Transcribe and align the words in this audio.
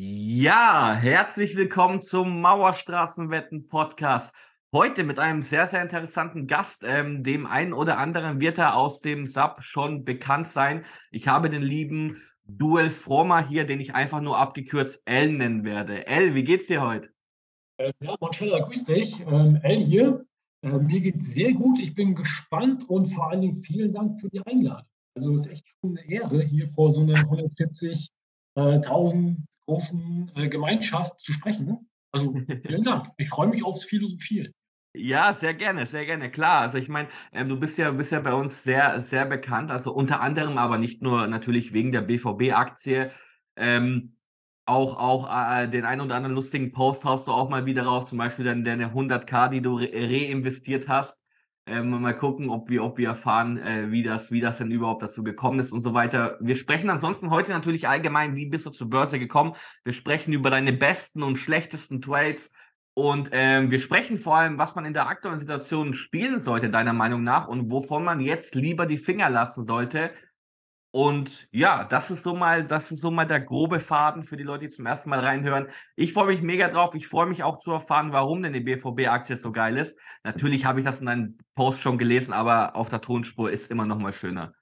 Ja, 0.00 0.94
herzlich 0.94 1.56
willkommen 1.56 2.00
zum 2.00 2.40
Mauerstraßenwetten-Podcast. 2.40 4.32
Heute 4.72 5.02
mit 5.02 5.18
einem 5.18 5.42
sehr, 5.42 5.66
sehr 5.66 5.82
interessanten 5.82 6.46
Gast. 6.46 6.84
Ähm, 6.86 7.24
dem 7.24 7.46
einen 7.46 7.72
oder 7.72 7.98
anderen 7.98 8.40
wird 8.40 8.58
er 8.58 8.76
aus 8.76 9.00
dem 9.00 9.26
Sub 9.26 9.64
schon 9.64 10.04
bekannt 10.04 10.46
sein. 10.46 10.84
Ich 11.10 11.26
habe 11.26 11.50
den 11.50 11.62
lieben 11.62 12.22
Duel 12.44 12.90
Frommer 12.90 13.44
hier, 13.44 13.66
den 13.66 13.80
ich 13.80 13.96
einfach 13.96 14.20
nur 14.20 14.38
abgekürzt 14.38 15.02
L 15.04 15.32
nennen 15.32 15.64
werde. 15.64 16.06
L, 16.06 16.32
wie 16.36 16.44
geht's 16.44 16.68
dir 16.68 16.80
heute? 16.80 17.08
Äh, 17.78 17.92
ja, 18.00 18.14
Manchella, 18.20 18.60
grüß 18.60 18.84
dich. 18.84 19.26
Ähm, 19.26 19.58
L 19.64 19.78
hier. 19.78 20.24
Äh, 20.62 20.78
mir 20.78 21.00
geht's 21.00 21.34
sehr 21.34 21.52
gut. 21.54 21.80
Ich 21.80 21.96
bin 21.96 22.14
gespannt 22.14 22.88
und 22.88 23.06
vor 23.06 23.30
allen 23.30 23.40
Dingen 23.40 23.54
vielen 23.54 23.90
Dank 23.90 24.14
für 24.20 24.30
die 24.30 24.46
Einladung. 24.46 24.86
Also 25.16 25.34
es 25.34 25.46
ist 25.46 25.50
echt 25.54 25.66
schon 25.80 25.98
eine 25.98 26.08
Ehre, 26.08 26.40
hier 26.40 26.68
vor 26.68 26.92
so 26.92 27.00
einer 27.02 27.16
140.000 27.16 28.10
äh, 28.54 29.36
großen 29.68 30.32
äh, 30.34 30.48
Gemeinschaft 30.48 31.20
zu 31.20 31.32
sprechen. 31.32 31.66
Ne? 31.66 31.78
Also 32.10 32.34
vielen 32.66 32.82
Dank. 32.82 33.06
Ich 33.18 33.28
freue 33.28 33.48
mich 33.48 33.64
aufs 33.64 33.84
Philosophieren. 33.84 34.52
Ja, 34.94 35.32
sehr 35.34 35.54
gerne, 35.54 35.84
sehr 35.86 36.06
gerne, 36.06 36.30
klar. 36.30 36.62
Also 36.62 36.78
ich 36.78 36.88
meine, 36.88 37.08
ähm, 37.32 37.48
du 37.48 37.60
bist 37.60 37.76
ja, 37.76 37.90
bist 37.90 38.10
ja 38.10 38.20
bei 38.20 38.32
uns 38.32 38.64
sehr, 38.64 39.00
sehr 39.00 39.26
bekannt, 39.26 39.70
also 39.70 39.92
unter 39.92 40.20
anderem 40.22 40.56
aber 40.56 40.78
nicht 40.78 41.02
nur 41.02 41.26
natürlich 41.26 41.72
wegen 41.74 41.92
der 41.92 42.00
BVB-Aktie. 42.00 43.10
Ähm, 43.56 44.16
auch, 44.64 44.96
auch 44.96 45.28
äh, 45.30 45.68
den 45.68 45.84
einen 45.84 46.00
oder 46.00 46.16
anderen 46.16 46.34
lustigen 46.34 46.72
Post 46.72 47.04
haust 47.04 47.28
du 47.28 47.32
auch 47.32 47.50
mal 47.50 47.66
wieder 47.66 47.84
rauf, 47.84 48.06
zum 48.06 48.18
Beispiel 48.18 48.46
dann 48.46 48.64
deine 48.64 48.92
100k, 48.92 49.50
die 49.50 49.60
du 49.60 49.76
re 49.76 49.90
reinvestiert 49.92 50.88
hast. 50.88 51.20
Ähm, 51.68 51.90
mal 51.90 52.16
gucken, 52.16 52.48
ob 52.48 52.70
wir, 52.70 52.82
ob 52.82 52.98
wir 52.98 53.08
erfahren, 53.08 53.58
äh, 53.58 53.90
wie, 53.90 54.02
das, 54.02 54.30
wie 54.30 54.40
das 54.40 54.58
denn 54.58 54.70
überhaupt 54.70 55.02
dazu 55.02 55.22
gekommen 55.22 55.60
ist 55.60 55.72
und 55.72 55.82
so 55.82 55.94
weiter. 55.94 56.38
Wir 56.40 56.56
sprechen 56.56 56.88
ansonsten 56.88 57.30
heute 57.30 57.52
natürlich 57.52 57.88
allgemein, 57.88 58.36
wie 58.36 58.46
bist 58.46 58.66
du 58.66 58.70
zur 58.70 58.88
Börse 58.88 59.18
gekommen. 59.18 59.52
Wir 59.84 59.92
sprechen 59.92 60.32
über 60.32 60.50
deine 60.50 60.72
besten 60.72 61.22
und 61.22 61.36
schlechtesten 61.36 62.00
Trades. 62.00 62.52
Und 62.94 63.28
ähm, 63.32 63.70
wir 63.70 63.78
sprechen 63.78 64.16
vor 64.16 64.36
allem, 64.36 64.58
was 64.58 64.74
man 64.74 64.84
in 64.84 64.92
der 64.92 65.08
aktuellen 65.08 65.38
Situation 65.38 65.94
spielen 65.94 66.38
sollte, 66.38 66.68
deiner 66.68 66.92
Meinung 66.92 67.22
nach, 67.22 67.46
und 67.46 67.70
wovon 67.70 68.02
man 68.02 68.20
jetzt 68.20 68.54
lieber 68.54 68.86
die 68.86 68.96
Finger 68.96 69.30
lassen 69.30 69.64
sollte, 69.64 70.10
und 70.90 71.48
ja, 71.52 71.84
das 71.84 72.10
ist 72.10 72.22
so 72.22 72.34
mal, 72.34 72.66
das 72.66 72.90
ist 72.90 73.00
so 73.00 73.10
mal 73.10 73.26
der 73.26 73.40
grobe 73.40 73.78
Faden 73.78 74.24
für 74.24 74.38
die 74.38 74.42
Leute, 74.42 74.68
die 74.68 74.70
zum 74.70 74.86
ersten 74.86 75.10
Mal 75.10 75.20
reinhören. 75.20 75.68
Ich 75.96 76.14
freue 76.14 76.28
mich 76.28 76.40
mega 76.40 76.68
drauf. 76.68 76.94
Ich 76.94 77.06
freue 77.06 77.26
mich 77.26 77.42
auch 77.42 77.58
zu 77.58 77.72
erfahren, 77.72 78.12
warum 78.12 78.42
denn 78.42 78.54
die 78.54 78.60
BVB-Aktie 78.60 79.36
so 79.36 79.52
geil 79.52 79.76
ist. 79.76 79.98
Natürlich 80.24 80.64
habe 80.64 80.80
ich 80.80 80.86
das 80.86 81.00
in 81.00 81.06
deinem 81.06 81.38
Post 81.54 81.80
schon 81.82 81.98
gelesen, 81.98 82.32
aber 82.32 82.74
auf 82.74 82.88
der 82.88 83.02
Tonspur 83.02 83.50
ist 83.50 83.70
immer 83.70 83.84
noch 83.84 83.98
mal 83.98 84.14
schöner. 84.14 84.54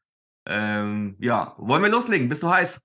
Ähm, 0.48 1.16
ja, 1.20 1.54
wollen 1.58 1.82
wir 1.82 1.90
loslegen? 1.90 2.28
Bist 2.28 2.42
du 2.42 2.50
heiß? 2.50 2.80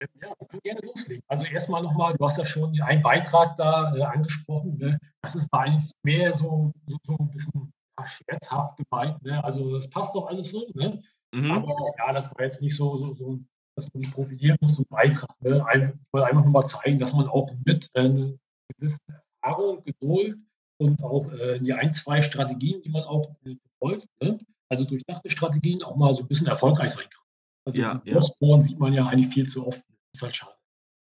Ja, 0.00 0.28
wir 0.38 0.46
können 0.46 0.62
gerne 0.62 0.80
loslegen. 0.84 1.22
Also 1.26 1.46
erstmal 1.46 1.82
nochmal, 1.82 2.14
du 2.14 2.24
hast 2.24 2.38
ja 2.38 2.44
schon 2.44 2.80
einen 2.82 3.02
Beitrag 3.02 3.56
da 3.56 3.96
äh, 3.96 4.02
angesprochen. 4.02 4.76
Ne? 4.78 4.98
Das 5.22 5.34
ist 5.34 5.48
eigentlich 5.52 5.90
mehr 6.04 6.32
so, 6.32 6.72
so, 6.86 6.98
so 7.02 7.16
ein 7.18 7.30
bisschen 7.30 7.72
scherzhaft 8.04 8.76
gemeint. 8.76 9.20
Ne? 9.22 9.42
Also 9.42 9.74
das 9.74 9.90
passt 9.90 10.14
doch 10.14 10.28
alles 10.28 10.50
so. 10.50 10.66
Ne? 10.74 11.02
Mhm. 11.32 11.50
Aber 11.50 11.74
ja, 11.98 12.12
das 12.12 12.34
war 12.34 12.44
jetzt 12.44 12.62
nicht 12.62 12.76
so, 12.76 12.96
so, 12.96 13.12
so 13.14 13.40
dass 13.76 13.92
man 13.92 14.02
sich 14.02 14.12
profilieren 14.12 14.56
muss, 14.60 14.76
zum 14.76 14.86
Beitrag. 14.88 15.30
Ne? 15.40 15.64
ich 15.74 16.12
wollte 16.12 16.26
einfach 16.26 16.42
nur 16.42 16.52
mal 16.52 16.66
zeigen, 16.66 16.98
dass 16.98 17.12
man 17.12 17.28
auch 17.28 17.50
mit 17.64 17.90
äh, 17.94 18.00
einer 18.00 18.32
gewissen 18.68 19.00
Erfahrung, 19.42 19.84
Geduld 19.84 20.38
und 20.78 21.02
auch 21.02 21.30
äh, 21.32 21.60
die 21.60 21.72
ein, 21.72 21.92
zwei 21.92 22.22
Strategien, 22.22 22.80
die 22.82 22.88
man 22.88 23.04
auch 23.04 23.26
äh, 23.44 23.56
verfolgt, 23.56 24.08
ne? 24.22 24.38
also 24.68 24.86
durchdachte 24.86 25.30
Strategien, 25.30 25.82
auch 25.82 25.96
mal 25.96 26.12
so 26.14 26.24
ein 26.24 26.28
bisschen 26.28 26.46
erfolgreich 26.46 26.90
sein 26.90 27.08
kann. 27.08 27.22
Also 27.66 27.80
ja, 27.80 28.02
ja. 28.04 28.62
sieht 28.62 28.78
man 28.78 28.92
ja 28.92 29.06
eigentlich 29.06 29.32
viel 29.32 29.46
zu 29.46 29.66
oft. 29.66 29.78
Das 29.78 29.96
ist 30.14 30.22
halt 30.22 30.36
schade. 30.36 30.55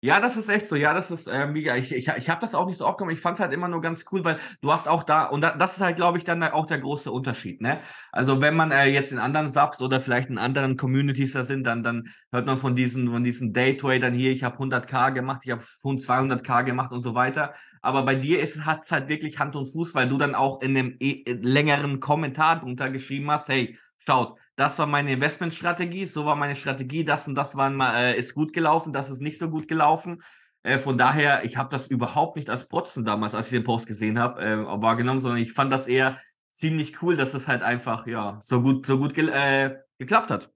Ja, 0.04 0.20
das 0.20 0.36
ist 0.36 0.50
echt 0.50 0.68
so. 0.68 0.76
Ja, 0.76 0.92
das 0.92 1.10
ist 1.10 1.28
äh, 1.28 1.46
mega. 1.46 1.76
Ich, 1.76 1.90
ich, 1.90 2.08
ich 2.08 2.28
habe 2.28 2.38
das 2.42 2.54
auch 2.54 2.66
nicht 2.66 2.76
so 2.76 2.86
oft 2.86 2.98
gemacht. 2.98 3.14
Ich 3.14 3.22
fand 3.22 3.38
es 3.38 3.40
halt 3.40 3.54
immer 3.54 3.68
nur 3.68 3.80
ganz 3.80 4.04
cool, 4.12 4.22
weil 4.22 4.36
du 4.60 4.70
hast 4.70 4.86
auch 4.86 5.02
da, 5.02 5.24
und 5.24 5.40
da, 5.40 5.52
das 5.56 5.76
ist 5.76 5.80
halt, 5.80 5.96
glaube 5.96 6.18
ich, 6.18 6.24
dann 6.24 6.42
auch 6.42 6.66
der 6.66 6.78
große 6.78 7.10
Unterschied. 7.10 7.62
Ne? 7.62 7.78
Also 8.12 8.42
wenn 8.42 8.54
man 8.54 8.70
äh, 8.70 8.84
jetzt 8.84 9.12
in 9.12 9.18
anderen 9.18 9.48
Subs 9.48 9.80
oder 9.80 10.02
vielleicht 10.02 10.28
in 10.28 10.36
anderen 10.36 10.76
Communities 10.76 11.32
da 11.32 11.42
sind, 11.42 11.64
dann, 11.66 11.82
dann 11.82 12.08
hört 12.32 12.44
man 12.44 12.58
von 12.58 12.76
diesen, 12.76 13.08
von 13.08 13.24
diesen 13.24 13.54
Daytradern 13.54 14.12
hier, 14.12 14.30
ich 14.30 14.44
habe 14.44 14.58
100k 14.58 15.10
gemacht, 15.12 15.40
ich 15.44 15.52
habe 15.52 15.62
200k 15.62 16.64
gemacht 16.64 16.92
und 16.92 17.00
so 17.00 17.14
weiter. 17.14 17.54
Aber 17.80 18.02
bei 18.02 18.14
dir 18.14 18.42
hat 18.42 18.82
es 18.82 18.92
halt 18.92 19.08
wirklich 19.08 19.38
Hand 19.38 19.56
und 19.56 19.72
Fuß, 19.72 19.94
weil 19.94 20.06
du 20.06 20.18
dann 20.18 20.34
auch 20.34 20.60
in 20.60 20.76
einem 20.76 20.96
e 21.00 21.22
längeren 21.26 22.00
Kommentar 22.00 22.60
drunter 22.60 22.90
geschrieben 22.90 23.30
hast, 23.30 23.48
hey, 23.48 23.78
schaut, 24.06 24.38
das 24.56 24.78
war 24.78 24.86
meine 24.86 25.12
Investmentstrategie, 25.12 26.06
so 26.06 26.26
war 26.26 26.36
meine 26.36 26.56
Strategie, 26.56 27.04
das 27.04 27.26
und 27.26 27.34
das 27.34 27.56
waren, 27.56 27.80
äh, 27.80 28.16
ist 28.16 28.34
gut 28.34 28.52
gelaufen, 28.52 28.92
das 28.92 29.10
ist 29.10 29.20
nicht 29.20 29.38
so 29.38 29.50
gut 29.50 29.68
gelaufen. 29.68 30.22
Äh, 30.62 30.78
von 30.78 30.96
daher, 30.96 31.44
ich 31.44 31.56
habe 31.56 31.68
das 31.70 31.88
überhaupt 31.88 32.36
nicht 32.36 32.50
als 32.50 32.68
Protzen 32.68 33.04
damals, 33.04 33.34
als 33.34 33.46
ich 33.46 33.52
den 33.52 33.64
Post 33.64 33.86
gesehen 33.86 34.18
habe, 34.18 34.40
äh, 34.42 34.82
wahrgenommen, 34.82 35.20
sondern 35.20 35.40
ich 35.40 35.52
fand 35.52 35.72
das 35.72 35.86
eher 35.86 36.18
ziemlich 36.52 37.02
cool, 37.02 37.16
dass 37.16 37.34
es 37.34 37.48
halt 37.48 37.62
einfach 37.62 38.06
ja 38.06 38.38
so 38.42 38.62
gut, 38.62 38.86
so 38.86 38.98
gut 38.98 39.14
ge 39.14 39.28
äh, 39.28 39.76
geklappt 39.98 40.30
hat. 40.30 40.52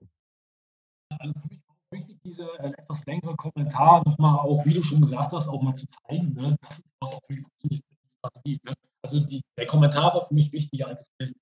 Also 1.19 1.34
für 1.41 1.48
mich 1.48 1.60
war 1.66 1.75
auch 1.75 1.92
wichtig, 1.92 2.19
dieser 2.25 2.60
äh, 2.60 2.72
etwas 2.78 3.04
längere 3.06 3.34
Kommentar 3.37 4.03
nochmal 4.06 4.38
auch, 4.38 4.64
wie 4.64 4.75
du 4.75 4.82
schon 4.82 5.00
gesagt 5.00 5.32
hast, 5.32 5.48
auch 5.48 5.60
mal 5.60 5.75
zu 5.75 5.87
zeigen, 5.87 6.32
ne? 6.34 6.56
das 6.62 6.78
ist 6.78 6.94
was 7.00 7.12
auch 7.12 7.20
für 7.26 7.34
mich 7.34 7.42
funktioniert. 7.42 8.64
Ne? 8.64 8.75
Also 9.03 9.20
die, 9.20 9.42
der 9.56 9.66
Kommentar 9.66 10.14
war 10.14 10.25
für 10.25 10.34
mich 10.34 10.53
wichtiger 10.53 10.87
als 10.87 11.00
das 11.00 11.10
Bild. 11.19 11.37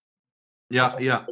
Ja, 0.70 0.98
ja. 0.98 1.26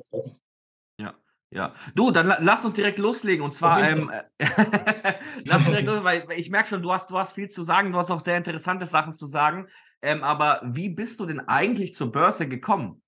Ja, 1.01 1.15
ja. 1.51 1.75
Du, 1.95 2.11
dann 2.11 2.33
lass 2.41 2.65
uns 2.65 2.75
direkt 2.75 2.99
loslegen. 2.99 3.45
Und 3.45 3.55
zwar, 3.55 3.83
ähm, 3.83 4.11
lass 5.45 5.65
direkt 5.65 5.87
los, 5.87 6.05
weil 6.05 6.27
ich 6.37 6.51
merke 6.51 6.69
schon, 6.69 6.83
du 6.83 6.93
hast, 6.93 7.11
du 7.11 7.19
hast 7.19 7.33
viel 7.33 7.49
zu 7.49 7.63
sagen, 7.63 7.93
du 7.93 7.99
hast 7.99 8.11
auch 8.11 8.21
sehr 8.21 8.37
interessante 8.37 8.87
Sachen 8.87 9.13
zu 9.13 9.27
sagen. 9.27 9.69
Ähm, 10.03 10.23
aber 10.23 10.61
wie 10.65 10.91
bist 10.91 11.21
du 11.21 11.27
denn 11.27 11.41
eigentlich 11.41 11.95
zur 11.95 12.13
Börse 12.13 12.49
gekommen? 12.49 13.03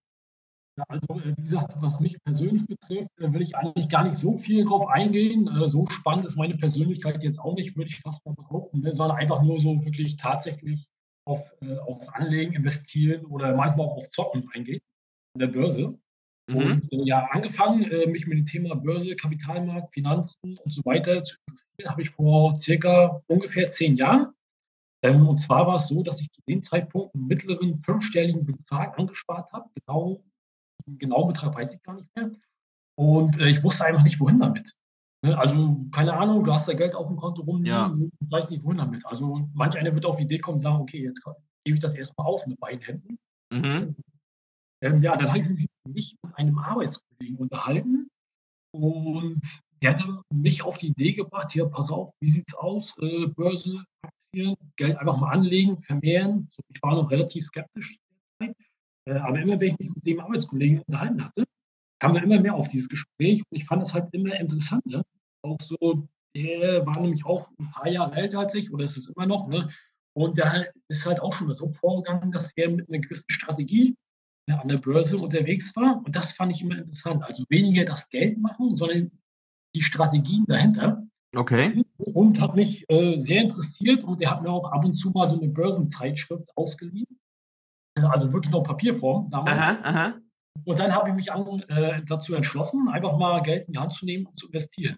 Ja, 0.78 0.84
also, 0.88 1.20
äh, 1.20 1.34
wie 1.36 1.42
gesagt, 1.42 1.74
was 1.80 2.00
mich 2.00 2.22
persönlich 2.22 2.66
betrifft, 2.66 3.10
äh, 3.18 3.32
will 3.32 3.42
ich 3.42 3.56
eigentlich 3.56 3.88
gar 3.88 4.04
nicht 4.04 4.16
so 4.16 4.36
viel 4.36 4.64
drauf 4.64 4.86
eingehen. 4.88 5.48
Äh, 5.48 5.68
so 5.68 5.86
spannend 5.86 6.26
ist 6.26 6.36
meine 6.36 6.56
Persönlichkeit 6.56 7.24
jetzt 7.24 7.38
auch 7.38 7.54
nicht, 7.54 7.76
würde 7.76 7.88
ich 7.88 8.00
fast 8.00 8.24
mal 8.26 8.34
behaupten, 8.34 8.80
ne, 8.80 8.92
sondern 8.92 9.16
einfach 9.16 9.42
nur 9.42 9.58
so 9.58 9.84
wirklich 9.84 10.16
tatsächlich 10.16 10.86
auf, 11.26 11.52
aufs 11.86 12.08
Anlegen, 12.08 12.54
investieren 12.54 13.24
oder 13.26 13.54
manchmal 13.56 13.86
auch 13.86 13.96
auf 13.96 14.10
Zocken 14.10 14.48
eingehen 14.52 14.80
an 15.34 15.40
der 15.40 15.48
Börse. 15.48 15.98
Mhm. 16.48 16.56
Und 16.56 16.92
äh, 16.92 17.02
ja, 17.04 17.26
angefangen, 17.30 17.82
äh, 17.90 18.06
mich 18.06 18.26
mit 18.26 18.38
dem 18.38 18.46
Thema 18.46 18.74
Börse, 18.76 19.16
Kapitalmarkt, 19.16 19.92
Finanzen 19.92 20.58
und 20.58 20.72
so 20.72 20.84
weiter 20.84 21.22
zu 21.24 21.36
interessieren, 21.48 21.90
habe 21.90 22.02
ich 22.02 22.10
vor 22.10 22.54
circa 22.54 23.22
ungefähr 23.26 23.68
zehn 23.70 23.96
Jahren. 23.96 24.28
Ähm, 25.02 25.26
und 25.28 25.38
zwar 25.38 25.66
war 25.66 25.76
es 25.76 25.88
so, 25.88 26.02
dass 26.02 26.20
ich 26.20 26.30
zu 26.30 26.40
dem 26.48 26.62
Zeitpunkt 26.62 27.14
einen 27.14 27.26
mittleren 27.26 27.78
fünfstelligen 27.78 28.44
Betrag 28.44 28.98
angespart 28.98 29.52
habe. 29.52 29.68
Genau, 29.74 30.22
den 30.86 30.98
genauen 30.98 31.28
Betrag 31.28 31.54
weiß 31.54 31.74
ich 31.74 31.82
gar 31.82 31.94
nicht 31.94 32.08
mehr. 32.16 32.30
Und 32.98 33.38
äh, 33.40 33.48
ich 33.48 33.62
wusste 33.62 33.84
einfach 33.84 34.04
nicht, 34.04 34.20
wohin 34.20 34.38
damit. 34.38 34.74
Ne? 35.22 35.36
Also, 35.36 35.84
keine 35.92 36.14
Ahnung, 36.14 36.44
du 36.44 36.52
hast 36.52 36.68
da 36.68 36.72
Geld 36.72 36.94
auf 36.94 37.08
dem 37.08 37.16
Konto 37.16 37.42
rumliegen, 37.42 37.68
ja. 37.68 37.88
du 37.88 38.10
weißt 38.30 38.50
nicht, 38.50 38.62
wohin 38.64 38.78
damit. 38.78 39.04
Also, 39.06 39.48
manch 39.54 39.76
einer 39.76 39.94
wird 39.94 40.06
auf 40.06 40.16
die 40.16 40.22
Idee 40.22 40.38
kommen 40.38 40.56
und 40.56 40.60
sagen, 40.60 40.80
okay, 40.80 41.02
jetzt 41.02 41.22
gebe 41.64 41.76
ich 41.76 41.82
das 41.82 41.94
erstmal 41.94 42.26
aus 42.26 42.46
mit 42.46 42.58
beiden 42.58 42.80
Händen. 42.80 43.18
Mhm. 43.52 43.96
Ähm, 44.82 45.02
ja, 45.02 45.16
dann 45.16 45.28
habe 45.28 45.38
ich 45.38 45.48
mich 45.48 45.65
mit 45.86 46.16
einem 46.34 46.58
Arbeitskollegen 46.58 47.36
unterhalten 47.36 48.08
und 48.72 49.60
der 49.82 49.90
hat 49.90 50.04
mich 50.32 50.62
auf 50.62 50.78
die 50.78 50.88
Idee 50.88 51.12
gebracht, 51.12 51.52
hier, 51.52 51.66
pass 51.66 51.90
auf, 51.90 52.12
wie 52.20 52.28
sieht 52.28 52.48
es 52.48 52.54
aus, 52.54 52.96
äh, 52.98 53.26
Börse, 53.26 53.84
Aktien, 54.02 54.56
Geld 54.76 54.96
einfach 54.96 55.18
mal 55.18 55.32
anlegen, 55.32 55.78
vermehren. 55.78 56.48
So, 56.50 56.62
ich 56.72 56.82
war 56.82 56.94
noch 56.94 57.10
relativ 57.10 57.44
skeptisch, 57.44 57.98
äh, 58.40 59.14
aber 59.14 59.40
immer, 59.40 59.60
wenn 59.60 59.72
ich 59.72 59.78
mich 59.78 59.94
mit 59.94 60.06
dem 60.06 60.20
Arbeitskollegen 60.20 60.80
unterhalten 60.80 61.24
hatte, 61.24 61.44
kam 61.98 62.16
er 62.16 62.22
immer 62.22 62.40
mehr 62.40 62.54
auf 62.54 62.68
dieses 62.68 62.88
Gespräch 62.88 63.42
und 63.48 63.56
ich 63.56 63.66
fand 63.66 63.82
es 63.82 63.94
halt 63.94 64.12
immer 64.12 64.34
interessanter. 64.38 65.04
Auch 65.42 65.60
so, 65.60 66.08
der 66.34 66.84
war 66.86 67.00
nämlich 67.00 67.24
auch 67.24 67.50
ein 67.58 67.70
paar 67.70 67.88
Jahre 67.88 68.14
älter 68.16 68.40
als 68.40 68.54
ich, 68.54 68.72
oder 68.72 68.84
ist 68.84 68.96
es 68.96 69.08
immer 69.08 69.26
noch, 69.26 69.48
ne? 69.48 69.70
Und 70.14 70.38
der 70.38 70.72
ist 70.88 71.04
halt 71.04 71.20
auch 71.20 71.32
schon 71.34 71.52
so 71.52 71.68
vorgegangen, 71.68 72.32
dass 72.32 72.52
er 72.56 72.70
mit 72.70 72.88
einer 72.88 73.00
gewissen 73.00 73.28
Strategie 73.28 73.96
an 74.54 74.68
der 74.68 74.78
Börse 74.78 75.18
unterwegs 75.18 75.74
war. 75.76 76.02
Und 76.04 76.14
das 76.14 76.32
fand 76.32 76.52
ich 76.52 76.62
immer 76.62 76.78
interessant. 76.78 77.22
Also 77.24 77.44
weniger 77.48 77.84
das 77.84 78.08
Geld 78.08 78.38
machen, 78.38 78.74
sondern 78.74 79.10
die 79.74 79.82
Strategien 79.82 80.44
dahinter. 80.46 81.02
Okay. 81.34 81.84
Und 81.98 82.40
hat 82.40 82.54
mich 82.54 82.88
äh, 82.88 83.18
sehr 83.20 83.42
interessiert 83.42 84.04
und 84.04 84.22
er 84.22 84.30
hat 84.30 84.42
mir 84.42 84.50
auch 84.50 84.70
ab 84.72 84.84
und 84.84 84.94
zu 84.94 85.10
mal 85.10 85.26
so 85.26 85.38
eine 85.38 85.48
Börsenzeitschrift 85.48 86.48
ausgeliehen. 86.56 87.18
Also 87.94 88.32
wirklich 88.32 88.52
noch 88.52 88.62
Papierform 88.62 89.30
damals. 89.30 89.58
Aha, 89.58 89.78
aha. 89.82 90.14
Und 90.64 90.78
dann 90.78 90.94
habe 90.94 91.10
ich 91.10 91.14
mich 91.14 91.32
an, 91.32 91.60
äh, 91.68 92.02
dazu 92.06 92.34
entschlossen, 92.34 92.88
einfach 92.88 93.16
mal 93.18 93.42
Geld 93.42 93.66
in 93.66 93.74
die 93.74 93.78
Hand 93.78 93.92
zu 93.92 94.06
nehmen 94.06 94.26
und 94.26 94.38
zu 94.38 94.46
investieren. 94.46 94.96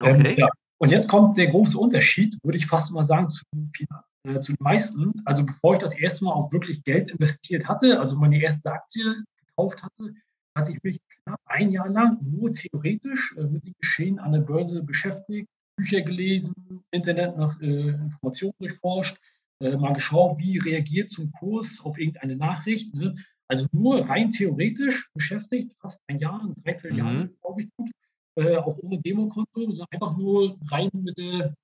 Okay. 0.00 0.32
Ähm, 0.32 0.38
ja. 0.38 0.48
Und 0.78 0.90
jetzt 0.90 1.08
kommt 1.08 1.36
der 1.36 1.48
große 1.48 1.78
Unterschied, 1.78 2.36
würde 2.42 2.58
ich 2.58 2.66
fast 2.66 2.92
mal 2.92 3.04
sagen, 3.04 3.30
zu 3.30 3.44
Finanz 3.74 4.04
äh, 4.24 4.40
zu 4.40 4.52
den 4.52 4.62
meisten. 4.62 5.12
Also 5.24 5.44
bevor 5.44 5.74
ich 5.74 5.80
das 5.80 5.96
erste 5.96 6.24
Mal 6.24 6.32
auch 6.32 6.52
wirklich 6.52 6.84
Geld 6.84 7.10
investiert 7.10 7.68
hatte, 7.68 8.00
also 8.00 8.16
meine 8.16 8.40
erste 8.40 8.72
Aktie 8.72 9.24
gekauft 9.46 9.82
hatte, 9.82 10.14
hatte 10.54 10.72
ich 10.72 10.82
mich 10.82 10.98
knapp 11.24 11.40
ein 11.46 11.70
Jahr 11.70 11.88
lang 11.88 12.18
nur 12.22 12.52
theoretisch 12.52 13.34
äh, 13.36 13.46
mit 13.46 13.64
dem 13.64 13.74
Geschehen 13.78 14.18
an 14.18 14.32
der 14.32 14.40
Börse 14.40 14.82
beschäftigt, 14.82 15.48
Bücher 15.76 16.02
gelesen, 16.02 16.54
Internet 16.90 17.36
nach 17.36 17.60
äh, 17.60 17.88
Informationen 17.88 18.54
durchforscht, 18.58 19.18
äh, 19.60 19.76
mal 19.76 19.92
geschaut, 19.92 20.38
wie 20.38 20.58
reagiert 20.58 21.10
zum 21.10 21.32
Kurs 21.32 21.80
auf 21.82 21.98
irgendeine 21.98 22.36
Nachricht. 22.36 22.94
Ne? 22.94 23.16
Also 23.48 23.66
nur 23.72 24.08
rein 24.08 24.30
theoretisch 24.30 25.10
beschäftigt, 25.14 25.74
fast 25.80 26.00
ein 26.06 26.18
Jahr, 26.18 26.42
ein 26.42 26.54
Dreivierteljahr, 26.62 27.12
mhm. 27.12 27.36
glaube 27.40 27.62
ich, 27.62 27.68
gut, 27.76 27.90
äh, 28.36 28.56
auch 28.56 28.78
ohne 28.78 29.00
Demokonto, 29.00 29.70
sondern 29.70 29.88
einfach 29.90 30.16
nur 30.16 30.58
rein 30.70 30.90
mit 30.92 31.18
der, 31.18 31.54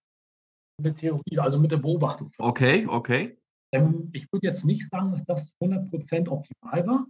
mit 0.79 0.87
der 0.87 0.95
Theorie, 0.95 1.39
also 1.39 1.59
mit 1.59 1.73
der 1.73 1.79
Beobachtung. 1.79 2.31
Okay, 2.39 2.87
okay. 2.87 3.37
Ähm, 3.73 4.11
ich 4.13 4.27
würde 4.33 4.47
jetzt 4.47 4.65
nicht 4.65 4.89
sagen, 4.89 5.13
dass 5.13 5.25
das 5.25 5.55
100% 5.61 6.29
optimal 6.29 6.87
war, 6.87 7.07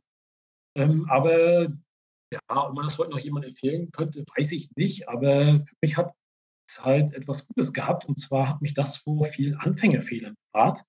ähm, 0.76 1.06
aber 1.08 1.68
ja, 2.32 2.40
ob 2.48 2.74
man 2.74 2.84
das 2.84 2.98
heute 2.98 3.10
noch 3.10 3.18
jemand 3.18 3.46
empfehlen 3.46 3.90
könnte, 3.92 4.24
weiß 4.36 4.52
ich 4.52 4.70
nicht, 4.76 5.08
aber 5.08 5.60
für 5.60 5.74
mich 5.80 5.96
hat 5.96 6.12
es 6.68 6.84
halt 6.84 7.12
etwas 7.14 7.46
Gutes 7.46 7.72
gehabt 7.72 8.06
und 8.06 8.18
zwar 8.18 8.48
hat 8.48 8.62
mich 8.62 8.74
das 8.74 8.98
vor 8.98 9.24
vielen 9.24 9.54
Anfängerfehlern 9.54 10.34
bewahrt. 10.52 10.84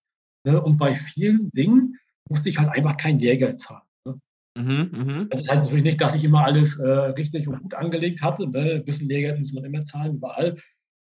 Ne? 0.45 0.61
Und 0.61 0.77
bei 0.77 0.95
vielen 0.95 1.49
Dingen 1.51 1.97
musste 2.29 2.49
ich 2.49 2.59
halt 2.59 2.69
einfach 2.69 2.97
kein 2.97 3.19
Lehrgeld 3.19 3.59
zahlen. 3.59 3.87
Ne? 4.05 4.19
Mhm, 4.57 4.89
mh. 4.91 5.25
Das 5.29 5.47
heißt 5.47 5.63
natürlich 5.63 5.83
nicht, 5.83 6.01
dass 6.01 6.15
ich 6.15 6.23
immer 6.23 6.43
alles 6.43 6.79
äh, 6.79 6.89
richtig 6.89 7.47
und 7.47 7.61
gut 7.61 7.73
angelegt 7.73 8.21
hatte. 8.21 8.47
Ne? 8.47 8.73
Ein 8.75 8.85
bisschen 8.85 9.07
Lehrgeld 9.07 9.39
muss 9.39 9.53
man 9.53 9.63
immer 9.63 9.81
zahlen, 9.83 10.15
überall. 10.15 10.55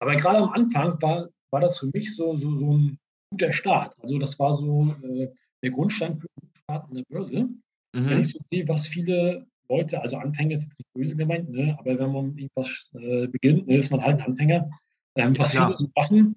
Aber 0.01 0.15
gerade 0.17 0.39
am 0.39 0.51
Anfang 0.51 1.01
war, 1.03 1.29
war 1.51 1.61
das 1.61 1.79
für 1.79 1.91
mich 1.93 2.15
so, 2.15 2.35
so, 2.35 2.55
so 2.57 2.73
ein 2.73 2.99
guter 3.31 3.53
Start. 3.53 3.95
Also 4.01 4.19
das 4.19 4.39
war 4.39 4.53
so 4.53 4.95
äh, 5.03 5.29
der 5.63 5.71
Grundstein 5.71 6.15
für 6.15 6.29
den 6.41 6.51
Start 6.55 6.89
an 6.89 6.95
der 6.95 7.05
Börse. 7.09 7.43
Mhm. 7.43 7.61
Wenn 7.93 8.21
ich 8.21 8.33
so 8.33 8.39
sehe, 8.41 8.67
was 8.69 8.87
viele 8.87 9.47
Leute, 9.69 10.01
also 10.01 10.17
Anfänger 10.17 10.53
ist 10.53 10.65
jetzt 10.65 10.79
nicht 10.79 10.93
böse 10.95 11.17
gemeint, 11.17 11.51
ne? 11.51 11.77
aber 11.79 11.99
wenn 11.99 12.13
man 12.13 12.39
irgendwas 12.39 12.91
äh, 12.95 13.27
beginnt, 13.27 13.67
ne, 13.67 13.77
ist 13.77 13.91
man 13.91 14.03
halt 14.03 14.21
ein 14.21 14.27
Anfänger. 14.27 14.71
Ähm, 15.17 15.39
was 15.39 15.53
ja, 15.53 15.65
viele 15.65 15.77
so 15.77 15.89
machen, 15.95 16.35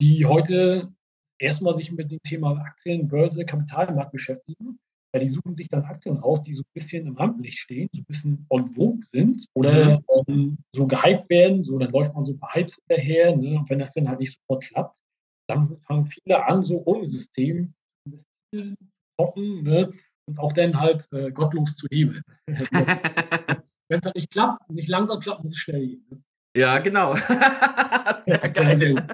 die 0.00 0.26
heute 0.26 0.92
erstmal 1.38 1.74
sich 1.74 1.92
mit 1.92 2.10
dem 2.10 2.20
Thema 2.22 2.52
Aktien, 2.60 3.08
Börse, 3.08 3.44
Kapitalmarkt 3.44 4.12
beschäftigen, 4.12 4.78
ja, 5.16 5.20
die 5.20 5.28
suchen 5.28 5.56
sich 5.56 5.68
dann 5.68 5.84
Aktien 5.84 6.18
raus, 6.18 6.42
die 6.42 6.52
so 6.52 6.62
ein 6.62 6.74
bisschen 6.74 7.06
im 7.06 7.16
Rampenlicht 7.16 7.58
stehen, 7.58 7.88
so 7.92 8.02
ein 8.02 8.04
bisschen 8.04 8.46
on 8.50 8.70
vogue 8.70 9.02
sind 9.04 9.46
oder 9.54 10.02
mhm. 10.18 10.24
ähm, 10.28 10.58
so 10.74 10.86
gehypt 10.86 11.30
werden, 11.30 11.62
so 11.62 11.78
dann 11.78 11.90
läuft 11.90 12.14
man 12.14 12.26
so 12.26 12.36
bei 12.36 12.48
Hypes 12.48 12.76
hinterher 12.86 13.34
ne? 13.34 13.58
und 13.58 13.70
wenn 13.70 13.78
das 13.78 13.92
dann 13.94 14.08
halt 14.08 14.20
nicht 14.20 14.38
sofort 14.38 14.64
klappt, 14.64 14.98
dann 15.48 15.76
fangen 15.78 16.06
viele 16.06 16.44
an, 16.44 16.62
so 16.62 16.82
ohne 16.84 17.06
System 17.06 17.72
zu 18.04 18.10
investieren, 18.52 18.76
zu 18.78 19.24
zocken 19.24 19.62
ne? 19.62 19.90
und 20.28 20.38
auch 20.38 20.52
dann 20.52 20.78
halt 20.78 21.06
äh, 21.12 21.30
gottlos 21.30 21.76
zu 21.76 21.86
hebeln. 21.90 22.22
wenn 22.46 24.00
es 24.00 24.04
halt 24.04 24.16
nicht 24.16 24.30
klappt, 24.30 24.68
nicht 24.70 24.88
langsam 24.88 25.20
klappt, 25.20 25.42
muss 25.42 25.52
es 25.52 25.58
schnell 25.58 25.86
gehen. 25.86 26.06
Ne? 26.10 26.22
Ja, 26.56 26.78
genau. 26.78 27.14
sehr 28.18 28.48
geil. 28.50 29.06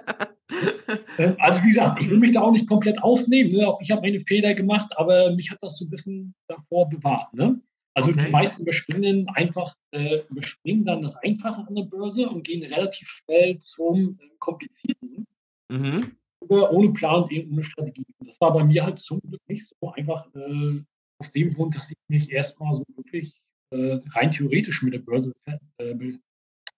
Also 1.39 1.62
wie 1.62 1.69
gesagt, 1.69 1.99
ich 2.00 2.11
will 2.11 2.19
mich 2.19 2.33
da 2.33 2.43
auch 2.43 2.53
nicht 2.53 2.69
komplett 2.69 3.03
ausnehmen. 3.03 3.53
Ne? 3.53 3.67
Auch 3.67 3.81
ich 3.81 3.91
habe 3.91 4.03
meine 4.03 4.21
Fehler 4.21 4.55
gemacht, 4.55 4.91
aber 4.97 5.35
mich 5.35 5.50
hat 5.50 5.59
das 5.62 5.79
so 5.79 5.85
ein 5.85 5.91
bisschen 5.91 6.35
davor 6.49 6.89
bewahrt. 6.89 7.33
Ne? 7.35 7.61
Also 7.94 8.11
okay. 8.11 8.25
die 8.27 8.31
meisten 8.31 8.62
überspringen 8.62 9.29
einfach, 9.35 9.77
äh, 9.91 10.21
überspringen 10.31 10.85
dann 10.85 11.03
das 11.03 11.17
Einfache 11.17 11.67
an 11.67 11.75
der 11.75 11.85
Börse 11.85 12.29
und 12.29 12.44
gehen 12.44 12.62
relativ 12.62 13.09
schnell 13.09 13.59
zum 13.59 14.19
äh, 14.21 14.29
Komplizierten. 14.39 15.27
Mhm. 15.71 16.17
Ohne 16.49 16.93
Plan 16.93 17.23
und 17.23 17.33
irgendeine 17.33 17.62
Strategie. 17.62 18.05
Das 18.21 18.41
war 18.41 18.53
bei 18.53 18.65
mir 18.65 18.85
halt 18.85 18.99
zum 18.99 19.21
Glück 19.21 19.41
nicht 19.47 19.69
so 19.69 19.93
einfach 19.93 20.27
äh, 20.35 20.81
aus 21.19 21.31
dem 21.33 21.53
Grund, 21.53 21.77
dass 21.77 21.91
ich 21.91 21.97
mich 22.09 22.31
erstmal 22.31 22.75
so 22.75 22.85
wirklich 22.97 23.33
äh, 23.71 23.99
rein 24.11 24.31
theoretisch 24.31 24.83
mit 24.83 24.94
der 24.94 24.99
Börse 24.99 25.33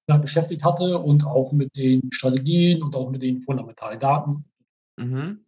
äh, 0.07 0.19
beschäftigt 0.19 0.65
hatte 0.65 0.99
und 0.99 1.25
auch 1.25 1.53
mit 1.53 1.77
den 1.77 2.13
Strategien 2.13 2.83
und 2.83 2.95
auch 2.95 3.11
mit 3.11 3.23
den 3.23 3.41
fundamentalen 3.41 3.99
Daten. 3.99 4.45
Mhm. 4.97 5.45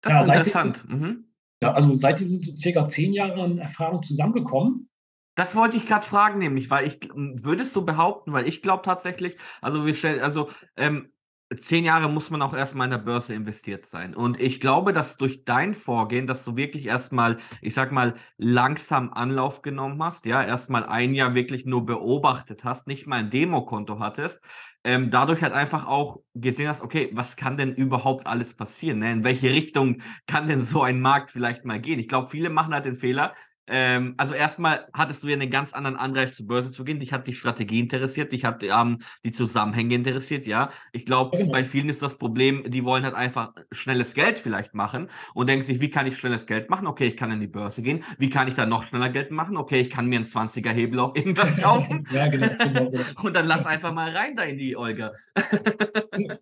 Das 0.00 0.12
ja, 0.12 0.20
ist 0.22 0.28
interessant. 0.28 0.76
Seitdem, 0.78 0.98
mhm. 0.98 1.24
Ja, 1.60 1.72
also 1.72 1.94
seitdem 1.94 2.28
sind 2.28 2.44
so 2.44 2.56
circa 2.56 2.86
zehn 2.86 3.12
Jahre 3.12 3.42
an 3.42 3.58
Erfahrung 3.58 4.02
zusammengekommen. 4.02 4.88
Das 5.34 5.54
wollte 5.54 5.76
ich 5.76 5.86
gerade 5.86 6.06
fragen, 6.06 6.38
nämlich, 6.38 6.70
weil 6.70 6.86
ich 6.86 6.98
würdest 7.14 7.76
du 7.76 7.84
behaupten, 7.84 8.32
weil 8.32 8.48
ich 8.48 8.62
glaube 8.62 8.82
tatsächlich, 8.82 9.36
also 9.60 9.86
wir 9.86 9.94
stellen, 9.94 10.20
also 10.20 10.50
ähm, 10.76 11.12
zehn 11.56 11.84
Jahre 11.84 12.10
muss 12.10 12.30
man 12.30 12.42
auch 12.42 12.54
erstmal 12.54 12.86
in 12.86 12.90
der 12.90 12.98
Börse 12.98 13.34
investiert 13.34 13.86
sein. 13.86 14.14
Und 14.14 14.38
ich 14.40 14.60
glaube, 14.60 14.92
dass 14.92 15.16
durch 15.16 15.44
dein 15.44 15.74
Vorgehen, 15.74 16.26
dass 16.26 16.44
du 16.44 16.56
wirklich 16.56 16.86
erstmal, 16.86 17.38
ich 17.62 17.74
sag 17.74 17.90
mal, 17.90 18.16
langsam 18.36 19.10
Anlauf 19.12 19.62
genommen 19.62 20.02
hast, 20.02 20.26
ja, 20.26 20.42
erstmal 20.42 20.84
ein 20.84 21.14
Jahr 21.14 21.34
wirklich 21.34 21.64
nur 21.64 21.86
beobachtet 21.86 22.64
hast, 22.64 22.86
nicht 22.86 23.06
mal 23.06 23.20
ein 23.20 23.30
Demokonto 23.30 23.98
hattest, 23.98 24.40
ähm, 24.84 25.10
dadurch 25.10 25.42
halt 25.42 25.54
einfach 25.54 25.86
auch 25.86 26.18
gesehen 26.34 26.68
hast, 26.68 26.82
okay, 26.82 27.10
was 27.12 27.36
kann 27.36 27.56
denn 27.56 27.74
überhaupt 27.74 28.26
alles 28.26 28.54
passieren? 28.54 28.98
Ne? 28.98 29.12
In 29.12 29.24
welche 29.24 29.50
Richtung 29.50 30.02
kann 30.26 30.48
denn 30.48 30.60
so 30.60 30.82
ein 30.82 31.00
Markt 31.00 31.30
vielleicht 31.30 31.64
mal 31.64 31.80
gehen? 31.80 31.98
Ich 31.98 32.08
glaube, 32.08 32.28
viele 32.28 32.50
machen 32.50 32.74
halt 32.74 32.84
den 32.84 32.96
Fehler, 32.96 33.32
ähm, 33.68 34.14
also 34.16 34.34
erstmal 34.34 34.86
hattest 34.92 35.22
du 35.22 35.28
ja 35.28 35.34
einen 35.34 35.50
ganz 35.50 35.72
anderen 35.72 35.96
Anreiz 35.96 36.36
zur 36.36 36.46
Börse 36.46 36.72
zu 36.72 36.84
gehen. 36.84 37.00
Dich 37.00 37.12
hat 37.12 37.26
die 37.26 37.34
Strategie 37.34 37.80
interessiert, 37.80 38.32
dich 38.32 38.44
hat 38.44 38.62
ähm, 38.62 38.98
die 39.24 39.32
Zusammenhänge 39.32 39.94
interessiert, 39.94 40.46
ja. 40.46 40.70
Ich 40.92 41.04
glaube, 41.04 41.36
genau. 41.36 41.52
bei 41.52 41.64
vielen 41.64 41.88
ist 41.88 42.02
das 42.02 42.16
Problem, 42.16 42.64
die 42.70 42.84
wollen 42.84 43.04
halt 43.04 43.14
einfach 43.14 43.52
schnelles 43.72 44.14
Geld 44.14 44.38
vielleicht 44.38 44.74
machen 44.74 45.08
und 45.34 45.48
denken 45.48 45.64
sich, 45.64 45.80
wie 45.80 45.90
kann 45.90 46.06
ich 46.06 46.18
schnelles 46.18 46.46
Geld 46.46 46.70
machen? 46.70 46.86
Okay, 46.86 47.06
ich 47.06 47.16
kann 47.16 47.30
in 47.30 47.40
die 47.40 47.46
Börse 47.46 47.82
gehen. 47.82 48.02
Wie 48.18 48.30
kann 48.30 48.48
ich 48.48 48.54
da 48.54 48.66
noch 48.66 48.84
schneller 48.84 49.10
Geld 49.10 49.30
machen? 49.30 49.56
Okay, 49.56 49.80
ich 49.80 49.90
kann 49.90 50.06
mir 50.06 50.16
einen 50.16 50.24
20er 50.24 50.70
Hebel 50.70 51.00
auf 51.00 51.14
irgendwas 51.14 51.54
kaufen. 51.62 52.06
ja, 52.10 52.26
genau, 52.28 52.48
genau, 52.58 52.90
genau. 52.90 53.04
Und 53.22 53.36
dann 53.36 53.46
lass 53.46 53.66
einfach 53.66 53.92
mal 53.92 54.10
rein 54.16 54.34
da 54.34 54.44
in 54.44 54.56
die 54.56 54.76
Olga. 54.76 55.12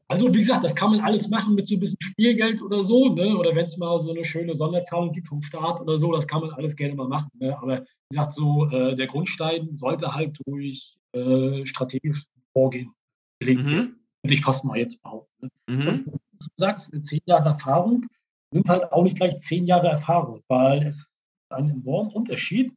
also 0.08 0.32
wie 0.32 0.38
gesagt, 0.38 0.64
das 0.64 0.76
kann 0.76 0.90
man 0.90 1.00
alles 1.00 1.28
machen 1.28 1.54
mit 1.54 1.66
so 1.66 1.74
ein 1.74 1.80
bisschen 1.80 1.98
Spielgeld 2.00 2.62
oder 2.62 2.82
so, 2.82 3.12
ne? 3.14 3.36
Oder 3.36 3.54
wenn 3.54 3.64
es 3.64 3.76
mal 3.76 3.98
so 3.98 4.10
eine 4.10 4.24
schöne 4.24 4.54
Sonderzahlung 4.54 5.12
gibt 5.12 5.26
vom 5.26 5.42
Staat 5.42 5.80
oder 5.80 5.96
so, 5.96 6.12
das 6.12 6.26
kann 6.28 6.40
man 6.40 6.50
alles 6.50 6.76
gerne 6.76 6.94
mal 6.94 7.08
machen 7.08 7.15
machen. 7.16 7.30
Ne? 7.38 7.56
Aber 7.56 7.80
wie 7.80 8.16
gesagt, 8.16 8.32
so 8.32 8.68
äh, 8.70 8.96
der 8.96 9.06
Grundstein 9.06 9.76
sollte 9.76 10.14
halt 10.14 10.38
durch 10.46 10.96
äh, 11.12 11.64
strategisches 11.66 12.28
Vorgehen 12.52 12.92
gelegt 13.40 13.62
mhm. 13.62 13.70
werden. 13.70 14.06
Würde 14.22 14.34
ich 14.34 14.42
fast 14.42 14.64
mal 14.64 14.78
jetzt 14.78 15.02
behaupten. 15.02 15.48
Ne? 15.66 15.74
Mhm. 15.74 15.88
Und, 15.88 16.06
du 16.06 16.46
sagst, 16.56 16.92
zehn 17.06 17.20
Jahre 17.24 17.48
Erfahrung 17.48 18.04
sind 18.52 18.68
halt 18.68 18.92
auch 18.92 19.02
nicht 19.02 19.16
gleich 19.16 19.38
zehn 19.38 19.66
Jahre 19.66 19.88
Erfahrung, 19.88 20.42
weil 20.48 20.86
es 20.86 20.96
ist 20.96 21.14
ein 21.50 21.70
enormer 21.70 22.14
Unterschied, 22.14 22.74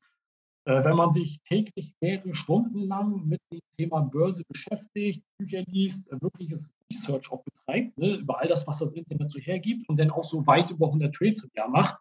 äh, 0.65 0.83
wenn 0.83 0.95
man 0.95 1.11
sich 1.11 1.41
täglich 1.43 1.93
mehrere 1.99 2.33
Stunden 2.33 2.83
lang 2.87 3.27
mit 3.27 3.41
dem 3.51 3.59
Thema 3.77 4.01
Börse 4.01 4.43
beschäftigt, 4.47 5.23
Bücher 5.37 5.63
liest, 5.67 6.11
äh, 6.11 6.21
wirkliches 6.21 6.71
Research 6.91 7.31
auch 7.31 7.43
betreibt, 7.43 7.97
ne, 7.97 8.15
über 8.15 8.39
all 8.39 8.47
das, 8.47 8.67
was 8.67 8.79
das 8.79 8.91
Internet 8.91 9.31
so 9.31 9.39
hergibt 9.39 9.87
und 9.89 9.99
dann 9.99 10.11
auch 10.11 10.23
so 10.23 10.45
weit 10.47 10.71
über 10.71 10.87
100 10.87 11.13
Trades 11.13 11.43
im 11.43 11.49
Jahr 11.55 11.69
macht, 11.69 11.97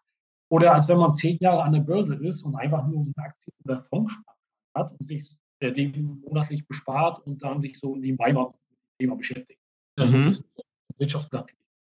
oder 0.50 0.74
als 0.74 0.88
wenn 0.88 0.98
man 0.98 1.12
zehn 1.12 1.38
Jahre 1.40 1.62
an 1.62 1.72
der 1.72 1.80
Börse 1.80 2.14
ist 2.14 2.42
und 2.42 2.56
einfach 2.56 2.86
nur 2.86 3.02
so 3.02 3.12
eine 3.16 3.26
Aktie 3.26 3.52
oder 3.64 3.80
Fonds 3.80 4.18
hat 4.74 4.92
und 4.98 5.06
sich 5.06 5.36
äh, 5.60 5.72
dem 5.72 6.20
monatlich 6.20 6.66
bespart 6.66 7.24
und 7.26 7.42
dann 7.42 7.60
sich 7.60 7.78
so 7.78 7.96
nebenbei 7.96 8.32
mal 8.32 8.46
mit 8.46 8.54
dem 8.54 8.98
Thema 8.98 9.16
beschäftigt. 9.16 9.60
Also 9.98 10.16
mhm. 10.16 10.36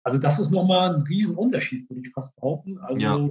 Also 0.03 0.17
das 0.17 0.39
ist 0.39 0.51
nochmal 0.51 0.95
ein 0.95 1.01
Riesenunterschied, 1.03 1.89
würde 1.89 2.01
ich 2.01 2.09
fast 2.09 2.35
behaupten. 2.35 2.77
Also 2.79 3.01
ja. 3.01 3.29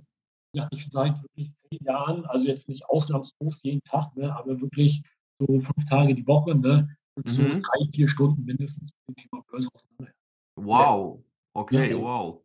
ja 0.54 0.68
ich 0.70 0.86
seit 0.88 1.20
wirklich 1.22 1.52
zehn 1.54 1.84
Jahren, 1.84 2.24
also 2.26 2.46
jetzt 2.46 2.68
nicht 2.68 2.88
ausnahmslos 2.88 3.62
jeden 3.62 3.82
Tag, 3.82 4.16
ne, 4.16 4.34
aber 4.34 4.60
wirklich 4.60 5.02
so 5.38 5.46
fünf 5.60 5.84
Tage 5.88 6.14
die 6.14 6.26
Woche, 6.26 6.54
ne, 6.54 6.96
mhm. 7.16 7.28
so 7.28 7.42
drei, 7.42 7.84
vier 7.92 8.08
Stunden 8.08 8.44
mindestens 8.44 8.90
mit 9.06 9.18
dem 9.18 9.30
Thema 9.30 9.42
Börse 9.50 9.68
auseinander. 9.74 10.12
Wow, 10.56 11.24
okay, 11.54 11.90
ja, 11.90 11.98
wow. 11.98 12.42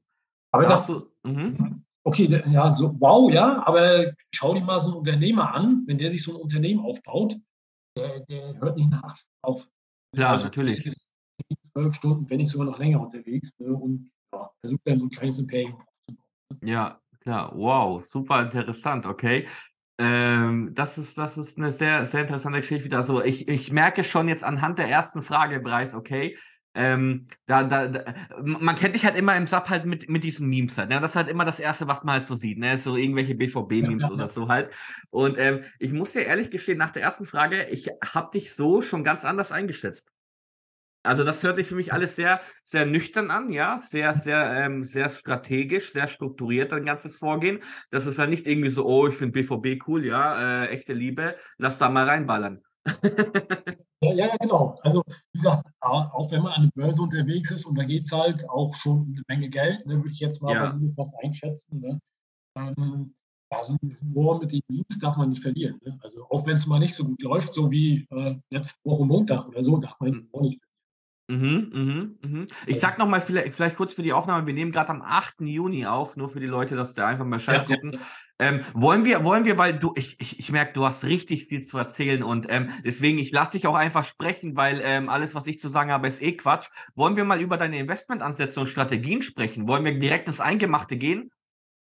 Aber 0.52 0.66
das, 0.66 0.88
das 0.88 1.16
mhm 1.24 1.85
okay, 2.06 2.44
ja, 2.52 2.70
so, 2.70 2.96
wow, 3.00 3.32
ja, 3.32 3.66
aber 3.66 4.14
schau 4.34 4.54
dir 4.54 4.62
mal 4.62 4.80
so 4.80 4.90
einen 4.90 4.98
Unternehmer 5.00 5.54
an, 5.54 5.84
wenn 5.88 5.98
der 5.98 6.10
sich 6.10 6.24
so 6.24 6.36
ein 6.36 6.42
Unternehmen 6.42 6.86
aufbaut, 6.86 7.36
der, 7.98 8.20
der 8.22 8.58
hört 8.60 8.78
nicht 8.78 8.92
nach 8.92 9.18
auf. 9.42 9.68
Ja, 10.16 10.30
also, 10.30 10.46
natürlich. 10.46 10.86
Ist 10.86 11.10
zwölf 11.74 11.94
Stunden, 11.96 12.30
wenn 12.30 12.38
nicht 12.38 12.50
sogar 12.50 12.68
noch 12.68 12.80
länger 12.80 13.02
unterwegs 13.02 13.52
ne, 13.60 13.74
und 13.74 14.10
ja, 14.34 14.50
versucht 14.62 14.82
dann 14.86 15.00
so 15.00 15.06
ein 15.06 15.10
kleines 15.10 15.40
Imperium 15.40 15.74
aufzubauen. 15.74 16.18
Ne? 16.62 16.72
Ja, 16.72 17.02
klar, 17.20 17.52
wow, 17.56 18.02
super 18.02 18.44
interessant, 18.44 19.06
okay. 19.06 19.48
Ähm, 19.98 20.72
das 20.74 20.98
ist, 20.98 21.18
das 21.18 21.38
ist 21.38 21.58
eine 21.58 21.72
sehr, 21.72 22.06
sehr 22.06 22.22
interessante 22.22 22.60
Geschichte. 22.60 22.96
Also 22.96 23.24
ich, 23.24 23.48
ich 23.48 23.72
merke 23.72 24.04
schon 24.04 24.28
jetzt 24.28 24.44
anhand 24.44 24.78
der 24.78 24.90
ersten 24.90 25.22
Frage 25.22 25.60
bereits, 25.60 25.96
okay, 25.96 26.38
ähm, 26.76 27.28
da, 27.48 27.64
da, 27.64 27.88
da, 27.88 28.04
man 28.42 28.76
kennt 28.76 28.96
dich 28.96 29.06
halt 29.06 29.16
immer 29.16 29.36
im 29.36 29.48
Sub 29.48 29.70
halt 29.70 29.86
mit, 29.86 30.10
mit 30.10 30.24
diesen 30.24 30.50
Memes 30.50 30.78
halt. 30.78 30.90
Ne? 30.90 31.00
Das 31.00 31.12
ist 31.12 31.16
halt 31.16 31.30
immer 31.30 31.46
das 31.46 31.60
Erste, 31.60 31.88
was 31.88 32.04
man 32.04 32.16
halt 32.16 32.28
so 32.28 32.36
sieht. 32.36 32.60
Ne? 32.60 32.78
So 32.78 32.98
irgendwelche 32.98 33.34
BVB-Memes 33.36 34.12
oder 34.12 34.28
so 34.28 34.50
halt. 34.50 34.74
Und 35.10 35.38
ähm, 35.38 35.64
ich 35.80 35.92
muss 35.94 36.12
dir 36.12 36.26
ehrlich 36.26 36.52
gestehen, 36.52 36.78
nach 36.78 36.92
der 36.92 37.04
ersten 37.04 37.26
Frage, 37.26 37.66
ich 37.70 37.90
habe 38.14 38.32
dich 38.34 38.54
so 38.54 38.82
schon 38.82 39.04
ganz 39.04 39.24
anders 39.24 39.52
eingeschätzt. 39.52 40.12
Also 41.06 41.24
das 41.24 41.44
hört 41.44 41.56
sich 41.56 41.68
für 41.68 41.76
mich 41.76 41.94
alles 41.94 42.16
sehr, 42.16 42.42
sehr 42.64 42.86
nüchtern 42.86 43.30
an, 43.30 43.52
ja, 43.52 43.78
sehr, 43.78 44.14
sehr, 44.14 44.66
ähm, 44.66 44.84
sehr 44.84 45.10
strategisch, 45.10 45.94
sehr 45.94 46.08
strukturiert 46.08 46.74
ein 46.74 46.86
ganzes 46.86 47.16
Vorgehen. 47.16 47.60
Das 47.92 48.08
ist 48.08 48.18
ja 48.18 48.28
nicht 48.28 48.48
irgendwie 48.48 48.72
so, 48.72 48.86
oh, 48.86 49.08
ich 49.08 49.16
finde 49.16 49.34
BVB 49.34 49.88
cool, 49.88 50.06
ja, 50.06 50.64
äh, 50.64 50.70
echte 50.70 50.94
Liebe, 50.94 51.36
lass 51.58 51.78
da 51.78 51.90
mal 51.90 52.06
reinballern. 52.06 52.65
Ja, 54.02 54.14
ja, 54.14 54.36
genau. 54.40 54.78
Also, 54.84 55.02
wie 55.08 55.38
gesagt, 55.40 55.66
auch 55.82 56.30
wenn 56.32 56.44
man 56.44 56.54
an 56.54 56.72
der 56.76 56.84
Börse 56.84 57.02
unterwegs 57.02 57.52
ist 57.52 57.66
und 57.66 57.78
da 57.78 57.84
geht 57.84 58.04
es 58.06 58.12
halt 58.12 58.48
auch 58.50 58.76
schon 58.76 59.08
eine 59.16 59.24
Menge 59.28 59.50
Geld, 59.50 59.86
ne, 59.88 59.96
würde 59.98 60.12
ich 60.12 60.20
jetzt 60.20 60.42
mal 60.42 60.54
Ja. 60.54 60.78
fast 60.96 61.16
einschätzen, 61.24 61.80
ne? 61.80 62.00
Ähm, 62.58 63.16
da 63.52 63.64
sind 63.64 63.80
Humor 64.02 64.40
mit 64.40 64.54
den 64.54 64.62
Memes 64.70 65.00
darf 65.02 65.18
man 65.18 65.30
nicht 65.30 65.44
verlieren, 65.44 65.80
ne? 65.86 65.98
Also, 66.04 66.26
auch 66.30 66.46
wenn 66.48 66.58
es 66.58 66.68
mal 66.68 66.80
nicht 66.80 66.96
so 66.96 67.06
gut 67.06 67.22
läuft, 67.24 67.54
so 67.54 67.72
wie, 67.72 68.06
äh, 68.12 68.36
letzte 68.52 68.80
Woche 68.86 69.06
Montag 69.06 69.48
oder 69.48 69.64
so, 69.64 69.78
darf 69.78 70.00
man 70.00 70.14
Mhm. 70.14 70.30
auch 70.34 70.42
nicht 70.42 70.60
Mhm, 71.28 71.72
mhm, 71.74 72.20
mhm. 72.22 72.48
Ich 72.68 72.76
Also 72.76 72.82
sage 72.82 73.00
noch 73.00 73.08
mal 73.08 73.20
vielleicht 73.20 73.56
vielleicht 73.56 73.76
kurz 73.78 73.94
für 73.94 74.04
die 74.04 74.14
Aufnahme, 74.14 74.46
wir 74.46 74.54
nehmen 74.54 74.72
grad 74.72 74.90
am 74.92 75.02
8. 75.02 75.48
Juni 75.48 75.86
auf, 75.88 76.18
nur 76.18 76.30
für 76.30 76.40
die 76.40 76.46
Leute, 76.46 76.76
dass 76.76 76.94
da 76.94 77.08
einfach 77.08 77.26
mal 77.26 77.38
Bescheid 77.38 77.68
Ja, 77.68 77.76
gucken. 77.76 77.94
ja. 77.94 78.00
Ähm, 78.38 78.60
wollen 78.74 79.06
wir 79.06 79.24
wollen 79.24 79.46
wir 79.46 79.58
weil 79.58 79.80
du 79.80 79.94
ich 79.96 80.20
ich 80.20 80.38
ich 80.40 80.52
merke, 80.52 80.74
du 80.74 80.86
hast 80.86 81.04
richtig 81.04 81.46
viel 81.46 81.64
zu 81.64 81.78
erzählen 81.80 82.22
und, 82.22 82.46
ähm, 82.50 82.70
deswegen, 82.84 83.18
ich 83.18 83.32
lasse 83.32 83.54
dich 83.54 83.66
auch 83.66 83.76
einfach 83.76 84.04
sprechen, 84.06 84.56
weil, 84.56 84.82
ähm, 84.84 85.10
alles, 85.10 85.34
was 85.34 85.48
ich 85.48 85.58
zu 85.60 85.70
sagen 85.70 85.90
habe, 85.92 86.08
ist 86.08 86.22
eh 86.22 86.34
Quatsch. 86.38 86.68
Wollen 86.96 87.16
wir 87.16 87.24
mal 87.26 87.42
über 87.42 87.58
deine 87.58 87.80
Investmentansätze 87.80 88.60
und 88.60 88.68
Strategien 88.68 89.24
sprechen? 89.24 89.68
Wollen 89.68 89.86
wir 89.86 89.98
direkt 89.98 90.28
ins 90.28 90.42
Eingemachte 90.42 90.98
gehen? 90.98 91.32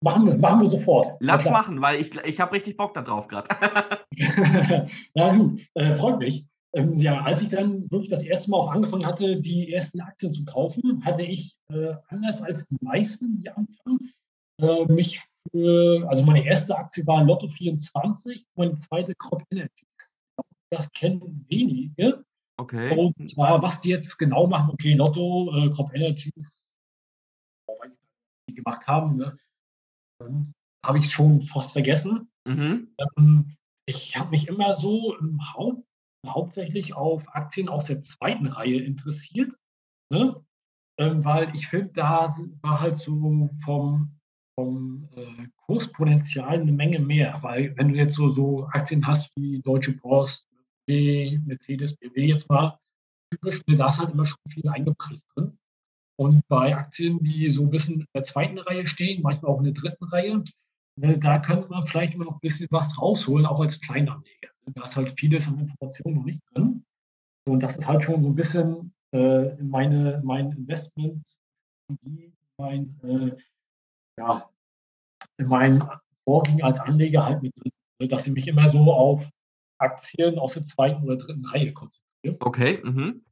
Machen 0.00 0.26
wir 0.26 0.38
machen 0.38 0.60
wir 0.60 0.66
sofort. 0.66 1.06
Na 1.20 1.34
Lass 1.34 1.44
machen, 1.50 1.80
weil 1.82 2.00
ich 2.00 2.16
ich 2.24 2.40
habe 2.40 2.52
richtig 2.52 2.76
Bock 2.76 2.94
da 2.94 3.02
drauf 3.02 3.28
grad. 3.28 3.48
Ja 5.14 5.32
gut, 5.36 5.60
äh, 5.74 5.92
freut 5.92 6.18
mich. 6.18 6.47
Ähm, 6.74 6.92
ja, 6.94 7.22
als 7.22 7.42
ich 7.42 7.48
dann 7.48 7.90
wirklich 7.90 8.10
das 8.10 8.22
erste 8.22 8.50
Mal 8.50 8.58
auch 8.58 8.70
angefangen 8.70 9.06
hatte, 9.06 9.40
die 9.40 9.72
ersten 9.72 10.00
Aktien 10.00 10.32
zu 10.32 10.44
kaufen, 10.44 11.04
hatte 11.04 11.24
ich, 11.24 11.56
äh, 11.72 11.94
anders 12.08 12.42
als 12.42 12.66
die 12.66 12.76
meisten, 12.80 13.40
die 13.40 13.48
anfangen, 13.48 14.12
äh, 14.60 14.84
mich 14.86 15.22
für 15.50 16.06
also 16.08 16.24
meine 16.24 16.44
erste 16.44 16.76
Aktie 16.76 17.06
war 17.06 17.22
Lotto24, 17.22 18.44
meine 18.54 18.76
zweite 18.76 19.14
Crop 19.14 19.42
Energies. 19.50 20.12
Das 20.70 20.90
kennen 20.92 21.46
wenige. 21.48 22.24
Okay. 22.58 22.94
Und 22.96 23.14
zwar, 23.30 23.62
was 23.62 23.80
die 23.80 23.90
jetzt 23.90 24.18
genau 24.18 24.46
machen, 24.46 24.70
okay, 24.72 24.92
Lotto, 24.92 25.50
äh, 25.54 25.70
Crop 25.70 25.94
Energies, 25.94 26.62
die 28.48 28.54
gemacht 28.54 28.86
haben, 28.86 29.16
ne? 29.16 29.38
Ähm, 30.20 30.52
habe 30.84 30.98
ich 30.98 31.10
schon 31.10 31.40
fast 31.40 31.72
vergessen. 31.72 32.30
Mhm. 32.46 32.94
Ähm, 32.98 33.56
ich 33.86 34.16
habe 34.18 34.30
mich 34.30 34.48
immer 34.48 34.74
so 34.74 35.16
im 35.16 35.54
Haupt 35.54 35.87
hauptsächlich 36.26 36.94
auf 36.94 37.26
Aktien 37.34 37.68
aus 37.68 37.86
der 37.86 38.02
zweiten 38.02 38.46
Reihe 38.46 38.80
interessiert, 38.82 39.54
ne? 40.12 40.36
Ähm, 40.98 41.24
weil 41.24 41.52
ich 41.54 41.68
finde, 41.68 41.90
da 41.94 42.26
war 42.62 42.80
halt 42.80 42.98
so 42.98 43.50
vom 43.64 44.12
vom, 44.58 45.08
äh, 45.16 45.48
Kurspotenzial 45.66 46.64
'ne 46.64 46.72
Menge 46.72 47.00
mehr, 47.00 47.38
weil 47.42 47.76
wenn 47.78 47.88
du 47.90 47.96
jetzt 47.96 48.14
so 48.16 48.28
so 48.28 48.66
Aktien 48.72 49.06
hast 49.06 49.30
wie 49.36 49.60
Deutsche 49.62 49.92
Post, 49.94 50.48
BMW, 50.86 51.38
Mercedes, 51.46 51.96
BMW 51.98 52.26
jetzt 52.28 52.48
mal 52.50 52.78
typisch, 53.32 53.62
ne, 53.68 53.76
da 53.76 53.88
ist 53.88 53.98
halt 54.00 54.12
immer 54.12 54.26
schon 54.26 54.38
viel 54.50 54.68
eingepreist 54.68 55.26
drin. 55.36 55.58
Und 56.18 56.42
bei 56.48 56.76
Aktien, 56.76 57.20
die 57.22 57.48
so 57.50 57.64
'n 57.64 57.70
bisschen 57.70 58.00
in 58.02 58.06
der 58.14 58.24
zweiten 58.24 58.58
Reihe 58.58 58.86
stehen, 58.88 59.22
manchmal 59.22 59.52
auch 59.52 59.58
in 59.60 59.66
der 59.66 59.74
dritten 59.74 60.04
Reihe, 60.06 60.44
ne, 60.98 61.18
da 61.18 61.38
könnte 61.40 61.68
man 61.70 61.86
vielleicht 61.86 62.14
immer 62.14 62.26
noch 62.26 62.36
'n 62.36 62.40
bisschen 62.42 62.68
was 62.72 62.98
rausholen, 63.00 63.46
auch 63.46 63.60
als 63.60 63.80
Kleinanleger. 63.80 64.50
Da 64.74 64.84
ist 64.84 64.96
halt 64.96 65.18
vieles 65.18 65.48
an 65.48 65.58
Informationen 65.58 66.16
noch 66.16 66.24
nicht 66.24 66.40
drin. 66.54 66.84
Und 67.48 67.62
das 67.62 67.78
ist 67.78 67.88
halt 67.88 68.04
schon 68.04 68.22
so 68.22 68.30
'n 68.30 68.34
bisschen, 68.36 68.92
äh, 69.14 69.54
meine 69.62 70.22
mein 70.24 70.52
Investmentstrategie, 70.52 71.54
mein, 72.58 72.98
äh, 73.04 73.36
ja, 74.20 74.50
mein 75.38 75.80
Vorgehen 76.28 76.62
als 76.62 76.80
Anleger 76.80 77.26
halt 77.26 77.42
mit 77.42 77.52
drin, 77.60 77.72
ne, 78.00 78.08
dass 78.08 78.26
ich 78.26 78.34
mich 78.34 78.48
immer 78.48 78.68
so 78.68 78.92
auf 78.92 79.30
Aktien 79.80 80.38
aus 80.38 80.54
der 80.54 80.64
zweiten 80.64 81.04
oder 81.04 81.16
dritten 81.18 81.44
Reihe 81.46 81.72
konzentriere. 81.74 82.36
Okay, 82.40 82.80
mhm. 82.84 83.22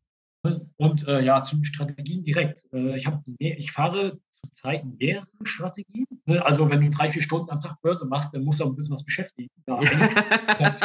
Und, 0.78 1.09
äh, 1.09 1.23
ja, 1.23 1.43
zu 1.43 1.57
den 1.57 1.64
Strategien 1.66 2.25
direkt. 2.25 2.66
Äh, 2.73 2.97
ich 2.99 3.09
mehr 3.40 3.59
ich 3.59 3.73
fahre 3.73 4.21
zurzeit 4.57 4.85
mehrere 4.99 5.27
Strategien, 5.45 6.07
ne? 6.27 6.45
Also, 6.45 6.71
wenn 6.71 6.81
du 6.83 6.91
3, 6.91 7.11
4 7.11 7.23
Stunden 7.23 7.51
am 7.51 7.61
Tag 7.61 7.81
Börse 7.83 8.07
machst, 8.07 8.35
dann 8.35 8.45
musst 8.45 8.61
du 8.61 8.65
auch 8.65 8.71
'n 8.71 8.77
bisschen 8.77 8.95
was 8.95 9.05
beschäftigen. 9.05 9.51
Ja, 10.59 10.77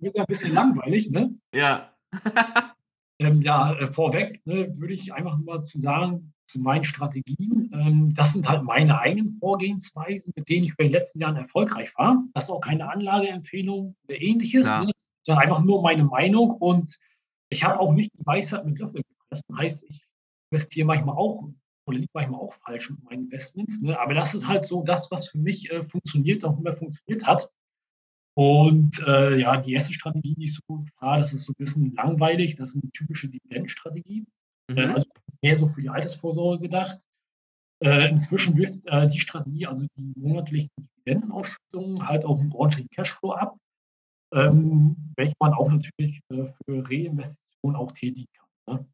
wird 0.00 0.14
ja 0.16 0.22
'n 0.24 0.26
bisschen 0.28 0.54
langweilig, 0.54 1.10
ne? 1.10 1.34
Ja. 1.54 1.92
Ähm, 3.20 3.42
ja, 3.42 3.74
äh, 3.78 3.86
vorweg, 3.88 4.40
ne, 4.46 4.70
würde 4.80 4.94
ich 4.94 5.12
einfach 5.14 5.36
nur 5.38 5.46
mal 5.56 5.62
zu 5.62 5.78
sagen, 5.78 6.32
zu 6.48 6.60
meinen 6.60 6.84
Strategien, 6.84 7.70
ähm, 7.72 8.14
das 8.14 8.32
sind 8.32 8.48
halt 8.48 8.64
meine 8.64 8.98
eigenen 9.00 9.30
Vorgehensweisen, 9.30 10.32
mit 10.36 10.48
denen 10.48 10.64
ich 10.64 10.76
bei 10.76 10.84
den 10.84 10.92
letzten 10.92 11.20
Jahren 11.20 11.36
erfolgreich 11.36 11.92
war. 11.98 12.24
Das 12.34 12.44
ist 12.44 12.50
auch 12.50 12.60
keine 12.60 12.90
Anlageempfehlung 12.90 13.96
oder 14.08 14.20
Ähnliches, 14.20 14.66
Klar. 14.66 14.84
ne, 14.86 14.92
sondern 15.26 15.44
einfach 15.44 15.62
nur 15.62 15.82
meine 15.82 16.04
Meinung 16.04 16.50
und 16.52 16.98
ich 17.50 17.64
habe 17.64 17.80
auch 17.80 17.92
nicht 17.92 18.12
die 18.18 18.26
Weisheit 18.26 18.64
mit 18.66 18.78
Löffeln 18.80 19.04
gefressen. 19.20 19.58
Heißt, 19.58 19.84
ich 19.88 20.06
investiere 20.50 20.86
manchmal 20.86 21.16
auch 21.16 21.48
oder 21.86 21.98
liege 21.98 22.10
manchmal 22.14 22.40
auch 22.40 22.54
falsch 22.54 22.90
mit 22.90 23.02
meinen 23.04 23.24
Investments, 23.26 23.80
ne? 23.82 23.98
Aber 24.00 24.14
das 24.14 24.34
ist 24.34 24.46
halt 24.48 24.66
so 24.66 24.82
das, 24.84 25.10
was 25.10 25.28
für 25.30 25.38
mich, 25.38 25.70
äh, 25.70 25.82
funktioniert, 25.82 26.44
auch 26.44 26.58
immer 26.58 26.72
funktioniert 26.72 27.26
hat. 27.26 27.50
Und, 28.36 29.02
äh, 29.08 29.38
ja, 29.38 29.58
die 29.58 29.74
erste 29.74 29.94
Strategie, 29.94 30.34
die 30.36 30.44
ich 30.46 30.54
so 30.56 30.84
fahre, 30.98 31.20
das 31.20 31.32
ist 31.34 31.46
so 31.46 31.52
'n 31.52 31.56
bisschen 31.58 31.94
langweilig. 31.94 32.56
Das 32.56 32.70
ist 32.76 32.84
'ne 32.84 32.90
typische 32.92 33.28
Dividendenstrategie, 33.30 34.26
äh, 34.76 34.84
Mhm. 34.84 34.92
also 34.94 35.06
mehr 35.42 35.56
so 35.58 35.68
für 35.68 35.82
die 35.82 35.90
Altersvorsorge 35.90 36.62
gedacht. 36.62 36.98
Äh, 37.84 38.08
inzwischen 38.10 38.56
wirft, 38.58 38.86
äh, 38.88 39.08
die 39.08 39.20
Strategie, 39.20 39.66
also 39.68 39.86
die 39.96 40.12
monatlichen 40.16 40.70
Dividendenausschüttungen 41.06 42.08
halt 42.08 42.24
auch 42.26 42.40
'n 42.40 42.52
ordentlichen 42.54 42.90
Cashflow 42.90 43.32
ab, 43.34 43.56
ähm, 44.34 44.96
welchen 45.16 45.34
man 45.40 45.54
auch 45.54 45.70
natürlich, 45.70 46.20
äh, 46.30 46.46
für 46.66 46.88
Reinvestitionen 46.90 47.76
auch 47.76 47.92
tätigen 47.92 48.28
kann, 48.66 48.78
ne? 48.80 48.86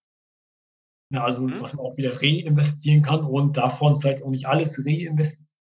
Ja, 1.12 1.24
also, 1.24 1.42
Mhm. 1.42 1.58
dass 1.60 1.72
man 1.74 1.86
auch 1.86 1.96
wieder 1.96 2.20
reinvestieren 2.20 3.02
kann 3.02 3.24
und 3.24 3.56
davon 3.56 3.98
vielleicht 4.00 4.22
auch 4.22 4.30
nicht 4.30 4.46
alles 4.46 4.84
reinvest 4.86 5.56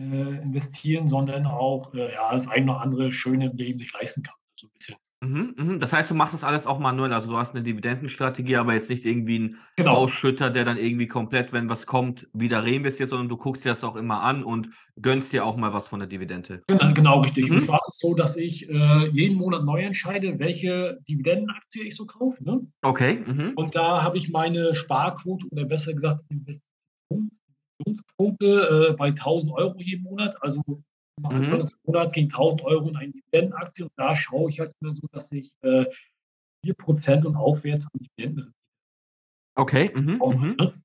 äh, 0.00 0.04
investieren, 0.42 1.08
sondern 1.08 1.46
auch, 1.46 1.94
äh, 1.94 2.12
ja, 2.14 2.32
das 2.32 2.48
eine 2.48 2.72
oder 2.72 2.80
andere 2.80 3.12
Schöne 3.12 3.50
im 3.50 3.56
Leben 3.56 3.78
sich 3.78 3.92
leisten 3.94 4.22
kann, 4.22 4.34
so 4.60 4.66
'n 4.68 4.72
bisschen. 4.74 4.96
Mhm, 5.22 5.54
mhm. 5.58 5.80
Das 5.80 5.92
heißt, 5.92 6.10
du 6.10 6.14
machst 6.14 6.32
das 6.34 6.44
alles 6.44 6.66
auch 6.66 6.78
manuell? 6.78 7.12
Also, 7.12 7.28
du 7.30 7.36
hast 7.36 7.54
'ne 7.54 7.62
Dividendenstrategie, 7.62 8.56
aber 8.56 8.72
jetzt 8.74 8.88
nicht 8.90 9.04
irgendwie 9.04 9.36
'n 9.36 9.56
Genau. 9.78 10.00
Ausschütter, 10.00 10.50
der 10.50 10.64
dann 10.64 10.78
irgendwie 10.78 11.08
komplett, 11.08 11.52
wenn 11.52 11.68
was 11.68 11.86
kommt, 11.86 12.28
wieder 12.32 12.62
reinvestiert, 12.64 13.10
sondern 13.10 13.28
du 13.28 13.36
guckst 13.36 13.64
dir 13.64 13.70
das 13.70 13.84
auch 13.84 13.96
immer 13.96 14.22
an 14.22 14.42
und 14.44 14.70
gönnst 15.00 15.32
dir 15.32 15.44
auch 15.44 15.56
mal 15.56 15.74
was 15.74 15.88
von 15.88 16.00
der 16.00 16.08
Dividende. 16.08 16.64
Genau, 16.68 16.92
genau 16.94 17.20
richtig. 17.20 17.50
Und 17.50 17.60
Mhm. 17.60 17.64
zwar 17.64 17.78
ist 17.78 17.88
es 17.94 17.98
so, 18.00 18.14
dass 18.14 18.36
ich, 18.36 18.68
äh, 18.68 19.06
jeden 19.08 19.36
Monat 19.36 19.64
neu 19.64 19.80
entscheide, 19.82 20.38
welche 20.38 20.98
Dividendenaktie 21.08 21.82
ich 21.86 21.96
so 21.96 22.06
kaufe, 22.06 22.42
ne? 22.44 22.60
Okay, 22.84 23.22
mhm. 23.26 23.56
Und 23.56 23.76
da 23.76 24.02
habe 24.02 24.18
ich 24.18 24.30
meine 24.30 24.74
Sparquote 24.74 25.46
oder 25.50 25.64
besser 25.66 25.94
gesagt 25.94 26.22
Investitions 26.30 26.72
Investitionsquote, 27.86 28.90
äh, 28.92 28.94
bei 28.96 29.12
1.000 29.12 29.52
€ 29.52 29.80
jeden 29.80 30.04
Monat. 30.04 30.36
Also, 30.42 30.62
Mhm. 31.28 31.58
des 31.58 31.78
Monats 31.84 32.12
gehen 32.12 32.28
1.000 32.28 32.62
€ 32.64 32.88
in 32.88 32.96
eine 32.96 33.12
Dividendenaktie 33.12 33.84
und 33.84 33.92
da 33.96 34.14
schaue 34.16 34.50
ich 34.50 34.60
halt 34.60 34.72
immer 34.80 34.92
so, 34.92 35.06
dass 35.12 35.30
ich, 35.32 35.52
äh, 35.62 35.86
4 36.64 36.74
% 36.74 37.26
und 37.26 37.36
aufwärts 37.36 37.86
an 37.86 38.00
Dividenden 38.00 38.52
Okay, 39.56 39.90
mhm, 39.94 40.20
mhm. 40.24 40.56
ne? 40.58 40.82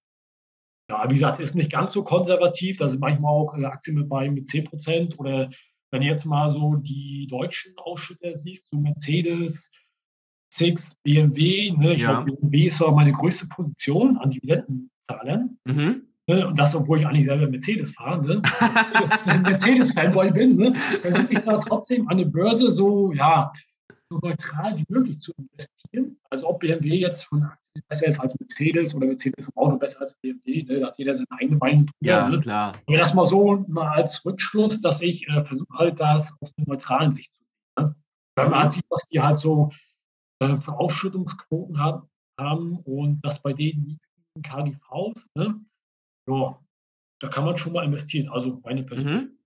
Ja, 0.89 1.05
wie 1.09 1.15
gesagt, 1.15 1.39
ist 1.39 1.55
nicht 1.55 1.71
ganz 1.71 1.93
so 1.93 2.03
konservativ. 2.03 2.77
Da 2.77 2.87
sind 2.87 3.01
manchmal 3.01 3.31
auch, 3.33 3.57
äh, 3.57 3.65
Aktien 3.65 3.97
mit 3.97 4.09
bei 4.09 4.29
mit 4.29 4.47
10 4.47 4.65
% 4.65 5.19
oder 5.19 5.49
wenn 5.91 6.01
du 6.01 6.07
jetzt 6.07 6.25
mal 6.25 6.49
so 6.49 6.75
die 6.75 7.27
deutschen 7.29 7.77
Ausschütter 7.77 8.35
siehst, 8.35 8.69
so 8.69 8.77
Mercedes, 8.79 9.71
SIX, 10.53 10.95
BMW, 11.03 11.71
ne? 11.71 11.93
Ich 11.95 12.01
Ja. 12.01 12.21
glaube, 12.21 12.31
BMW 12.33 12.67
ist 12.67 12.77
so 12.77 12.91
meine 12.91 13.11
größte 13.13 13.47
Position 13.49 14.17
an 14.17 14.31
Dividendenzahlern, 14.31 15.59
Mhm. 15.65 16.07
Ne? 16.27 16.47
Und 16.47 16.57
das, 16.59 16.75
obwohl 16.75 16.99
ich 16.99 17.07
eigentlich 17.07 17.25
selber 17.25 17.47
Mercedes 17.47 17.91
fahre, 17.93 18.21
ne? 18.25 18.41
Mercedes-Fanboy 19.43 20.31
bin, 20.31 20.55
ne? 20.57 20.73
Versuche 21.01 21.27
ich 21.33 21.39
da 21.39 21.57
trotzdem 21.57 22.07
an 22.09 22.17
der 22.17 22.25
Börse 22.25 22.71
so, 22.71 23.11
ja, 23.13 23.51
so 24.09 24.19
neutral 24.19 24.77
wie 24.77 24.85
möglich 24.89 25.19
zu 25.19 25.31
investieren. 25.37 26.17
Also, 26.29 26.47
ob 26.49 26.59
BMW 26.59 26.95
jetzt 26.97 27.23
von 27.25 27.43
Aktien 27.43 27.83
besser 27.89 28.07
ist 28.07 28.19
als 28.19 28.35
Mercedes 28.39 28.95
oder 28.95 29.07
Mercedes 29.07 29.47
im 29.49 29.57
Auto 29.57 29.77
besser 29.77 30.01
als 30.01 30.15
BMW, 30.21 30.63
ne? 30.63 30.79
Da 30.79 30.87
hat 30.87 30.97
jeder 30.97 31.13
seine 31.13 31.27
eigene 31.31 31.57
Meinung 31.57 31.85
drüber, 31.85 31.95
Ja, 32.01 32.29
ne? 32.29 32.39
klar. 32.39 32.73
Aber 32.87 32.97
das 32.97 33.13
mal 33.13 33.25
so 33.25 33.63
mal 33.67 33.89
als 33.89 34.25
Rückschluss, 34.25 34.81
dass 34.81 35.01
ich, 35.01 35.27
äh, 35.27 35.43
versuche 35.43 35.73
halt, 35.77 35.99
das 35.99 36.35
aus 36.41 36.53
'ner 36.57 36.65
neutralen 36.67 37.11
Sicht 37.11 37.33
zu 37.33 37.41
sehen, 37.43 37.87
ne? 37.87 37.95
Wenn 38.37 38.51
man 38.51 38.69
sieht, 38.69 38.85
was 38.89 39.05
die 39.09 39.21
halt 39.21 39.37
so, 39.37 39.69
äh, 40.41 40.57
für 40.57 40.73
Ausschüttungsquoten 40.79 41.79
haben 41.79 42.07
haben 42.39 42.77
und 42.85 43.21
das 43.23 43.41
bei 43.41 43.53
den 43.53 43.77
niedrigen 43.83 44.41
KGVs, 44.43 45.27
ne? 45.35 45.55
Ja, 46.27 46.59
da 47.19 47.27
kann 47.27 47.45
man 47.45 47.57
schon 47.57 47.73
mal 47.73 47.85
investieren. 47.85 48.29
Also, 48.29 48.59
meine 48.63 48.83
Perspektive, 48.83 49.23
Mhm. 49.23 49.37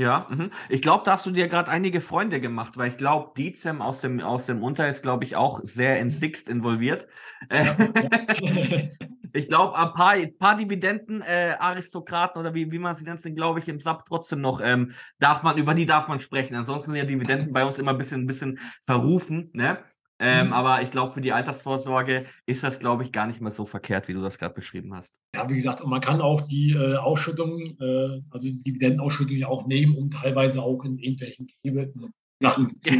Ja, 0.00 0.26
mhm. 0.28 0.50
Ich 0.68 0.82
glaube, 0.82 1.04
da 1.04 1.12
hast 1.12 1.26
du 1.26 1.30
dir 1.30 1.46
grad 1.48 1.68
einige 1.68 2.00
Freunde 2.00 2.40
gemacht, 2.40 2.76
weil 2.76 2.90
ich 2.90 2.96
glaube, 2.96 3.32
Dizem 3.36 3.80
aus 3.80 4.00
dem 4.00 4.20
aus 4.20 4.46
dem 4.46 4.62
Unter 4.62 4.88
ist, 4.88 5.02
glaube 5.02 5.22
ich, 5.24 5.36
auch 5.36 5.60
sehr 5.62 6.00
in 6.00 6.10
Sixt 6.10 6.48
involviert. 6.48 7.06
Ja, 7.50 7.76
ja. 7.76 7.78
Ich 9.34 9.46
glaube, 9.48 9.78
ein 9.78 9.92
paar 9.92 10.16
paar 10.38 10.56
Dividenden 10.56 11.20
äh, 11.20 11.54
Aristokraten 11.58 12.40
oder 12.40 12.54
wie 12.54 12.72
wie 12.72 12.78
man 12.78 12.94
sie 12.94 13.04
nennt, 13.04 13.20
sind, 13.20 13.34
glaube 13.34 13.58
ich, 13.60 13.68
im 13.68 13.78
SAP 13.78 14.06
trotzdem 14.06 14.40
noch, 14.40 14.60
ähm 14.62 14.92
darf 15.18 15.42
man 15.42 15.58
über 15.58 15.74
die 15.74 15.86
darf 15.86 16.08
man 16.08 16.18
sprechen. 16.18 16.54
Ansonsten 16.54 16.92
sind 16.92 16.98
ja 16.98 17.04
Dividenden 17.04 17.52
bei 17.52 17.64
uns 17.64 17.78
immer 17.78 17.94
bisschen 17.94 18.26
bisschen 18.26 18.58
verrufen, 18.82 19.50
ne? 19.52 19.78
Ähm, 20.20 20.48
mhm. 20.48 20.52
Aber 20.52 20.82
ich 20.82 20.90
glaube, 20.90 21.12
für 21.12 21.20
die 21.20 21.32
Altersvorsorge 21.32 22.26
ist 22.46 22.64
das, 22.64 22.78
glaube 22.78 23.04
ich, 23.04 23.12
gar 23.12 23.26
nicht 23.26 23.40
mehr 23.40 23.52
so 23.52 23.64
verkehrt, 23.64 24.08
wie 24.08 24.14
du 24.14 24.20
das 24.20 24.38
gerade 24.38 24.54
beschrieben 24.54 24.94
hast. 24.94 25.14
Ja, 25.34 25.48
wie 25.48 25.54
gesagt, 25.54 25.84
man 25.86 26.00
kann 26.00 26.20
auch 26.20 26.40
die 26.40 26.72
äh, 26.72 26.96
Ausschüttung, 26.96 27.76
äh, 27.80 28.20
also 28.30 28.48
die 28.48 28.60
Dividendenausschüttung 28.60 29.36
ja 29.36 29.48
auch 29.48 29.66
nehmen 29.66 29.96
und 29.96 30.10
teilweise 30.12 30.62
auch 30.62 30.84
in 30.84 30.98
irgendwelchen 30.98 31.46
gehebelten 31.46 32.12
Sachen 32.42 32.76
zu 32.80 32.94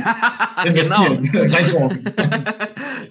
investieren. 0.64 1.22
Genau. 1.22 1.90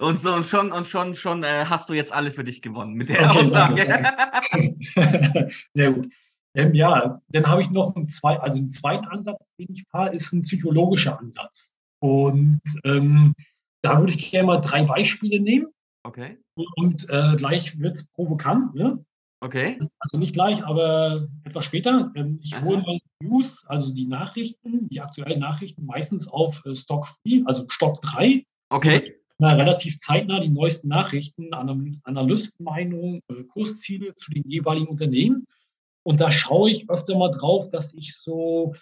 und 0.00 0.20
so 0.20 0.34
und 0.34 0.46
schon 0.46 0.72
und 0.72 0.86
schon 0.86 1.14
schon 1.14 1.42
äh, 1.42 1.64
hast 1.66 1.88
du 1.88 1.94
jetzt 1.94 2.12
alle 2.12 2.30
für 2.30 2.44
dich 2.44 2.62
gewonnen 2.62 2.94
mit 2.94 3.08
der 3.10 3.30
okay, 3.30 3.38
Aussage. 3.40 3.86
Danke, 3.86 4.86
danke. 4.94 5.48
Sehr 5.74 5.92
gut. 5.92 6.12
Ähm, 6.54 6.74
ja, 6.74 7.20
dann 7.28 7.46
habe 7.46 7.62
ich 7.62 7.70
noch 7.70 7.94
einen, 7.94 8.08
zwei, 8.08 8.38
also 8.40 8.58
einen 8.58 8.70
zweiten 8.70 9.06
Ansatz, 9.06 9.54
den 9.56 9.68
ich 9.70 9.84
fahre, 9.90 10.14
ist 10.14 10.32
ein 10.32 10.42
psychologischer 10.42 11.18
Ansatz. 11.18 11.76
Und 12.00 12.60
ähm, 12.84 13.34
da 13.82 13.98
würde 13.98 14.12
ich 14.12 14.30
gerne 14.30 14.46
mal 14.46 14.60
drei 14.60 14.84
Beispiele 14.84 15.40
nehmen. 15.40 15.68
Okay. 16.04 16.38
Und 16.76 17.08
äh, 17.10 17.36
gleich 17.36 17.78
wird 17.78 17.96
es 17.96 18.08
provokant. 18.08 18.74
Ne? 18.74 19.04
Okay. 19.40 19.78
Also 20.00 20.18
nicht 20.18 20.32
gleich, 20.32 20.64
aber 20.64 21.28
etwas 21.44 21.64
später. 21.64 22.12
Ähm, 22.14 22.40
ich 22.42 22.54
Aha. 22.54 22.64
hole 22.64 22.78
mal 22.78 22.98
News, 23.22 23.64
also 23.66 23.92
die 23.94 24.06
Nachrichten, 24.06 24.88
die 24.88 25.00
aktuellen 25.00 25.40
Nachrichten, 25.40 25.84
meistens 25.86 26.28
auf 26.28 26.64
äh, 26.64 26.74
Stock 26.74 27.08
3, 27.24 27.42
also 27.46 27.64
Stock 27.68 28.00
3. 28.00 28.44
Okay. 28.70 29.14
Na, 29.38 29.54
relativ 29.54 29.98
zeitnah 29.98 30.40
die 30.40 30.48
neuesten 30.48 30.88
Nachrichten, 30.88 31.52
Analystenmeinungen, 31.54 33.20
äh, 33.28 33.44
Kursziele 33.44 34.14
zu 34.16 34.32
den 34.32 34.42
jeweiligen 34.48 34.88
Unternehmen. 34.88 35.46
Und 36.02 36.20
da 36.20 36.32
schaue 36.32 36.70
ich 36.70 36.90
öfter 36.90 37.16
mal 37.16 37.30
drauf, 37.30 37.68
dass 37.68 37.94
ich 37.94 38.16
so 38.16 38.74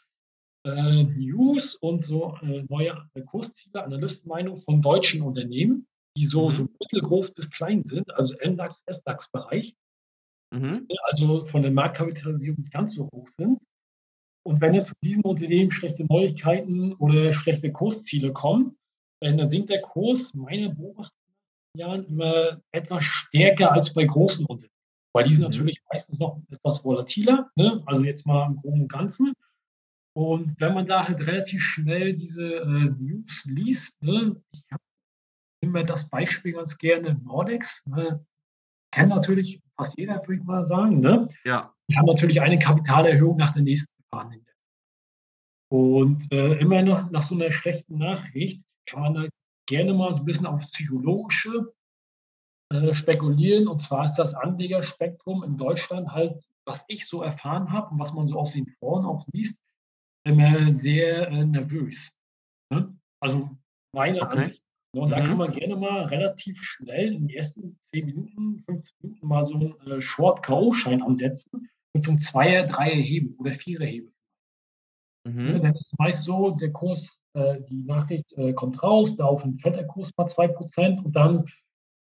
äh, 0.66 1.04
News 1.04 1.76
und 1.76 2.04
so 2.04 2.36
äh, 2.42 2.64
neue 2.68 2.94
Kursziele, 3.26 3.84
Analystenmeinungen 3.84 4.60
von 4.60 4.82
deutschen 4.82 5.22
Unternehmen, 5.22 5.86
die 6.16 6.26
so, 6.26 6.48
mhm. 6.48 6.50
so 6.50 6.68
mittelgroß 6.80 7.34
bis 7.34 7.50
klein 7.50 7.84
sind, 7.84 8.12
also 8.14 8.34
MDAX, 8.44 8.82
SDAX-Bereich, 8.90 9.74
mhm. 10.52 10.86
also 11.04 11.44
von 11.44 11.62
der 11.62 11.70
Marktkapitalisierung 11.70 12.58
nicht 12.58 12.72
ganz 12.72 12.94
so 12.94 13.08
hoch 13.12 13.28
sind. 13.28 13.62
Und 14.44 14.60
wenn 14.60 14.74
jetzt 14.74 14.88
von 14.88 14.98
diesen 15.02 15.24
Unternehmen 15.24 15.70
schlechte 15.70 16.04
Neuigkeiten 16.04 16.94
oder 16.94 17.32
schlechte 17.32 17.70
Kursziele 17.72 18.32
kommen, 18.32 18.76
äh, 19.20 19.34
dann 19.34 19.48
sinkt 19.48 19.70
der 19.70 19.80
Kurs 19.80 20.34
meiner 20.34 20.74
Beobachtung 20.74 21.16
Jahren 21.76 22.06
immer 22.06 22.60
etwas 22.72 23.04
stärker 23.04 23.72
als 23.72 23.92
bei 23.92 24.04
großen 24.04 24.46
Unternehmen. 24.46 24.72
Weil 25.14 25.24
die 25.24 25.34
sind 25.34 25.44
mhm. 25.44 25.50
natürlich 25.50 25.80
meistens 25.90 26.18
noch 26.18 26.40
etwas 26.50 26.84
volatiler, 26.84 27.50
ne? 27.56 27.82
also 27.86 28.04
jetzt 28.04 28.26
mal 28.26 28.46
im 28.46 28.56
Groben 28.56 28.82
und 28.82 28.88
Ganzen. 28.88 29.32
Und 30.16 30.58
wenn 30.62 30.72
man 30.72 30.86
da 30.86 31.06
halt 31.06 31.26
relativ 31.26 31.60
schnell 31.60 32.14
diese 32.14 32.60
äh, 32.60 32.90
News 32.98 33.44
liest, 33.44 34.02
ne? 34.02 34.34
ich 34.50 34.64
immer 35.60 35.84
das 35.84 36.08
Beispiel 36.08 36.52
ganz 36.52 36.78
gerne 36.78 37.20
Nordex, 37.22 37.84
ne? 37.84 38.24
kennt 38.94 39.10
natürlich 39.10 39.60
fast 39.76 39.98
jeder, 39.98 40.14
würde 40.22 40.36
ich 40.36 40.42
mal 40.42 40.64
sagen. 40.64 41.00
Ne? 41.00 41.28
Ja. 41.44 41.74
Wir 41.86 41.98
haben 41.98 42.06
natürlich 42.06 42.40
eine 42.40 42.58
Kapitalerhöhung 42.58 43.36
nach 43.36 43.52
der 43.52 43.62
nächsten 43.62 43.92
gefahren. 43.98 44.42
Und 45.70 46.32
äh, 46.32 46.54
immer 46.60 46.80
noch 46.80 47.10
nach 47.10 47.22
so 47.22 47.34
einer 47.34 47.52
schlechten 47.52 47.98
Nachricht 47.98 48.64
kann 48.88 49.02
man 49.02 49.14
da 49.14 49.28
gerne 49.68 49.92
mal 49.92 50.14
so 50.14 50.22
ein 50.22 50.24
bisschen 50.24 50.46
auf 50.46 50.62
psychologische 50.62 51.74
äh, 52.72 52.94
spekulieren. 52.94 53.68
Und 53.68 53.82
zwar 53.82 54.06
ist 54.06 54.14
das 54.14 54.32
Anlegerspektrum 54.32 55.42
in 55.42 55.58
Deutschland 55.58 56.08
halt, 56.08 56.42
was 56.64 56.86
ich 56.88 57.06
so 57.06 57.22
erfahren 57.22 57.70
habe 57.70 57.90
und 57.90 57.98
was 57.98 58.14
man 58.14 58.26
so 58.26 58.38
aus 58.38 58.52
den 58.52 58.66
Foren 58.66 59.04
auch 59.04 59.26
liest, 59.32 59.58
sehr 60.70 61.28
äh, 61.28 61.44
nervös. 61.44 62.12
Ne? 62.70 62.96
Also 63.20 63.50
meine 63.92 64.22
okay. 64.22 64.38
Ansicht 64.38 64.62
und 64.96 65.12
da 65.12 65.20
mhm. 65.20 65.24
kann 65.24 65.38
man 65.38 65.52
gerne 65.52 65.76
mal 65.76 66.04
relativ 66.04 66.62
schnell 66.62 67.12
in 67.12 67.28
den 67.28 67.36
ersten 67.36 67.78
10 67.92 68.06
Minuten, 68.06 68.62
15 68.64 68.96
Minuten 69.02 69.26
mal 69.26 69.42
so 69.42 69.54
einen 69.54 69.80
äh, 69.86 70.00
Short-K.O.-Schein 70.00 71.02
ansetzen 71.02 71.68
mit 71.92 72.02
so 72.02 72.10
einem 72.10 72.20
Zweier-, 72.20 72.66
Dreier-Hebel 72.66 73.34
oder 73.36 73.52
Vierer-Hebel. 73.52 74.12
Mhm. 75.26 75.46
Ja, 75.46 75.58
dann 75.58 75.74
ist 75.74 75.92
es 75.92 75.98
meist 75.98 76.24
so, 76.24 76.50
der 76.52 76.72
Kurs, 76.72 77.18
äh, 77.34 77.60
die 77.68 77.82
Nachricht 77.82 78.32
äh, 78.38 78.54
kommt 78.54 78.82
raus, 78.82 79.16
da 79.16 79.26
auf 79.26 79.44
ein 79.44 79.56
fetter 79.56 79.84
Kurs 79.84 80.12
mal 80.16 80.26
2% 80.26 81.02
und 81.02 81.14
dann 81.14 81.44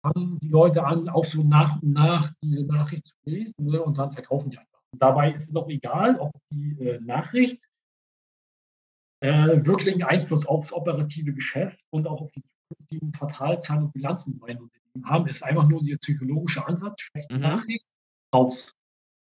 fangen 0.02 0.38
die 0.40 0.48
Leute 0.48 0.84
an, 0.84 1.08
auch 1.08 1.24
so 1.24 1.44
nach 1.44 1.80
und 1.80 1.92
nach 1.92 2.32
diese 2.42 2.66
Nachricht 2.66 3.06
zu 3.06 3.14
lesen 3.24 3.66
ne, 3.66 3.80
und 3.82 3.98
dann 3.98 4.10
verkaufen 4.10 4.50
die 4.50 4.58
einfach. 4.58 4.80
Und 4.92 5.00
dabei 5.00 5.32
ist 5.32 5.48
es 5.48 5.54
auch 5.54 5.68
egal, 5.68 6.18
ob 6.18 6.32
die 6.50 6.76
äh, 6.80 6.98
Nachricht 7.00 7.69
äh, 9.20 9.64
wirklichen 9.66 10.02
Einfluss 10.02 10.46
aufs 10.46 10.72
operative 10.72 11.32
Geschäft 11.32 11.80
und 11.90 12.06
auch 12.06 12.22
auf 12.22 12.32
die 12.32 12.42
zukünftigen 12.42 13.12
Quartalzahlen 13.12 13.84
und 13.84 13.92
Bilanzen 13.92 14.38
bei 14.38 14.48
den 14.48 14.62
Unternehmen 14.62 15.10
haben. 15.10 15.26
ist 15.26 15.42
einfach 15.42 15.68
nur 15.68 15.80
dieser 15.80 15.98
psychologische 15.98 16.66
Ansatz, 16.66 17.02
schlechte 17.02 17.34
mhm. 17.34 17.40
Nachricht, 17.40 17.86
raus. 18.34 18.74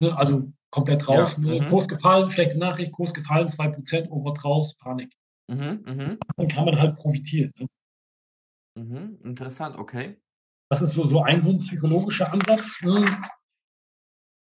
Ne? 0.00 0.16
Also 0.16 0.52
komplett 0.70 1.09
raus. 1.09 1.38
Ja. 1.38 1.44
Ne? 1.44 1.61
Mhm. 1.61 1.64
Kurs 1.64 1.88
gefallen, 1.88 2.30
schlechte 2.30 2.59
Nachricht, 2.59 2.92
Kurs 2.92 3.14
gefallen, 3.14 3.48
2%, 3.48 4.09
over 4.11 4.38
raus, 4.40 4.76
Panik. 4.76 5.12
Mhm. 5.48 5.82
Mhm. 5.87 6.18
Dann 6.37 6.48
kann 6.48 6.64
man 6.66 6.78
halt 6.78 6.96
profitieren. 6.96 7.52
Ne? 7.59 7.66
Mhm. 8.76 9.18
Interessant, 9.24 9.76
okay. 9.78 10.20
Das 10.68 10.82
ist 10.82 10.94
so, 10.94 11.04
so 11.04 11.22
ein 11.22 11.40
so 11.40 11.50
ein 11.50 11.61
psychologischer 11.61 12.32
Ansatz. 12.32 12.82
Ne? 12.82 13.09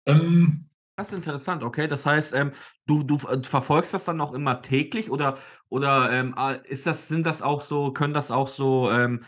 Ähm, 0.07 0.62
das 0.95 1.09
ist 1.09 1.15
interessant, 1.15 1.63
okay. 1.63 1.87
Das 1.87 2.05
heißt, 2.05 2.33
ähm, 2.33 2.51
du, 2.85 3.03
du 3.03 3.15
äh, 3.27 3.41
verfolgst 3.43 3.93
das 3.93 4.05
dann 4.05 4.21
auch 4.21 4.33
immer 4.33 4.61
täglich 4.61 5.09
oder, 5.09 5.37
oder 5.69 6.11
ähm, 6.11 6.33
ah, 6.37 6.51
ist 6.51 6.85
das, 6.85 7.07
sind 7.07 7.25
das 7.25 7.41
auch 7.41 7.61
so, 7.61 7.91
können 7.91 8.13
das 8.13 8.29
auch 8.29 8.47
so 8.47 8.91
ähm, 8.91 9.23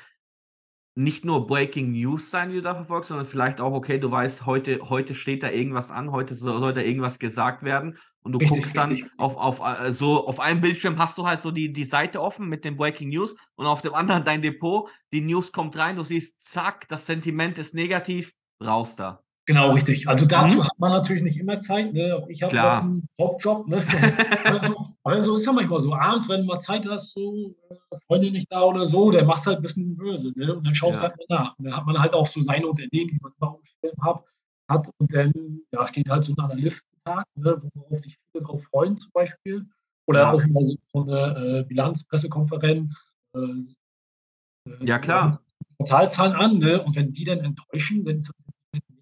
nicht 0.97 1.25
nur 1.25 1.45
Breaking 1.45 1.91
News 1.91 2.31
sein, 2.31 2.49
die 2.49 2.55
du 2.55 2.61
da 2.61 2.73
verfolgst, 2.73 3.09
sondern 3.09 3.25
vielleicht 3.25 3.59
auch, 3.59 3.73
okay, 3.73 3.99
du 3.99 4.09
weißt, 4.09 4.45
heute, 4.45 4.79
heute 4.89 5.13
steht 5.13 5.43
da 5.43 5.49
irgendwas 5.49 5.91
an, 5.91 6.11
heute 6.11 6.35
soll, 6.35 6.59
soll 6.59 6.73
da 6.73 6.81
irgendwas 6.81 7.19
gesagt 7.19 7.63
werden 7.63 7.97
und 8.21 8.31
du 8.31 8.37
richtig, 8.37 8.57
guckst 8.57 8.77
dann 8.77 8.91
richtig. 8.91 9.11
auf, 9.17 9.35
auf 9.35 9.59
äh, 9.59 9.91
so 9.91 10.25
auf 10.25 10.39
einem 10.39 10.61
Bildschirm 10.61 10.97
hast 10.97 11.17
du 11.17 11.25
halt 11.25 11.41
so 11.41 11.51
die, 11.51 11.73
die 11.73 11.83
Seite 11.83 12.21
offen 12.21 12.47
mit 12.47 12.63
den 12.63 12.77
Breaking 12.77 13.09
News 13.09 13.35
und 13.55 13.65
auf 13.65 13.81
dem 13.81 13.93
anderen 13.95 14.23
dein 14.23 14.41
Depot, 14.41 14.89
die 15.11 15.21
News 15.21 15.51
kommt 15.51 15.75
rein, 15.77 15.95
du 15.95 16.03
siehst, 16.03 16.43
zack, 16.43 16.87
das 16.87 17.05
Sentiment 17.07 17.59
ist 17.59 17.73
negativ, 17.73 18.33
raus 18.63 18.95
da. 18.95 19.24
Genau, 19.47 19.71
richtig. 19.71 20.07
Also 20.07 20.25
dazu 20.25 20.57
mhm. 20.57 20.63
hat 20.63 20.79
man 20.79 20.91
natürlich 20.91 21.21
nicht 21.21 21.39
immer 21.39 21.59
Zeit. 21.59 21.93
Ne? 21.93 22.15
Auch 22.15 22.27
ich 22.27 22.41
habe 22.41 22.59
einen 22.59 23.07
Hauptjob. 23.19 23.67
Ne? 23.67 23.85
also, 24.45 24.87
also 25.03 25.35
ist 25.35 25.45
ja 25.45 25.51
manchmal 25.51 25.79
so, 25.79 25.93
abends, 25.93 26.27
wenn 26.29 26.41
du 26.41 26.47
mal 26.47 26.59
Zeit 26.59 26.85
hast, 26.87 27.13
so 27.13 27.55
äh, 27.69 27.75
Freundin 28.07 28.33
nicht 28.33 28.51
da 28.51 28.63
oder 28.63 28.87
so, 28.87 29.11
der 29.11 29.23
macht 29.23 29.45
halt 29.45 29.57
ein 29.57 29.61
bisschen 29.61 29.95
böse. 29.95 30.33
Ne? 30.35 30.55
Und 30.55 30.65
dann 30.65 30.73
schaust 30.73 30.99
du 30.99 31.03
ja. 31.03 31.09
halt 31.09 31.19
mal 31.29 31.37
nach. 31.37 31.59
Und 31.59 31.65
dann 31.65 31.77
hat 31.77 31.85
man 31.85 31.99
halt 31.99 32.15
auch 32.15 32.25
so 32.25 32.41
seine 32.41 32.67
Unternehmen, 32.67 33.09
die 33.09 33.19
man 33.21 33.33
immer 33.39 33.51
aufgestellt 33.51 33.95
hat, 34.01 34.23
hat. 34.67 34.89
Und 34.97 35.13
dann 35.13 35.31
ja, 35.71 35.85
steht 35.85 36.09
halt 36.09 36.23
so 36.23 36.33
ein 36.33 36.39
Analystentag, 36.39 37.25
ne? 37.35 37.61
worauf 37.75 37.99
sich 37.99 38.17
viele 38.31 38.45
drauf 38.45 38.63
freuen 38.63 38.99
zum 38.99 39.11
Beispiel. 39.13 39.65
Oder 40.07 40.21
ja. 40.21 40.31
auch 40.31 40.41
immer 40.41 40.63
so, 40.63 40.75
so 40.85 41.03
eine 41.03 41.59
äh, 41.59 41.63
Bilanzpressekonferenz. 41.65 43.15
Äh, 43.35 43.39
äh 43.39 44.85
ja, 44.85 44.97
klar. 44.97 45.39
Quartalzahlen 45.77 46.33
an. 46.33 46.57
Ne? 46.57 46.81
Und 46.81 46.95
wenn 46.95 47.13
die 47.13 47.25
dann 47.25 47.41
enttäuschen, 47.41 48.05
dann 48.05 48.17
ist 48.17 48.29
das 48.29 48.45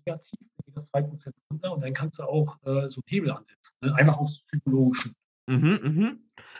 negativ, 0.05 0.39
geht 0.65 0.75
das 0.75 0.91
2% 0.93 1.33
runter 1.51 1.73
und 1.73 1.81
dann 1.83 1.93
kannst 1.93 2.19
du 2.19 2.23
auch 2.23 2.57
äh, 2.65 2.87
so 2.87 3.01
Hebel 3.05 3.31
ansetzen. 3.31 3.75
Ne? 3.81 3.95
Einfach 3.95 4.17
aufs 4.17 4.45
Psychologische. 4.47 5.11
Mhm, 5.47 5.79
mhm. 5.83 6.19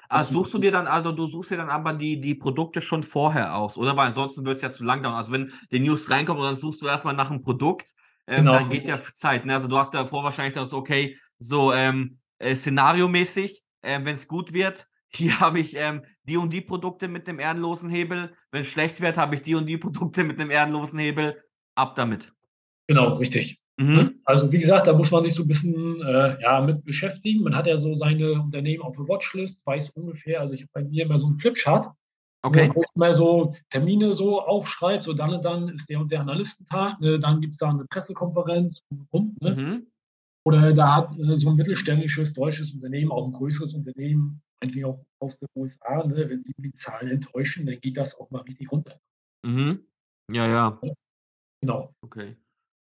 Also 0.10 0.34
suchst 0.34 0.54
du 0.54 0.60
dir 0.60 0.72
dann, 0.72 0.88
also 0.88 1.12
du 1.12 1.28
suchst 1.28 1.52
dir 1.52 1.58
dann 1.58 1.70
aber 1.70 1.94
die, 1.94 2.20
die 2.20 2.36
Produkte 2.36 2.82
schon 2.82 3.04
vorher 3.04 3.56
aus, 3.56 3.78
oder? 3.78 3.96
Weil 3.96 4.08
ansonsten 4.08 4.46
wird 4.46 4.58
es 4.58 4.62
ja 4.62 4.72
zu 4.72 4.84
lang 4.84 5.02
dauern. 5.02 5.16
Also 5.16 5.32
wenn 5.32 5.52
die 5.72 5.80
News 5.80 6.10
reinkommt 6.10 6.40
und 6.40 6.46
dann 6.46 6.56
suchst 6.56 6.82
du 6.82 6.88
erstmal 6.88 7.16
nach 7.16 7.32
einem 7.32 7.42
Produkt, 7.42 7.94
ähm, 8.28 8.46
genau. 8.46 8.54
dann 8.54 8.70
geht 8.70 8.84
ja 8.84 9.00
Zeit. 9.00 9.46
Ne? 9.46 9.56
Also 9.56 9.68
du 9.68 9.78
hast 9.78 9.94
davor 9.94 10.24
wahrscheinlich 10.24 10.54
das, 10.54 10.74
okay, 10.74 11.18
so 11.40 11.74
ähm, 11.74 12.20
äh, 12.40 12.56
szenariomäßig, 12.56 13.64
äh, 13.82 14.00
wenn 14.04 14.16
es 14.16 14.28
gut 14.28 14.54
wird, 14.54 14.88
hier 15.08 15.40
habe 15.40 15.60
ich 15.60 15.76
ähm, 15.76 16.04
die 16.24 16.38
und 16.38 16.52
die 16.52 16.62
Produkte 16.62 17.08
mit 17.08 17.28
dem 17.28 17.40
ehrenlosen 17.40 17.90
Hebel. 17.90 18.36
Wenn 18.52 18.62
es 18.64 18.68
schlecht 18.68 19.02
wird, 19.02 19.18
habe 19.18 19.36
ich 19.36 19.42
die 19.42 19.56
und 19.56 19.66
die 19.66 19.78
Produkte 19.78 20.24
mit 20.24 20.40
dem 20.40 20.52
ehrenlosen 20.52 21.00
Hebel. 21.00 21.44
Ab 21.76 21.96
damit. 21.96 22.32
Genau, 22.88 23.14
richtig. 23.14 23.60
Mhm. 23.78 23.94
Ne? 23.94 24.16
Also 24.26 24.52
wie 24.52 24.60
gesagt, 24.60 24.88
da 24.88 24.94
muss 24.94 25.12
man 25.12 25.24
sich 25.24 25.34
so 25.34 25.44
ein 25.44 25.48
bisschen 25.48 26.02
äh, 26.02 26.42
ja, 26.42 26.62
mit 26.62 26.84
beschäftigen. 26.84 27.44
Man 27.44 27.56
hat 27.56 27.68
ja 27.68 27.78
so 27.78 27.94
seine 27.94 28.34
Unternehmen 28.34 28.84
auf 28.84 28.96
der 28.96 29.08
Watchlist, 29.08 29.66
weiß 29.66 29.92
ungefähr, 29.92 30.42
also 30.42 30.54
ich 30.54 30.62
habe 30.62 30.72
bei 30.74 30.84
mir 30.84 31.06
immer 31.06 31.18
so 31.18 31.28
einen 31.28 31.38
Flipchart, 31.38 31.88
okay. 32.44 32.70
wo 32.74 32.82
ich 32.82 32.90
immer 32.96 33.14
so 33.14 33.56
Termine 33.70 34.14
so 34.14 34.42
aufschreibe, 34.42 35.04
so 35.04 35.14
dann 35.14 35.34
und 35.34 35.46
dann 35.46 35.70
ist 35.70 35.90
der 35.90 36.00
und 36.00 36.12
der 36.12 36.22
Analystentag, 36.22 37.00
ne? 37.00 37.20
dann 37.20 37.42
gibt 37.42 37.54
es 37.54 37.60
da 37.60 37.70
eine 37.70 37.86
Pressekonferenz 37.86 38.84
und, 38.90 39.08
und 39.12 39.42
ne? 39.42 39.56
mhm. 39.56 39.88
Oder 40.46 40.74
da 40.74 40.96
hat 40.96 41.18
äh, 41.18 41.34
so 41.36 41.50
ein 41.50 41.56
mittelständisches 41.56 42.34
deutsches 42.34 42.74
Unternehmen, 42.74 43.12
auch 43.12 43.26
ein 43.26 43.32
größeres 43.32 43.74
Unternehmen, 43.74 44.42
eigentlich 44.62 44.86
auch 44.86 45.04
aus 45.20 45.38
den 45.38 45.48
USA, 45.56 46.06
ne? 46.06 46.30
wenn 46.30 46.44
die 46.44 46.54
die 46.58 46.74
Zahlen 46.74 47.10
enttäuschen, 47.10 47.66
dann 47.66 47.80
geht 47.80 47.98
das 47.98 48.20
auch 48.20 48.30
mal 48.30 48.42
richtig 48.42 48.72
runter. 48.72 49.00
Mhm. 49.46 49.86
Ja, 50.32 50.48
ja. 50.48 50.82
Genau. 51.62 51.94
Okay. 52.02 52.36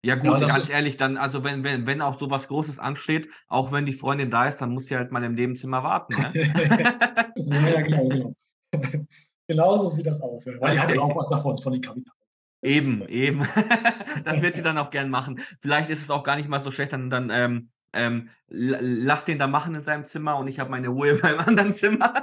Ja 0.03 0.15
gut, 0.15 0.41
Ja, 0.41 0.47
ganz 0.47 0.71
ehrlich, 0.71 0.97
dann 0.97 1.19
also 1.19 1.45
wenn 1.45 1.63
wenn 1.63 1.87
wenn 1.87 2.01
auch 2.01 2.19
so 2.19 2.31
was 2.31 2.49
Großes 2.49 2.79
ansteht, 2.79 3.29
auch 3.49 3.71
wenn 3.71 3.85
die 3.85 3.93
Freundin 3.93 4.31
da 4.31 4.47
ist, 4.47 4.59
dann 4.59 4.71
muss 4.71 4.87
sie 4.87 4.97
halt 4.97 5.13
mal 5.13 5.23
im 5.23 5.35
Nebenzimmer 5.35 5.83
warten, 5.83 6.15
ne? 6.15 6.33
Ja, 7.37 7.81
genau, 7.83 8.09
genau. 8.09 8.35
Genau 9.47 9.77
so 9.77 9.89
sieht 9.89 10.07
das 10.07 10.21
aus. 10.21 10.47
Weil 10.47 10.75
die 10.75 10.79
hat 10.79 10.95
ja 10.95 11.01
auch 11.01 11.17
was 11.17 11.29
davon, 11.29 11.59
von 11.59 11.73
den 11.73 11.83
Kapitalen. 11.83 12.17
Eben, 12.63 13.05
eben. 13.09 13.41
das 14.25 14.41
wird 14.43 14.55
sie 14.55 14.63
dann 14.63 14.79
auch 14.79 14.91
gern 14.91 15.11
machen. 15.11 15.41
Vielleicht 15.61 15.91
ist 15.91 16.03
es 16.03 16.11
auch 16.11 16.23
gar 16.23 16.37
nicht 16.37 16.49
mal 16.49 16.61
so 16.61 16.71
schlecht, 16.71 16.93
dann, 16.93 17.11
dann 17.11 17.31
ähm, 17.31 17.71
ähm, 17.93 18.29
lass 18.47 19.25
den 19.25 19.41
da 19.41 19.49
machen 19.49 19.75
in 19.75 19.81
seinem 19.81 20.05
Zimmer 20.05 20.37
und 20.37 20.47
ich 20.47 20.61
habe 20.61 20.71
meine 20.71 20.87
Ruhe 20.87 21.11
in 21.11 21.21
meinem 21.21 21.41
anderen 21.41 21.73
Zimmer 21.73 22.15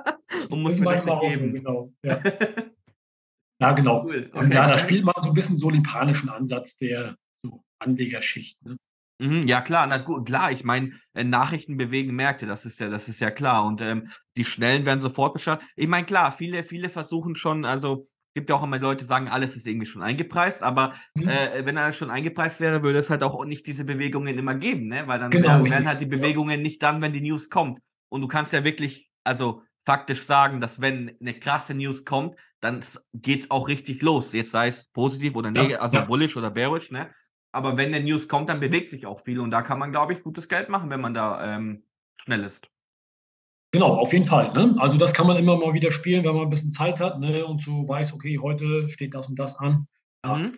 und 0.50 0.62
muss 0.62 0.80
mir 0.80 0.92
das 0.92 1.04
nicht 1.04 1.20
geben. 1.22 1.54
Genau. 1.54 1.92
Ja. 2.02 2.22
ja, 3.60 3.72
genau. 3.74 4.06
Cool. 4.06 4.30
Okay. 4.32 4.54
Ja, 4.54 4.70
da 4.70 4.78
spielt 4.78 5.04
man 5.04 5.16
so 5.18 5.28
ein 5.28 5.36
bisschen 5.36 5.58
so 5.58 5.70
den 5.70 5.84
panischen 5.84 6.30
Ansatz 6.30 6.78
der 6.78 7.18
Anlegerschicht. 7.80 8.64
Ne? 8.66 8.78
Mhm, 9.20 9.48
ja 9.48 9.62
klar, 9.62 9.88
na 9.88 9.98
gut, 9.98 10.28
klar, 10.28 10.52
ich 10.52 10.64
meine, 10.64 10.92
äh, 11.14 11.24
Nachrichten 11.24 11.78
bewegen 11.78 12.16
Märkte, 12.16 12.46
das 12.46 12.66
ist 12.66 12.80
ja 12.80 12.90
das 12.90 13.10
ist 13.10 13.20
ja 13.20 13.32
klar 13.32 13.66
und, 13.66 13.82
ähm, 13.82 14.10
die 14.38 14.46
Schnellen 14.46 14.86
werden 14.86 15.02
sofort 15.02 15.34
beschafft. 15.34 15.64
Ich 15.76 15.88
meine, 15.88 16.06
klar, 16.06 16.32
viele 16.32 16.64
viele 16.64 16.90
versuchen 16.90 17.36
schon 17.36 17.66
also, 17.66 18.08
gibt 18.36 18.52
ja 18.52 18.56
auch 18.56 18.64
immer 18.64 18.78
Leute, 18.78 19.00
die 19.00 19.08
sagen, 19.08 19.30
alles 19.30 19.56
ist 19.56 19.66
irgendwie 19.66 19.88
schon 19.88 20.04
eingepreist, 20.04 20.62
aber, 20.62 20.94
mhm. 21.16 21.28
äh, 21.28 21.66
wenn 21.66 21.80
alles 21.80 21.96
schon 21.96 22.12
eingepreist 22.12 22.60
wäre, 22.60 22.84
würde 22.84 23.00
es 23.00 23.10
halt 23.10 23.24
auch 23.24 23.44
nicht 23.46 23.66
diese 23.66 23.84
Bewegungen 23.84 24.38
immer 24.38 24.54
geben, 24.54 24.88
ne? 24.88 25.08
Weil 25.08 25.20
dann 25.20 25.32
genau, 25.32 25.64
wären 25.64 25.88
halt 25.88 26.02
die 26.02 26.06
Bewegungen 26.06 26.60
ja. 26.60 26.64
nicht 26.64 26.84
dann, 26.84 27.02
wenn 27.02 27.14
die 27.14 27.22
News 27.22 27.50
kommt. 27.50 27.80
Und 28.10 28.22
du 28.22 28.28
kannst 28.28 28.54
ja 28.54 28.64
wirklich, 28.64 29.10
also 29.24 29.64
faktisch 29.88 30.24
sagen, 30.24 30.62
dass 30.62 30.82
wenn 30.82 31.18
eine 31.20 31.34
krasse 31.34 31.74
News 31.74 32.06
kommt, 32.06 32.36
dann 32.60 32.82
geht 33.14 33.40
es 33.42 33.52
auch 33.52 33.68
richtig 33.68 34.04
los. 34.04 34.34
Jetzt 34.34 34.52
sei 34.52 34.68
es 34.68 34.88
positiv 34.88 35.36
oder 35.36 35.50
negativ, 35.50 35.74
ja, 35.74 35.80
also 35.80 35.98
ja. 35.98 36.06
bullish 36.06 36.38
oder 36.38 36.52
bearish, 36.52 36.92
ne? 36.92 37.10
Aber 37.52 37.78
wenn 37.78 37.92
der 37.92 38.02
News 38.02 38.28
kommt, 38.28 38.50
dann 38.50 38.60
bewegt 38.60 38.90
sich 38.90 39.06
auch 39.06 39.20
viel 39.20 39.40
und 39.40 39.52
da 39.52 39.62
kann 39.62 39.80
man, 39.80 39.92
glaube 39.92 40.14
ich, 40.14 40.24
gutes 40.24 40.48
Geld 40.48 40.70
machen, 40.70 40.90
wenn 40.90 41.02
man 41.02 41.14
da 41.14 41.56
ähm, 41.56 41.84
schnell 42.18 42.44
ist. 42.44 42.70
Genau, 43.72 43.96
auf 43.96 44.14
jeden 44.14 44.26
Fall. 44.26 44.54
Ne? 44.54 44.76
Also 44.80 44.98
das 44.98 45.14
kann 45.14 45.28
man 45.28 45.38
immer 45.38 45.58
mal 45.58 45.74
wieder 45.74 45.92
spielen, 45.92 46.24
wenn 46.24 46.36
man 46.36 46.44
ein 46.44 46.50
bisschen 46.50 46.72
Zeit 46.72 47.02
hat 47.02 47.20
ne? 47.20 47.46
und 47.46 47.62
so 47.62 47.88
weiß, 47.88 48.14
okay, 48.14 48.40
heute 48.40 48.90
steht 48.90 49.14
das 49.14 49.28
und 49.28 49.38
das 49.38 49.58
an. 49.58 49.88
Ja. 50.26 50.36
Mhm. 50.36 50.58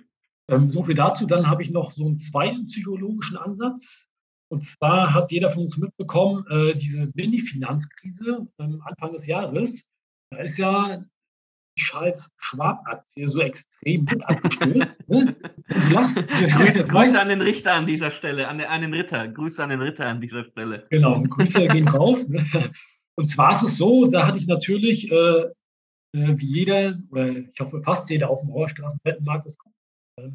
Ähm, 0.49 0.69
so 0.69 0.83
viel 0.83 0.95
dazu. 0.95 1.25
Dann 1.25 1.47
habe 1.47 1.61
ich 1.61 1.69
noch 1.69 1.91
so 1.91 2.05
einen 2.05 2.17
zweiten 2.17 2.65
psychologischen 2.65 3.37
Ansatz. 3.37 4.09
Und 4.51 4.63
zwar 4.63 5.13
hat 5.13 5.31
jeder 5.31 5.49
von 5.49 5.63
uns 5.63 5.77
mitbekommen, 5.77 6.43
äh, 6.49 6.75
diese 6.75 7.11
Mini-Finanzkrise 7.13 8.47
ähm, 8.59 8.81
Anfang 8.83 9.11
des 9.11 9.27
Jahres. 9.27 9.87
Da 10.31 10.39
ist 10.39 10.57
ja 10.57 11.03
scheiß 11.79 12.31
Schwab-Aktie 12.37 13.27
so 13.27 13.41
extrem 13.41 14.05
mit 14.05 14.23
abgestürzt. 14.27 15.07
ne? 15.09 15.35
Grüße, 15.67 16.87
Grüße 16.87 17.19
an 17.19 17.29
den 17.29 17.41
Richter 17.41 17.73
an 17.73 17.85
dieser 17.85 18.11
Stelle, 18.11 18.47
an 18.47 18.57
den, 18.57 18.67
an 18.67 18.81
den 18.81 18.93
Ritter. 18.93 19.27
Grüße 19.27 19.63
an 19.63 19.69
den 19.69 19.81
Ritter 19.81 20.05
an 20.05 20.21
dieser 20.21 20.45
Stelle. 20.45 20.87
Genau, 20.89 21.21
Grüße 21.21 21.67
gehen 21.67 21.87
raus. 21.87 22.29
Ne? 22.29 22.45
Und 23.15 23.27
zwar 23.27 23.51
ist 23.51 23.63
es 23.63 23.77
so, 23.77 24.05
da 24.05 24.27
hatte 24.27 24.37
ich 24.37 24.47
natürlich, 24.47 25.11
äh, 25.11 25.41
äh, 26.15 26.37
wie 26.37 26.45
jeder, 26.45 26.97
oder 27.09 27.29
ich 27.29 27.59
hoffe 27.59 27.81
fast 27.81 28.09
jeder 28.09 28.29
auf 28.29 28.41
dem 28.41 28.49
Mauerstraßenwetten, 28.49 29.25
Markus 29.25 29.57
äh, 30.17 30.29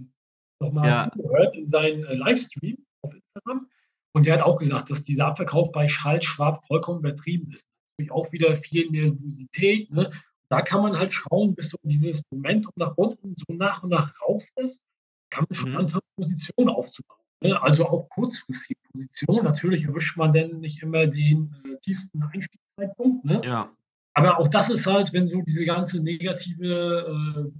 nochmal 0.60 0.88
ja. 0.88 1.10
zugehört 1.10 1.56
in 1.56 1.68
seinen 1.68 2.04
äh, 2.04 2.14
Livestream 2.14 2.76
auf 3.02 3.14
Instagram. 3.14 3.68
Und 4.12 4.26
der 4.26 4.34
hat 4.34 4.42
auch 4.42 4.58
gesagt, 4.58 4.90
dass 4.90 5.02
dieser 5.02 5.26
Abverkauf 5.26 5.72
bei 5.72 5.88
Schalt 5.88 6.24
Schwab 6.24 6.64
vollkommen 6.64 7.00
übertrieben 7.00 7.52
ist. 7.52 7.66
Natürlich 7.98 8.12
auch 8.12 8.32
wieder 8.32 8.56
viel 8.56 8.90
Nervosität. 8.90 9.90
Ne? 9.90 10.10
Da 10.54 10.62
kann 10.62 10.82
man 10.82 10.96
halt 10.96 11.12
schauen, 11.12 11.52
bis 11.56 11.70
so 11.70 11.78
dieses 11.82 12.22
Momentum 12.30 12.72
nach 12.76 12.96
unten 12.96 13.34
so 13.36 13.52
nach 13.54 13.82
und 13.82 13.90
nach 13.90 14.12
raus 14.20 14.50
ist, 14.54 14.84
kann 15.30 15.46
man 15.48 15.56
schon 15.56 15.70
mhm. 15.70 15.76
anfangen, 15.78 16.02
Positionen 16.16 16.68
aufzubauen. 16.68 17.18
Ne? 17.42 17.60
Also 17.60 17.86
auch 17.88 18.08
kurzfristige 18.08 18.78
Positionen. 18.92 19.44
Natürlich 19.44 19.84
erwischt 19.84 20.16
man 20.16 20.32
denn 20.32 20.60
nicht 20.60 20.80
immer 20.80 21.08
den 21.08 21.56
äh, 21.64 21.76
tiefsten 21.80 22.22
Einstiegszeitpunkt. 22.22 23.24
Ne? 23.24 23.42
Ja. 23.44 23.72
Aber 24.16 24.38
auch 24.38 24.46
das 24.46 24.70
ist 24.70 24.86
halt, 24.86 25.12
wenn 25.12 25.26
so 25.26 25.42
diese 25.42 25.64
ganze 25.64 26.00
negative, 26.00 27.50
äh, 27.50 27.58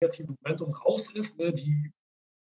negative 0.00 0.32
Momentum 0.40 0.72
raus 0.72 1.10
ist, 1.10 1.40
ne? 1.40 1.52
die 1.52 1.90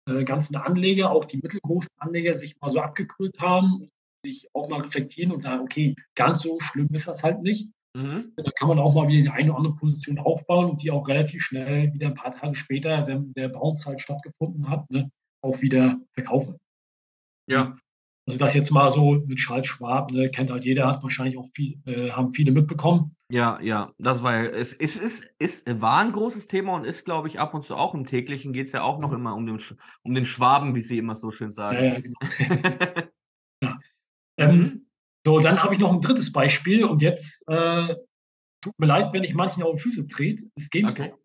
äh, 0.08 0.24
ganzen 0.24 0.58
Anleger, 0.58 1.10
auch 1.10 1.26
die 1.26 1.38
mittelgroßen 1.38 1.90
Anleger, 1.98 2.36
sich 2.36 2.56
mal 2.62 2.70
so 2.70 2.82
abgekühlt 2.82 3.40
haben, 3.40 3.90
sich 4.24 4.48
auch 4.54 4.70
mal 4.70 4.82
reflektieren 4.82 5.32
und 5.32 5.42
sagen, 5.42 5.64
okay, 5.64 5.96
ganz 6.14 6.44
so 6.44 6.60
schlimm 6.60 6.90
ist 6.92 7.08
das 7.08 7.24
halt 7.24 7.42
nicht. 7.42 7.72
Mhm. 7.98 8.34
Da 8.36 8.52
kann 8.52 8.68
man 8.68 8.78
auch 8.78 8.94
mal 8.94 9.08
wieder 9.08 9.24
die 9.24 9.30
eine 9.30 9.50
oder 9.50 9.58
andere 9.58 9.74
Position 9.74 10.20
aufbauen 10.20 10.70
und 10.70 10.84
die 10.84 10.92
auch 10.92 11.08
relativ 11.08 11.42
schnell 11.42 11.92
wieder 11.94 12.08
ein 12.08 12.14
paar 12.14 12.32
Tage 12.32 12.54
später, 12.54 13.08
wenn 13.08 13.34
der 13.34 13.50
Bounce 13.50 13.88
halt 13.88 14.02
stattgefunden 14.02 14.70
hat, 14.70 14.90
ne, 14.92 15.10
auch 15.42 15.62
wieder 15.62 16.00
verkaufen. 16.14 16.58
Ja. 17.50 17.76
Also 18.28 18.38
das 18.38 18.54
jetzt 18.54 18.72
mal 18.72 18.90
so 18.92 19.24
mit 19.26 19.40
Charles 19.40 19.68
Schwab, 19.68 20.12
ne, 20.12 20.30
kennt 20.30 20.52
halt 20.52 20.66
jeder, 20.66 20.86
hat 20.86 21.02
wahrscheinlich 21.02 21.38
auch 21.38 21.48
viel, 21.56 21.80
äh, 21.86 22.12
haben 22.12 22.32
viele 22.32 22.52
mitbekommen. 22.52 23.16
Ja, 23.32 23.60
ja, 23.62 23.92
das 23.98 24.22
war 24.22 24.44
es, 24.44 24.74
es 24.74 24.96
ist, 24.96 25.28
ist, 25.40 25.82
war 25.82 26.00
ein 26.00 26.12
großes 26.12 26.48
Thema 26.48 26.76
und 26.76 26.86
ist, 26.86 27.04
glaube 27.04 27.30
ich, 27.30 27.40
ab 27.40 27.56
und 27.56 27.66
zu 27.66 27.76
auch 27.76 27.96
im 27.96 28.06
täglichen 28.06 28.54
geht 28.54 28.68
es 28.68 28.74
ja 28.74 28.84
auch 28.84 29.00
noch 29.00 29.12
immer 29.12 29.34
um 29.34 29.48
den, 29.48 29.60
um 30.04 30.14
den 30.14 30.26
Schwaben, 30.28 30.76
wie 30.76 30.82
sie 30.82 31.00
immer 31.00 31.16
so 31.16 31.32
schön 31.32 31.50
sagen. 31.50 31.78
Ja, 31.78 31.94
ja 31.94 32.00
genau. 32.00 32.20
ja. 33.64 33.80
Ähm, 34.38 34.56
mhm. 34.56 34.87
So, 35.28 35.40
dann 35.40 35.62
habe 35.62 35.74
ich 35.74 35.82
noch 35.82 35.92
ein 35.92 36.00
drittes 36.00 36.32
Beispiel 36.32 36.86
und 36.86 37.02
jetzt 37.02 37.44
äh, 37.50 37.96
tut 38.62 38.80
mir 38.80 38.86
leid, 38.86 39.12
wenn 39.12 39.26
ich 39.26 39.34
manchen 39.34 39.62
auf 39.62 39.76
die 39.76 39.82
Füße 39.82 40.08
trete. 40.08 40.46
Das 40.56 40.70
GameStop. 40.70 41.08
Okay. 41.08 41.16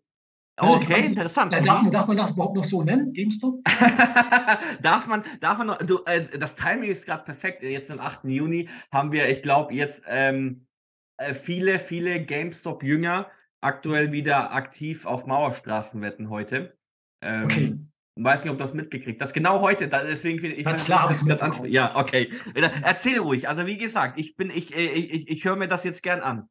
Okay, 0.59 0.93
weiß, 0.93 1.11
interessant. 1.11 1.53
Darf, 1.53 1.88
darf, 1.88 2.09
man 2.09 2.17
das 2.17 2.33
überhaupt 2.33 2.57
noch 2.57 2.65
so 2.65 2.83
nennen, 2.83 3.12
GameStop? 3.12 3.61
darf 4.83 5.07
man, 5.07 5.23
darf 5.41 5.59
man 5.59 5.69
noch, 5.69 5.79
du, 5.79 6.01
äh, 6.07 6.27
das 6.37 6.57
Timing 6.57 6.91
ist 6.91 7.07
gerade 7.07 7.23
perfekt. 7.23 7.62
Jetzt 7.62 7.93
am 7.93 8.01
8. 8.01 8.25
Juni 8.25 8.69
haben 8.91 9.12
wir, 9.12 9.29
ich 9.29 9.41
glaube, 9.41 9.73
jetzt 9.73 10.03
ähm, 10.09 10.67
äh, 11.19 11.33
viele, 11.33 11.79
viele 11.79 12.25
GameStop-Jünger 12.25 13.31
aktuell 13.61 14.11
wieder 14.11 14.53
aktiv 14.53 15.07
auf 15.07 15.27
Mauerstraßenwetten 15.27 16.29
heute. 16.29 16.77
Ähm, 17.23 17.45
okay. 17.45 17.79
Weiß 18.14 18.44
nicht, 18.44 18.51
ob 18.51 18.59
du 18.59 18.64
das 18.64 18.75
mitgekriegt 18.75 19.20
hast. 19.22 19.33
Genau 19.33 19.61
heute, 19.61 19.88
da, 19.88 20.05
deswegen 20.05 20.38
finde 20.38 20.57
ich. 20.57 20.66
Ja, 20.66 20.75
klar, 20.75 21.09
das 21.09 21.25
das 21.25 21.61
ja, 21.66 21.96
okay. 21.96 22.31
Erzähl 22.83 23.18
ruhig. 23.18 23.48
Also 23.48 23.66
wie 23.66 23.79
gesagt, 23.79 24.18
ich 24.18 24.37
bin, 24.37 24.51
ich, 24.51 24.75
äh, 24.75 24.87
ich, 24.87 25.12
ich, 25.12 25.29
ich 25.29 25.44
höre 25.44 25.57
mir 25.57 25.68
das 25.68 25.85
jetzt 25.85 26.03
gern 26.03 26.20
an. 26.20 26.48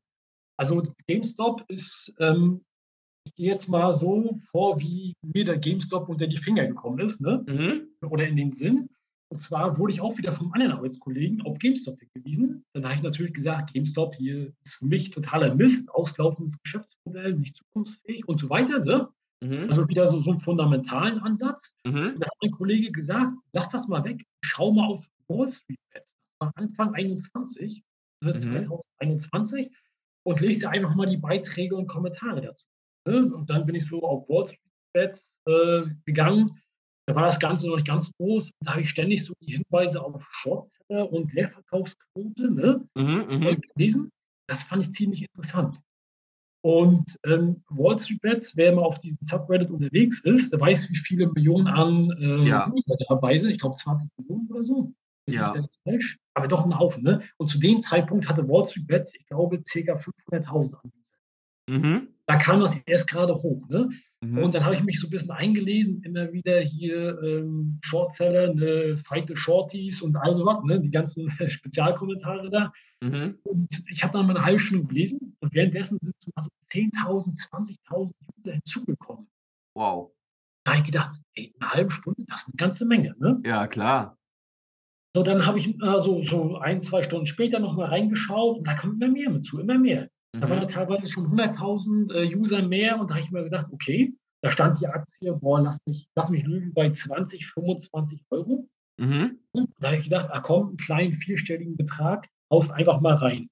Also 0.58 0.84
GameStop 1.08 1.64
ist, 1.68 2.14
ähm, 2.20 2.64
ich 3.28 3.36
gehe 3.36 3.52
jetzt 3.52 3.68
mal 3.68 3.94
so 3.94 4.36
vor, 4.50 4.80
wie 4.80 5.14
mir 5.22 5.46
der 5.46 5.60
GameStop 5.60 6.10
unter 6.10 6.26
die 6.26 6.38
Finger 6.38 6.66
gekommen 6.66 7.00
ist, 7.00 7.22
ne? 7.22 7.44
Mhm. 7.48 8.08
Oder 8.10 8.28
in 8.28 8.36
den 8.36 8.54
Sinn. 8.54 8.90
Und 9.32 9.40
zwar 9.40 9.78
wurde 9.78 9.94
ich 9.94 10.02
auch 10.02 10.18
wieder 10.18 10.34
vom 10.34 10.52
anderen 10.52 10.74
Arbeitskollegen 10.74 11.44
auf 11.44 11.58
GameStop 11.60 12.00
hingewiesen. 12.00 12.64
Dann 12.74 12.86
habe 12.86 12.96
ich 12.96 13.02
natürlich 13.02 13.34
gesagt, 13.34 13.74
GameStop 13.74 14.16
hier 14.16 14.52
ist 14.64 14.76
für 14.76 14.88
mich 14.88 15.12
totaler 15.12 15.56
Mist, 15.56 15.90
auslaufendes 15.92 16.58
Geschäftsmodell, 16.62 17.36
nicht 17.36 17.56
zukunftsfähig 17.56 18.28
und 18.28 18.40
so 18.40 18.50
weiter. 18.50 18.80
Ne? 18.80 19.08
Mhm. 19.44 19.64
Also 19.64 19.88
wieder 19.88 20.08
so, 20.08 20.20
so 20.20 20.32
einen 20.32 20.40
fundamentalen 20.40 21.20
Ansatz. 21.20 21.76
Mhm. 21.86 22.20
Da 22.20 22.28
hat 22.28 22.38
mein 22.42 22.52
Kollege 22.52 22.92
gesagt, 22.92 23.34
lass 23.54 23.70
das 23.70 23.88
mal 23.88 24.04
weg, 24.04 24.24
schau 24.44 24.72
mal 24.72 24.88
auf 24.88 25.08
Wall 25.28 25.50
Street 25.50 25.80
Bets. 25.94 26.16
Das 26.40 26.48
war 26.48 26.54
Anfang 26.56 26.94
21, 26.94 27.84
ne, 28.24 28.34
mhm. 28.34 28.40
2021 28.40 29.70
und 30.24 30.40
lese 30.40 30.70
einfach 30.70 30.96
mal 30.96 31.08
die 31.08 31.18
Beiträge 31.18 31.76
und 31.76 31.88
Kommentare 31.88 32.42
dazu. 32.42 32.66
Ne? 33.08 33.34
Und 33.34 33.50
dann 33.50 33.66
bin 33.66 33.76
ich 33.76 33.88
so 33.88 34.04
auf 34.04 34.30
Wall 34.30 34.48
Street 34.48 34.62
Bets 34.94 35.32
äh, 35.48 35.84
gegangen. 36.06 36.62
Da 37.08 37.16
war 37.16 37.24
das 37.24 37.40
Ganze 37.40 37.68
noch 37.68 37.76
nicht 37.76 37.88
ganz 37.88 38.12
groß. 38.14 38.52
Da 38.64 38.72
habe 38.72 38.82
ich 38.82 38.90
ständig 38.90 39.26
so 39.26 39.34
die 39.42 39.58
Hinweise 39.58 40.04
auf 40.04 40.24
Shortseller 40.30 41.12
und 41.12 41.34
Leerverkaufsquote 41.34 42.52
ne? 42.52 42.88
mhm, 42.96 43.26
mhm. 43.28 43.62
gelesen. 43.74 44.12
Das 44.48 44.64
fand 44.64 44.84
ich 44.84 44.94
ziemlich 44.94 45.24
interessant. 45.24 45.82
Und 46.64 47.20
ähm, 47.26 47.64
Wall 47.70 47.98
Street 47.98 48.22
Bets, 48.22 48.56
wer 48.56 48.74
mal 48.74 48.84
auf 48.84 49.00
diesem 49.00 49.26
Subreddit 49.26 49.72
unterwegs 49.72 50.24
ist, 50.24 50.54
der 50.54 50.60
weiß, 50.60 50.92
wie 50.92 50.98
viele 50.98 51.28
Millionen 51.32 51.68
an 51.68 52.12
äh, 52.20 52.48
ja. 52.48 52.72
User 52.72 52.96
dabei 53.10 53.38
sind. 53.38 53.50
Ich 53.50 53.60
glaube 53.60 53.76
20 53.76 54.10
Millionen 54.18 54.48
oder 54.52 54.64
so. 54.64 54.94
Ja. 55.28 55.54
falsch, 55.84 56.20
aber 56.34 56.48
doch 56.48 56.66
ein 56.66 56.78
Haufen. 56.78 57.04
Ne? 57.04 57.22
Und 57.38 57.48
zu 57.48 57.60
dem 57.60 57.80
Zeitpunkt 57.80 58.28
hatte 58.28 58.48
Wall 58.48 58.66
Street 58.66 58.88
Bets, 58.88 59.16
ich 59.16 59.26
glaube, 59.28 59.58
ca. 59.58 59.96
500.000 59.96 60.76
Anbieter. 60.76 61.12
Mhm. 61.68 62.11
Da 62.28 62.38
kam 62.38 62.60
das 62.60 62.76
erst 62.86 63.10
gerade 63.10 63.34
hoch. 63.34 63.68
Ne? 63.68 63.90
Mhm. 64.22 64.38
Und 64.38 64.56
dann 64.56 64.64
habe 64.64 64.76
ich 64.76 64.84
mich 64.84 65.00
so 65.00 65.08
ein 65.08 65.10
bisschen 65.10 65.32
eingelesen, 65.32 66.04
immer 66.04 66.32
wieder 66.32 66.60
hier 66.60 67.22
ähm, 67.24 67.80
Shortseller, 67.84 68.54
ne, 68.54 68.98
Fight 68.98 69.28
the 69.28 69.36
Shorties 69.36 70.02
und 70.02 70.16
all 70.16 70.34
sowas, 70.36 70.64
ne? 70.64 70.80
die 70.80 70.92
ganzen 70.92 71.30
Spezialkommentare 71.50 72.50
da. 72.50 72.72
Mhm. 73.02 73.40
Und 73.44 73.84
ich 73.92 74.04
habe 74.04 74.14
dann 74.14 74.28
mal 74.28 74.36
eine 74.36 74.46
halbe 74.46 74.60
Stunde 74.60 74.88
gelesen 74.88 75.36
und 75.40 75.54
währenddessen 75.54 75.98
sind 76.02 76.16
so 76.20 76.32
10.000, 76.72 77.36
20.000 77.50 78.12
User 78.38 78.54
hinzugekommen. 78.54 79.28
Wow. 79.76 80.12
Da 80.64 80.74
habe 80.74 80.82
ich 80.82 80.86
gedacht, 80.86 81.20
ey, 81.34 81.54
eine 81.60 81.72
halbe 81.72 81.92
Stunde, 81.92 82.24
das 82.28 82.42
ist 82.42 82.48
eine 82.50 82.56
ganze 82.58 82.86
Menge. 82.86 83.16
Ne? 83.18 83.42
Ja, 83.44 83.68
klar. 83.68 84.18
So, 85.16 85.24
dann 85.24 85.46
habe 85.46 85.58
ich 85.58 85.82
also 85.82 86.22
so 86.22 86.58
ein, 86.58 86.82
zwei 86.82 87.02
Stunden 87.02 87.26
später 87.26 87.60
nochmal 87.60 87.88
reingeschaut 87.88 88.60
und 88.60 88.68
da 88.68 88.76
kommt 88.76 89.02
immer 89.02 89.12
mehr 89.12 89.30
mit 89.30 89.46
zu, 89.46 89.60
immer 89.60 89.78
mehr. 89.78 90.10
Da 90.34 90.50
waren 90.50 90.64
mhm. 90.64 90.68
teilweise 90.68 91.10
schon 91.10 91.28
100.000 91.28 92.14
äh, 92.14 92.36
User 92.36 92.62
mehr 92.62 93.00
und 93.00 93.10
da 93.10 93.16
habe 93.16 93.24
ich 93.24 93.32
mir 93.32 93.44
gedacht, 93.44 93.68
okay, 93.72 94.14
da 94.42 94.50
stand 94.50 94.80
die 94.80 94.88
Aktie, 94.88 95.34
boah, 95.34 95.62
lass 95.62 95.78
mich, 95.86 96.08
lass 96.16 96.30
mich 96.30 96.44
lügen, 96.44 96.74
bei 96.74 96.90
20, 96.90 97.48
25 97.48 98.24
Euro. 98.30 98.68
Mhm. 98.98 99.40
da 99.80 99.88
habe 99.88 99.98
ich 99.98 100.04
gedacht, 100.04 100.28
ach 100.32 100.42
komm, 100.42 100.70
einen 100.70 100.78
kleinen 100.78 101.14
vierstelligen 101.14 101.76
Betrag, 101.76 102.28
haust 102.52 102.72
einfach 102.72 103.02
mal 103.02 103.16
rein. 103.16 103.48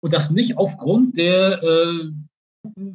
Und 0.00 0.12
das 0.12 0.30
nicht 0.30 0.56
aufgrund 0.56 1.16
der, 1.16 1.62
äh, 1.62 2.10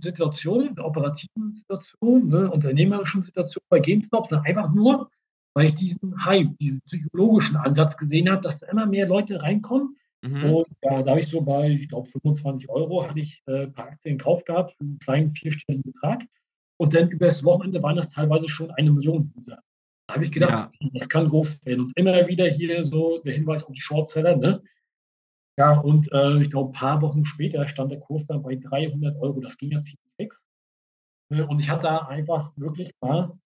Situation, 0.01 0.75
der 0.75 0.85
operativen 0.85 1.51
Situation, 1.51 2.27
ne, 2.27 2.49
unternehmerischen 2.49 3.21
Situation 3.21 3.63
bei 3.69 3.79
GameStop, 3.79 4.27
sondern 4.27 4.47
einfach 4.47 4.73
nur, 4.73 5.09
weil 5.55 5.67
ich 5.67 5.75
diesen 5.75 6.25
Hype, 6.25 6.57
diesen 6.57 6.81
psychologischen 6.81 7.55
Ansatz 7.55 7.97
gesehen 7.97 8.29
habe, 8.29 8.41
dass 8.41 8.59
da 8.59 8.67
immer 8.67 8.85
mehr 8.85 9.07
Leute 9.07 9.41
reinkommen. 9.41 9.95
Mhm. 10.21 10.53
Und 10.53 10.67
ja, 10.83 11.01
da 11.01 11.11
habe 11.11 11.19
ich 11.19 11.27
so 11.27 11.41
bei, 11.41 11.69
ich 11.69 11.87
glaube, 11.87 12.09
25 12.09 12.69
Euro 12.69 13.07
hatte 13.07 13.19
ich 13.19 13.41
äh, 13.47 13.63
ein 13.63 13.73
paar 13.73 13.87
Aktien 13.87 14.13
in 14.13 14.19
Kauf 14.19 14.43
gehabt 14.43 14.71
für 14.71 14.83
einen 14.83 14.99
kleinen 14.99 15.31
vierstelligen 15.31 15.91
Betrag. 15.91 16.25
Und 16.77 16.93
dann 16.93 17.09
über 17.09 17.25
das 17.25 17.43
Wochenende 17.43 17.81
waren 17.83 17.95
das 17.95 18.09
teilweise 18.09 18.47
schon 18.47 18.71
eine 18.71 18.91
Million 18.91 19.33
User. 19.37 19.61
Da 20.07 20.15
habe 20.15 20.23
ich 20.23 20.31
gedacht, 20.31 20.73
ja. 20.79 20.89
das 20.93 21.07
kann 21.07 21.27
groß 21.27 21.65
werden. 21.65 21.85
Und 21.85 21.97
immer 21.97 22.27
wieder 22.27 22.47
hier 22.47 22.81
so 22.83 23.19
der 23.19 23.33
Hinweis 23.33 23.63
auf 23.63 23.73
die 23.73 23.81
Shortseller. 23.81 24.35
Ne? 24.35 24.61
Ja, 25.57 25.79
und 25.79 26.11
äh, 26.11 26.41
ich 26.41 26.49
glaube, 26.49 26.69
ein 26.69 26.73
paar 26.73 27.01
Wochen 27.01 27.25
später 27.25 27.67
stand 27.67 27.91
der 27.91 27.99
Kurs 27.99 28.25
dann 28.25 28.41
bei 28.41 28.55
300 28.55 29.17
Euro. 29.17 29.39
Das 29.41 29.57
ging 29.57 29.71
ja 29.71 29.81
ziemlich 29.81 29.99
fix. 30.17 30.41
Ne? 31.29 31.45
Und 31.47 31.59
ich 31.59 31.69
hatte 31.69 31.87
da 31.87 31.97
einfach 32.07 32.51
wirklich 32.55 32.91
mal 33.01 33.37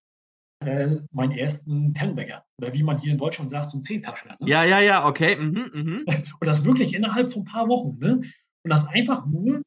äh, 0.67 0.97
meinen 1.11 1.31
ersten 1.31 1.93
Tenbagger. 1.93 2.45
Oder 2.57 2.73
wie 2.73 2.83
man 2.83 2.99
hier 2.99 3.11
in 3.11 3.17
Deutschland 3.17 3.49
sagt, 3.49 3.73
ein 3.73 3.83
Zehntaschler. 3.83 4.37
Ne? 4.39 4.49
Ja, 4.49 4.63
ja, 4.63 4.79
ja, 4.79 5.05
okay. 5.05 5.35
Mhm, 5.35 5.71
mhm. 5.73 6.05
Und 6.39 6.47
das 6.47 6.65
wirklich 6.65 6.93
innerhalb 6.93 7.31
von 7.31 7.43
ein 7.43 7.45
paar 7.45 7.67
Wochen. 7.67 7.97
Ne? 7.99 8.21
Und 8.63 8.69
das 8.69 8.87
einfach 8.87 9.25
nur 9.25 9.61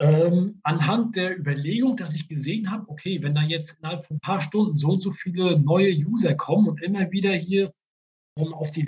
ähm, 0.00 0.60
anhand 0.62 1.16
der 1.16 1.38
Überlegung, 1.38 1.96
dass 1.96 2.14
ich 2.14 2.28
gesehen 2.28 2.70
habe, 2.70 2.88
okay, 2.88 3.22
wenn 3.22 3.34
da 3.34 3.42
jetzt 3.42 3.78
innerhalb 3.78 4.04
von 4.04 4.16
ein 4.16 4.20
paar 4.20 4.40
Stunden 4.40 4.76
so 4.76 4.90
und 4.90 5.02
so 5.02 5.10
viele 5.10 5.58
neue 5.58 5.92
User 5.92 6.34
kommen 6.34 6.68
und 6.68 6.82
immer 6.82 7.10
wieder 7.10 7.32
hier 7.32 7.72
ähm, 8.36 8.54
auf 8.54 8.70
die 8.70 8.82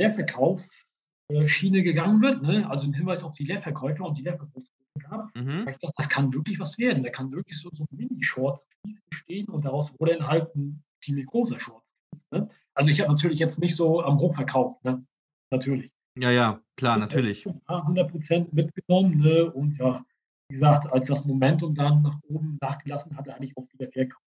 Leerverkaufsschiene 1.30 1.82
gegangen 1.82 2.20
wird, 2.22 2.42
ne? 2.42 2.68
also 2.68 2.88
ein 2.88 2.94
Hinweis 2.94 3.22
auf 3.22 3.34
die 3.34 3.44
Leerverkäufer 3.44 4.04
und 4.04 4.18
die 4.18 4.22
Leerverkäufer 4.22 4.70
gab, 5.08 5.34
mhm. 5.34 5.66
ich 5.68 5.78
dachte, 5.78 5.94
das 5.96 6.08
kann 6.08 6.32
wirklich 6.32 6.58
was 6.58 6.78
werden. 6.78 7.02
Da 7.02 7.10
kann 7.10 7.32
wirklich 7.32 7.58
so, 7.58 7.68
so 7.72 7.84
ein 7.84 7.96
Mini-Shorts 7.96 8.68
entstehen 9.10 9.46
und 9.48 9.64
daraus 9.64 9.98
wurde 9.98 10.16
dann 10.16 10.26
halt 10.26 10.54
ein 10.56 10.82
ziemlich 11.02 11.26
großer 11.26 11.58
Shorts. 11.58 11.94
Ne? 12.30 12.48
Also 12.74 12.90
ich 12.90 13.00
habe 13.00 13.10
natürlich 13.10 13.38
jetzt 13.38 13.60
nicht 13.60 13.76
so 13.76 14.02
am 14.02 14.18
Hoch 14.18 14.34
verkauft, 14.34 14.84
ne? 14.84 15.04
natürlich. 15.50 15.92
Ja, 16.18 16.30
ja, 16.30 16.60
klar, 16.76 16.98
natürlich. 16.98 17.46
Ein 17.46 17.60
paar 17.60 17.86
hundert 17.86 18.10
Prozent 18.10 18.52
mitgenommen 18.52 19.18
ne? 19.18 19.50
und 19.50 19.78
ja, 19.78 20.04
wie 20.48 20.54
gesagt, 20.54 20.92
als 20.92 21.06
das 21.06 21.24
Momentum 21.24 21.74
dann 21.74 22.02
nach 22.02 22.18
oben 22.28 22.58
nachgelassen 22.60 23.16
hatte, 23.16 23.34
eigentlich 23.34 23.56
auch 23.56 23.66
wieder 23.72 23.90
verkauft. 23.90 24.24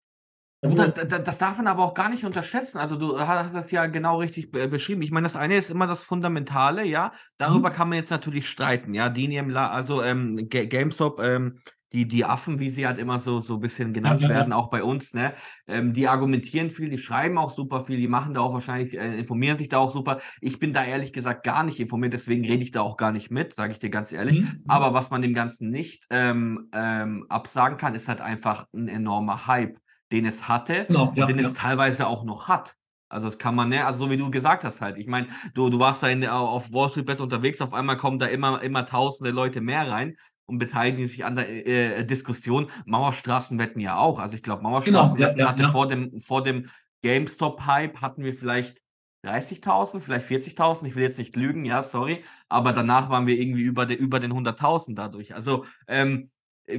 Also, 0.63 0.75
das, 0.75 1.37
darf 1.39 1.57
man 1.57 1.67
aber 1.67 1.83
auch 1.83 1.95
gar 1.95 2.09
nicht 2.09 2.23
unterschätzen. 2.23 2.77
Also 2.77 2.95
du 2.95 3.19
hast 3.19 3.55
das 3.55 3.71
ja 3.71 3.87
genau 3.87 4.17
richtig 4.17 4.51
beschrieben. 4.51 5.01
Ich 5.01 5.11
meine, 5.11 5.25
das 5.25 5.35
eine 5.35 5.57
ist 5.57 5.71
immer 5.71 5.87
das 5.87 6.03
Fundamentale, 6.03 6.85
ja. 6.85 7.11
Darüber 7.37 7.69
mhm. 7.69 7.73
kann 7.73 7.89
man 7.89 7.97
jetzt 7.97 8.11
natürlich 8.11 8.47
streiten, 8.47 8.93
ja. 8.93 9.09
DNM, 9.09 9.55
also 9.57 10.03
ähm, 10.03 10.49
GameStop, 10.49 11.19
ähm, 11.19 11.59
die, 11.93 12.07
die 12.07 12.23
Affen, 12.23 12.59
wie 12.59 12.69
sie 12.69 12.87
halt 12.87 12.99
immer 12.99 13.19
so, 13.19 13.39
so 13.39 13.55
ein 13.55 13.59
bisschen 13.59 13.93
genannt 13.93 14.21
ja, 14.21 14.29
ja, 14.29 14.35
werden, 14.35 14.53
auch 14.53 14.69
bei 14.69 14.83
uns, 14.83 15.13
ne? 15.13 15.33
Ähm, 15.67 15.93
die 15.93 16.07
argumentieren 16.07 16.69
viel, 16.69 16.89
die 16.89 16.97
schreiben 16.97 17.37
auch 17.37 17.51
super 17.51 17.81
viel, 17.81 17.97
die 17.97 18.07
machen 18.07 18.33
da 18.33 18.41
auch 18.41 18.53
wahrscheinlich, 18.53 18.97
äh, 18.97 19.17
informieren 19.17 19.57
sich 19.57 19.67
da 19.67 19.79
auch 19.79 19.91
super. 19.91 20.19
Ich 20.39 20.59
bin 20.59 20.73
da 20.73 20.85
ehrlich 20.85 21.11
gesagt 21.11 21.43
gar 21.43 21.63
nicht 21.63 21.79
informiert, 21.79 22.13
deswegen 22.13 22.45
rede 22.45 22.63
ich 22.63 22.71
da 22.71 22.81
auch 22.81 22.97
gar 22.97 23.11
nicht 23.11 23.29
mit, 23.29 23.53
sage 23.53 23.73
ich 23.73 23.79
dir 23.79 23.89
ganz 23.89 24.11
ehrlich. 24.11 24.39
Mhm, 24.39 24.45
mhm. 24.45 24.63
Aber 24.67 24.93
was 24.93 25.09
man 25.09 25.21
dem 25.21 25.33
Ganzen 25.33 25.69
nicht 25.69 26.05
ähm, 26.09 26.69
ähm, 26.73 27.25
absagen 27.27 27.77
kann, 27.77 27.93
ist 27.93 28.07
halt 28.07 28.21
einfach 28.21 28.67
ein 28.73 28.87
enormer 28.87 29.47
Hype, 29.47 29.77
den 30.11 30.25
es 30.25 30.47
hatte 30.47 30.85
genau, 30.87 31.09
und 31.09 31.17
ja, 31.17 31.25
den 31.25 31.39
es 31.39 31.53
teilweise 31.53 32.07
auch 32.07 32.23
noch 32.23 32.47
hat. 32.47 32.75
Also 33.09 33.27
das 33.27 33.37
kann 33.37 33.55
man, 33.55 33.69
ne, 33.69 33.85
also 33.85 34.05
so 34.05 34.11
wie 34.11 34.17
du 34.17 34.31
gesagt 34.31 34.63
hast 34.63 34.81
halt. 34.81 34.97
Ich 34.97 35.07
meine, 35.07 35.27
du, 35.53 35.69
du 35.69 35.79
warst 35.79 36.01
da 36.01 36.07
in, 36.07 36.25
auf 36.25 36.71
Wall 36.71 36.89
Street 36.89 37.05
besser 37.05 37.23
unterwegs, 37.23 37.59
auf 37.61 37.73
einmal 37.73 37.97
kommen 37.97 38.19
da 38.19 38.27
immer, 38.27 38.61
immer 38.61 38.85
tausende 38.85 39.31
Leute 39.31 39.59
mehr 39.59 39.89
rein 39.89 40.15
und 40.45 40.59
beteiligen 40.59 41.05
sich 41.05 41.25
an 41.25 41.35
der 41.35 41.49
äh, 41.49 41.99
äh 41.99 42.05
Diskussion. 42.05 42.67
Mauerstraßenwetten 42.85 43.81
ja 43.81 43.97
auch. 43.97 44.19
Also 44.19 44.35
ich 44.35 44.43
glaube, 44.43 44.63
Mauerstraßenwetten 44.63 45.35
genau, 45.35 45.45
ja, 45.45 45.51
hatte 45.51 45.63
ja. 45.63 45.71
vor 45.71 45.87
dem, 45.87 46.19
vor 46.19 46.41
dem 46.41 46.69
GameStop-Hype 47.03 47.99
hatten 47.99 48.23
wir 48.23 48.33
vielleicht 48.33 48.81
30.000, 49.25 49.99
vielleicht 49.99 50.25
40.000, 50.27 50.85
ich 50.85 50.95
will 50.95 51.03
jetzt 51.03 51.19
nicht 51.19 51.35
lügen, 51.35 51.65
ja, 51.65 51.83
sorry, 51.83 52.23
aber 52.49 52.73
danach 52.73 53.09
waren 53.09 53.27
wir 53.27 53.37
irgendwie 53.37 53.61
über, 53.61 53.85
de, 53.85 53.95
über 53.95 54.19
den 54.19 54.33
100.000 54.33 54.95
dadurch. 54.95 55.35
Also 55.35 55.65
ähm, 55.87 56.31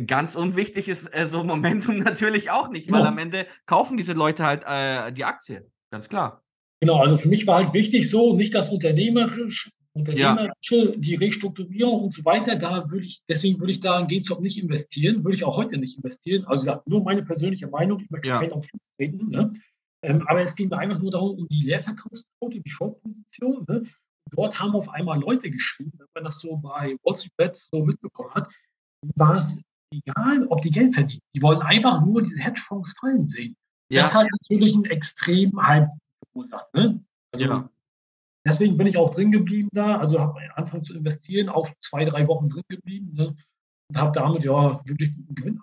ganz 0.06 0.34
unwichtig 0.36 0.88
ist 0.88 1.06
äh, 1.14 1.26
so 1.26 1.44
Momentum 1.44 1.98
natürlich 1.98 2.50
auch 2.50 2.70
nicht, 2.70 2.90
weil 2.90 3.00
genau. 3.00 3.10
am 3.10 3.18
Ende 3.18 3.46
kaufen 3.66 3.96
diese 3.96 4.12
Leute 4.12 4.44
halt 4.44 4.64
äh, 4.66 5.12
die 5.12 5.24
Aktie, 5.24 5.70
ganz 5.90 6.08
klar. 6.08 6.42
Genau, 6.80 6.98
also 6.98 7.16
für 7.16 7.28
mich 7.28 7.46
war 7.46 7.62
halt 7.62 7.74
wichtig 7.74 8.10
so, 8.10 8.34
nicht 8.34 8.54
das 8.54 8.68
unternehmerisch, 8.68 9.70
unternehmerische, 9.94 10.76
ja. 10.76 10.96
die 10.96 11.14
Restrukturierung 11.14 12.04
und 12.04 12.14
so 12.14 12.24
weiter, 12.24 12.56
da 12.56 12.90
würde 12.90 13.04
ich, 13.04 13.22
deswegen 13.28 13.60
würde 13.60 13.72
ich 13.72 13.80
da 13.80 14.00
in 14.00 14.08
GameStop 14.08 14.40
nicht 14.40 14.60
investieren, 14.60 15.22
würde 15.22 15.36
ich 15.36 15.44
auch 15.44 15.56
heute 15.56 15.78
nicht 15.78 15.96
investieren. 15.96 16.44
Also 16.46 16.80
nur 16.86 17.04
meine 17.04 17.22
persönliche 17.22 17.68
Meinung, 17.68 18.00
ich 18.00 18.10
möchte 18.10 18.28
ja. 18.28 18.40
keinen 18.40 18.52
auf 18.52 18.64
Schluss 18.64 18.82
treten. 18.96 19.28
Ne? 19.28 19.52
Ähm, 20.02 20.26
aber 20.26 20.42
es 20.42 20.56
ging 20.56 20.68
mir 20.68 20.78
einfach 20.78 20.98
nur 20.98 21.10
darum, 21.10 21.38
um 21.38 21.48
die 21.48 21.62
Leerverkaufsquote, 21.66 22.60
die 22.60 22.70
Short-Position. 22.70 23.64
Ne? 23.68 23.84
Dort 24.32 24.58
haben 24.58 24.74
auf 24.74 24.88
einmal 24.88 25.20
Leute 25.20 25.50
geschrieben, 25.50 25.92
wenn 25.98 26.08
man 26.14 26.24
das 26.24 26.40
so 26.40 26.56
bei 26.56 26.96
WhatsApp 27.02 27.54
so 27.54 27.84
mitbekommen 27.84 28.34
hat, 28.34 28.52
war 29.14 29.36
es 29.36 29.62
egal, 29.92 30.46
ob 30.48 30.62
die 30.62 30.70
Geld 30.70 30.94
verdienen. 30.94 31.20
Die 31.34 31.42
wollen 31.42 31.62
einfach 31.62 32.04
nur 32.04 32.22
diese 32.22 32.42
Hedgefonds 32.42 32.94
fallen 32.98 33.26
sehen. 33.26 33.56
Ja. 33.90 34.02
Das 34.02 34.14
hat 34.14 34.26
natürlich 34.30 34.74
einen 34.74 34.86
extremen 34.86 35.66
Hype 35.66 35.88
verursacht. 36.32 36.72
Ne? 36.74 37.04
Also 37.32 37.44
ja. 37.44 37.70
Deswegen 38.44 38.76
bin 38.76 38.86
ich 38.86 38.96
auch 38.96 39.14
drin 39.14 39.30
geblieben 39.30 39.68
da, 39.72 39.98
also 39.98 40.18
habe 40.18 40.40
angefangen 40.56 40.82
zu 40.82 40.94
investieren, 40.94 41.48
auch 41.48 41.68
zwei, 41.80 42.04
drei 42.04 42.26
Wochen 42.26 42.48
drin 42.48 42.64
geblieben 42.68 43.12
ne? 43.12 43.36
und 43.88 43.96
habe 43.96 44.12
damit 44.12 44.44
ja 44.44 44.80
wirklich 44.84 45.14
einen 45.14 45.34
Gewinn 45.34 45.60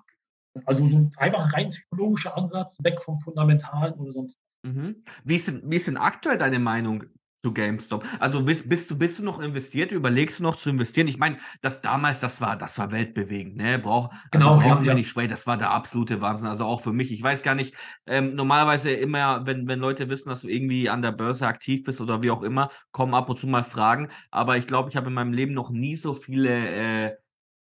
Also 0.65 0.87
so 0.87 0.97
ein 0.97 1.11
einfach 1.17 1.53
rein 1.53 1.69
psychologischer 1.69 2.37
Ansatz, 2.37 2.77
weg 2.83 3.01
vom 3.01 3.19
Fundamentalen 3.19 3.95
oder 3.95 4.13
sonst. 4.13 4.39
Mhm. 4.65 5.03
Wie, 5.23 5.35
ist 5.35 5.69
wie 5.69 5.75
ist 5.75 5.87
denn 5.87 5.97
aktuell 5.97 6.37
deine 6.37 6.59
Meinung 6.59 7.05
zu 7.43 7.53
GameStop. 7.53 8.05
Also 8.19 8.43
bist, 8.43 8.67
bist, 8.67 8.91
du, 8.91 8.97
bist 8.97 9.19
du 9.19 9.23
noch 9.23 9.39
investiert? 9.39 9.91
Überlegst 9.91 10.39
du 10.39 10.43
noch 10.43 10.57
zu 10.57 10.69
investieren? 10.69 11.07
Ich 11.07 11.17
meine, 11.17 11.37
das 11.61 11.81
damals, 11.81 12.19
das 12.19 12.41
war, 12.41 12.57
das 12.57 12.77
war 12.77 12.91
weltbewegend, 12.91 13.55
ne? 13.55 13.79
Brauch, 13.79 14.09
also 14.09 14.19
genau, 14.31 14.55
brauchen 14.55 14.67
ja, 14.67 14.81
wir 14.81 14.87
ja. 14.87 14.93
nicht 14.95 15.09
sprechen. 15.09 15.29
Das 15.29 15.47
war 15.47 15.57
der 15.57 15.71
absolute 15.71 16.21
Wahnsinn. 16.21 16.47
Also 16.47 16.65
auch 16.65 16.81
für 16.81 16.93
mich. 16.93 17.11
Ich 17.11 17.23
weiß 17.23 17.43
gar 17.43 17.55
nicht, 17.55 17.73
ähm, 18.07 18.35
normalerweise 18.35 18.91
immer, 18.91 19.45
wenn, 19.45 19.67
wenn 19.67 19.79
Leute 19.79 20.09
wissen, 20.09 20.29
dass 20.29 20.41
du 20.41 20.49
irgendwie 20.49 20.89
an 20.89 21.01
der 21.01 21.11
Börse 21.11 21.47
aktiv 21.47 21.83
bist 21.83 22.01
oder 22.01 22.21
wie 22.21 22.31
auch 22.31 22.43
immer, 22.43 22.71
kommen 22.91 23.13
ab 23.13 23.29
und 23.29 23.39
zu 23.39 23.47
mal 23.47 23.63
Fragen. 23.63 24.09
Aber 24.31 24.57
ich 24.57 24.67
glaube, 24.67 24.89
ich 24.89 24.97
habe 24.97 25.07
in 25.07 25.13
meinem 25.13 25.33
Leben 25.33 25.53
noch 25.53 25.69
nie 25.69 25.95
so 25.95 26.13
viele 26.13 27.07
äh, 27.07 27.15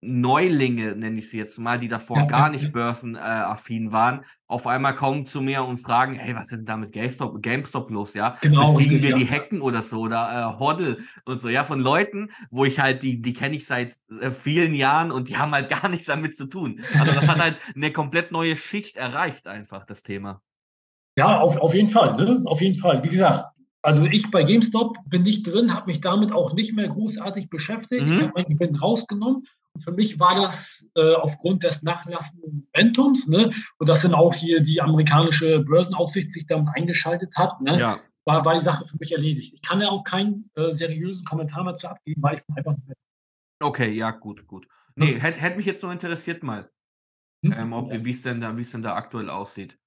Neulinge, 0.05 0.95
nenne 0.95 1.19
ich 1.19 1.29
sie 1.29 1.37
jetzt 1.37 1.57
mal, 1.57 1.79
die 1.79 1.87
davor 1.87 2.17
ja, 2.17 2.25
gar 2.25 2.49
nicht 2.49 2.71
börsenaffin 2.71 3.91
waren, 3.91 4.25
auf 4.47 4.67
einmal 4.67 4.95
kommen 4.95 5.25
zu 5.25 5.41
mir 5.41 5.63
und 5.63 5.77
fragen, 5.77 6.15
hey, 6.15 6.35
was 6.35 6.51
ist 6.51 6.59
denn 6.59 6.65
da 6.65 6.77
mit 6.77 6.91
GameStop, 6.91 7.41
GameStop 7.41 7.89
los, 7.89 8.13
ja? 8.13 8.37
Genau. 8.41 8.73
Besiegen 8.73 9.01
wir 9.01 9.11
ja. 9.11 9.17
die 9.17 9.29
Hacken 9.29 9.61
oder 9.61 9.81
so 9.81 10.01
oder 10.01 10.29
äh, 10.29 10.59
Hoddle 10.59 10.97
und 11.25 11.41
so, 11.41 11.49
ja, 11.49 11.63
von 11.63 11.79
Leuten, 11.79 12.29
wo 12.51 12.65
ich 12.65 12.79
halt, 12.79 13.03
die, 13.03 13.21
die 13.21 13.33
kenne 13.33 13.55
ich 13.55 13.65
seit 13.65 13.97
äh, 14.21 14.31
vielen 14.31 14.73
Jahren 14.73 15.11
und 15.11 15.29
die 15.29 15.37
haben 15.37 15.53
halt 15.53 15.69
gar 15.81 15.89
nichts 15.89 16.07
damit 16.07 16.35
zu 16.35 16.45
tun. 16.45 16.81
Also 16.99 17.13
das 17.13 17.27
hat 17.27 17.39
halt 17.39 17.57
eine 17.75 17.91
komplett 17.91 18.31
neue 18.31 18.57
Schicht 18.57 18.97
erreicht, 18.97 19.47
einfach, 19.47 19.85
das 19.85 20.03
Thema. 20.03 20.41
Ja, 21.17 21.39
auf, 21.39 21.57
auf 21.57 21.73
jeden 21.73 21.89
Fall, 21.89 22.15
ne? 22.15 22.41
Auf 22.45 22.61
jeden 22.61 22.75
Fall. 22.75 23.03
Wie 23.03 23.09
gesagt, 23.09 23.45
also 23.83 24.05
ich 24.05 24.31
bei 24.31 24.43
GameStop 24.43 24.97
bin 25.05 25.23
nicht 25.23 25.45
drin, 25.45 25.73
habe 25.73 25.87
mich 25.87 26.01
damit 26.01 26.31
auch 26.31 26.53
nicht 26.53 26.73
mehr 26.73 26.87
großartig 26.87 27.49
beschäftigt. 27.49 28.05
Mhm. 28.05 28.13
Ich 28.13 28.21
habe 28.21 28.31
meinen 28.35 28.57
Gewinn 28.57 28.75
rausgenommen 28.75 29.45
für 29.79 29.91
mich 29.91 30.19
war 30.19 30.35
das 30.35 30.91
äh, 30.95 31.15
aufgrund 31.15 31.63
des 31.63 31.83
nachlassenden 31.83 32.67
Momentums, 32.73 33.27
ne, 33.27 33.51
und 33.77 33.89
dass 33.89 34.01
dann 34.01 34.13
auch 34.13 34.33
hier 34.33 34.61
die 34.61 34.81
amerikanische 34.81 35.59
Börsenaufsicht 35.59 36.31
sich 36.31 36.45
damit 36.47 36.69
eingeschaltet 36.75 37.35
hat, 37.37 37.59
ne, 37.61 37.79
ja. 37.79 37.99
war, 38.25 38.45
war 38.45 38.53
die 38.53 38.59
Sache 38.59 38.85
für 38.85 38.97
mich 38.97 39.11
erledigt. 39.11 39.53
Ich 39.53 39.61
kann 39.61 39.81
ja 39.81 39.89
auch 39.89 40.03
keinen 40.03 40.49
äh, 40.55 40.71
seriösen 40.71 41.25
Kommentar 41.25 41.63
mehr 41.63 41.75
zu 41.75 41.87
abgeben, 41.89 42.21
weil 42.21 42.37
ich 42.37 42.45
bin 42.45 42.57
einfach 42.57 42.75
nicht 42.75 42.87
mehr. 42.87 42.95
Okay, 43.61 43.91
ja, 43.91 44.11
gut, 44.11 44.45
gut. 44.45 44.67
Nee, 44.95 45.13
hm. 45.13 45.21
hätte 45.21 45.39
hätt 45.39 45.57
mich 45.57 45.65
jetzt 45.65 45.81
nur 45.81 45.91
interessiert 45.91 46.43
mal, 46.43 46.69
hm? 47.43 47.53
ähm, 47.53 48.05
wie 48.05 48.11
es 48.11 48.21
denn, 48.21 48.41
da, 48.41 48.51
denn 48.51 48.81
da 48.81 48.95
aktuell 48.95 49.29
aussieht. 49.29 49.79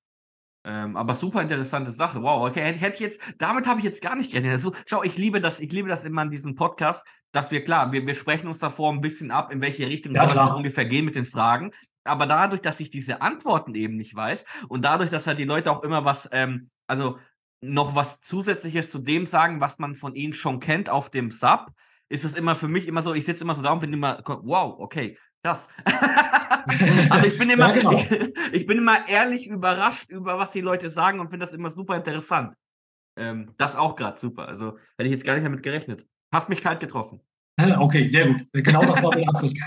Ähm, 0.69 0.97
aber 0.97 1.15
super 1.15 1.43
interessante 1.43 1.93
Sache. 1.93 2.21
Wow, 2.21 2.49
okay, 2.49 2.61
hätte 2.61 2.95
ich 2.95 3.01
jetzt, 3.01 3.21
damit 3.39 3.69
habe 3.69 3.79
ich 3.79 3.85
jetzt 3.85 4.03
gar 4.03 4.17
nicht 4.17 4.33
gerechnet. 4.33 4.53
Also, 4.53 4.73
schau, 4.87 5.05
ich 5.05 5.17
liebe 5.17 5.41
das, 5.41 5.61
ich 5.61 5.71
liebe 5.73 5.89
das 5.89 6.05
immer 6.05 6.23
in 6.23 6.31
diesem 6.31 6.57
Podcast, 6.57 7.07
dass 7.31 7.53
wir, 7.53 7.63
klar, 7.63 7.93
wir, 7.93 8.05
wir 8.05 8.17
sprechen 8.17 8.49
uns 8.49 8.59
davor 8.59 8.93
ein 8.93 9.01
bisschen 9.01 9.31
ab, 9.31 9.53
in 9.53 9.63
welche 9.63 9.87
Richtung 9.87 10.17
ja, 10.17 10.25
es 10.25 10.35
ungefähr 10.35 10.85
gehen 10.85 11.05
mit 11.05 11.15
den 11.15 11.25
Fragen. 11.25 11.71
Aber 12.03 12.27
dadurch, 12.27 12.63
dass 12.63 12.81
ich 12.81 12.91
diese 12.91 13.23
Antworten 13.23 13.77
eben 13.77 13.97
nicht 13.97 14.17
weiß 14.17 14.45
und 14.69 14.85
dadurch, 14.85 15.11
dass 15.11 15.29
halt 15.29 15.39
die 15.39 15.45
Leute 15.45 15.71
auch 15.71 15.85
immer 15.85 16.05
was, 16.05 16.29
ähm, 16.33 16.71
also 16.89 17.19
noch 17.61 17.95
was 17.95 18.21
Zusätzliches 18.21 18.89
zu 18.89 18.99
dem 18.99 19.27
sagen, 19.27 19.61
was 19.61 19.79
man 19.79 19.95
von 19.95 20.17
ihnen 20.17 20.35
schon 20.35 20.59
kennt 20.59 20.91
auf 20.91 21.11
dem 21.11 21.31
Sub, 21.31 21.69
ist 22.09 22.25
es 22.25 22.35
immer 22.35 22.57
für 22.57 22.69
mich 22.69 22.89
immer 22.89 23.03
so, 23.03 23.15
ich 23.15 23.25
sitze 23.25 23.45
immer 23.45 23.55
so 23.55 23.63
da 23.63 23.71
und 23.71 23.81
bin 23.81 23.93
immer, 23.93 24.21
wow, 24.43 24.75
okay, 24.79 25.17
krass. 25.43 25.69
also 27.11 27.27
ich 27.27 27.39
bin 27.39 27.51
immer, 27.51 27.69
ja, 27.69 27.75
genau. 27.75 27.93
ich, 27.93 28.11
ich, 28.53 28.67
bin 28.67 28.79
immer 28.79 29.09
ehrlich 29.09 29.47
überrascht 29.47 30.09
über 30.09 30.39
was 30.39 30.53
die 30.53 30.61
Leute 30.61 30.91
sagen 30.91 31.21
und 31.21 31.31
finde 31.31 31.47
das 31.47 31.55
immer 31.55 31.71
super 31.71 31.97
interessant. 31.97 32.55
Ähm, 33.19 33.53
das 33.57 33.77
auch 33.77 33.97
gerade 33.97 34.19
super. 34.19 34.49
Also 34.49 34.79
hätte 34.99 35.09
ich 35.09 35.13
jetzt 35.13 35.25
gar 35.25 35.35
nicht 35.35 35.45
damit 35.45 35.63
gerechnet. 35.63 36.07
Hast 36.33 36.49
mich 36.49 36.61
kalt 36.61 36.81
getroffen. 36.81 37.21
Okay, 37.79 38.07
sehr 38.07 38.27
gut. 38.27 38.43
Genau 38.53 38.83
das 38.83 39.03
war 39.03 39.15
meine 39.15 39.29
Absicht. 39.29 39.59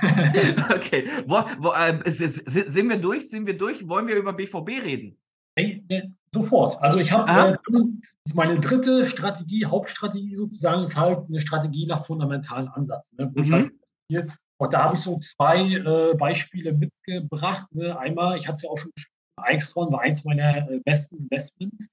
okay. 0.69 1.07
Wo, 1.25 1.41
wo, 1.57 1.71
äh, 1.71 1.99
sind 2.11 2.87
wir 2.87 2.97
durch? 2.97 3.27
Sind 3.31 3.47
wir 3.47 3.57
durch? 3.57 3.87
Wollen 3.87 4.07
wir 4.07 4.15
über 4.15 4.31
BVB 4.31 4.83
reden? 4.83 5.17
Hey, 5.55 5.83
sofort. 6.31 6.81
Also 6.81 6.99
ich 6.99 7.11
habe 7.11 7.57
äh, 7.57 8.33
meine 8.35 8.59
dritte 8.59 9.05
Strategie, 9.05 9.65
Hauptstrategie 9.65 10.35
sozusagen, 10.35 10.83
ist 10.83 10.95
halt 10.95 11.27
eine 11.27 11.39
Strategie 11.39 11.87
nach 11.87 12.05
fundamentalen 12.05 12.67
Ansatz. 12.67 13.11
Ne? 13.13 13.31
Mhm. 13.33 13.53
Halt 13.53 13.71
und 14.59 14.73
da 14.73 14.83
habe 14.83 14.95
ich 14.95 15.01
so 15.01 15.17
zwei 15.19 15.61
äh, 15.61 16.15
Beispiele 16.15 16.73
mitgebracht. 16.73 17.67
Ne? 17.73 17.97
Einmal, 17.97 18.37
ich 18.37 18.47
hatte 18.47 18.57
es 18.57 18.61
ja 18.63 18.69
auch 18.69 18.77
schon 18.77 18.91
Eichstron 19.41 19.91
war 19.91 20.01
eins 20.01 20.25
meiner 20.25 20.69
äh, 20.69 20.79
besten 20.83 21.17
Investments. 21.17 21.89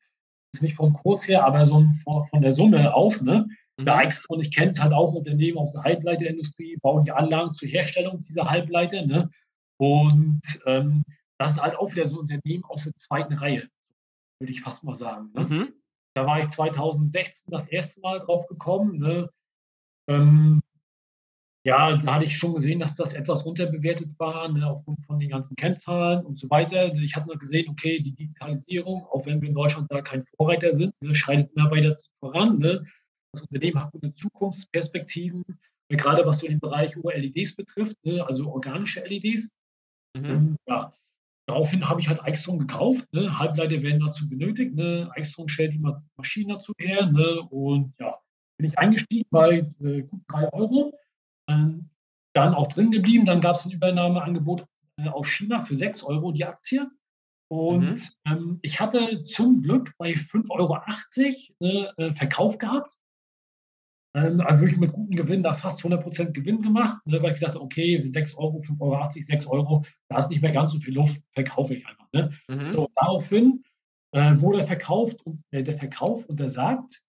Ist 0.52 0.62
nicht 0.62 0.74
vom 0.74 0.92
Kurs 0.92 1.28
her, 1.28 1.44
aber 1.44 1.64
so 1.64 1.86
von, 2.02 2.24
von 2.24 2.42
der 2.42 2.50
Summe 2.50 2.92
aus. 2.92 3.22
Ne? 3.22 3.46
Mhm. 3.78 3.88
Eichstron, 3.88 4.40
ich 4.40 4.54
kenne 4.54 4.70
es 4.70 4.82
halt 4.82 4.92
auch 4.92 5.14
Unternehmen 5.14 5.58
aus 5.58 5.74
der 5.74 5.84
Halbleiterindustrie, 5.84 6.76
bauen 6.82 7.04
die 7.04 7.12
Anlagen 7.12 7.52
zur 7.52 7.68
Herstellung 7.68 8.20
dieser 8.20 8.50
Halbleiter. 8.50 9.06
Ne? 9.06 9.30
Und 9.78 10.42
ähm, 10.66 11.04
das 11.38 11.52
ist 11.52 11.62
halt 11.62 11.76
auch 11.76 11.92
wieder 11.92 12.06
so 12.06 12.16
ein 12.16 12.20
Unternehmen 12.20 12.64
aus 12.64 12.84
der 12.84 12.94
zweiten 12.96 13.34
Reihe, 13.34 13.68
würde 14.40 14.50
ich 14.50 14.60
fast 14.60 14.82
mal 14.82 14.96
sagen. 14.96 15.30
Ne? 15.34 15.44
Mhm. 15.44 15.72
Da 16.14 16.26
war 16.26 16.40
ich 16.40 16.48
2016 16.48 17.50
das 17.50 17.68
erste 17.68 18.00
Mal 18.00 18.18
drauf 18.20 18.46
gekommen. 18.46 18.98
Ne? 18.98 19.30
Ähm, 20.08 20.62
ja, 21.66 21.96
da 21.96 22.14
hatte 22.14 22.24
ich 22.24 22.36
schon 22.36 22.54
gesehen, 22.54 22.78
dass 22.78 22.94
das 22.94 23.12
etwas 23.12 23.42
unterbewertet 23.42 24.16
war, 24.20 24.48
ne, 24.48 24.64
aufgrund 24.64 25.02
von 25.02 25.18
den 25.18 25.30
ganzen 25.30 25.56
Kennzahlen 25.56 26.24
und 26.24 26.38
so 26.38 26.48
weiter. 26.48 26.94
Ich 26.94 27.16
habe 27.16 27.26
nur 27.26 27.38
gesehen, 27.38 27.68
okay, 27.68 27.98
die 27.98 28.14
Digitalisierung, 28.14 29.04
auch 29.06 29.26
wenn 29.26 29.42
wir 29.42 29.48
in 29.48 29.54
Deutschland 29.56 29.90
da 29.90 30.00
kein 30.00 30.22
Vorreiter 30.36 30.72
sind, 30.72 30.94
ne, 31.00 31.12
schreitet 31.16 31.50
immer 31.56 31.68
weiter 31.72 31.98
voran. 32.20 32.60
Ne. 32.60 32.86
Das 33.32 33.42
Unternehmen 33.42 33.82
hat 33.82 33.90
gute 33.90 34.12
Zukunftsperspektiven, 34.12 35.42
ne, 35.88 35.96
gerade 35.96 36.24
was 36.24 36.38
so 36.38 36.46
den 36.46 36.60
Bereich 36.60 36.96
OLEDs 37.02 37.56
betrifft, 37.56 37.96
ne, 38.04 38.24
also 38.24 38.48
organische 38.48 39.00
LEDs. 39.04 39.50
Mhm. 40.16 40.24
Ähm, 40.24 40.56
ja, 40.68 40.92
daraufhin 41.48 41.88
habe 41.88 42.00
ich 42.00 42.08
halt 42.08 42.22
Eichstrom 42.22 42.60
gekauft. 42.60 43.12
Ne. 43.12 43.40
Halbleiter 43.40 43.82
werden 43.82 43.98
dazu 43.98 44.28
benötigt. 44.28 44.76
Ne. 44.76 45.10
Eichstrom 45.16 45.48
stellt 45.48 45.74
die 45.74 45.82
Maschinen 46.16 46.50
dazu 46.50 46.72
her. 46.78 47.10
Und 47.50 47.92
ja, 47.98 48.20
bin 48.56 48.68
ich 48.68 48.78
eingestiegen 48.78 49.26
bei 49.32 49.66
äh, 49.80 50.02
gut 50.02 50.20
drei 50.28 50.52
Euro 50.52 50.96
dann 51.46 52.54
auch 52.54 52.68
drin 52.68 52.90
geblieben. 52.90 53.24
Dann 53.24 53.40
gab 53.40 53.56
es 53.56 53.64
ein 53.64 53.72
Übernahmeangebot 53.72 54.66
äh, 54.98 55.08
auf 55.08 55.26
China 55.26 55.60
für 55.60 55.76
6 55.76 56.02
Euro 56.04 56.32
die 56.32 56.44
Aktie. 56.44 56.88
Und 57.48 57.90
mhm. 57.90 57.98
ähm, 58.26 58.58
ich 58.62 58.80
hatte 58.80 59.22
zum 59.22 59.62
Glück 59.62 59.92
bei 59.98 60.12
5,80 60.12 61.52
Euro 61.60 61.92
äh, 61.96 62.12
Verkauf 62.12 62.58
gehabt. 62.58 62.96
Ähm, 64.16 64.40
also 64.40 64.62
wirklich 64.62 64.80
mit 64.80 64.92
gutem 64.92 65.14
Gewinn, 65.14 65.42
da 65.42 65.54
fast 65.54 65.80
100% 65.84 66.32
Gewinn 66.32 66.62
gemacht, 66.62 66.98
ne, 67.06 67.22
weil 67.22 67.28
ich 67.28 67.34
gesagt 67.34 67.54
habe, 67.54 67.64
okay, 67.64 68.02
6 68.02 68.36
Euro, 68.36 68.58
5,80 68.58 68.80
Euro, 68.80 69.10
6 69.12 69.46
Euro, 69.46 69.84
da 70.08 70.18
ist 70.18 70.30
nicht 70.30 70.42
mehr 70.42 70.52
ganz 70.52 70.72
so 70.72 70.80
viel 70.80 70.94
Luft, 70.94 71.20
verkaufe 71.32 71.74
ich 71.74 71.86
einfach. 71.86 72.08
Ne? 72.12 72.30
Mhm. 72.48 72.72
So, 72.72 72.88
daraufhin 72.96 73.62
äh, 74.12 74.40
wurde 74.40 74.64
verkauft 74.64 75.24
und 75.24 75.42
äh, 75.50 75.62
der 75.62 75.76
Verkauf 75.76 76.26
untersagt 76.26 77.02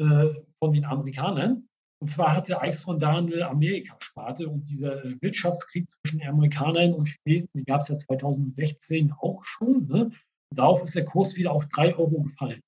äh, 0.00 0.30
von 0.58 0.72
den 0.72 0.84
Amerikanern. 0.84 1.68
Und 2.04 2.08
zwar 2.08 2.36
hatte 2.36 2.60
Eichhorn 2.60 3.00
da 3.00 3.16
eine 3.16 3.48
Amerikasparte 3.48 4.46
und 4.46 4.68
dieser 4.68 5.02
äh, 5.02 5.16
Wirtschaftskrieg 5.22 5.88
zwischen 5.88 6.22
Amerikanern 6.22 6.92
und 6.92 7.08
Chinesen, 7.08 7.48
den 7.54 7.64
gab 7.64 7.80
es 7.80 7.88
ja 7.88 7.96
2016 7.96 9.10
auch 9.20 9.42
schon. 9.46 9.86
Ne? 9.86 10.10
Darauf 10.50 10.82
ist 10.82 10.94
der 10.94 11.06
Kurs 11.06 11.34
wieder 11.36 11.52
auf 11.52 11.66
3 11.66 11.96
Euro 11.96 12.20
gefallen. 12.20 12.60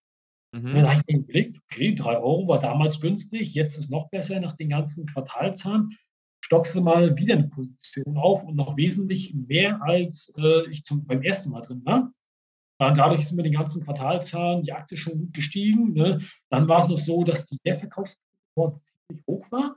Mhm. 0.55 0.73
Dann 0.73 0.89
habe 0.89 1.03
ich 1.07 1.07
mir 1.07 1.23
überlegt, 1.23 1.61
okay, 1.71 1.95
3 1.95 2.17
Euro 2.17 2.49
war 2.49 2.59
damals 2.59 2.99
günstig, 2.99 3.53
jetzt 3.53 3.77
ist 3.77 3.91
noch 3.91 4.09
besser 4.09 4.41
nach 4.41 4.55
den 4.55 4.71
ganzen 4.71 5.05
Quartalzahlen. 5.05 5.91
Stockst 6.43 6.75
du 6.75 6.81
mal 6.81 7.19
wieder 7.19 7.35
eine 7.35 7.49
Position 7.49 8.17
auf 8.17 8.43
und 8.43 8.57
noch 8.57 8.79
wesentlich 8.79 9.35
mehr 9.35 9.83
als 9.83 10.33
äh, 10.39 10.67
ich 10.71 10.83
zum, 10.83 11.05
beim 11.05 11.21
ersten 11.21 11.51
Mal 11.51 11.61
drin 11.61 11.83
war. 11.85 12.11
Dadurch 12.79 13.29
sind 13.29 13.37
mit 13.37 13.45
den 13.45 13.53
ganzen 13.53 13.85
Quartalzahlen 13.85 14.63
die 14.63 14.73
Aktie 14.73 14.97
schon 14.97 15.19
gut 15.19 15.35
gestiegen. 15.35 15.93
Ne? 15.93 16.23
Dann 16.49 16.67
war 16.69 16.79
es 16.79 16.89
noch 16.89 16.97
so, 16.97 17.23
dass 17.23 17.45
die 17.45 17.59
Leerverkaufsquote 17.65 18.81
hoch 19.27 19.51
war. 19.51 19.77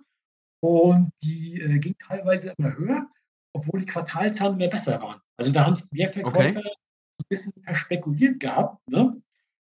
Und 0.62 1.12
die 1.24 1.62
äh, 1.62 1.80
ging 1.80 1.96
teilweise 1.98 2.54
immer 2.58 2.76
höher, 2.76 3.08
obwohl 3.54 3.80
die 3.80 3.86
Quartalzahlen 3.86 4.58
mehr 4.58 4.70
besser 4.70 5.02
waren. 5.02 5.22
Also 5.38 5.52
da 5.52 5.66
haben 5.66 5.74
es 5.74 5.90
die 5.90 6.04
Verkäufer 6.04 6.60
okay. 6.60 6.60
ein 6.60 7.26
bisschen 7.30 7.54
verspekuliert 7.64 8.40
gehabt. 8.40 8.78
Ne? 8.90 9.22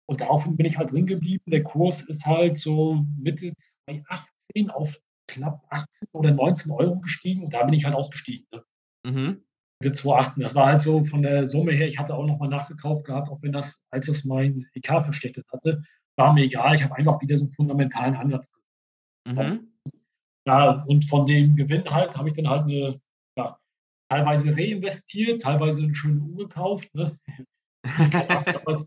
Und 0.05 0.21
daraufhin 0.21 0.55
bin 0.55 0.65
ich 0.65 0.77
halt 0.77 0.91
drin 0.91 1.07
geblieben. 1.07 1.43
Der 1.47 1.63
Kurs 1.63 2.03
ist 2.03 2.25
halt 2.25 2.57
so 2.57 3.03
Mitte 3.17 3.53
2018 3.85 4.69
auf 4.69 4.99
knapp 5.27 5.65
18 5.69 6.07
oder 6.11 6.31
19 6.31 6.71
Euro 6.71 6.99
gestiegen 6.99 7.43
und 7.45 7.53
da 7.53 7.63
bin 7.63 7.73
ich 7.73 7.85
halt 7.85 7.95
ausgestiegen. 7.95 8.45
Ne? 8.51 8.63
Mhm. 9.05 9.43
Mitte 9.81 9.93
2018. 9.93 10.43
Das 10.43 10.55
war 10.55 10.67
halt 10.67 10.81
so 10.81 11.03
von 11.03 11.23
der 11.23 11.45
Summe 11.45 11.71
her, 11.71 11.87
ich 11.87 11.97
hatte 11.97 12.13
auch 12.13 12.25
nochmal 12.25 12.49
nachgekauft 12.49 13.05
gehabt, 13.05 13.29
auch 13.29 13.41
wenn 13.41 13.51
das, 13.51 13.83
als 13.89 14.07
es 14.07 14.25
mein 14.25 14.67
EK 14.73 15.03
versteckt 15.03 15.41
hatte, 15.51 15.81
war 16.15 16.33
mir 16.33 16.43
egal. 16.43 16.75
Ich 16.75 16.83
habe 16.83 16.95
einfach 16.95 17.21
wieder 17.21 17.35
so 17.35 17.45
einen 17.45 17.53
fundamentalen 17.53 18.15
Ansatz 18.15 18.51
gesehen. 18.51 18.62
Mhm. 19.25 19.73
Ja, 20.45 20.83
und 20.87 21.05
von 21.05 21.25
dem 21.25 21.55
Gewinn 21.55 21.89
halt 21.89 22.17
habe 22.17 22.27
ich 22.27 22.33
dann 22.33 22.49
halt 22.49 22.63
eine, 22.63 23.01
ja, 23.37 23.57
teilweise 24.09 24.55
reinvestiert, 24.55 25.41
teilweise 25.41 25.83
eine 25.83 25.95
schöne 25.95 26.21
Uhr 26.21 26.47
gekauft. 26.47 26.93
Ne? 26.93 27.17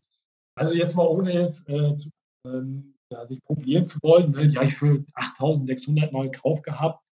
also 0.54 0.74
jetzt 0.74 0.94
mal 0.94 1.06
ohne 1.06 1.32
jetzt 1.32 1.68
äh, 1.68 1.96
zu, 1.96 2.10
ähm, 2.46 2.94
ja, 3.10 3.24
sich 3.24 3.42
probieren 3.42 3.86
zu 3.86 3.98
wollen, 4.02 4.32
ne? 4.32 4.48
die 4.48 4.56
habe 4.56 4.66
ich 4.66 4.74
für 4.74 5.04
8.600 5.14 6.12
mal 6.12 6.30
gekauft 6.30 6.64
gehabt. 6.64 7.06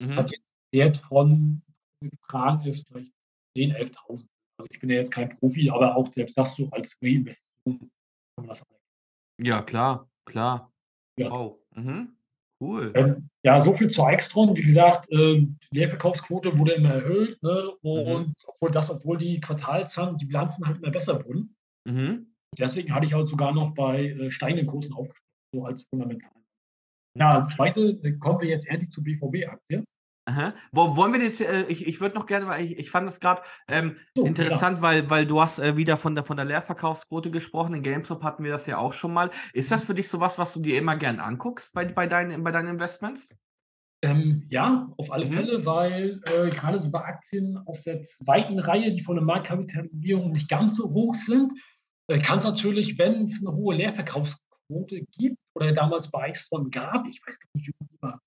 Mhm. 0.00 0.16
Hat 0.16 0.32
jetzt 0.32 0.54
Wert 0.72 0.96
von 0.96 1.62
getragen 2.00 2.66
ist 2.66 2.86
vielleicht 2.88 3.12
10.000, 3.56 3.76
11.000. 3.76 4.26
Also 4.58 4.68
ich 4.70 4.80
bin 4.80 4.90
ja 4.90 4.96
jetzt 4.96 5.10
kein 5.10 5.28
Profi, 5.28 5.70
aber 5.70 5.96
auch 5.96 6.12
selbst 6.12 6.36
das 6.36 6.56
so 6.56 6.68
als 6.70 6.98
Reinvestition 7.02 7.78
kann 7.78 7.88
man 8.36 8.48
das 8.48 8.62
eigentlich. 8.62 9.48
Ja, 9.48 9.62
klar, 9.62 10.08
klar. 10.26 10.72
Ja. 11.18 11.30
Wow. 11.30 11.58
Mhm. 11.74 12.16
Cool. 12.64 12.92
Ähm, 12.94 13.28
ja, 13.42 13.60
so 13.60 13.74
viel 13.74 13.88
zu 13.88 14.06
Extron. 14.06 14.56
Wie 14.56 14.62
gesagt, 14.62 15.10
äh, 15.12 15.40
die 15.40 15.58
Leerverkaufsquote 15.72 16.58
wurde 16.58 16.72
immer 16.72 16.94
erhöht. 16.94 17.42
Ne? 17.42 17.70
Und 17.82 18.28
mhm. 18.28 18.34
obwohl 18.46 18.70
das, 18.70 18.90
obwohl 18.90 19.18
die 19.18 19.38
Quartalzahlen, 19.40 20.16
die 20.16 20.24
Bilanzen 20.24 20.66
halt 20.66 20.78
immer 20.78 20.90
besser 20.90 21.22
wurden. 21.24 21.54
Mhm. 21.86 22.34
Deswegen 22.58 22.94
hatte 22.94 23.04
ich 23.04 23.12
halt 23.12 23.28
sogar 23.28 23.52
noch 23.52 23.74
bei 23.74 24.06
äh, 24.06 24.30
steigenden 24.30 24.66
Kursen 24.66 24.94
aufgestellt, 24.94 25.28
so 25.52 25.64
als 25.66 25.82
fundamental. 25.84 26.32
Ja, 27.18 27.44
zweite, 27.44 28.00
äh, 28.02 28.12
kommen 28.12 28.40
wir 28.40 28.48
jetzt 28.48 28.66
endlich 28.66 28.90
zur 28.90 29.04
BVB-Aktie. 29.04 29.84
Aha. 30.26 30.54
Wo, 30.72 30.96
wollen 30.96 31.12
wir 31.12 31.20
jetzt, 31.20 31.42
äh, 31.42 31.66
ich, 31.66 31.86
ich 31.86 32.00
würde 32.00 32.14
noch 32.14 32.26
gerne, 32.26 32.46
weil 32.46 32.64
ich, 32.64 32.78
ich 32.78 32.90
fand 32.90 33.06
das 33.06 33.20
gerade 33.20 33.42
ähm, 33.68 33.96
so, 34.16 34.24
interessant, 34.24 34.80
weil, 34.80 35.10
weil 35.10 35.26
du 35.26 35.40
hast 35.40 35.58
äh, 35.58 35.76
wieder 35.76 35.98
von 35.98 36.14
der, 36.14 36.24
von 36.24 36.36
der 36.36 36.46
Leerverkaufsquote 36.46 37.30
gesprochen. 37.30 37.74
In 37.74 37.82
GameStop 37.82 38.22
hatten 38.22 38.42
wir 38.42 38.52
das 38.52 38.66
ja 38.66 38.78
auch 38.78 38.94
schon 38.94 39.12
mal. 39.12 39.30
Ist 39.52 39.70
das 39.70 39.84
für 39.84 39.94
dich 39.94 40.08
sowas, 40.08 40.38
was 40.38 40.54
du 40.54 40.60
dir 40.60 40.78
immer 40.78 40.96
gern 40.96 41.20
anguckst 41.20 41.74
bei, 41.74 41.84
bei, 41.84 42.06
deinen, 42.06 42.42
bei 42.42 42.52
deinen 42.52 42.68
Investments? 42.68 43.28
Ähm, 44.02 44.46
ja, 44.48 44.90
auf 44.96 45.12
alle 45.12 45.26
mhm. 45.26 45.32
Fälle, 45.32 45.66
weil 45.66 46.20
äh, 46.34 46.48
gerade 46.50 46.78
so 46.80 46.90
bei 46.90 47.00
Aktien 47.00 47.58
aus 47.66 47.82
der 47.82 48.02
zweiten 48.02 48.58
Reihe, 48.58 48.92
die 48.92 49.00
von 49.00 49.16
der 49.16 49.24
Marktkapitalisierung 49.24 50.32
nicht 50.32 50.48
ganz 50.48 50.76
so 50.76 50.90
hoch 50.90 51.14
sind, 51.14 51.52
äh, 52.08 52.18
kann 52.18 52.38
es 52.38 52.44
natürlich, 52.44 52.98
wenn 52.98 53.24
es 53.24 53.44
eine 53.44 53.54
hohe 53.54 53.74
Leerverkaufsquote 53.74 55.02
gibt 55.12 55.38
oder 55.54 55.72
damals 55.72 56.10
bei 56.10 56.28
Extron 56.28 56.70
gab, 56.70 57.06
ich 57.08 57.20
weiß 57.26 57.38
gar 57.38 57.48
nicht, 57.54 57.68
wie 57.68 57.72
die 57.80 58.02
war, 58.02 58.20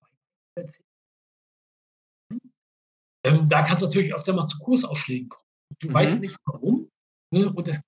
ähm, 3.23 3.47
da 3.47 3.63
kann 3.63 3.75
es 3.75 3.81
natürlich 3.81 4.13
öfter 4.13 4.33
mal 4.33 4.47
zu 4.47 4.57
Kursausschlägen 4.59 5.29
kommen. 5.29 5.47
Du 5.79 5.89
mhm. 5.89 5.93
weißt 5.93 6.21
nicht 6.21 6.37
warum. 6.45 6.89
Ne? 7.31 7.51
Und 7.51 7.67
es, 7.67 7.81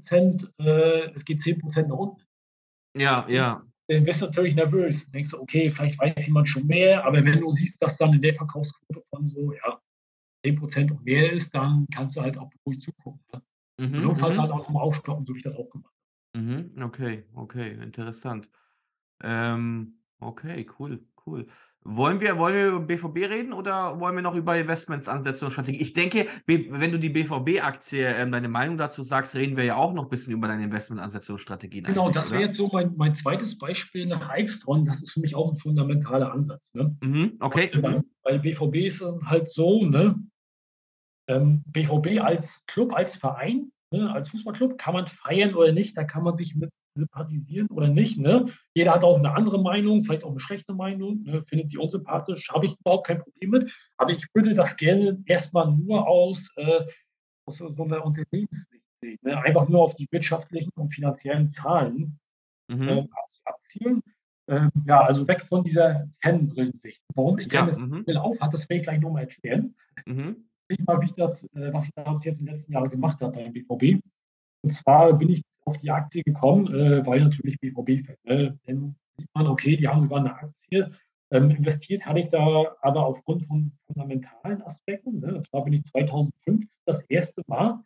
10%, 0.00 0.48
äh, 0.58 1.12
es 1.14 1.24
geht 1.24 1.40
10% 1.40 1.86
nach 1.86 1.96
unten. 1.96 2.22
Ja, 2.96 3.28
ja. 3.28 3.62
Dann 3.88 4.06
wirst 4.06 4.22
du 4.22 4.26
natürlich 4.26 4.54
nervös. 4.54 5.10
Denkst 5.10 5.30
du, 5.30 5.40
okay, 5.40 5.70
vielleicht 5.70 5.98
weiß 5.98 6.26
jemand 6.26 6.48
schon 6.48 6.66
mehr, 6.66 7.04
aber 7.04 7.24
wenn 7.24 7.40
du 7.40 7.50
siehst, 7.50 7.82
dass 7.82 7.98
dann 7.98 8.14
in 8.14 8.22
der 8.22 8.34
Verkaufsquote 8.34 9.02
von 9.10 9.28
so, 9.28 9.52
ja, 9.52 9.80
10% 10.44 10.90
und 10.90 11.04
mehr 11.04 11.32
ist, 11.32 11.54
dann 11.54 11.86
kannst 11.92 12.16
du 12.16 12.22
halt 12.22 12.38
auch 12.38 12.50
ruhig 12.66 12.80
zugucken. 12.80 13.20
Ne? 13.32 13.42
Mhm, 13.80 14.02
Notfalls 14.02 14.36
mhm. 14.36 14.42
halt 14.42 14.52
auch 14.52 14.58
nochmal 14.58 14.82
aufstoppen, 14.82 15.24
so 15.24 15.34
wie 15.34 15.38
ich 15.38 15.44
das 15.44 15.56
auch 15.56 15.68
gemacht 15.70 15.92
habe. 16.34 16.44
Mhm, 16.44 16.82
okay, 16.82 17.24
okay, 17.34 17.72
interessant. 17.74 18.48
Ähm, 19.22 20.00
okay, 20.20 20.66
cool, 20.78 21.06
cool. 21.26 21.46
Wollen 21.86 22.22
wir, 22.22 22.38
wollen 22.38 22.54
wir 22.54 22.66
über 22.68 22.80
BVB 22.80 23.30
reden 23.30 23.52
oder 23.52 24.00
wollen 24.00 24.14
wir 24.14 24.22
noch 24.22 24.34
über 24.34 24.56
Investments, 24.56 25.06
Ansätze 25.06 25.44
und 25.44 25.52
Strategie? 25.52 25.82
Ich 25.82 25.92
denke, 25.92 26.26
wenn 26.46 26.90
du 26.90 26.98
die 26.98 27.10
BVB-Aktie, 27.10 28.06
ähm, 28.06 28.32
deine 28.32 28.48
Meinung 28.48 28.78
dazu 28.78 29.02
sagst, 29.02 29.34
reden 29.34 29.58
wir 29.58 29.64
ja 29.64 29.76
auch 29.76 29.92
noch 29.92 30.04
ein 30.04 30.08
bisschen 30.08 30.32
über 30.32 30.48
deine 30.48 30.64
Investmentansätze 30.64 31.32
und 31.32 31.40
Strategien. 31.40 31.84
Genau, 31.84 32.08
das 32.08 32.32
wäre 32.32 32.42
jetzt 32.42 32.56
so 32.56 32.68
mein, 32.72 32.94
mein 32.96 33.14
zweites 33.14 33.58
Beispiel 33.58 34.06
nach 34.06 34.30
Eichstron. 34.30 34.86
Das 34.86 35.02
ist 35.02 35.12
für 35.12 35.20
mich 35.20 35.34
auch 35.34 35.50
ein 35.50 35.56
fundamentaler 35.56 36.32
Ansatz. 36.32 36.72
Ne? 36.72 36.96
Mhm, 37.02 37.36
okay. 37.40 37.70
Bei, 37.78 38.00
bei 38.22 38.38
BVB 38.38 38.76
ist 38.86 39.02
es 39.02 39.22
halt 39.26 39.48
so, 39.48 39.84
ne? 39.84 40.14
Ähm, 41.28 41.64
BVB 41.66 42.20
als 42.20 42.64
Club, 42.66 42.94
als 42.94 43.16
Verein, 43.16 43.72
ne, 43.90 44.10
als 44.10 44.30
Fußballclub, 44.30 44.78
kann 44.78 44.94
man 44.94 45.06
feiern 45.06 45.54
oder 45.54 45.72
nicht, 45.72 45.96
da 45.96 46.04
kann 46.04 46.22
man 46.22 46.34
sich 46.34 46.54
mit 46.54 46.70
sympathisieren 46.94 47.68
oder 47.68 47.88
nicht. 47.88 48.18
Ne? 48.18 48.46
Jeder 48.74 48.94
hat 48.94 49.04
auch 49.04 49.18
eine 49.18 49.34
andere 49.34 49.60
Meinung, 49.60 50.02
vielleicht 50.02 50.24
auch 50.24 50.30
eine 50.30 50.40
schlechte 50.40 50.74
Meinung, 50.74 51.22
ne? 51.22 51.42
findet 51.42 51.72
die 51.72 51.78
unsympathisch, 51.78 52.50
habe 52.50 52.66
ich 52.66 52.78
überhaupt 52.80 53.06
kein 53.06 53.18
Problem 53.18 53.50
mit. 53.50 53.72
Aber 53.96 54.12
ich 54.12 54.26
würde 54.34 54.54
das 54.54 54.76
gerne 54.76 55.22
erstmal 55.26 55.70
nur 55.72 56.06
aus, 56.06 56.52
äh, 56.56 56.84
aus 57.46 57.58
so 57.58 57.84
einer 57.84 58.04
Unternehmenssicht 58.04 58.84
sehen. 59.02 59.18
Ne? 59.22 59.36
Einfach 59.42 59.68
nur 59.68 59.82
auf 59.82 59.94
die 59.94 60.08
wirtschaftlichen 60.10 60.70
und 60.76 60.90
finanziellen 60.90 61.48
Zahlen 61.48 62.18
mhm. 62.68 62.88
äh, 62.88 63.06
abzielen. 63.44 64.02
Ähm, 64.46 64.70
ja, 64.86 65.00
also 65.00 65.26
weg 65.26 65.42
von 65.42 65.62
dieser 65.62 66.06
Fanbrillensicht. 66.22 67.02
Warum 67.14 67.38
ich 67.38 67.48
keine 67.48 67.72
ja, 67.72 67.78
mhm. 67.78 68.04
Brille 68.04 68.22
auf 68.22 68.38
habe, 68.40 68.52
das 68.52 68.68
werde 68.68 68.80
ich 68.80 68.82
gleich 68.82 69.00
nochmal 69.00 69.22
erklären. 69.22 69.74
Mhm. 70.04 70.48
Ich 70.68 70.78
mal, 70.80 71.00
wie 71.00 71.06
ich 71.06 71.12
das, 71.12 71.44
äh, 71.54 71.72
was 71.72 71.86
ich 71.88 72.24
jetzt 72.24 72.40
in 72.40 72.46
den 72.46 72.54
letzten 72.54 72.72
Jahren 72.72 72.90
gemacht 72.90 73.20
habe 73.20 73.32
beim 73.32 73.52
BVB. 73.52 74.02
Und 74.64 74.70
zwar 74.70 75.12
bin 75.16 75.30
ich 75.30 75.42
auf 75.64 75.76
die 75.78 75.90
Aktie 75.90 76.22
gekommen, 76.22 76.74
äh, 76.74 77.06
weil 77.06 77.20
natürlich 77.20 77.60
BVB-Fan. 77.60 78.16
Ne? 78.24 78.58
Dann 78.66 78.96
sieht 79.16 79.28
man, 79.34 79.46
okay, 79.46 79.76
die 79.76 79.86
haben 79.86 80.00
sogar 80.00 80.18
eine 80.18 80.34
Aktie. 80.34 80.90
Ähm, 81.30 81.50
investiert 81.50 82.06
hatte 82.06 82.20
ich 82.20 82.30
da 82.30 82.74
aber 82.80 83.06
aufgrund 83.06 83.44
von 83.44 83.72
fundamentalen 83.86 84.62
Aspekten. 84.62 85.20
Ne? 85.20 85.36
Und 85.36 85.46
zwar 85.46 85.64
bin 85.64 85.74
ich 85.74 85.84
2015 85.84 86.80
das 86.84 87.02
erste 87.02 87.42
Mal, 87.46 87.84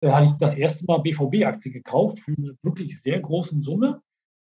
äh, 0.00 0.10
hatte 0.10 0.26
ich 0.26 0.32
das 0.32 0.54
erste 0.54 0.84
Mal 0.86 0.98
BVB-Aktie 0.98 1.72
gekauft 1.72 2.18
für 2.20 2.34
eine 2.36 2.56
wirklich 2.62 3.00
sehr 3.00 3.20
großen 3.20 3.62
Summe 3.62 4.02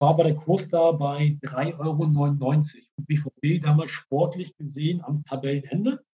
war 0.04 0.10
aber 0.10 0.24
der 0.24 0.34
Kurs 0.34 0.68
da 0.68 0.92
bei 0.92 1.38
3,99 1.42 1.78
Euro. 1.78 2.02
Und 2.02 3.06
BVB 3.06 3.62
damals 3.62 3.90
sportlich 3.90 4.56
gesehen 4.56 5.02
am 5.02 5.24
Tabellenende. 5.24 6.04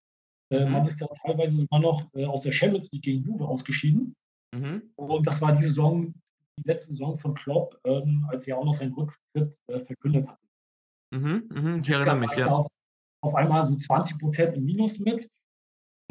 Äh, 0.49 0.65
mhm. 0.65 0.71
Man 0.71 0.87
ist 0.87 1.01
ja 1.01 1.07
teilweise 1.07 1.57
sogar 1.57 1.79
noch 1.79 2.09
äh, 2.13 2.25
aus 2.25 2.41
der 2.41 2.51
Champions 2.51 2.91
League 2.91 3.03
gegen 3.03 3.23
Juve 3.23 3.45
ausgeschieden. 3.45 4.15
Mhm. 4.53 4.91
Und 4.95 5.27
das 5.27 5.41
war 5.41 5.53
die 5.53 5.63
Saison, 5.63 6.13
die 6.59 6.63
letzte 6.67 6.91
Saison 6.91 7.17
von 7.17 7.33
Klopp, 7.33 7.79
ähm, 7.85 8.25
als 8.29 8.47
er 8.47 8.57
auch 8.57 8.65
noch 8.65 8.73
seinen 8.73 8.93
Rücktritt 8.93 9.57
äh, 9.67 9.79
verkündet 9.79 10.27
hatte. 10.27 10.47
Mhm. 11.11 11.49
Mhm. 11.53 11.81
Ich 11.83 11.89
erinnere 11.89 12.17
mich, 12.17 12.31
ja. 12.37 12.47
Auf, 12.47 12.67
auf 13.23 13.35
einmal 13.35 13.65
so 13.65 13.75
20 13.75 14.19
Prozent 14.19 14.55
im 14.55 14.65
Minus 14.65 14.99
mit 14.99 15.29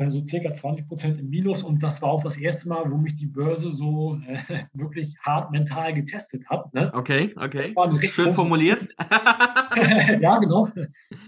so 0.09 0.25
circa 0.25 0.55
20 0.55 0.89
Prozent 0.89 1.21
im 1.21 1.29
Minus. 1.29 1.63
Und 1.63 1.83
das 1.83 2.01
war 2.01 2.11
auch 2.11 2.23
das 2.23 2.39
erste 2.39 2.69
Mal, 2.69 2.91
wo 2.91 2.97
mich 2.97 3.17
die 3.17 3.27
Börse 3.27 3.73
so 3.73 4.19
äh, 4.27 4.39
wirklich 4.73 5.15
hart 5.21 5.51
mental 5.51 5.93
getestet 5.93 6.49
hat. 6.49 6.73
Ne? 6.73 6.91
Okay, 6.95 7.35
okay. 7.37 7.63
Schön 8.09 8.33
formuliert. 8.33 8.89
ja, 10.21 10.39
genau. 10.39 10.69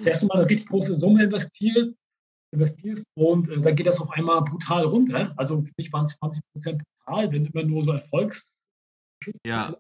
Erst 0.05 0.23
einmal 0.23 0.39
eine 0.39 0.49
richtig 0.49 0.69
große 0.69 0.95
Summe 0.97 1.25
investiert, 1.25 1.95
investierst 2.53 3.05
und 3.15 3.51
äh, 3.51 3.61
dann 3.61 3.77
geht 3.77 3.87
das 3.87 4.01
auf 4.01 4.11
einmal 4.11 4.43
brutal 4.43 4.85
runter. 4.85 5.35
Also 5.37 5.61
für 5.61 5.73
mich 5.77 5.93
waren 5.93 6.05
es 6.05 6.17
20 6.19 6.43
Prozent 6.53 6.83
brutal, 7.05 7.33
wenn 7.33 7.47
immer 7.47 7.65
nur 7.65 7.83
so 7.83 7.93
Erfolgs. 7.93 8.65
Ja. 9.45 9.77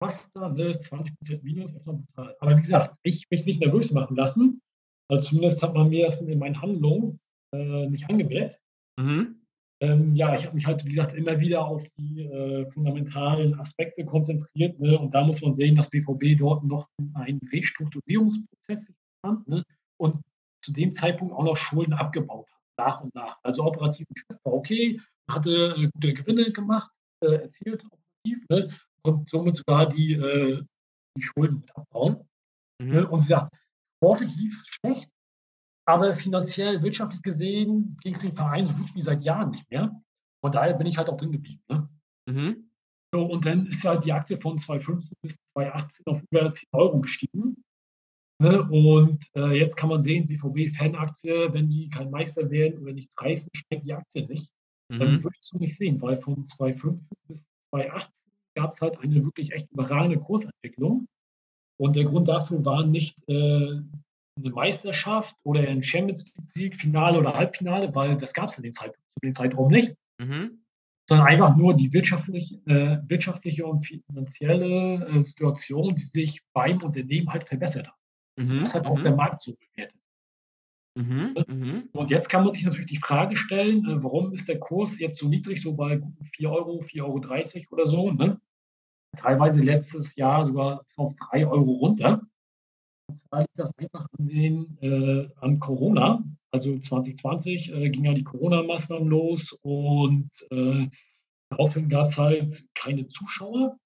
Was 0.00 0.30
da 0.32 0.48
ne, 0.48 0.64
ist, 0.64 0.84
20 0.84 1.16
Prozent 1.16 1.44
Minus, 1.44 1.72
erstmal 1.72 1.96
brutal. 1.96 2.36
Aber 2.40 2.56
wie 2.56 2.60
gesagt, 2.60 2.98
ich 3.02 3.26
mich 3.30 3.46
nicht 3.46 3.60
nervös 3.60 3.92
machen 3.92 4.16
lassen. 4.16 4.60
Also 5.08 5.30
zumindest 5.30 5.62
hat 5.62 5.74
man 5.74 5.88
mir 5.88 6.06
das 6.06 6.20
in 6.20 6.38
meinen 6.38 6.60
Handlungen 6.60 7.20
äh, 7.54 7.86
nicht 7.88 8.08
angemerkt. 8.08 8.58
Mhm. 8.98 9.42
Ähm, 9.80 10.14
ja, 10.14 10.34
ich 10.34 10.44
habe 10.44 10.54
mich 10.54 10.66
halt, 10.66 10.84
wie 10.84 10.90
gesagt, 10.90 11.12
immer 11.12 11.40
wieder 11.40 11.66
auf 11.66 11.84
die 11.96 12.22
äh, 12.22 12.66
fundamentalen 12.66 13.58
Aspekte 13.58 14.04
konzentriert. 14.04 14.78
Ne? 14.78 14.98
Und 14.98 15.12
da 15.12 15.24
muss 15.24 15.42
man 15.42 15.54
sehen, 15.54 15.76
dass 15.76 15.90
BVB 15.90 16.38
dort 16.38 16.64
noch 16.64 16.88
einen 17.14 17.40
Restrukturierungsprozess 17.52 18.92
hat 19.26 19.46
ne? 19.48 19.64
und 19.98 20.22
zu 20.64 20.72
dem 20.72 20.92
Zeitpunkt 20.92 21.34
auch 21.34 21.44
noch 21.44 21.56
Schulden 21.56 21.94
abgebaut 21.94 22.48
hat, 22.48 22.60
nach 22.78 23.00
und 23.02 23.14
nach. 23.14 23.38
Also 23.42 23.64
operativ 23.64 24.06
war 24.44 24.52
okay, 24.52 25.00
hatte 25.30 25.74
äh, 25.76 25.90
gute 25.92 26.14
Gewinne 26.14 26.52
gemacht, 26.52 26.90
äh, 27.22 27.42
erzielt 27.42 27.84
ne? 28.48 28.68
und 29.02 29.28
somit 29.28 29.56
sogar 29.56 29.88
die, 29.88 30.14
äh, 30.14 30.62
die 31.16 31.22
Schulden 31.22 31.60
mit 31.60 31.76
abbauen. 31.76 32.28
Mhm. 32.80 32.90
Ne? 32.90 33.08
Und 33.08 33.20
sie 33.20 33.28
sagt, 33.28 33.56
sportlich 33.98 34.34
lief 34.36 34.52
es 34.52 34.66
schlecht, 34.66 35.10
aber 35.86 36.14
finanziell, 36.14 36.82
wirtschaftlich 36.82 37.22
gesehen, 37.22 37.96
ging 38.02 38.14
es 38.14 38.20
dem 38.20 38.36
Verein 38.36 38.66
so 38.66 38.74
gut 38.74 38.94
wie 38.94 39.02
seit 39.02 39.24
Jahren 39.24 39.50
nicht 39.50 39.68
mehr. 39.70 40.00
Von 40.44 40.52
daher 40.52 40.74
bin 40.74 40.86
ich 40.86 40.98
halt 40.98 41.08
auch 41.08 41.16
drin 41.16 41.32
geblieben. 41.32 41.62
Ne? 41.68 41.88
Mhm. 42.28 42.70
So, 43.14 43.24
und 43.24 43.44
dann 43.44 43.66
ist 43.66 43.84
halt 43.84 44.04
die 44.04 44.12
Aktie 44.12 44.40
von 44.40 44.58
2015 44.58 45.16
bis 45.22 45.36
2018 45.54 46.06
auf 46.06 46.22
über 46.30 46.50
10 46.50 46.68
Euro 46.72 47.00
gestiegen. 47.00 47.62
Ne? 48.40 48.62
Und 48.70 49.24
äh, 49.36 49.58
jetzt 49.58 49.76
kann 49.76 49.90
man 49.90 50.02
sehen, 50.02 50.26
BVB-Fanaktie, 50.26 51.52
wenn 51.52 51.68
die 51.68 51.90
kein 51.90 52.10
Meister 52.10 52.50
werden 52.50 52.82
oder 52.82 52.92
nicht 52.92 53.12
reißen, 53.20 53.50
steigt 53.54 53.84
die 53.84 53.92
Aktie 53.92 54.26
nicht. 54.26 54.50
Mhm. 54.92 54.98
Dann 54.98 55.24
würde 55.24 55.34
ich 55.34 55.40
es 55.40 55.48
so 55.48 55.58
nicht 55.58 55.76
sehen, 55.76 56.00
weil 56.02 56.18
von 56.18 56.46
2015 56.46 57.16
bis 57.26 57.48
2018 57.70 58.12
gab 58.54 58.72
es 58.72 58.80
halt 58.82 58.98
eine 59.00 59.24
wirklich 59.24 59.52
echt 59.52 59.70
überragende 59.70 60.18
Kursentwicklung. 60.18 61.08
Und 61.78 61.96
der 61.96 62.04
Grund 62.04 62.28
dafür 62.28 62.64
war 62.64 62.86
nicht 62.86 63.16
äh, 63.28 63.80
eine 64.36 64.50
Meisterschaft 64.50 65.34
oder 65.44 65.60
ein 65.60 65.82
Champions 65.82 66.26
League-Sieg, 66.36 66.76
Finale 66.76 67.18
oder 67.18 67.34
Halbfinale, 67.34 67.94
weil 67.94 68.16
das 68.16 68.34
gab 68.34 68.48
es 68.48 68.58
in 68.58 68.64
den 68.64 68.72
Zeit, 68.72 68.94
zu 68.94 69.20
dem 69.22 69.32
Zeitraum 69.32 69.68
nicht. 69.68 69.94
Mhm. 70.18 70.58
Sondern 71.08 71.26
einfach 71.26 71.56
nur 71.56 71.74
die 71.74 71.92
wirtschaftliche, 71.92 72.56
äh, 72.66 72.98
wirtschaftliche 73.08 73.66
und 73.66 73.84
finanzielle 73.84 75.06
äh, 75.06 75.22
Situation, 75.22 75.96
die 75.96 76.02
sich 76.02 76.42
beim 76.52 76.82
Unternehmen 76.82 77.28
halt 77.30 77.48
verbessert 77.48 77.88
hat. 77.88 77.96
Mhm. 78.36 78.60
Das 78.60 78.74
hat 78.74 78.86
auch 78.86 78.98
mhm. 78.98 79.02
der 79.02 79.16
Markt 79.16 79.42
so 79.42 79.54
bewertet. 79.54 80.01
Mhm, 80.94 81.34
mhm. 81.48 81.88
Und 81.92 82.10
jetzt 82.10 82.28
kann 82.28 82.44
man 82.44 82.52
sich 82.52 82.64
natürlich 82.64 82.90
die 82.90 82.98
Frage 82.98 83.36
stellen, 83.36 83.88
äh, 83.88 84.02
warum 84.02 84.32
ist 84.32 84.48
der 84.48 84.58
Kurs 84.58 84.98
jetzt 84.98 85.18
so 85.18 85.28
niedrig, 85.28 85.62
so 85.62 85.74
bei 85.74 86.00
4 86.34 86.50
Euro, 86.50 86.80
4,30 86.80 87.02
Euro 87.02 87.72
oder 87.72 87.86
so. 87.86 88.10
Ne? 88.10 88.40
Teilweise 89.16 89.62
letztes 89.62 90.16
Jahr 90.16 90.44
sogar 90.44 90.84
auf 90.96 91.14
3 91.14 91.46
Euro 91.46 91.72
runter. 91.72 92.22
Und 93.08 93.18
zwar 93.18 93.40
liegt 93.40 93.58
das 93.58 93.76
einfach 93.78 94.06
an, 94.18 94.26
den, 94.26 94.78
äh, 94.80 95.28
an 95.36 95.58
Corona. 95.58 96.22
Also 96.50 96.78
2020 96.78 97.72
äh, 97.72 97.88
ging 97.88 98.04
ja 98.04 98.12
die 98.12 98.24
Corona-Maßnahmen 98.24 99.08
los 99.08 99.52
und 99.62 100.30
äh, 100.50 100.88
daraufhin 101.50 101.88
gab 101.88 102.06
es 102.06 102.18
halt 102.18 102.68
keine 102.74 103.08
Zuschauer 103.08 103.78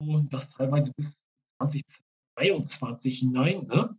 und 0.00 0.32
das 0.32 0.48
teilweise 0.50 0.92
bis 0.96 1.18
2023 1.60 3.18
hinein. 3.18 3.66
Ne? 3.66 3.98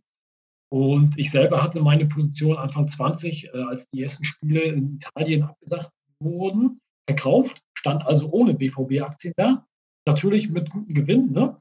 Und 0.72 1.18
ich 1.18 1.30
selber 1.30 1.62
hatte 1.62 1.80
meine 1.80 2.06
Position 2.06 2.56
Anfang 2.56 2.86
20, 2.86 3.46
äh, 3.46 3.62
als 3.68 3.88
die 3.88 4.02
ersten 4.02 4.24
Spiele 4.24 4.60
in 4.62 4.96
Italien 4.96 5.42
abgesagt 5.42 5.90
wurden, 6.20 6.80
verkauft, 7.08 7.60
stand 7.74 8.06
also 8.06 8.30
ohne 8.30 8.54
BVB-Aktien 8.54 9.34
da. 9.36 9.66
Natürlich 10.06 10.48
mit 10.48 10.70
gutem 10.70 10.94
Gewinn, 10.94 11.32
ne? 11.32 11.56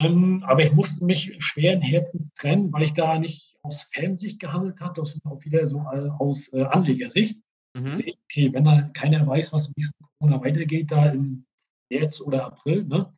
Ähm, 0.00 0.42
aber 0.46 0.62
ich 0.62 0.72
musste 0.72 1.04
mich 1.04 1.34
schweren 1.38 1.80
Herzens 1.80 2.32
trennen, 2.34 2.72
weil 2.72 2.82
ich 2.82 2.92
da 2.92 3.18
nicht 3.18 3.56
aus 3.62 3.88
Fansicht 3.94 4.40
gehandelt 4.40 4.80
habe, 4.80 5.04
sondern 5.04 5.32
auch 5.32 5.44
wieder 5.44 5.66
so 5.66 5.80
aus 5.80 6.52
äh, 6.52 6.64
Anlegersicht. 6.64 7.40
Mhm. 7.74 8.02
Okay, 8.24 8.52
wenn 8.52 8.64
da 8.64 8.82
keiner 8.92 9.26
weiß, 9.26 9.52
was 9.52 9.68
mit 9.68 9.78
diesem 9.78 9.92
Corona 10.18 10.42
weitergeht, 10.42 10.90
da 10.90 11.06
im 11.06 11.46
März 11.90 12.20
oder 12.20 12.46
April, 12.46 12.84
ne, 12.84 13.12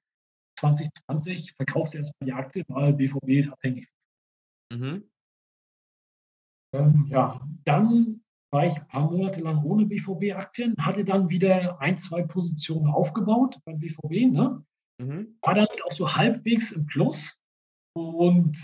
2020, 0.61 1.55
verkaufst 1.57 1.95
du 1.95 1.99
erstmal 1.99 2.27
die 2.27 2.33
Aktie, 2.33 2.65
weil 2.69 2.93
BVB 2.93 3.29
ist 3.31 3.51
abhängig. 3.51 3.89
Mhm. 4.73 5.05
Ähm, 6.75 7.07
ja, 7.09 7.41
dann 7.65 8.21
war 8.53 8.67
ich 8.67 8.77
ein 8.77 8.87
paar 8.89 9.11
Monate 9.11 9.41
lang 9.41 9.65
ohne 9.65 9.87
BVB-Aktien, 9.87 10.75
hatte 10.79 11.05
dann 11.05 11.31
wieder 11.31 11.81
ein, 11.81 11.97
zwei 11.97 12.23
Positionen 12.23 12.89
aufgebaut 12.89 13.59
beim 13.65 13.79
BVB, 13.79 14.33
ne? 14.33 14.59
Mhm. 15.01 15.37
War 15.41 15.55
damit 15.55 15.85
auch 15.85 15.91
so 15.91 16.15
halbwegs 16.15 16.73
im 16.73 16.87
Plus. 16.87 17.41
Und 17.97 18.57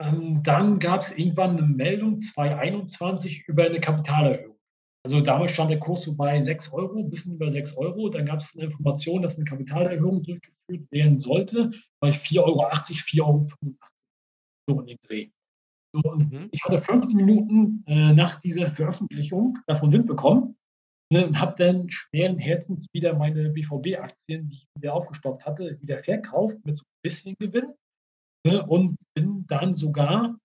ähm, 0.00 0.42
dann 0.42 0.78
gab 0.78 1.00
es 1.00 1.16
irgendwann 1.16 1.56
eine 1.56 1.66
Meldung 1.66 2.18
2021 2.18 3.48
über 3.48 3.64
eine 3.64 3.80
Kapitalerhöhung. 3.80 4.56
Also 5.04 5.20
damals 5.20 5.52
stand 5.52 5.70
der 5.70 5.78
Kurs 5.78 6.02
so 6.02 6.14
bei 6.14 6.38
6 6.38 6.72
Euro, 6.72 6.98
ein 6.98 7.10
bisschen 7.10 7.34
über 7.34 7.50
6 7.50 7.76
Euro. 7.76 8.08
Dann 8.10 8.26
gab 8.26 8.40
es 8.40 8.54
eine 8.54 8.66
Information, 8.66 9.22
dass 9.22 9.36
eine 9.36 9.44
Kapitalerhöhung 9.44 10.22
durchgeführt 10.22 10.90
werden 10.90 11.18
sollte 11.18 11.70
bei 12.00 12.10
4,80 12.10 12.40
Euro, 12.42 12.62
4,85 12.68 13.22
Euro. 13.22 13.40
So 14.68 14.80
in 14.80 14.86
dem 14.86 14.98
Dreh. 15.00 15.30
So, 15.92 16.02
mhm. 16.14 16.48
Ich 16.52 16.62
hatte 16.64 16.78
15 16.78 17.16
Minuten 17.16 17.84
äh, 17.86 18.12
nach 18.12 18.38
dieser 18.38 18.70
Veröffentlichung 18.70 19.58
davon 19.66 19.92
Wind 19.92 20.06
bekommen 20.06 20.58
Ne, 21.10 21.26
und 21.26 21.40
habe 21.40 21.54
dann 21.56 21.88
schweren 21.88 22.38
Herzens 22.38 22.86
wieder 22.92 23.14
meine 23.14 23.48
BVB-Aktien, 23.48 24.46
die 24.48 24.56
ich 24.56 24.68
wieder 24.76 24.92
aufgestockt 24.92 25.46
hatte, 25.46 25.78
wieder 25.80 25.98
verkauft 25.98 26.58
mit 26.64 26.76
so 26.76 26.82
ein 26.82 27.00
bisschen 27.02 27.34
Gewinn 27.38 27.72
ne, 28.46 28.66
und 28.66 28.98
bin 29.14 29.46
dann 29.46 29.74
sogar 29.74 30.38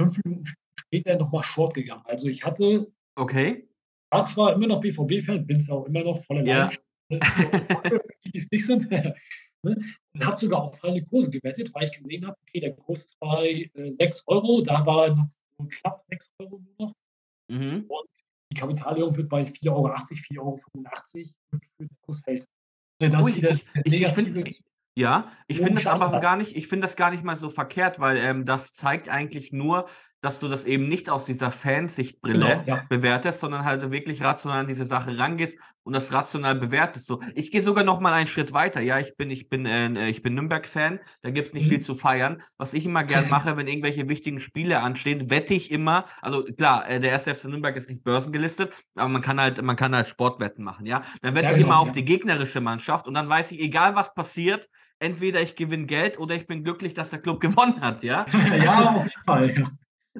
fünf 0.00 0.18
Minuten 0.24 0.44
später 0.76 1.16
nochmal 1.16 1.44
short 1.44 1.74
gegangen. 1.74 2.02
Also 2.04 2.26
ich 2.26 2.44
hatte, 2.44 2.90
okay. 3.14 3.68
war 4.10 4.24
zwar 4.24 4.54
immer 4.54 4.66
noch 4.66 4.80
BVB-Fan, 4.80 5.46
bin 5.46 5.58
es 5.58 5.70
auch 5.70 5.84
immer 5.84 6.02
noch 6.02 6.20
voller 6.24 6.44
ja. 6.44 6.68
die, 7.12 7.20
die 8.32 8.38
es 8.38 8.50
nicht 8.50 8.66
sind. 8.66 8.88
ne, 9.62 9.78
und 10.14 10.26
habe 10.26 10.36
sogar 10.36 10.62
auf 10.62 10.78
fallende 10.78 11.04
Kurse 11.04 11.30
gewettet, 11.30 11.72
weil 11.74 11.84
ich 11.84 11.92
gesehen 11.92 12.26
habe, 12.26 12.36
okay, 12.42 12.60
der 12.60 12.74
Kurs 12.74 13.04
ist 13.04 13.18
bei 13.18 13.70
äh, 13.74 13.92
6 13.92 14.24
Euro, 14.26 14.60
da 14.62 14.84
war 14.84 15.14
noch 15.14 15.28
so 15.58 15.64
knapp 15.68 16.04
6 16.08 16.30
Euro 16.38 16.60
nur 16.60 16.74
noch. 16.86 16.92
Mhm. 17.50 17.84
Und 17.88 18.08
die 18.52 18.56
Kapitalerhöhung 18.56 19.16
wird 19.16 19.28
bei 19.28 19.42
4,80 19.42 19.68
Euro, 19.70 19.88
4,85 19.88 20.38
Euro 20.38 20.56
für 20.56 21.60
den 21.78 21.90
Kurs 22.02 22.20
fällt. 22.20 22.46
Das 23.00 23.24
Ui, 23.24 23.36
wieder 23.36 23.50
ich, 23.50 23.64
ich, 23.84 23.92
ich 23.92 24.64
Ja, 24.96 25.30
ich 25.46 25.58
finde 25.58 25.82
das 25.82 25.86
aber 25.86 26.18
gar 26.20 26.36
nicht 26.36 26.56
ich 26.56 26.66
finde 26.66 26.86
das 26.86 26.96
gar 26.96 27.10
nicht 27.10 27.22
mal 27.22 27.36
so 27.36 27.48
verkehrt, 27.48 28.00
weil, 28.00 28.16
ähm, 28.16 28.44
das 28.44 28.72
zeigt 28.72 29.08
eigentlich 29.08 29.52
nur, 29.52 29.88
dass 30.20 30.40
du 30.40 30.48
das 30.48 30.64
eben 30.64 30.88
nicht 30.88 31.10
aus 31.10 31.24
dieser 31.26 31.50
Genau, 32.22 32.56
Fansichtbrille 32.56 32.64
ja. 32.66 32.82
bewertest, 32.88 33.40
sondern 33.40 33.64
halt 33.64 33.90
wirklich 33.90 34.22
rational 34.22 34.60
an 34.60 34.66
diese 34.68 34.84
Sache 34.84 35.16
rangehst 35.18 35.58
und 35.84 35.92
das 35.94 36.12
rational 36.12 36.54
bewertest 36.56 37.06
so. 37.06 37.20
Ich 37.34 37.50
gehe 37.50 37.62
sogar 37.62 37.84
noch 37.84 38.00
mal 38.00 38.12
einen 38.12 38.26
Schritt 38.26 38.52
weiter. 38.52 38.80
Ja, 38.80 38.98
ich 38.98 39.16
bin 39.16 39.30
ich 39.30 39.48
bin, 39.48 39.64
äh, 39.66 40.08
ich 40.08 40.22
bin 40.22 40.34
Nürnberg-Fan, 40.34 41.00
da 41.22 41.30
gibt's 41.30 41.52
nicht 41.54 41.68
viel 41.68 41.78
Mhm. 41.78 41.82
zu 41.82 41.94
feiern. 41.94 42.42
Was 42.56 42.74
ich 42.74 42.84
immer 42.86 43.04
gern 43.04 43.28
mache, 43.30 43.56
wenn 43.56 43.68
irgendwelche 43.68 44.08
wichtigen 44.08 44.40
Spiele 44.40 44.80
anstehen, 44.80 45.30
wette 45.30 45.54
ich 45.54 45.70
immer 45.70 46.04
also 46.22 46.42
klar, 46.44 46.88
äh, 46.88 47.00
der 47.00 47.12
1. 47.12 47.24
FC 47.34 47.44
Nürnberg 47.48 47.76
ist 47.76 47.88
nicht 47.88 48.02
börsengelistet, 48.04 48.72
aber 48.96 49.08
man 49.08 49.22
kann 49.22 49.40
halt 49.40 49.62
man 49.62 49.76
kann 49.76 49.94
halt 49.94 50.08
Sportwetten 50.08 50.64
machen, 50.64 50.86
ja? 50.86 51.02
Dann 51.22 51.34
wette 51.34 51.52
Ja, 51.52 51.52
ich 51.52 51.60
immer 51.60 51.74
genau, 51.74 51.82
auf 51.82 51.88
ja. 51.88 51.94
die 51.94 52.04
gegnerische 52.04 52.60
Mannschaft 52.60 53.06
und 53.06 53.14
dann 53.14 53.28
weiß 53.28 53.52
ich, 53.52 53.60
egal 53.60 53.94
was 53.94 54.14
passiert, 54.14 54.68
entweder 54.98 55.40
ich 55.40 55.56
gewinne 55.56 55.86
Geld 55.86 56.18
oder 56.18 56.34
ich 56.34 56.46
bin 56.46 56.64
glücklich, 56.64 56.94
dass 56.94 57.10
der 57.10 57.20
Club 57.20 57.40
gewonnen 57.40 57.80
hat, 57.80 58.02
ja? 58.02 58.26
Ja, 58.62 58.90
auf 58.94 59.04
jeden 59.06 59.22
Fall. 59.24 59.70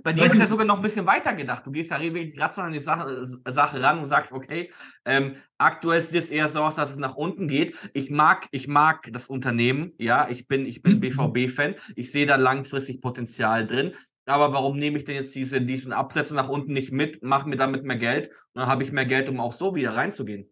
Bei 0.04 0.12
dir 0.12 0.24
Ja, 0.24 0.26
ist 0.26 0.34
es 0.34 0.38
ja 0.40 0.46
sogar 0.46 0.66
noch 0.66 0.76
'n 0.76 0.82
bisschen 0.82 1.06
weiter 1.06 1.32
gedacht. 1.34 1.66
Du 1.66 1.70
gehst 1.70 1.90
da 1.90 2.00
wirklich 2.00 2.40
rational 2.40 2.68
an 2.68 2.72
die 2.72 2.80
Sache 2.80 3.10
S 3.22 3.40
Sache 3.48 3.82
ran 3.82 3.98
und 3.98 4.06
sagst: 4.06 4.32
„Okay, 4.32 4.70
ähm, 5.04 5.36
aktuell 5.58 6.02
sieht 6.02 6.14
es 6.16 6.30
eher 6.30 6.48
so 6.48 6.60
aus, 6.60 6.76
dass 6.76 6.90
es 6.90 6.96
nach 6.98 7.14
unten 7.16 7.48
geht. 7.48 7.76
Ich 7.94 8.10
mag 8.10 8.46
ich 8.50 8.68
mag 8.68 9.08
das 9.12 9.26
Unternehmen, 9.28 9.92
ja, 9.98 10.28
ich 10.28 10.46
bin 10.46 10.66
ich 10.66 10.82
bin 10.82 11.00
Mhm. 11.00 11.00
BVB-Fan. 11.00 11.74
Ich 11.96 12.12
sehe 12.12 12.26
da 12.26 12.36
langfristig 12.36 13.00
Potenzial 13.00 13.66
drin. 13.66 13.92
Aber 14.26 14.52
warum 14.52 14.78
nehme 14.78 14.98
ich 14.98 15.04
denn 15.04 15.14
jetzt 15.16 15.34
diese 15.34 15.60
diesen 15.62 15.92
Absätze 15.92 16.34
nach 16.34 16.48
unten 16.50 16.72
nicht 16.74 16.92
mit, 16.92 17.22
mache 17.22 17.48
mir 17.48 17.56
damit 17.56 17.84
mehr 17.84 17.96
Geld 17.96 18.28
und 18.28 18.60
dann 18.60 18.66
habe 18.66 18.82
ich 18.82 18.92
mehr 18.92 19.06
Geld, 19.06 19.28
um 19.28 19.40
auch 19.40 19.52
so 19.54 19.74
wieder 19.74 19.94
reinzugehen.“ 19.96 20.50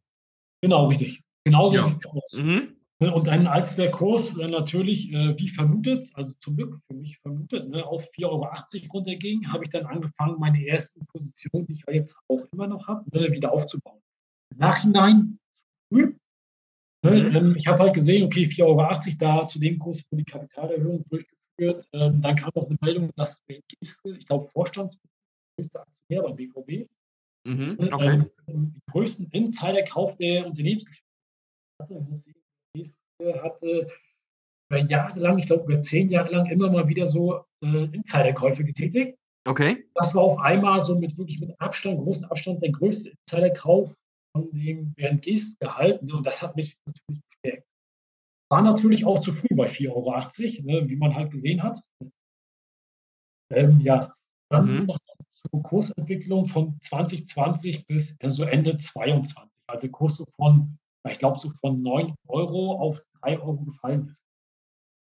Genau, 0.62 0.86
richtig. 0.88 1.22
Genauso 1.44 1.82
Ja. 1.82 1.82
sieht's 1.82 2.06
aus. 2.06 2.42
Mhm. 2.42 2.76
Ne, 3.00 3.12
und 3.12 3.26
dann, 3.26 3.46
als 3.46 3.76
der 3.76 3.90
Kurs 3.90 4.36
dann 4.36 4.52
natürlich, 4.52 5.12
äh, 5.12 5.38
wie 5.38 5.48
vermutet, 5.48 6.08
also 6.14 6.32
zum 6.40 6.56
Glück 6.56 6.78
für 6.86 6.94
mich 6.94 7.18
vermutet, 7.18 7.68
ne, 7.68 7.84
auf 7.84 8.08
4,80 8.14 8.88
€ 8.88 8.92
runterging, 8.94 9.52
habe 9.52 9.64
ich 9.64 9.70
dann 9.70 9.84
angefangen, 9.84 10.38
meine 10.40 10.66
ersten 10.66 11.04
Positionen, 11.06 11.66
die 11.66 11.74
ich 11.74 11.84
ja 11.86 11.92
jetzt 11.92 12.16
auch 12.28 12.46
immer 12.52 12.66
noch 12.66 12.88
habe, 12.88 13.04
ne, 13.12 13.30
wieder 13.32 13.52
aufzubauen. 13.52 14.00
Im 14.52 14.58
Nachhinein 14.58 15.38
früh, 15.92 16.16
ne, 17.04 17.28
Mhm. 17.28 17.36
ähm, 17.36 17.56
ich 17.56 17.66
habe 17.68 17.80
halt 17.80 17.94
gesehen, 17.94 18.24
okay, 18.24 18.46
4,80 18.46 19.14
€ 19.16 19.18
da 19.20 19.46
zu 19.48 19.60
dem 19.60 19.78
Kurs 19.78 20.04
wurde 20.10 20.24
die 20.24 20.32
Kapitalerhöhung 20.32 21.04
durchgeführt. 21.10 21.88
Ähm, 21.92 22.20
dann 22.22 22.36
kam 22.36 22.50
noch 22.54 22.68
'ne 22.70 22.78
Meldung, 22.82 23.10
dass 23.16 23.42
Bernd 23.46 23.64
Gieske, 23.68 24.16
ich 24.18 24.26
glaube 24.26 24.46
Vorstandsmitglied, 24.48 25.12
größter 25.58 25.82
Aktionär 25.82 26.22
beim 26.24 26.36
BVB, 26.36 26.88
Mhm, 27.46 27.78
okay. 27.92 28.26
ähm, 28.48 28.72
den 28.72 28.80
größten 28.92 29.28
Insiderkauf 29.32 30.16
der 30.16 30.46
Unternehmensgeschichte 30.46 31.06
hatte. 31.82 32.06
Gieske 32.76 33.42
hatte 33.42 33.88
über 34.70 34.80
Jahre 34.80 35.18
lang, 35.20 35.38
ich 35.38 35.46
glaube 35.46 35.64
über 35.64 35.80
10 35.80 36.10
Jahre 36.10 36.30
lang 36.32 36.46
immer 36.46 36.70
mal 36.70 36.88
wieder 36.88 37.06
so, 37.06 37.44
äh, 37.64 37.84
Insiderkäufe 37.92 38.64
getätigt. 38.64 39.16
Okay. 39.46 39.86
Das 39.94 40.14
war 40.14 40.22
auf 40.22 40.38
einmal 40.38 40.80
so 40.80 40.98
mit 40.98 41.16
wirklich 41.18 41.40
mit 41.40 41.58
Abstand 41.60 41.98
großen 42.00 42.24
Abstand 42.26 42.62
der 42.62 42.72
größte 42.72 43.10
Insiderkauf 43.10 43.94
von 44.36 44.50
dem 44.52 44.92
Bernd 44.94 45.22
Gieske 45.22 45.76
halt, 45.76 46.02
ne, 46.02 46.14
und 46.14 46.26
das 46.26 46.42
hat 46.42 46.56
mich 46.56 46.76
natürlich 46.84 47.22
bestärkt. 47.30 47.66
War 48.50 48.62
natürlich 48.62 49.04
auch 49.04 49.20
zu 49.20 49.32
früh 49.32 49.54
bei 49.56 49.68
4,80 49.68 50.60
€, 50.60 50.64
ne, 50.64 50.88
wie 50.88 50.96
man 50.96 51.14
halt 51.14 51.30
gesehen 51.30 51.62
hat. 51.62 51.80
Ähm, 53.52 53.80
ja, 53.80 54.12
dann 54.50 54.80
Mhm. 54.80 54.86
noch 54.86 54.98
zur 55.28 55.62
Kursentwicklung 55.62 56.46
von 56.46 56.78
2020 56.80 57.86
bis, 57.86 58.16
äh, 58.18 58.30
so 58.30 58.44
Ende 58.44 58.76
22. 58.78 59.62
Also 59.68 59.88
Kurs 59.88 60.16
so 60.16 60.24
von, 60.36 60.78
ja, 61.06 61.12
ich 61.12 61.18
glaube, 61.20 61.38
so 61.40 61.50
von 61.50 61.82
9 61.82 62.14
€ 62.28 62.72
auf 62.80 63.02
3 63.22 63.40
€ 63.40 63.64
gefallen 63.66 64.08
ist. 64.10 64.24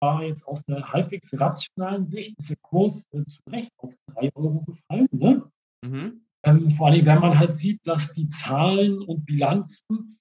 War 0.01 0.23
jetzt 0.23 0.47
aus 0.47 0.67
'ner 0.67 0.93
halbwegs 0.93 1.29
rationalen 1.33 2.05
Sicht 2.07 2.35
ist 2.39 2.49
der 2.51 2.57
Kurs, 2.63 3.05
äh, 3.13 3.25
zu 3.25 3.39
Recht 3.49 3.71
auf 3.79 3.95
3 4.13 4.29
€ 4.35 4.61
gefallen, 4.65 5.07
ne? 5.13 5.43
Mhm. 5.85 6.21
Ähm, 6.45 6.71
vor 6.71 6.87
allem, 6.87 7.05
wenn 7.07 7.19
man 7.21 7.39
halt 7.39 7.53
sieht, 7.53 7.81
dass 7.87 8.13
die 8.13 8.27
Zahlen 8.29 9.01
und 9.01 9.25
Bilanzen, 9.25 10.19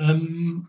ähm, 0.00 0.68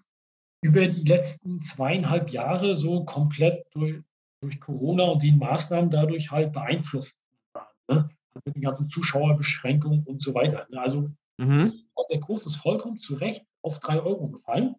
über 0.64 0.88
die 0.88 1.04
letzten 1.06 1.62
2,5 1.62 2.30
Jahre 2.32 2.76
so 2.76 3.06
komplett 3.06 3.66
durch 3.74 4.02
durch 4.42 4.60
Corona 4.62 5.06
und 5.06 5.24
die 5.24 5.32
Maßnahmen 5.34 5.90
dadurch 5.92 6.32
halt 6.32 6.54
beeinflusst 6.54 7.18
waren, 7.56 7.68
ne? 8.04 8.10
Mit 8.46 8.56
den 8.58 8.64
ganzen 8.64 8.90
Zuschauerbeschränkungen 8.90 10.04
und 10.06 10.22
so 10.22 10.34
weiter, 10.36 10.68
ne? 10.72 10.82
Also, 10.82 11.12
Mhm. 11.38 11.72
der 12.10 12.20
Kurs 12.20 12.46
ist 12.46 12.58
vollkommen 12.58 12.98
zu 12.98 13.16
Recht 13.16 13.46
auf 13.64 13.80
3 13.80 14.02
€ 14.02 14.30
gefallen. 14.32 14.76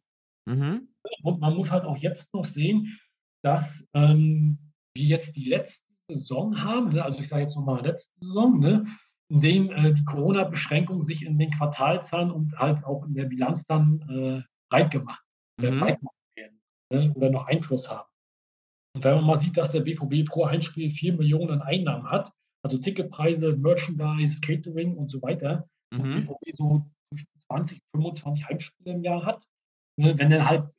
Mhm. 0.47 0.89
Und 1.23 1.41
man 1.41 1.55
muss 1.55 1.71
halt 1.71 1.85
auch 1.85 1.97
jetzt 1.99 2.33
noch 2.35 2.45
sehen, 2.45 2.99
dass, 3.43 3.87
ähm, 3.95 4.59
wir 4.95 5.05
jetzt 5.05 5.37
die 5.37 5.45
letzte 5.49 5.85
Saison 6.11 6.63
haben, 6.63 6.91
ne? 6.91 7.05
Also, 7.05 7.21
ich 7.21 7.29
sage 7.29 7.43
jetzt 7.43 7.57
noch 7.57 7.65
mal 7.65 7.85
letzte 7.85 8.13
Saison, 8.21 8.59
ne, 8.61 8.87
in 9.29 9.41
dem, 9.41 9.71
äh, 9.71 9.93
die 9.93 10.05
Corona-Beschränkungen 10.05 11.03
sich 11.03 11.25
in 11.25 11.39
den 11.39 11.51
Quartalszahlen 11.51 12.31
und 12.31 12.57
halt 12.59 12.85
auch 12.85 13.05
in 13.07 13.15
der 13.15 13.25
Bilanz 13.27 13.65
dann, 13.67 14.01
äh, 14.09 14.43
breit 14.71 14.91
gemacht 14.91 15.23
äh, 15.61 15.71
Mhm. 15.71 15.81
breit 15.81 15.99
gemacht 15.99 16.17
werden, 16.37 16.61
ne, 16.93 17.13
oder 17.15 17.31
noch 17.31 17.47
Einfluss 17.47 17.91
haben. 17.91 18.09
Und 18.95 19.05
wenn 19.05 19.17
man 19.17 19.25
mal 19.27 19.37
sieht, 19.37 19.57
dass 19.57 19.73
der 19.73 19.81
BVB 19.81 20.25
pro 20.25 20.49
Heimspiel 20.49 20.91
4.000.000 20.91 21.51
an 21.51 21.63
Einnahmen 21.63 22.11
hat, 22.11 22.31
also 22.65 22.79
Ticketpreise, 22.79 23.57
Merchandise, 23.57 24.41
Catering 24.41 24.97
und 24.97 25.09
so 25.11 25.21
weiter, 25.23 25.69
und 25.97 26.11
Mhm. 26.11 26.11
BVB 26.11 26.53
so 26.53 26.87
zwischen 27.11 27.29
20, 27.49 27.81
25 27.95 28.49
Heimspiele 28.49 28.95
im 28.97 29.03
Jahr 29.05 29.25
hat, 29.27 29.45
ne, 29.99 30.19
wenn 30.19 30.31
dann 30.31 30.49
halt 30.49 30.73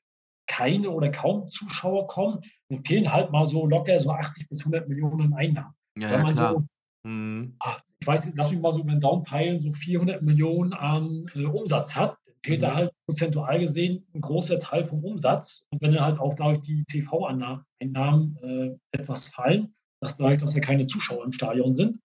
keine 0.47 0.91
oder 0.91 1.11
kaum 1.11 1.47
Zuschauer 1.49 2.07
kommen, 2.07 2.41
dann 2.69 2.83
fehlen 2.83 3.11
halt 3.13 3.31
mal 3.31 3.45
so 3.45 3.65
locker 3.67 3.99
so 3.99 4.11
80 4.11 4.47
bis 4.49 4.65
100.000.000 4.65 5.21
an 5.21 5.33
Einnahmen. 5.33 5.73
Ja, 5.95 6.09
Wenn 6.09 6.19
ja, 6.19 6.23
man 6.23 6.33
klar. 6.33 6.55
so 6.55 6.65
Mhm. 7.03 7.61
ah, 7.61 7.77
ich 7.99 8.07
weiß 8.07 8.25
nicht, 8.27 8.37
lass 8.37 8.51
mich 8.51 8.61
mal 8.61 8.71
so 8.71 8.81
über 8.81 8.93
'n 8.93 9.01
Daumen 9.01 9.23
peilen, 9.23 9.61
so 9.61 9.73
400.000.000 9.73 10.73
an, 10.73 11.25
äh, 11.35 11.45
Umsatz 11.45 11.95
hat, 11.95 12.17
dann 12.25 12.35
fehlt 12.43 12.63
da 12.63 12.73
Mhm. 12.73 12.77
halt 12.77 12.91
prozentual 13.07 13.59
gesehen 13.59 14.07
'n 14.15 14.21
großer 14.21 14.59
Teil 14.59 14.85
vom 14.85 15.03
Umsatz. 15.05 15.65
Und 15.71 15.81
wenn 15.81 15.93
dann 15.93 16.05
halt 16.05 16.19
auch 16.19 16.35
dadurch 16.35 16.61
die 16.61 16.83
TV-Anna 16.85 17.65
Einnahmen, 17.81 18.37
äh, 18.43 18.77
etwas 18.93 19.29
fallen, 19.29 19.75
dass 20.01 20.17
dadurch, 20.17 20.39
dass 20.39 20.55
ja 20.55 20.61
keine 20.61 20.87
Zuschauer 20.87 21.25
im 21.25 21.31
Stadion 21.33 21.73
sind, 21.75 21.99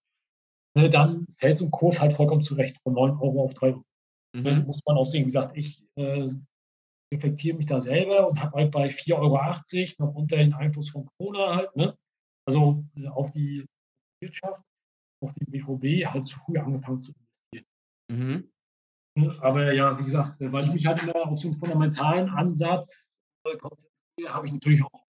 ne, 0.76 0.90
dann 0.90 1.26
fällt 1.38 1.58
so 1.58 1.66
'n 1.66 1.70
Kurs 1.72 2.00
halt 2.00 2.12
vollkommen 2.14 2.42
zurecht 2.42 2.78
von 2.82 2.94
9 2.94 3.12
€ 3.18 3.42
auf 3.44 3.54
3 3.54 3.70
€. 3.74 3.84
Ne, 4.44 4.60
Mhm. 4.60 4.66
muss 4.66 4.80
man 4.86 4.96
auch 4.98 5.06
sehen. 5.06 5.22
Wie 5.22 5.26
gesagt, 5.26 5.56
ich, 5.56 5.84
äh, 5.96 6.30
reflektiere 7.14 7.56
mich 7.58 7.66
da 7.66 7.80
selber 7.80 8.28
und 8.28 8.40
habe 8.42 8.58
halt 8.58 8.72
bei 8.72 8.90
4,80 8.90 9.98
€ 9.98 9.98
noch 10.00 10.14
unter 10.14 10.36
den 10.38 10.54
Einfluss 10.54 10.90
von 10.90 11.06
Corona 11.18 11.56
halt, 11.56 11.76
ne, 11.76 11.96
also, 12.48 12.84
äh, 12.96 13.08
auf 13.08 13.30
die 13.32 13.66
Wirtschaft, 14.22 14.64
auf 15.22 15.32
den 15.34 15.50
BVB 15.52 16.06
halt 16.06 16.26
zu 16.26 16.38
früh 16.40 16.58
angefangen 16.58 17.02
zu 17.02 17.12
investieren. 17.12 17.66
Mhm. 18.10 18.52
Ne, 19.16 19.36
aber 19.42 19.72
ja, 19.74 19.98
wie 19.98 20.04
gesagt, 20.04 20.40
äh, 20.40 20.50
weil 20.52 20.64
ich 20.64 20.72
mich 20.72 20.86
halt 20.86 21.02
immer 21.02 21.26
auf 21.28 21.38
so 21.38 21.48
'n 21.48 21.54
fundamentalen 21.54 22.30
Ansatz, 22.30 23.18
äh, 23.44 23.56
konzentriere, 23.58 24.32
habe 24.34 24.46
ich 24.46 24.52
natürlich 24.52 24.82
auch 24.84 25.04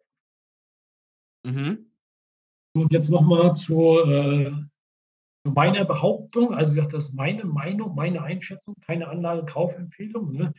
Mhm. 1.46 1.92
Und 2.76 2.94
jetzt 2.94 3.10
noch 3.10 3.22
mal 3.24 3.54
zur, 3.56 4.08
äh 4.10 4.52
meiner 5.44 5.86
Behauptung. 5.86 6.54
Also, 6.54 6.76
das 6.82 6.94
ist 7.10 7.14
meine 7.16 7.46
Meinung, 7.46 7.96
meine 7.96 8.24
Einschätzung, 8.24 8.76
keine 8.82 9.08
Anlage-Kaufempfehlung, 9.10 10.32
ne? 10.34 10.54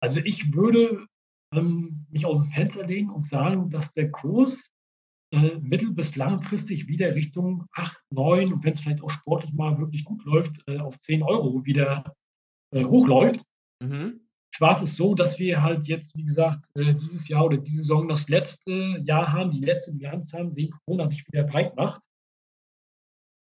Also, 0.00 0.20
ich 0.24 0.54
würde, 0.54 1.06
ähm, 1.54 2.06
mich 2.10 2.26
aus'm 2.26 2.50
Fenster 2.52 2.86
lehnen 2.86 3.10
und 3.10 3.26
sagen, 3.26 3.70
dass 3.70 3.92
der 3.92 4.10
Kurs, 4.10 4.70
äh, 5.32 5.58
mittel 5.60 5.92
bis 5.92 6.16
langfristig 6.16 6.88
wieder 6.88 7.14
Richtung 7.14 7.66
8, 7.74 7.98
9 8.12 8.52
und 8.52 8.64
wenn's 8.64 8.80
vielleicht 8.82 9.02
auch 9.02 9.10
sportlich 9.10 9.52
mal 9.54 9.78
wirklich 9.78 10.04
gut 10.04 10.24
läuft, 10.24 10.62
äh, 10.68 10.78
auf 10.78 10.98
10 11.00 11.22
€ 11.22 11.64
wieder, 11.66 12.14
äh, 12.74 12.84
hochläuft. 12.84 13.42
Mhm. 13.82 14.20
Zwar 14.52 14.72
ist 14.72 14.82
es 14.82 14.96
so, 14.96 15.14
dass 15.14 15.38
wir 15.38 15.62
halt 15.62 15.86
jetzt, 15.88 16.16
wie 16.16 16.24
gesagt, 16.24 16.66
äh, 16.74 16.94
dieses 16.94 17.28
Jahr 17.28 17.46
oder 17.46 17.58
die 17.58 17.70
Saison 17.72 18.08
das 18.08 18.28
letzte 18.28 18.72
Jahr 19.04 19.32
haben, 19.32 19.50
die 19.52 19.60
letzte 19.60 19.92
Bilanz 19.94 20.32
haben, 20.34 20.56
wegen 20.56 20.72
Corona 20.86 21.06
sich 21.06 21.26
wieder 21.28 21.44
breit 21.44 21.76
macht. 21.76 22.02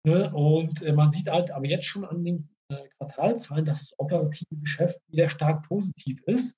Ne, 0.08 0.30
und, 0.32 0.80
äh, 0.82 0.92
man 0.94 1.12
sieht 1.12 1.28
halt 1.28 1.50
aber 1.50 1.66
jetzt 1.66 1.84
schon 1.84 2.04
an 2.06 2.24
den, 2.24 2.48
äh, 2.70 2.88
Quartalszahlen, 2.98 3.66
dass 3.66 3.80
das 3.80 3.98
operative 3.98 4.56
Geschäft 4.56 4.98
wieder 5.08 5.28
stark 5.28 5.66
positiv 5.68 6.22
ist, 6.24 6.56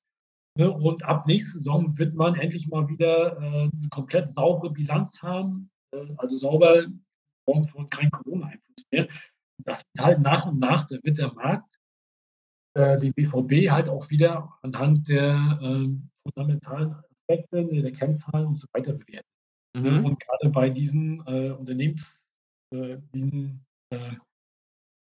ne? 0.58 0.70
Und 0.70 1.04
ab 1.04 1.26
nächste 1.26 1.58
Saison 1.58 1.98
wird 1.98 2.14
man 2.14 2.36
endlich 2.36 2.68
mal 2.68 2.88
wieder, 2.88 3.38
äh, 3.40 3.66
'ne 3.68 3.88
komplett 3.90 4.30
saubere 4.30 4.72
Bilanz 4.72 5.22
haben, 5.22 5.70
also 6.18 6.36
sauber 6.36 6.86
Form 7.48 7.66
von 7.66 7.88
kein 7.90 8.10
Corona-Einfluss 8.10 8.86
mehr. 8.92 9.08
Das 9.64 9.82
wird 9.94 10.06
halt 10.06 10.20
nach 10.20 10.46
und 10.46 10.58
nach 10.60 10.86
da 10.88 10.96
wird 11.02 11.18
der 11.18 11.32
Markt, 11.34 11.78
den 12.76 13.12
BVB 13.14 13.70
halt 13.70 13.88
auch 13.88 14.10
wieder 14.10 14.54
anhand 14.62 15.08
der, 15.08 15.58
ähm, 15.62 16.10
fundamentalen 16.24 16.94
Aspekte, 16.94 17.64
der 17.66 17.92
Kennzahlen 17.92 18.46
und 18.48 18.56
so 18.60 18.66
weiter 18.74 18.94
bewerten? 18.94 19.28
Mhm. 19.76 20.04
Und 20.06 20.20
grade 20.20 20.50
bei 20.50 20.70
diesen, 20.70 21.20
äh, 21.26 21.50
Unternehmens 21.52 22.26
äh, 22.70 22.98
diesen, 23.12 23.64
äh 23.90 24.16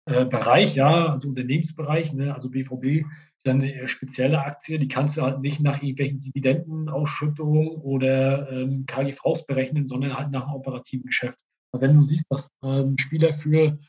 äh, 0.05 0.25
Bereich, 0.25 0.75
ja, 0.75 1.11
also 1.11 1.29
Unternehmensbereich, 1.29 2.13
ne, 2.13 2.33
also 2.33 2.49
BVB, 2.49 3.05
dann 3.43 3.61
eine 3.61 3.87
spezielle 3.87 4.43
Aktie, 4.43 4.79
die 4.79 4.87
kannst 4.87 5.17
du 5.17 5.21
halt 5.21 5.41
nicht 5.41 5.61
nach 5.61 5.81
irgendwelchen 5.81 6.19
Dividendenausschüttungen 6.19 7.69
oder 7.69 8.51
ähm, 8.51 8.85
KGVs 8.85 9.45
berechnen, 9.45 9.87
sondern 9.87 10.17
halt 10.17 10.31
nach 10.31 10.43
einem 10.45 10.55
operativen 10.55 11.05
Geschäft. 11.05 11.39
Und 11.71 11.81
wenn 11.81 11.95
du 11.95 12.01
siehst, 12.01 12.25
dass 12.29 12.49
ein 12.61 12.79
ähm, 12.79 12.97
Spieler 12.97 13.33
für, 13.33 13.79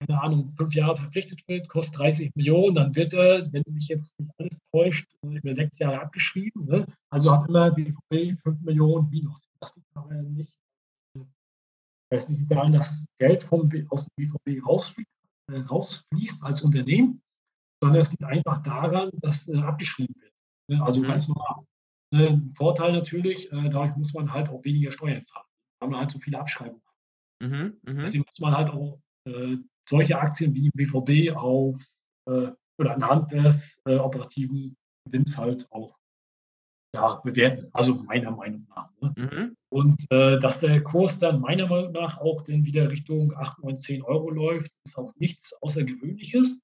keine 0.00 0.22
Ahnung, 0.22 0.52
fünf 0.56 0.74
Jahre 0.74 0.96
verpflichtet 0.96 1.42
wird, 1.48 1.68
kostet 1.68 1.98
30 1.98 2.34
Millionen, 2.34 2.74
dann 2.74 2.94
wird 2.94 3.14
er, 3.14 3.50
wenn 3.52 3.64
mich 3.70 3.88
jetzt 3.88 4.18
nicht 4.18 4.30
alles 4.38 4.58
täuscht, 4.70 5.08
über 5.22 5.52
sechs 5.52 5.78
Jahre 5.78 6.00
abgeschrieben. 6.00 6.66
Ne? 6.66 6.86
Also 7.10 7.32
hat 7.32 7.48
immer 7.48 7.70
BVB 7.70 8.38
5 8.38 8.60
Millionen 8.60 9.08
Minus. 9.10 9.42
Das 9.60 9.74
liegt 9.74 9.88
aber 9.94 10.14
nicht, 10.14 10.54
das 12.10 12.28
liegt 12.28 12.50
daran, 12.50 12.72
dass 12.72 13.06
Geld 13.18 13.44
vom, 13.44 13.70
aus 13.90 14.06
dem 14.06 14.30
BVB 14.30 14.66
rausfliegt 14.66 15.08
äh, 15.50 15.60
rausfließt 15.60 16.42
als 16.42 16.62
Unternehmen, 16.62 17.22
sondern 17.82 18.00
es 18.00 18.10
liegt 18.10 18.24
einfach 18.24 18.62
daran, 18.62 19.10
dass 19.20 19.46
äh, 19.48 19.58
abgeschrieben 19.58 20.14
wird. 20.18 20.32
Ne? 20.70 20.82
Also 20.82 21.00
mhm. 21.00 21.06
ganz 21.06 21.28
normal. 21.28 21.64
Äh, 22.14 22.38
Vorteil 22.54 22.92
natürlich, 22.92 23.52
äh, 23.52 23.68
dadurch 23.68 23.94
muss 23.96 24.14
man 24.14 24.32
halt 24.32 24.48
auch 24.48 24.64
weniger 24.64 24.90
Steuern 24.90 25.24
zahlen, 25.24 25.44
weil 25.80 25.90
man 25.90 26.00
halt 26.00 26.10
so 26.10 26.18
viele 26.18 26.38
Abschreibungen 26.38 26.82
hat. 26.86 27.48
Mhm. 27.48 27.76
Mhm. 27.82 27.98
Deswegen 27.98 28.24
muss 28.24 28.40
man 28.40 28.56
halt 28.56 28.70
auch 28.70 28.98
äh, 29.28 29.56
solche 29.86 30.18
Aktien 30.18 30.54
wie 30.54 30.70
BVB 30.70 31.36
auf 31.36 31.78
oder 32.26 32.94
anhand 32.94 33.32
des 33.32 33.78
operativen 33.84 34.74
Gewinns 35.04 35.36
halt 35.36 35.70
auch 35.70 35.94
ja, 36.94 37.20
bewerten. 37.24 37.68
Also 37.72 37.96
meiner 37.96 38.30
Meinung 38.30 38.66
nach. 38.74 38.88
Ne? 39.00 39.14
Mhm. 39.16 39.56
Und 39.68 40.10
äh, 40.10 40.38
dass 40.38 40.60
der 40.60 40.82
Kurs 40.82 41.18
dann 41.18 41.40
meiner 41.40 41.66
Meinung 41.66 41.92
nach 41.92 42.18
auch 42.18 42.42
dann 42.42 42.64
wieder 42.64 42.90
Richtung 42.90 43.36
8, 43.36 43.62
9, 43.62 43.76
10 43.76 44.02
Euro 44.02 44.30
läuft, 44.30 44.72
ist 44.86 44.96
auch 44.96 45.12
nichts 45.16 45.52
Außergewöhnliches, 45.60 46.60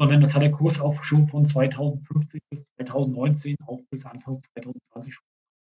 sondern 0.00 0.22
das 0.22 0.34
hat 0.34 0.42
der 0.42 0.50
Kurs 0.50 0.80
auch 0.80 1.04
schon 1.04 1.28
von 1.28 1.44
2050 1.44 2.40
bis 2.50 2.72
2019, 2.76 3.56
auch 3.66 3.82
bis 3.90 4.06
Anfang 4.06 4.40
2020 4.54 5.18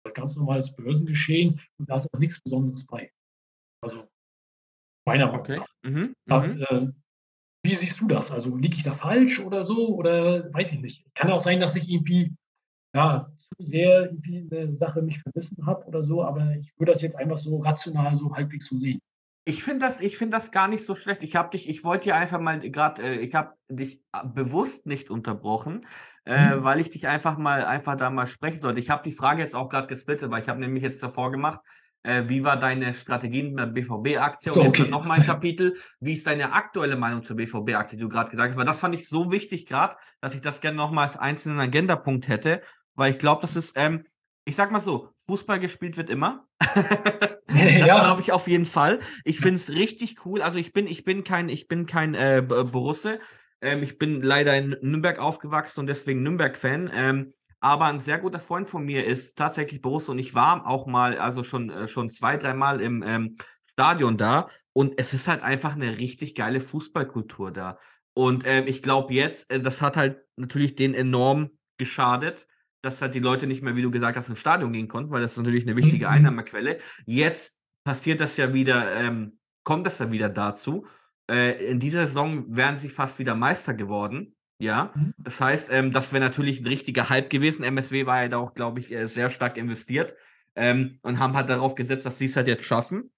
das 0.03 0.15
ganz 0.15 0.35
normales 0.35 0.75
Börsengeschehen 0.75 1.61
und 1.77 1.87
da 1.87 1.97
ist 1.97 2.11
auch 2.11 2.19
nichts 2.19 2.41
Besonderes 2.41 2.87
bei. 2.87 3.11
Also 3.83 4.07
meiner 5.05 5.27
Meinung 5.27 5.39
okay. 5.41 5.57
nach. 5.57 5.67
Mhm. 5.83 6.13
Ja, 6.27 6.39
mhm. 6.39 6.61
äh, 6.69 6.91
wie 7.63 7.75
siehst 7.75 8.01
du 8.01 8.07
das? 8.07 8.31
Also 8.31 8.55
liege 8.55 8.75
ich 8.77 8.81
da 8.83 8.95
falsch 8.95 9.39
oder 9.39 9.63
so? 9.63 9.95
Oder 9.95 10.51
weiß 10.51 10.71
ich 10.71 10.81
nicht. 10.81 11.05
Kann 11.13 11.29
auch 11.29 11.39
sein, 11.39 11.59
dass 11.59 11.75
ich 11.75 11.87
irgendwie 11.87 12.33
ja, 12.93 13.31
zu 13.37 13.55
sehr 13.63 14.05
irgendwie 14.05 14.47
eine 14.51 14.75
Sache 14.75 15.01
mich 15.01 15.21
verbissen 15.21 15.65
habe 15.65 15.85
oder 15.85 16.03
so, 16.03 16.23
aber 16.23 16.55
ich 16.59 16.73
würde 16.77 16.91
das 16.91 17.01
jetzt 17.01 17.17
einfach 17.17 17.37
so 17.37 17.57
rational 17.57 18.15
so 18.15 18.33
halbwegs 18.35 18.67
so 18.67 18.75
sehen. 18.75 18.99
Ich 19.43 19.63
finde 19.63 19.85
das, 19.85 20.01
ich 20.01 20.19
das 20.29 20.51
gar 20.51 20.67
nicht 20.67 20.85
so 20.85 20.93
schlecht. 20.93 21.23
Ich 21.23 21.35
habe 21.35 21.49
dich, 21.49 21.67
ich 21.67 21.83
wollte 21.83 22.05
dir 22.05 22.15
einfach 22.15 22.39
mal 22.39 22.59
gerade, 22.59 23.01
äh, 23.01 23.15
ich 23.17 23.33
habe 23.33 23.55
dich 23.69 23.99
äh, 24.13 24.25
bewusst 24.25 24.85
nicht 24.85 25.09
unterbrochen, 25.09 25.85
äh, 26.25 26.55
mhm. 26.55 26.63
weil 26.63 26.79
ich 26.79 26.91
dich 26.91 27.07
einfach 27.07 27.37
mal, 27.37 27.65
einfach 27.65 27.95
da 27.95 28.11
mal 28.11 28.27
sprechen 28.27 28.59
sollte. 28.59 28.79
Ich 28.79 28.91
habe 28.91 29.01
die 29.03 29.11
Frage 29.11 29.41
jetzt 29.41 29.55
auch 29.55 29.69
gerade 29.69 29.87
gesplittet, 29.87 30.29
weil 30.29 30.43
ich 30.43 30.49
habe 30.49 30.59
nämlich 30.59 30.83
jetzt 30.83 31.01
davor 31.01 31.31
gemacht, 31.31 31.59
äh, 32.03 32.23
wie 32.27 32.43
war 32.43 32.57
deine 32.57 32.93
Strategie 32.93 33.43
mit 33.43 33.59
der 33.59 33.67
BVB-Aktie? 33.67 34.53
So, 34.53 34.61
und 34.61 34.67
jetzt 34.67 34.79
okay. 34.79 34.89
noch 34.89 35.05
mal 35.05 35.15
ein 35.15 35.23
Kapitel, 35.23 35.75
wie 35.99 36.13
ist 36.13 36.25
deine 36.25 36.53
aktuelle 36.53 36.95
Meinung 36.95 37.23
zur 37.23 37.35
BVB-Aktie, 37.35 37.97
die 37.97 38.03
du 38.03 38.09
gerade 38.09 38.31
gesagt 38.31 38.51
hast? 38.51 38.57
Weil 38.57 38.65
das 38.65 38.79
fand 38.79 38.95
ich 38.95 39.07
so 39.07 39.31
wichtig 39.31 39.65
gerade, 39.65 39.95
dass 40.19 40.33
ich 40.33 40.41
das 40.41 40.61
gerne 40.61 40.77
noch 40.77 40.91
mal 40.91 41.03
als 41.03 41.17
einzelnen 41.17 41.59
Agendapunkt 41.59 42.27
hätte 42.27 42.61
weil 42.95 43.11
ich 43.11 43.19
glaube, 43.19 43.41
das 43.41 43.55
ist, 43.55 43.73
ähm, 43.75 44.05
ich 44.45 44.55
sag 44.55 44.71
mal 44.71 44.79
so, 44.79 45.09
Fußball 45.25 45.59
gespielt 45.59 45.97
wird 45.97 46.09
immer. 46.09 46.47
das 46.59 47.87
ja. 47.87 47.99
glaube 47.99 48.21
ich 48.21 48.31
auf 48.31 48.47
jeden 48.47 48.65
Fall. 48.65 48.99
Ich 49.23 49.39
finde 49.39 49.55
es 49.55 49.69
richtig 49.69 50.25
cool. 50.25 50.41
Also 50.41 50.57
ich 50.57 50.73
bin, 50.73 50.87
ich 50.87 51.03
bin 51.03 51.23
kein, 51.23 51.49
ich 51.49 51.67
bin 51.67 51.85
kein 51.85 52.15
äh, 52.15 52.43
Borusse. 52.45 53.19
Ähm, 53.61 53.83
ich 53.83 53.97
bin 53.97 54.21
leider 54.21 54.57
in 54.57 54.75
Nürnberg 54.81 55.19
aufgewachsen 55.19 55.81
und 55.81 55.87
deswegen 55.87 56.23
Nürnberg-Fan. 56.23 56.91
Ähm, 56.93 57.33
aber 57.59 57.85
ein 57.85 57.99
sehr 57.99 58.17
guter 58.17 58.39
Freund 58.39 58.69
von 58.69 58.83
mir 58.83 59.05
ist 59.05 59.37
tatsächlich 59.37 59.81
Borusse 59.81 60.11
und 60.11 60.19
ich 60.19 60.33
war 60.33 60.65
auch 60.65 60.87
mal, 60.87 61.19
also 61.19 61.43
schon, 61.43 61.69
äh, 61.69 61.87
schon 61.87 62.09
zwei, 62.09 62.35
dreimal 62.35 62.81
im 62.81 63.03
ähm, 63.03 63.37
Stadion 63.71 64.17
da 64.17 64.49
und 64.73 64.99
es 64.99 65.13
ist 65.13 65.27
halt 65.27 65.43
einfach 65.43 65.75
eine 65.75 65.99
richtig 65.99 66.33
geile 66.33 66.59
Fußballkultur 66.59 67.51
da. 67.51 67.77
Und 68.13 68.43
ähm, 68.45 68.65
ich 68.67 68.81
glaube 68.81 69.13
jetzt, 69.13 69.51
äh, 69.51 69.59
das 69.59 69.81
hat 69.81 69.95
halt 69.95 70.21
natürlich 70.35 70.75
den 70.75 70.95
enorm 70.95 71.51
geschadet, 71.77 72.47
dass 72.81 73.01
halt 73.01 73.15
die 73.15 73.19
Leute 73.19 73.47
nicht 73.47 73.61
mehr, 73.61 73.75
wie 73.75 73.81
du 73.81 73.91
gesagt 73.91 74.17
hast, 74.17 74.29
ins 74.29 74.39
Stadion 74.39 74.73
gehen 74.73 74.87
konnten, 74.87 75.11
weil 75.11 75.21
das 75.21 75.33
ist 75.33 75.37
natürlich 75.37 75.65
eine 75.65 75.75
wichtige 75.75 76.07
mhm. 76.07 76.11
Einnahmequelle. 76.13 76.79
Jetzt 77.05 77.59
passiert 77.83 78.19
das 78.19 78.37
ja 78.37 78.53
wieder, 78.53 78.95
ähm, 78.95 79.39
kommt 79.63 79.85
das 79.85 79.99
ja 79.99 80.11
wieder 80.11 80.29
dazu. 80.29 80.85
Äh, 81.29 81.63
in 81.65 81.79
dieser 81.79 82.07
Saison 82.07 82.45
wären 82.47 82.77
sie 82.77 82.89
fast 82.89 83.19
wieder 83.19 83.35
Meister 83.35 83.73
geworden. 83.73 84.35
Ja, 84.59 84.91
mhm. 84.93 85.13
das 85.17 85.41
heißt, 85.41 85.71
ähm, 85.71 85.91
das 85.91 86.13
wäre 86.13 86.23
natürlich 86.23 86.59
ein 86.59 86.67
richtiger 86.67 87.09
Hype 87.09 87.29
gewesen. 87.29 87.63
MSW 87.63 88.05
war 88.05 88.21
ja 88.21 88.27
da 88.27 88.37
auch, 88.37 88.53
glaube 88.53 88.79
ich, 88.79 88.91
äh, 88.91 89.07
sehr 89.07 89.31
stark 89.31 89.57
investiert 89.57 90.15
ähm, 90.55 90.99
und 91.01 91.17
haben 91.17 91.35
halt 91.35 91.49
darauf 91.49 91.73
gesetzt, 91.73 92.05
dass 92.05 92.19
sie 92.19 92.25
es 92.25 92.35
halt 92.35 92.47
jetzt 92.47 92.65
schaffen. 92.65 93.11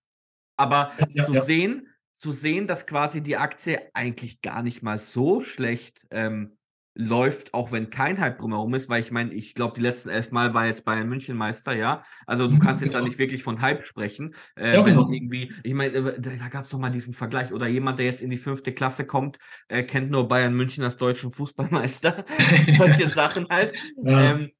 Aber 0.55 0.91
ja, 1.09 1.25
zu 1.25 1.33
ja. 1.33 1.41
sehen, 1.41 1.87
zu 2.17 2.31
sehen, 2.31 2.67
dass 2.67 2.85
quasi 2.85 3.21
die 3.21 3.35
Aktie 3.35 3.81
eigentlich 3.93 4.41
gar 4.41 4.63
nicht 4.63 4.83
mal 4.83 4.99
so 4.99 5.41
schlecht 5.41 6.05
ähm, 6.11 6.57
läuft, 6.95 7.53
auch 7.53 7.71
wenn 7.71 7.89
kein 7.89 8.19
Hype 8.19 8.37
drumherum 8.37 8.73
ist, 8.75 8.87
weil 8.89 9.01
ich 9.01 9.11
meine, 9.11 9.33
ich 9.33 9.55
glaube, 9.55 9.73
die 9.75 9.81
letzten 9.81 10.09
elf 10.09 10.31
Mal 10.31 10.53
war 10.53 10.67
jetzt 10.67 10.85
Bayern 10.85 11.09
München 11.09 11.35
Meister, 11.35 11.73
ja. 11.73 12.01
Also 12.27 12.47
du 12.47 12.55
mhm, 12.55 12.59
kannst 12.59 12.81
jetzt 12.81 12.91
genau. 12.91 13.03
da 13.03 13.07
nicht 13.07 13.19
wirklich 13.19 13.43
von 13.43 13.61
Hype 13.61 13.83
sprechen. 13.83 14.35
Äh, 14.55 14.75
ja, 14.75 14.81
genau. 14.81 15.09
irgendwie, 15.09 15.51
ich 15.63 15.73
meine, 15.73 15.93
äh, 15.93 16.19
da, 16.19 16.31
da 16.31 16.47
gab 16.49 16.65
es 16.65 16.69
doch 16.69 16.79
mal 16.79 16.91
diesen 16.91 17.13
Vergleich. 17.13 17.51
Oder 17.51 17.67
jemand, 17.67 17.99
der 17.99 18.05
jetzt 18.05 18.21
in 18.21 18.29
die 18.29 18.37
fünfte 18.37 18.73
Klasse 18.73 19.05
kommt, 19.05 19.37
äh, 19.69 19.83
kennt 19.83 20.11
nur 20.11 20.27
Bayern 20.27 20.53
München 20.53 20.83
als 20.83 20.97
deutschen 20.97 21.31
Fußballmeister. 21.31 22.25
Solche 22.77 23.09
Sachen 23.09 23.47
halt. 23.49 23.73
Ja. 24.03 24.33
Ähm, 24.33 24.51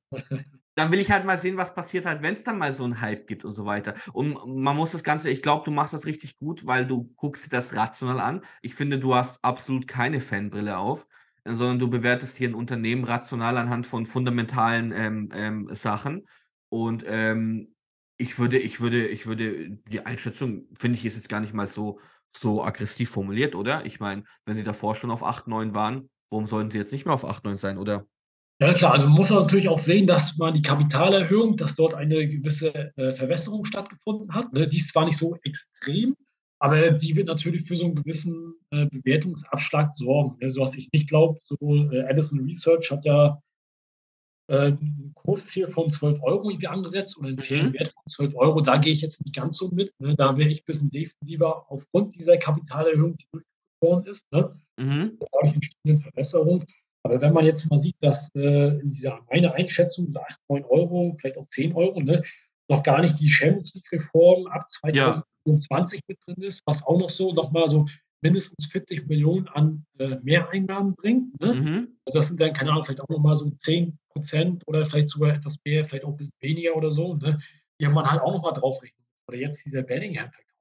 dann 0.75 0.91
will 0.91 0.99
ich 0.99 1.11
halt 1.11 1.25
mal 1.25 1.37
sehen, 1.37 1.57
was 1.57 1.75
passiert 1.75 2.05
halt, 2.05 2.21
wenn 2.21 2.33
es 2.33 2.43
dann 2.43 2.57
mal 2.57 2.71
so 2.71 2.83
einen 2.83 3.01
Hype 3.01 3.27
gibt 3.27 3.45
und 3.45 3.51
so 3.51 3.65
weiter. 3.65 3.93
Und 4.13 4.37
man 4.45 4.75
muss 4.75 4.91
das 4.91 5.03
Ganze, 5.03 5.29
ich 5.29 5.41
glaube, 5.41 5.65
du 5.65 5.71
machst 5.71 5.93
das 5.93 6.05
richtig 6.05 6.37
gut, 6.37 6.65
weil 6.65 6.85
du 6.85 7.11
guckst 7.15 7.45
dir 7.45 7.49
das 7.49 7.75
rational 7.75 8.19
an. 8.19 8.41
Ich 8.61 8.75
finde, 8.75 8.99
du 8.99 9.13
hast 9.15 9.43
absolut 9.43 9.87
keine 9.87 10.19
Fanbrille 10.19 10.77
auf 10.77 11.07
sondern 11.45 11.79
du 11.79 11.89
bewertest 11.89 12.37
hier 12.37 12.49
ein 12.49 12.55
Unternehmen 12.55 13.03
rational 13.03 13.57
anhand 13.57 13.87
von 13.87 14.05
fundamentalen 14.05 14.91
ähm, 14.95 15.29
ähm, 15.33 15.69
Sachen. 15.73 16.25
Und 16.69 17.03
ähm, 17.07 17.75
ich 18.17 18.39
würde, 18.39 18.57
ich 18.57 18.79
würde, 18.79 19.07
ich 19.07 19.25
würde, 19.25 19.69
die 19.69 20.05
Einschätzung, 20.05 20.65
finde 20.77 20.97
ich, 20.97 21.05
ist 21.05 21.17
jetzt 21.17 21.29
gar 21.29 21.41
nicht 21.41 21.53
mal 21.53 21.67
so, 21.67 21.99
so 22.35 22.63
aggressiv 22.63 23.09
formuliert, 23.09 23.55
oder? 23.55 23.85
Ich 23.85 23.99
meine, 23.99 24.23
wenn 24.45 24.55
sie 24.55 24.63
davor 24.63 24.95
schon 24.95 25.11
auf 25.11 25.23
8, 25.23 25.47
9 25.47 25.75
waren, 25.75 26.09
warum 26.29 26.47
sollten 26.47 26.71
sie 26.71 26.77
jetzt 26.77 26.93
nicht 26.93 27.05
mehr 27.05 27.13
auf 27.13 27.25
8, 27.25 27.43
9 27.43 27.57
sein, 27.57 27.77
oder? 27.77 28.05
Ja, 28.59 28.71
klar, 28.73 28.93
also 28.93 29.07
man 29.07 29.15
muss 29.15 29.29
natürlich 29.29 29.67
auch 29.67 29.79
sehen, 29.79 30.07
dass 30.07 30.37
man 30.37 30.53
die 30.53 30.61
Kapitalerhöhung, 30.61 31.57
dass 31.57 31.75
dort 31.75 31.95
eine 31.95 32.27
gewisse 32.27 32.95
äh, 32.97 33.11
Verwässerung 33.11 33.65
stattgefunden 33.65 34.33
hat. 34.33 34.53
Ne? 34.53 34.67
Die 34.67 34.77
ist 34.77 34.89
zwar 34.89 35.05
nicht 35.05 35.17
so 35.17 35.35
extrem, 35.43 36.15
aber 36.63 36.91
die 36.91 37.13
wird 37.17 37.27
natürlich 37.27 37.63
für 37.63 37.75
so 37.75 37.83
einen 37.83 37.95
gewissen 37.95 38.53
äh, 38.71 38.85
Bewertungsabschlag 38.85 39.93
sorgen. 39.93 40.37
Also 40.41 40.61
was 40.61 40.77
ich 40.77 40.89
nicht 40.93 41.09
glaube, 41.09 41.37
so 41.41 41.57
äh, 41.91 42.09
Edison 42.09 42.45
Research 42.45 42.89
hat 42.89 43.03
ja 43.03 43.41
äh, 44.47 44.69
ein 44.69 45.11
Kursziel 45.13 45.67
von 45.67 45.91
12 45.91 46.23
Euro 46.23 46.49
irgendwie 46.49 46.67
angesetzt 46.67 47.17
oder 47.17 47.27
einen 47.27 47.39
fairen 47.39 47.67
mhm. 47.67 47.73
Wert 47.73 47.89
von 47.89 48.03
12 48.07 48.35
Euro. 48.37 48.61
Da 48.61 48.77
gehe 48.77 48.93
ich 48.93 49.01
jetzt 49.01 49.19
nicht 49.25 49.35
ganz 49.35 49.57
so 49.57 49.71
mit. 49.71 49.91
Ne? 49.99 50.15
Da 50.15 50.37
wäre 50.37 50.49
ich 50.49 50.61
ein 50.61 50.65
bisschen 50.65 50.89
defensiver 50.89 51.69
aufgrund 51.69 52.15
dieser 52.15 52.37
Kapitalerhöhung, 52.37 53.17
die 53.17 53.25
durchgeführt 53.29 53.81
worden 53.81 54.05
ist. 54.05 54.31
Ne? 54.31 54.57
Mhm. 54.79 55.17
Da 55.19 55.27
habe 55.37 55.47
ich 55.47 55.69
eine 55.83 55.99
Verbesserung. 55.99 56.63
Aber 57.05 57.19
wenn 57.19 57.33
man 57.33 57.43
jetzt 57.43 57.69
mal 57.69 57.77
sieht, 57.77 57.97
dass 57.99 58.33
äh, 58.35 58.79
in 58.79 58.89
dieser 58.89 59.19
meine 59.29 59.53
Einschätzung 59.53 60.15
8, 60.15 60.39
9 60.47 60.63
Euro, 60.63 61.13
vielleicht 61.19 61.37
auch 61.37 61.45
10 61.45 61.73
Euro, 61.73 61.99
ne, 61.99 62.23
noch 62.73 62.83
gar 62.83 63.01
nicht 63.01 63.19
die 63.19 63.29
Champions 63.29 63.73
League-Reform 63.75 64.47
ab 64.47 64.69
2025 64.69 65.99
ja. 65.99 66.03
mit 66.07 66.19
drin 66.25 66.43
ist, 66.43 66.61
was 66.65 66.83
auch 66.83 66.97
noch 66.97 67.09
so 67.09 67.33
nochmal 67.33 67.69
so 67.69 67.85
mindestens 68.21 68.67
40 68.67 69.07
Millionen 69.07 69.47
an 69.49 69.85
äh, 69.99 70.17
Mehreinnahmen 70.23 70.95
bringt. 70.95 71.39
Ne? 71.41 71.53
Mhm. 71.53 71.97
Also 72.05 72.19
das 72.19 72.29
sind 72.29 72.39
dann, 72.39 72.53
keine 72.53 72.71
Ahnung, 72.71 72.85
vielleicht 72.85 73.01
auch 73.01 73.09
nochmal 73.09 73.35
so 73.35 73.49
10 73.49 73.97
Prozent 74.09 74.63
oder 74.65 74.85
vielleicht 74.85 75.09
sogar 75.09 75.35
etwas 75.35 75.57
mehr, 75.65 75.85
vielleicht 75.85 76.05
auch 76.05 76.09
ein 76.09 76.17
bisschen 76.17 76.33
weniger 76.39 76.75
oder 76.75 76.89
so, 76.89 77.15
ne? 77.15 77.37
die 77.79 77.87
man 77.87 78.09
halt 78.09 78.21
auch 78.21 78.33
nochmal 78.33 78.53
draufrechnen 78.53 79.05
Oder 79.27 79.37
jetzt 79.37 79.65
dieser 79.65 79.83
Bellingham-Verkauf. 79.83 80.57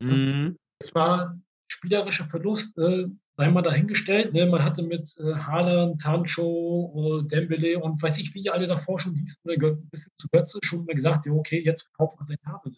Ne? 0.00 0.12
Mhm. 0.12 0.56
Das 0.78 0.94
war 0.94 1.38
spielerischer 1.70 2.26
Verlust, 2.26 2.76
äh, 2.78 3.06
sei 3.36 3.50
mal 3.50 3.62
dahingestellt. 3.62 4.32
Ne? 4.32 4.46
Man 4.46 4.62
hatte 4.62 4.82
mit 4.82 5.16
äh, 5.18 5.34
Haaland, 5.34 5.98
Sancho, 5.98 7.22
äh, 7.24 7.28
Dembele 7.28 7.78
und 7.80 8.02
weiß 8.02 8.18
ich, 8.18 8.34
wie 8.34 8.42
die 8.42 8.50
alle 8.50 8.66
davor 8.66 8.98
schon 8.98 9.14
hießen, 9.14 9.40
ne? 9.44 9.54
ein 9.54 9.88
bisschen 9.88 10.12
zu 10.18 10.28
Götze 10.28 10.58
schon 10.62 10.84
mal 10.84 10.94
gesagt, 10.94 11.26
ja, 11.26 11.32
okay, 11.32 11.60
jetzt 11.64 11.82
verkauft 11.82 12.18
man 12.18 12.26
sein 12.26 12.38
Kabel. 12.44 12.76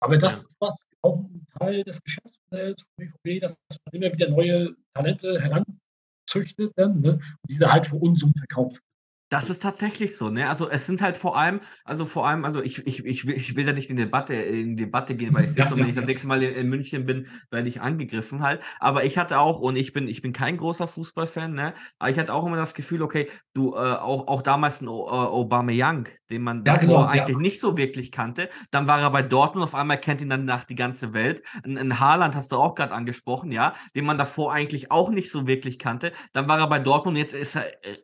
Aber 0.00 0.16
das 0.16 0.42
ja. 0.42 0.48
ist 0.48 0.56
was, 0.60 0.88
auch 1.02 1.18
ein 1.18 1.46
Teil 1.58 1.84
des 1.84 2.02
Geschäftsmodells 2.02 2.82
von 2.82 3.12
BVB, 3.24 3.40
dass 3.40 3.58
man 3.84 4.02
immer 4.02 4.12
wieder 4.12 4.30
neue 4.30 4.76
Talente 4.94 5.40
heranzüchtet 5.40 6.72
dann, 6.76 7.00
ne? 7.00 7.12
und 7.12 7.50
diese 7.50 7.70
halt 7.70 7.86
für 7.86 7.96
Unsummen 7.96 8.34
verkauft. 8.34 8.82
Das 9.30 9.50
ist 9.50 9.60
tatsächlich 9.62 10.16
so, 10.16 10.30
ne? 10.30 10.48
Also, 10.48 10.70
es 10.70 10.86
sind 10.86 11.02
halt 11.02 11.18
vor 11.18 11.36
allem 11.36 11.60
also, 11.84 12.06
vor 12.06 12.26
allem 12.26 12.46
also, 12.46 12.62
ich 12.62 12.86
ich 12.86 13.04
ich 13.04 13.26
will 13.26 13.36
ich 13.36 13.54
will 13.56 13.66
da 13.66 13.74
nicht 13.74 13.90
in 13.90 13.96
Debatte 13.98 14.32
in 14.34 14.74
Debatte 14.78 15.14
gehen, 15.16 15.34
weil 15.34 15.44
ich 15.44 15.54
Ja, 15.54 15.64
ja, 15.74 15.76
wenn 15.76 15.86
ich 15.86 15.94
das 15.94 16.06
ja. 16.06 16.06
nächste 16.06 16.26
Mal 16.28 16.42
in 16.42 16.54
in 16.54 16.68
München 16.70 17.04
bin, 17.04 17.26
werde 17.50 17.68
ich 17.68 17.82
angegriffen 17.82 18.40
halt. 18.42 18.62
Aber 18.80 19.04
ich 19.04 19.18
hatte 19.18 19.38
auch 19.38 19.60
und 19.60 19.76
ich 19.76 19.92
bin 19.92 20.08
ich 20.08 20.22
bin 20.22 20.32
kein 20.32 20.56
großer 20.56 20.88
Fußballfan, 20.88 21.52
ne? 21.52 21.74
Aber 21.98 22.10
ich 22.10 22.18
hatte 22.18 22.32
auch 22.32 22.46
immer 22.46 22.56
das 22.56 22.72
Gefühl, 22.72 23.02
okay, 23.02 23.28
du, 23.52 23.74
äh, 23.74 23.76
auch 23.96 24.28
auch 24.28 24.40
damals 24.40 24.80
'n 24.80 24.88
O 24.88 25.06
äh, 25.06 25.10
Aubameyang, 25.10 26.08
den 26.30 26.42
man 26.42 26.64
Ja, 26.64 26.76
davor 26.76 26.76
genau, 26.76 27.10
ja. 27.12 27.28
eigentlich 27.28 27.36
nicht 27.36 27.60
so 27.60 27.76
wirklich 27.76 28.10
kannte. 28.12 28.48
Dann 28.70 28.86
war 28.86 28.98
er 29.00 29.10
bei 29.10 29.20
Dortmund, 29.22 29.62
auf 29.64 29.74
einmal 29.74 30.00
kennt 30.00 30.22
ihn 30.22 30.30
dann 30.30 30.46
nach 30.46 30.64
die 30.64 30.74
ganze 30.74 31.12
Welt. 31.12 31.42
'N 31.64 31.76
'n 31.76 32.00
Haaland 32.00 32.34
hast 32.34 32.50
du 32.50 32.56
auch 32.56 32.74
grad 32.74 32.92
angesprochen, 32.92 33.52
ja, 33.52 33.74
den 33.94 34.06
man 34.06 34.16
davor 34.16 34.54
eigentlich 34.54 34.90
auch 34.90 35.10
nicht 35.10 35.30
so 35.30 35.46
wirklich 35.46 35.78
kannte. 35.78 36.12
Dann 36.32 36.48
war 36.48 36.58
er 36.58 36.66
bei 36.68 36.78
Dortmund, 36.78 37.18
jetzt 37.18 37.34
ist 37.34 37.54
er, 37.56 37.66
äh, 37.84 37.98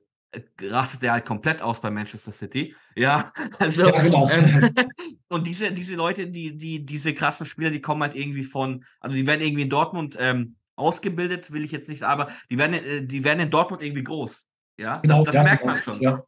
rastet 0.60 1.02
er 1.02 1.12
halt 1.12 1.24
komplett 1.26 1.62
aus 1.62 1.80
bei 1.80 1.90
Manchester 1.90 2.32
City. 2.32 2.74
Ja, 2.96 3.32
also, 3.58 3.86
Ja, 3.88 4.02
genau. 4.02 4.28
ähm, 4.28 4.74
und 5.28 5.46
diese 5.46 5.72
diese 5.72 5.94
Leute, 5.94 6.26
die 6.28 6.56
die 6.56 6.84
diese 6.84 7.14
krassen 7.14 7.46
Spieler, 7.46 7.70
die 7.70 7.80
kommen 7.80 8.02
halt 8.02 8.14
irgendwie 8.14 8.44
von 8.44 8.84
also, 9.00 9.16
die 9.16 9.26
werden 9.26 9.40
irgendwie 9.40 9.62
in 9.62 9.70
Dortmund, 9.70 10.16
ähm, 10.18 10.56
ausgebildet, 10.76 11.52
will 11.52 11.64
ich 11.64 11.72
jetzt 11.72 11.88
nicht, 11.88 12.02
aber 12.02 12.30
die 12.50 12.58
werden 12.58 12.74
äh, 12.74 13.06
die 13.06 13.24
werden 13.24 13.40
in 13.40 13.50
Dortmund 13.50 13.82
irgendwie 13.82 14.04
groß. 14.04 14.46
Ja, 14.78 14.96
das 14.96 15.02
Genau, 15.02 15.24
das 15.24 15.34
ja, 15.34 15.42
merkt 15.42 15.64
man 15.64 15.82
schon. 15.82 16.00
Ja, 16.00 16.24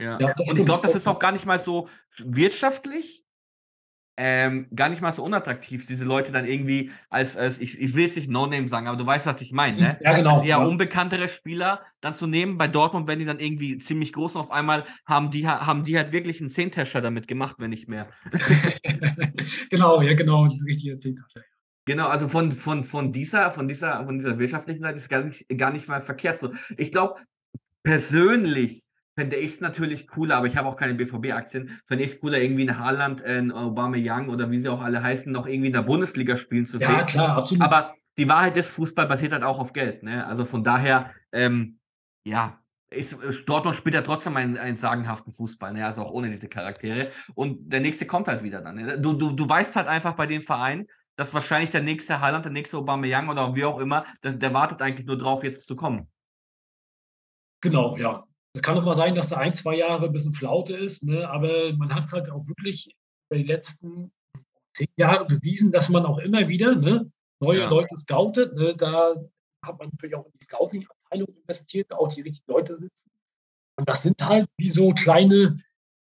Ja. 0.00 0.18
das 0.18 0.50
Und 0.50 0.58
ich 0.58 0.64
glaube, 0.64 0.82
das 0.82 0.94
ist 0.94 1.06
auch 1.06 1.18
gar 1.18 1.32
nicht 1.32 1.46
mal 1.46 1.58
so 1.58 1.88
wirtschaftlich, 2.18 3.24
ähm, 4.22 4.66
gar 4.76 4.90
nicht 4.90 5.00
mal 5.00 5.12
so 5.12 5.24
unattraktiv, 5.24 5.86
diese 5.86 6.04
Leute 6.04 6.30
dann 6.30 6.44
irgendwie 6.46 6.90
als 7.08 7.38
als 7.38 7.58
ich 7.58 7.80
ich 7.80 7.94
will 7.94 8.04
jetzt 8.04 8.16
nicht 8.16 8.28
No 8.28 8.46
Name 8.46 8.68
sagen, 8.68 8.86
aber 8.86 8.98
du 8.98 9.06
weißt, 9.06 9.24
was 9.26 9.40
ich 9.40 9.50
meine, 9.52 9.78
ne? 9.78 9.98
Ja, 10.02 10.10
Als 10.10 10.18
genau, 10.18 10.42
eher 10.42 10.48
ja. 10.48 10.58
unbekanntere 10.58 11.30
Spieler 11.30 11.80
dann 12.02 12.14
zu 12.14 12.26
nehmen. 12.26 12.58
Bei 12.58 12.68
Dortmund 12.68 13.08
werden 13.08 13.20
die 13.20 13.24
dann 13.24 13.40
irgendwie 13.40 13.78
ziemlich 13.78 14.12
groß 14.12 14.34
und 14.34 14.42
auf 14.42 14.50
einmal 14.50 14.84
haben 15.06 15.30
die 15.30 15.48
ha 15.48 15.66
haben 15.66 15.84
die 15.84 15.96
halt 15.96 16.12
wirklich 16.12 16.40
'n 16.42 16.50
Zehntäscher 16.50 17.00
damit 17.00 17.28
gemacht, 17.28 17.56
wenn 17.58 17.70
nicht 17.70 17.88
mehr. 17.88 18.08
Genau, 19.70 20.02
ja, 20.02 20.12
genau, 20.14 20.44
'n 20.44 20.58
richtiger 20.66 20.98
Zehntausender. 20.98 21.46
Genau, 21.86 22.08
also 22.08 22.28
von 22.28 22.52
von 22.52 22.84
von 22.84 23.12
dieser 23.12 23.50
von 23.50 23.68
dieser 23.68 24.04
von 24.04 24.18
dieser 24.18 24.38
wirtschaftlichen 24.38 24.82
Seite 24.82 24.98
ist 24.98 25.08
gar 25.08 25.22
nicht 25.24 25.48
gar 25.56 25.72
nicht 25.72 25.88
mal 25.88 26.00
verkehrt 26.00 26.38
so. 26.38 26.52
Ich 26.76 26.92
glaube, 26.92 27.20
persönlich 27.82 28.82
fände 29.20 29.36
ich's 29.36 29.60
natürlich 29.60 30.08
cooler, 30.08 30.36
aber 30.36 30.46
ich 30.46 30.56
habe 30.56 30.66
auch 30.68 30.76
keine 30.76 30.94
BVB-Aktien, 30.94 31.80
fände 31.86 32.04
ich's 32.04 32.20
cooler, 32.20 32.38
irgendwie 32.40 32.62
'n 32.66 32.78
Haaland, 32.78 33.22
äh, 33.22 33.38
'n 33.38 33.52
Aubameyang 33.52 34.28
oder 34.30 34.50
wie 34.50 34.58
sie 34.58 34.68
auch 34.70 34.80
alle 34.82 35.02
heißen, 35.02 35.30
noch 35.32 35.46
irgendwie 35.46 35.68
in 35.68 35.72
der 35.74 35.82
Bundesliga 35.82 36.36
spielen 36.36 36.64
zu 36.66 36.78
Ja, 36.78 37.04
sehen. 37.04 37.06
klar, 37.06 37.36
absolut. 37.36 37.68
Aber 37.68 37.94
die 38.18 38.28
Wahrheit 38.28 38.56
ist, 38.56 38.70
Fußball 38.70 39.06
basiert 39.06 39.32
halt 39.32 39.42
auch 39.44 39.58
auf 39.58 39.72
Geld, 39.74 40.02
ne? 40.02 40.26
Also, 40.26 40.44
von 40.46 40.64
daher, 40.64 41.12
ähm, 41.32 41.80
ja, 42.24 42.60
ist 42.90 43.12
äh, 43.14 43.32
Dortmund 43.46 43.76
spielt 43.76 43.94
ja 43.94 44.02
trotzdem 44.02 44.36
einen 44.36 44.56
einen 44.58 44.76
sagenhaften 44.76 45.32
Fußball, 45.32 45.72
ne, 45.72 45.84
also 45.86 46.02
auch 46.02 46.10
ohne 46.12 46.30
diese 46.30 46.48
Charaktere. 46.48 47.10
Und 47.34 47.70
der 47.72 47.80
nächste 47.80 48.06
kommt 48.06 48.26
halt 48.28 48.42
wieder 48.42 48.62
dann, 48.62 48.76
ne? 48.76 48.98
Du 49.00 49.12
du 49.14 49.32
du 49.32 49.48
weißt 49.48 49.76
halt 49.76 49.88
einfach 49.88 50.14
bei 50.16 50.26
den 50.26 50.42
Vereinen, 50.42 50.86
dass 51.16 51.34
wahrscheinlich 51.34 51.70
der 51.70 51.82
nächste 51.82 52.20
Haaland, 52.20 52.44
der 52.46 52.52
nächste 52.52 52.78
Aubameyang 52.78 53.28
oder 53.28 53.54
wie 53.54 53.64
auch 53.64 53.78
immer, 53.78 54.04
der 54.24 54.32
der 54.32 54.54
wartet 54.54 54.82
eigentlich 54.82 55.06
nur 55.06 55.18
drauf, 55.18 55.44
jetzt 55.44 55.66
zu 55.66 55.76
kommen. 55.76 56.08
Genau, 57.62 57.96
ja. 57.96 58.26
Es 58.54 58.62
kann 58.62 58.76
auch 58.76 58.84
mal 58.84 58.94
sein, 58.94 59.14
dass 59.14 59.28
da 59.28 59.36
1, 59.36 59.52
2 59.54 59.76
Jahre 59.76 60.06
'n 60.06 60.12
bisschen 60.12 60.32
Flaute 60.32 60.76
ist, 60.76 61.04
ne, 61.04 61.28
aber 61.28 61.72
man 61.74 61.94
hat's 61.94 62.12
halt 62.12 62.30
auch 62.30 62.46
wirklich 62.48 62.90
über 63.30 63.38
die 63.38 63.44
letzten 63.46 64.10
10 64.74 64.88
Jahre 64.96 65.26
bewiesen, 65.26 65.72
dass 65.72 65.88
man 65.90 66.06
auch 66.06 66.18
immer 66.18 66.48
wieder, 66.48 66.76
ne, 66.76 67.10
neue 67.40 67.60
Ja. 67.60 67.70
Leute 67.70 67.96
scoutet, 67.96 68.54
ne? 68.56 68.74
Da 68.76 69.14
hat 69.64 69.78
man 69.78 69.90
natürlich 69.90 70.16
auch 70.16 70.26
in 70.26 70.32
die 70.34 70.44
Scouting-Abteilung 70.44 71.28
investiert, 71.42 71.92
auch 71.94 72.08
die 72.08 72.22
richtigen 72.22 72.52
Leute 72.52 72.76
sitzen. 72.76 73.10
Und 73.78 73.88
das 73.88 74.02
sind 74.04 74.22
halt 74.26 74.48
wie 74.58 74.70
so 74.70 74.92
kleine, 74.94 75.56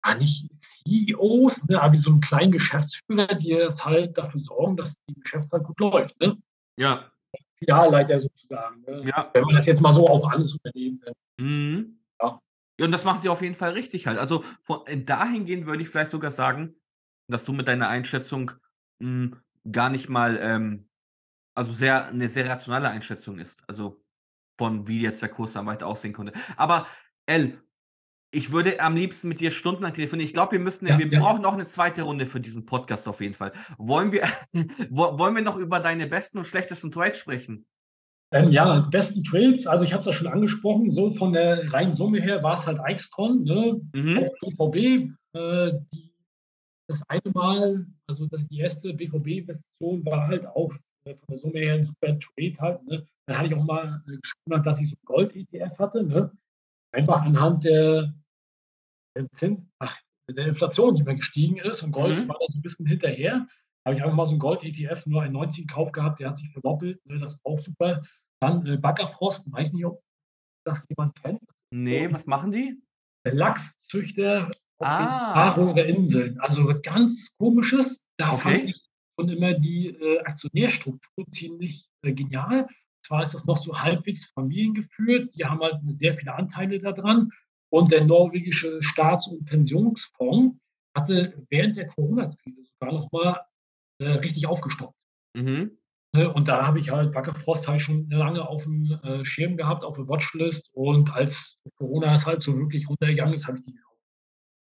ah, 0.03 0.15
nicht 0.15 0.47
CEOs, 0.53 1.65
ne, 1.69 1.81
aber 1.81 1.93
wie 1.93 1.97
so 1.97 2.11
'n 2.11 2.21
kleinen 2.21 2.51
Geschäftsführer, 2.53 3.35
die 3.35 3.49
jetzt 3.49 3.85
halt 3.85 4.17
dafür 4.17 4.39
sorgen, 4.41 4.77
dass 4.77 5.01
die 5.09 5.15
Geschäftszeit 5.15 5.63
gut 5.65 5.79
läuft, 5.81 6.19
ne? 6.21 6.37
Ja. 6.77 7.11
Filialleiter 7.59 8.19
sozusagen, 8.19 8.81
ne? 8.83 9.03
Ja. 9.07 9.31
Wenn 9.33 9.45
man 9.45 9.55
das 9.55 9.67
jetzt 9.67 9.81
mal 9.81 9.91
so 9.93 10.07
auf 10.07 10.25
alles 10.25 10.53
Unternehmen, 10.55 11.01
äh 11.05 11.13
Mhm. 11.41 12.00
Ja. 12.21 12.39
Und 12.79 12.91
das 12.91 13.05
machen 13.05 13.21
sie 13.21 13.29
auf 13.29 13.41
jeden 13.41 13.55
Fall 13.55 13.71
richtig 13.73 14.07
halt. 14.07 14.17
Also, 14.19 14.43
von 14.63 14.85
äh, 14.87 15.03
dahingehend 15.03 15.65
würde 15.67 15.83
ich 15.83 15.89
vielleicht 15.89 16.11
sogar 16.11 16.31
sagen, 16.31 16.75
dass 17.27 17.45
du 17.45 17.53
mit 17.53 17.67
deiner 17.67 17.89
Einschätzung, 17.89 18.51
hm, 19.01 19.37
gar 19.71 19.89
nicht 19.89 20.09
mal, 20.09 20.37
ähm 20.41 20.87
also, 21.55 21.73
sehr 21.73 22.11
'ne 22.13 22.29
sehr 22.29 22.49
rationale 22.49 22.89
Einschätzung 22.89 23.39
ist, 23.39 23.63
also, 23.67 24.03
von 24.59 24.87
wie 24.87 25.01
jetzt 25.01 25.21
der 25.23 25.29
Kurs 25.29 25.53
dann 25.53 25.65
weiter 25.67 25.87
aussehen 25.87 26.13
könnte. 26.13 26.33
Aber 26.57 26.87
El, 27.27 27.61
ich 28.31 28.51
würde 28.53 28.79
am 28.81 28.95
liebsten 28.97 29.29
mit 29.29 29.39
dir 29.41 29.51
stundenlang 29.51 29.93
telefonieren. 29.95 30.27
Ich 30.27 30.33
glaube, 30.33 30.53
wir 30.53 30.59
müssten 30.59 30.87
Ja, 30.87 30.99
wir 30.99 31.11
ja. 31.11 31.19
brauchen 31.19 31.41
noch 31.43 31.57
'ne 31.57 31.67
2. 31.67 32.03
Runde 32.03 32.25
für 32.27 32.41
diesen 32.41 32.65
Podcast 32.67 33.07
auf 33.09 33.21
jeden 33.21 33.35
Fall. 33.35 33.53
Wollen 33.79 34.11
wir 34.13 34.23
wo 34.91 35.17
wollen 35.19 35.35
wir 35.35 35.43
noch 35.43 35.57
über 35.57 35.79
deine 35.81 36.07
besten 36.07 36.39
und 36.39 36.47
schlechtesten 36.47 36.91
Trades 36.91 37.19
sprechen? 37.19 37.65
Ähm, 38.33 38.49
ja, 38.49 38.79
die 38.79 38.89
besten 38.89 39.23
Trades, 39.25 39.67
also, 39.67 39.83
ich 39.85 39.91
habe 39.91 39.99
es 40.01 40.05
ja 40.07 40.13
schon 40.13 40.27
angesprochen, 40.27 40.89
so 40.89 41.11
von 41.11 41.33
der 41.33 41.71
reinen 41.73 41.93
Summe 41.93 42.21
her 42.21 42.41
war's 42.43 42.65
halt 42.65 42.79
Aixtron, 42.79 43.43
ne? 43.43 43.81
Mhm. 43.93 44.17
Auch 44.23 44.33
BVB, 44.39 45.11
äh, 45.33 45.71
die 45.93 46.11
das 46.87 47.01
eine 47.09 47.21
Mal 47.33 47.87
also, 48.07 48.27
die 48.27 48.59
erste 48.59 48.93
BVB-Investition 48.93 50.05
war 50.05 50.27
halt 50.27 50.47
auch, 50.47 50.73
äh, 51.05 51.15
von 51.15 51.27
der 51.29 51.37
Summe 51.37 51.59
her 51.59 51.75
'n 51.75 51.83
super 51.85 52.17
Trade 52.19 52.53
halt, 52.61 52.83
ne? 52.85 53.05
Da 53.27 53.37
hatte 53.37 53.47
ich 53.47 53.55
auch 53.55 53.65
mal, 53.65 54.03
äh, 54.07 54.17
geschwundert, 54.21 54.65
dass 54.67 54.81
ich 54.81 54.89
so 54.89 54.95
'n 54.95 55.05
Gold-ETF 55.05 55.79
hatte, 55.79 56.03
ne? 56.03 56.31
Einfach 56.93 57.23
anhand 57.23 57.65
der 57.65 58.13
der 59.15 59.27
Zin 59.33 59.69
ach, 59.79 59.97
der 60.29 60.47
Inflation, 60.47 60.95
die 60.95 61.03
mal 61.03 61.15
gestiegen 61.17 61.57
ist 61.57 61.83
und 61.83 61.91
Gold 61.91 62.17
Mhm. 62.17 62.29
war 62.29 62.37
da 62.39 62.45
so 62.49 62.59
'n 62.59 62.63
bisschen 62.63 62.87
hinterher. 62.87 63.47
Habe 63.85 63.95
ich 63.95 64.03
einfach 64.03 64.15
mal 64.15 64.25
so 64.25 64.35
'n 64.35 64.39
Gold-ETF 64.39 65.07
nur 65.07 65.23
ein 65.23 65.31
90 65.31 65.67
gekauft 65.67 65.93
gehabt, 65.93 66.19
der 66.19 66.29
hat 66.29 66.37
sich 66.37 66.51
verdoppelt, 66.51 67.03
ne? 67.07 67.19
Das 67.19 67.43
war 67.43 67.53
auch 67.53 67.59
super. 67.59 68.01
Dann, 68.39 68.65
äh, 68.65 68.77
Backafrost, 68.77 69.51
weiß 69.51 69.73
nicht, 69.73 69.85
ob 69.85 70.01
das 70.65 70.87
jemand 70.89 71.15
kennt. 71.21 71.41
Ne, 71.73 72.11
was 72.11 72.25
machen 72.27 72.51
die? 72.51 72.81
Lachszüchter 73.25 74.51
auf 74.79 74.95
den 74.97 75.07
Ah. 75.07 75.53
Färöer 75.55 75.85
Inseln. 75.85 76.39
Also, 76.41 76.67
was 76.67 76.81
ganz 76.81 77.33
Komisches. 77.39 78.03
Da 78.17 78.35
fand 78.37 78.41
Okay. 78.57 78.65
ich 78.65 78.81
schon 79.19 79.29
immer 79.29 79.53
die, 79.53 79.87
äh, 79.89 80.19
Aktionärstruktur 80.21 81.25
ziemlich, 81.27 81.87
äh, 82.03 82.13
genial. 82.13 82.67
Zwar 83.05 83.23
ist 83.23 83.33
das 83.33 83.45
noch 83.45 83.57
so 83.57 83.79
halbwegs 83.79 84.27
familiengeführt, 84.33 85.35
die 85.37 85.45
haben 85.45 85.61
halt 85.61 85.77
sehr 85.87 86.13
viele 86.15 86.35
Anteile 86.35 86.79
da 86.79 86.91
dran. 86.93 87.29
Und 87.71 87.91
der 87.91 88.05
norwegische 88.05 88.81
Staats 88.83 89.27
und 89.27 89.45
Pensionsfonds 89.45 90.57
hatte 90.95 91.45
während 91.49 91.77
der 91.77 91.87
Corona-Krise 91.87 92.63
sogar 92.63 92.93
noch 92.93 93.11
mal, 93.11 93.41
äh, 94.01 94.09
richtig 94.19 94.47
aufgestockt. 94.47 94.95
Mhm. 95.37 95.77
Ne, 96.13 96.33
und 96.33 96.49
da 96.49 96.67
habe 96.67 96.79
ich 96.79 96.91
halt 96.91 97.13
Backafrost 97.13 97.67
habe 97.67 97.77
ich 97.77 97.83
schon 97.83 98.09
lange 98.09 98.41
auf'm, 98.41 99.01
äh, 99.03 99.23
Schirm 99.23 99.55
gehabt, 99.55 99.85
auf 99.85 99.95
der 99.95 100.09
Watchlist. 100.09 100.69
Und 100.73 101.13
als 101.13 101.57
Corona 101.77 102.13
es 102.13 102.27
halt 102.27 102.43
so 102.43 102.57
wirklich 102.57 102.89
runtergegangen 102.89 103.33
ist, 103.33 103.47
habe 103.47 103.57
ich 103.59 103.63
die 103.65 103.73
gekauft. 103.73 103.99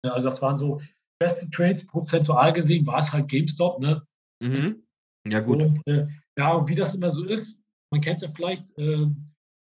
Ne, 0.04 0.12
also, 0.12 0.28
das 0.30 0.42
waren 0.42 0.58
so 0.58 0.80
beste 1.20 1.50
Trades. 1.50 1.86
Prozentual 1.86 2.52
gesehen 2.52 2.86
war's 2.86 3.12
halt 3.12 3.28
GameStop, 3.28 3.80
ne? 3.80 4.02
Mhm. 4.42 4.84
Ja, 5.28 5.40
gut. 5.40 5.62
Und, 5.62 5.82
äh, 5.86 6.06
ja, 6.38 6.52
und 6.54 6.68
wie 6.68 6.76
das 6.76 6.94
immer 6.94 7.10
so 7.10 7.24
ist, 7.24 7.62
man 7.92 8.00
kennt's 8.00 8.22
ja 8.22 8.28
vielleicht, 8.30 8.66
ähm, 8.78 9.32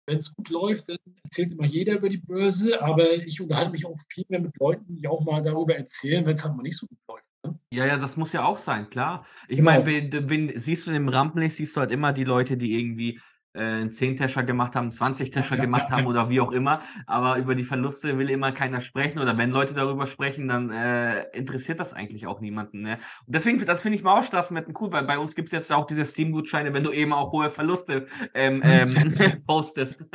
wenn's 0.08 0.34
gut 0.36 0.50
läuft, 0.50 0.90
dann 0.90 0.98
erzählt 1.24 1.52
immer 1.52 1.66
jeder 1.68 1.96
über 1.98 2.10
die 2.10 2.18
Börse, 2.20 2.82
aber 2.82 3.14
ich 3.14 3.42
unterhalte 3.42 3.72
mich 3.72 3.86
auch 3.86 3.98
viel 4.10 4.26
mehr 4.30 4.40
mit 4.42 4.58
Leuten, 4.60 4.96
die 4.96 5.08
auch 5.08 5.24
mal 5.26 5.42
darüber 5.42 5.76
erzählen, 5.76 6.26
wenn's 6.26 6.44
halt 6.44 6.56
mal 6.56 6.64
nicht 6.64 6.78
so 6.78 6.88
gut 6.88 7.00
läuft? 7.10 7.25
Ja, 7.74 7.86
ja, 7.86 7.98
das 7.98 8.16
muss 8.16 8.32
ja 8.32 8.44
auch 8.46 8.58
sein, 8.58 8.90
klar. 8.90 9.26
Ich 9.48 9.60
Genau. 9.60 9.62
meine, 9.62 9.86
wen 9.86 10.10
d 10.12 10.30
wen 10.30 10.52
siehst 10.60 10.86
du 10.86 10.92
im 10.92 11.10
Rampenlicht 11.10 11.56
siehst 11.58 11.76
du 11.76 11.82
halt 11.82 11.92
immer 11.92 12.14
die 12.14 12.24
Leute, 12.24 12.58
die 12.58 12.78
irgendwie, 12.80 13.20
äh, 13.54 13.82
'n 13.82 13.92
Zehntäscher 13.92 14.44
gemacht 14.44 14.76
haben, 14.76 14.88
'n 14.90 14.92
Zwanzigtäscher 14.92 15.58
Ja, 15.58 15.58
gemacht 15.58 15.90
ja, 15.96 16.02
haben 16.02 16.06
ja. 16.06 16.08
oder 16.08 16.30
wie 16.30 16.40
auch 16.42 16.52
immer, 16.52 16.82
aber 17.08 17.38
über 17.38 17.56
die 17.56 17.64
Verluste 17.64 18.20
will 18.20 18.30
immer 18.30 18.52
keiner 18.52 18.82
sprechen 18.82 19.18
oder 19.20 19.38
wenn 19.40 19.50
Leute 19.50 19.74
darüber 19.74 20.06
sprechen, 20.08 20.48
dann, 20.48 20.70
äh, 20.72 21.24
interessiert 21.36 21.80
das 21.80 21.94
eigentlich 21.94 22.28
auch 22.28 22.40
niemanden, 22.40 22.82
ne? 22.82 22.94
Und 23.26 23.34
deswegen 23.36 23.58
das 23.66 23.82
finde 23.82 23.98
ich 23.98 24.04
mal 24.04 24.20
auch 24.20 24.24
Straßenwetten 24.24 24.76
cool, 24.80 24.92
weil 24.92 25.04
bei 25.06 25.18
uns 25.18 25.34
gibt's 25.36 25.52
jetzt 25.52 25.72
auch 25.72 25.88
diese 25.88 26.06
Steam-Gutscheine, 26.06 26.72
wenn 26.74 26.84
du 26.84 26.92
eben 26.92 27.14
auch 27.14 27.32
hohe 27.32 27.50
Verluste, 27.50 28.06
ähm, 28.36 28.62
ähm, 28.66 28.96
postest. 29.48 30.06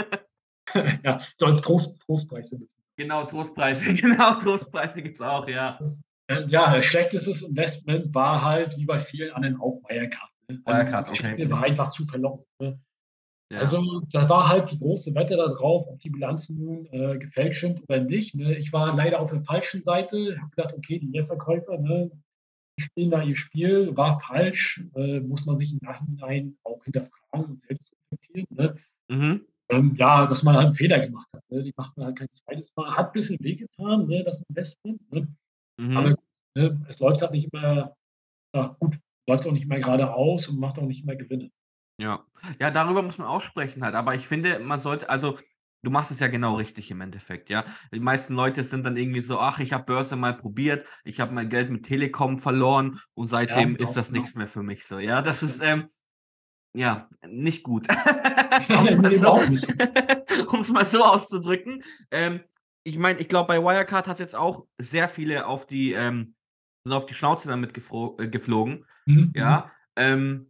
Ja, 1.05 1.21
so 1.37 1.47
als 1.47 1.63
Trost 1.63 2.01
Trostpreis 2.01 2.51
sind 2.51 2.63
das. 2.65 2.77
Genau, 2.97 3.25
Trostpreise. 3.25 3.95
Genau, 4.01 4.35
Trostpreise 4.39 5.03
gibt's 5.03 5.21
auch, 5.21 5.49
ja. 5.49 5.81
Ähm, 6.31 6.49
ja, 6.49 6.81
schlechtestes 6.81 7.43
Investment 7.43 8.15
war 8.15 8.43
halt 8.43 8.77
wie 8.79 8.85
bei 8.85 9.01
vielen 9.01 9.33
anderen 9.33 9.61
auch 9.61 9.83
Wirecard, 9.89 10.31
ne? 10.49 10.61
Also, 10.65 10.81
Wirecard, 10.83 11.07
die 11.09 11.11
okay. 11.11 11.23
Geschichte 11.23 11.51
war 11.51 11.63
einfach 11.65 11.91
zu 11.91 12.05
verlockend, 12.07 12.47
ne? 12.61 12.81
Ja. 13.53 13.59
Also, 13.59 14.01
da 14.13 14.29
war 14.29 14.49
halt 14.49 14.71
die 14.71 14.79
große 14.79 15.15
Wette 15.17 15.37
da 15.37 15.49
drauf, 15.49 15.87
ob 15.89 15.99
die 15.99 16.11
Bilanzen 16.11 16.65
nun, 16.65 16.87
äh, 16.93 17.19
gefälscht 17.19 17.63
sind 17.63 17.83
oder 17.89 18.01
nicht, 18.01 18.37
ne? 18.37 18.57
Ich 18.57 18.73
war 18.73 18.95
leider 18.95 19.21
auf 19.21 19.31
der 19.31 19.43
falschen 19.43 19.83
Seite, 19.83 20.39
habe 20.41 20.51
gedacht: 20.55 20.75
„Okay, 20.77 21.01
die 21.01 21.09
Leerverkäufer, 21.09 21.79
ne, 21.79 22.11
die 22.79 22.85
spielen 22.85 23.11
da 23.11 23.23
ihr 23.23 23.37
Spiel.“ 23.37 23.97
War 23.97 24.21
falsch, 24.21 24.85
äh, 24.95 25.21
muss 25.21 25.47
man 25.47 25.59
sich 25.59 25.73
im 25.73 25.81
Nachhinein 25.83 26.57
auch 26.65 26.85
hinterfragen 26.85 27.47
und 27.47 27.61
selbst 27.61 27.93
reflektieren, 28.13 28.47
ne? 28.57 28.77
Mhm. 29.09 29.47
ähm, 29.71 29.95
ja, 29.97 30.27
dass 30.27 30.43
man 30.45 30.57
halt 30.57 30.67
einen 30.67 30.75
Fehler 30.75 31.01
gemacht 31.01 31.29
hat. 31.35 31.43
Ne? 31.51 31.63
Die 31.63 31.75
macht 31.77 31.97
man 31.97 32.07
halt 32.07 32.19
kein 32.19 32.31
zweites 32.31 32.73
Mal. 32.77 32.97
Hat 32.97 33.09
ein 33.09 33.13
bisschen 33.13 33.39
wehgetan, 33.41 34.07
ne, 34.07 34.23
das 34.25 34.43
Investment. 34.49 35.01
Ne? 35.13 35.29
Mhm. 35.81 35.97
Aber 35.97 36.15
ne, 36.55 36.85
es 36.89 36.99
läuft 36.99 37.23
halt 37.23 37.33
nicht 37.33 37.49
immer, 37.53 37.97
ja, 38.55 38.77
gut, 38.79 38.99
läuft 39.27 39.47
auch 39.47 39.53
nicht 39.53 39.67
mehr 39.67 39.81
geradeaus 39.81 40.49
und 40.49 40.61
macht 40.61 40.79
auch 40.79 40.87
nicht 40.87 41.07
mehr 41.07 41.17
Gewinne. 41.17 41.51
Ja. 41.99 42.25
Ja, 42.59 42.71
darüber 42.71 43.03
muss 43.03 43.19
man 43.19 43.27
auch 43.27 43.43
sprechen 43.43 43.83
halt. 43.85 43.95
Aber 43.95 44.15
ich 44.15 44.27
finde, 44.27 44.59
man 44.59 44.81
sollte, 44.81 45.09
also 45.09 45.39
du 45.83 45.91
machst 45.91 46.11
es 46.11 46.21
ja 46.21 46.29
genau 46.29 46.57
richtig 46.57 46.91
im 46.91 47.01
Endeffekt, 47.01 47.49
ja. 47.49 47.65
Die 47.93 48.01
meisten 48.01 48.35
Leute 48.35 48.65
sind 48.65 48.85
dann 48.85 48.97
irgendwie 48.97 49.21
so, 49.23 49.39
ach, 49.39 49.59
ich 49.59 49.73
habe 49.73 49.85
Börse 49.85 50.17
mal 50.17 50.35
probiert, 50.35 50.87
ich 51.05 51.21
habe 51.21 51.33
mein 51.33 51.49
Geld 51.49 51.71
mit 51.71 51.87
Telekom 51.87 52.39
verloren 52.39 53.01
und 53.15 53.29
seitdem 53.29 53.71
ja, 53.71 53.77
genau, 53.77 53.89
ist 53.89 53.97
das 53.97 54.09
genau. 54.09 54.21
nichts 54.21 54.35
mehr 54.35 54.49
für 54.49 54.63
mich 54.63 54.87
so. 54.87 54.99
Ja, 54.99 55.23
das 55.23 55.43
ist, 55.43 55.63
ähm, 55.63 55.89
ja, 56.75 57.09
nicht 57.27 57.63
gut. 57.63 57.87
um 60.53 60.61
es 60.61 60.71
mal 60.71 60.85
so 60.85 61.05
auszudrücken. 61.05 61.83
Ähm, 62.11 62.41
ich 62.85 62.99
meine, 62.99 63.21
ich 63.21 63.29
glaube, 63.29 63.49
bei 63.49 63.63
Wirecard 63.63 64.09
hat 64.09 64.19
jetzt 64.21 64.35
auch 64.37 64.67
sehr 64.81 65.09
viele 65.09 65.47
auf 65.47 65.67
die, 65.67 65.93
ähm, 65.93 66.35
sind 66.85 66.95
auf 66.95 67.07
die 67.07 67.15
Schnauze 67.15 67.49
damit 67.49 67.77
äh, 67.77 68.29
geflogen. 68.29 68.87
Mhm. 69.07 69.33
Ja. 69.35 69.65
Mhm. 69.65 69.71
Ähm, 69.97 70.47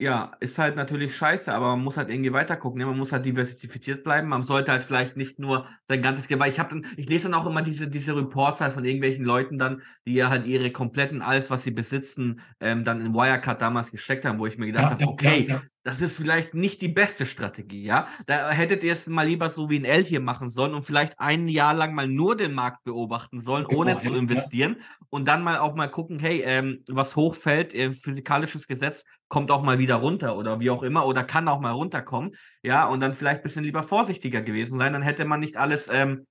ja, 0.00 0.32
ist 0.40 0.58
halt 0.58 0.76
natürlich 0.76 1.16
scheiße, 1.16 1.52
aber 1.54 1.68
man 1.76 1.84
muss 1.84 1.96
halt 1.96 2.10
irgendwie 2.10 2.32
weiter 2.32 2.56
gucken, 2.56 2.80
ne? 2.80 2.86
Man 2.86 2.98
muss 2.98 3.12
halt 3.12 3.24
diversifiziert 3.26 4.04
bleiben. 4.04 4.28
Man 4.28 4.42
sollte 4.42 4.72
halt 4.72 4.82
vielleicht 4.84 5.16
nicht 5.16 5.38
nur 5.38 5.68
sein 5.88 6.02
ganzes 6.02 6.28
Geld 6.28 6.40
weil 6.40 6.50
ich 6.50 6.58
habe 6.60 6.70
dann 6.82 6.92
ich 6.96 7.08
lese 7.08 7.24
dann 7.30 7.34
auch 7.40 7.46
immer 7.46 7.62
diese 7.62 7.88
diese 7.88 8.16
Reports 8.16 8.60
halt 8.60 8.72
von 8.72 8.84
irgendwelchen 8.84 9.24
Leuten 9.24 9.58
dann, 9.58 9.82
die 10.06 10.14
ja 10.14 10.28
halt 10.30 10.46
ihre 10.46 10.72
kompletten 10.72 11.22
alles, 11.22 11.50
was 11.50 11.62
sie 11.64 11.70
besitzen, 11.70 12.40
ähm, 12.60 12.84
dann 12.84 13.00
in 13.00 13.14
Wirecard 13.14 13.62
damals 13.62 13.90
gesteckt 13.92 14.24
haben, 14.24 14.40
wo 14.40 14.46
ich 14.46 14.58
mir 14.58 14.66
gedacht 14.66 14.90
Ja, 14.90 14.92
habe: 14.92 15.02
ja, 15.02 15.06
„Okay, 15.06 15.46
ja. 15.46 15.62
Das 15.84 16.00
ist 16.00 16.16
vielleicht 16.16 16.54
nicht 16.54 16.80
die 16.80 16.88
beste 16.88 17.26
Strategie, 17.26 17.82
ja? 17.84 18.06
Da 18.26 18.50
hättet 18.50 18.84
ihr 18.84 18.92
es 18.92 19.06
mal 19.08 19.26
lieber 19.26 19.48
so 19.48 19.68
wie 19.68 19.76
'n 19.76 19.84
L 19.84 20.04
hier 20.04 20.20
machen 20.20 20.48
sollen 20.48 20.74
und 20.74 20.82
vielleicht 20.84 21.18
ein 21.18 21.48
Jahr 21.48 21.74
lang 21.74 21.94
mal 21.94 22.06
nur 22.06 22.36
den 22.36 22.54
Markt 22.54 22.84
beobachten 22.84 23.40
sollen, 23.40 23.66
Genau, 23.66 23.78
ohne 23.78 23.96
zu 23.96 24.14
investieren 24.14 24.76
und 25.10 25.26
dann 25.26 25.42
mal 25.42 25.58
auch 25.58 25.74
mal 25.74 25.88
gucken, 25.90 26.20
hey, 26.20 26.42
ähm, 26.42 26.84
was 26.88 27.16
hochfällt, 27.16 27.74
äh, 27.74 27.92
physikalisches 27.92 28.68
Gesetz 28.68 29.04
kommt 29.28 29.50
auch 29.50 29.62
mal 29.62 29.78
wieder 29.78 29.96
runter 29.96 30.36
oder 30.36 30.60
wie 30.60 30.70
auch 30.70 30.82
immer 30.84 31.04
oder 31.06 31.24
kann 31.24 31.48
auch 31.48 31.60
mal 31.60 31.72
runterkommen, 31.72 32.36
ja, 32.62 32.86
und 32.86 33.00
dann 33.00 33.14
vielleicht 33.14 33.40
ein 33.40 33.42
bisschen 33.44 33.64
lieber 33.64 33.82
vorsichtiger 33.82 34.42
gewesen 34.42 34.78
sein, 34.78 34.92
dann 34.92 35.02
hätte 35.02 35.24
man 35.24 35.40
nicht 35.40 35.56
alles 35.56 35.88
ähm, 35.92 36.26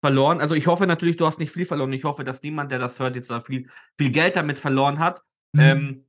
verloren. 0.00 0.40
Also 0.40 0.54
ich 0.54 0.66
hoffe 0.66 0.86
natürlich, 0.86 1.16
du 1.16 1.26
hast 1.26 1.38
nicht 1.38 1.52
viel 1.52 1.66
verloren. 1.66 1.92
Ich 1.92 2.04
hoffe, 2.04 2.24
dass 2.24 2.42
niemand, 2.42 2.70
der 2.72 2.78
das 2.78 2.98
hört, 3.00 3.16
jetzt 3.16 3.30
da 3.30 3.40
viel, 3.40 3.68
viel 3.96 4.10
Geld 4.10 4.36
damit 4.36 4.58
verloren 4.58 4.98
hat. 4.98 5.22
Mhm. 5.52 5.60
Ähm, 5.60 6.07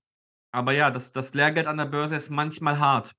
aber 0.51 0.73
ja, 0.73 0.91
das, 0.91 1.11
das 1.11 1.33
Lehrgeld 1.33 1.67
an 1.67 1.77
der 1.77 1.85
Börse 1.85 2.15
ist 2.15 2.29
manchmal 2.29 2.79
hart. 2.79 3.15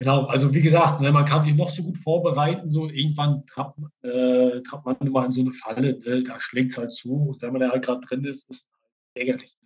Genau, 0.00 0.24
also 0.24 0.54
wie 0.54 0.62
gesagt, 0.62 1.02
ne, 1.02 1.12
man 1.12 1.26
kann 1.26 1.42
sich 1.42 1.54
noch 1.54 1.68
so 1.68 1.82
gut 1.82 1.98
vorbereiten, 1.98 2.70
so 2.70 2.88
irgendwann 2.88 3.44
trappt, 3.44 3.78
äh, 4.02 4.62
trappt 4.62 4.86
man 4.86 4.96
immer 5.00 5.26
in 5.26 5.32
so 5.32 5.42
eine 5.42 5.52
Falle, 5.52 5.98
ne, 5.98 6.22
da 6.22 6.40
schlägt 6.40 6.70
es 6.70 6.78
halt 6.78 6.92
zu 6.92 7.12
und 7.12 7.42
wenn 7.42 7.52
man 7.52 7.60
da 7.60 7.68
halt 7.68 7.84
gerade 7.84 8.00
drin 8.00 8.24
ist, 8.24 8.48
ist 8.48 8.62
es 8.62 8.68
ärgerlich. 9.14 9.58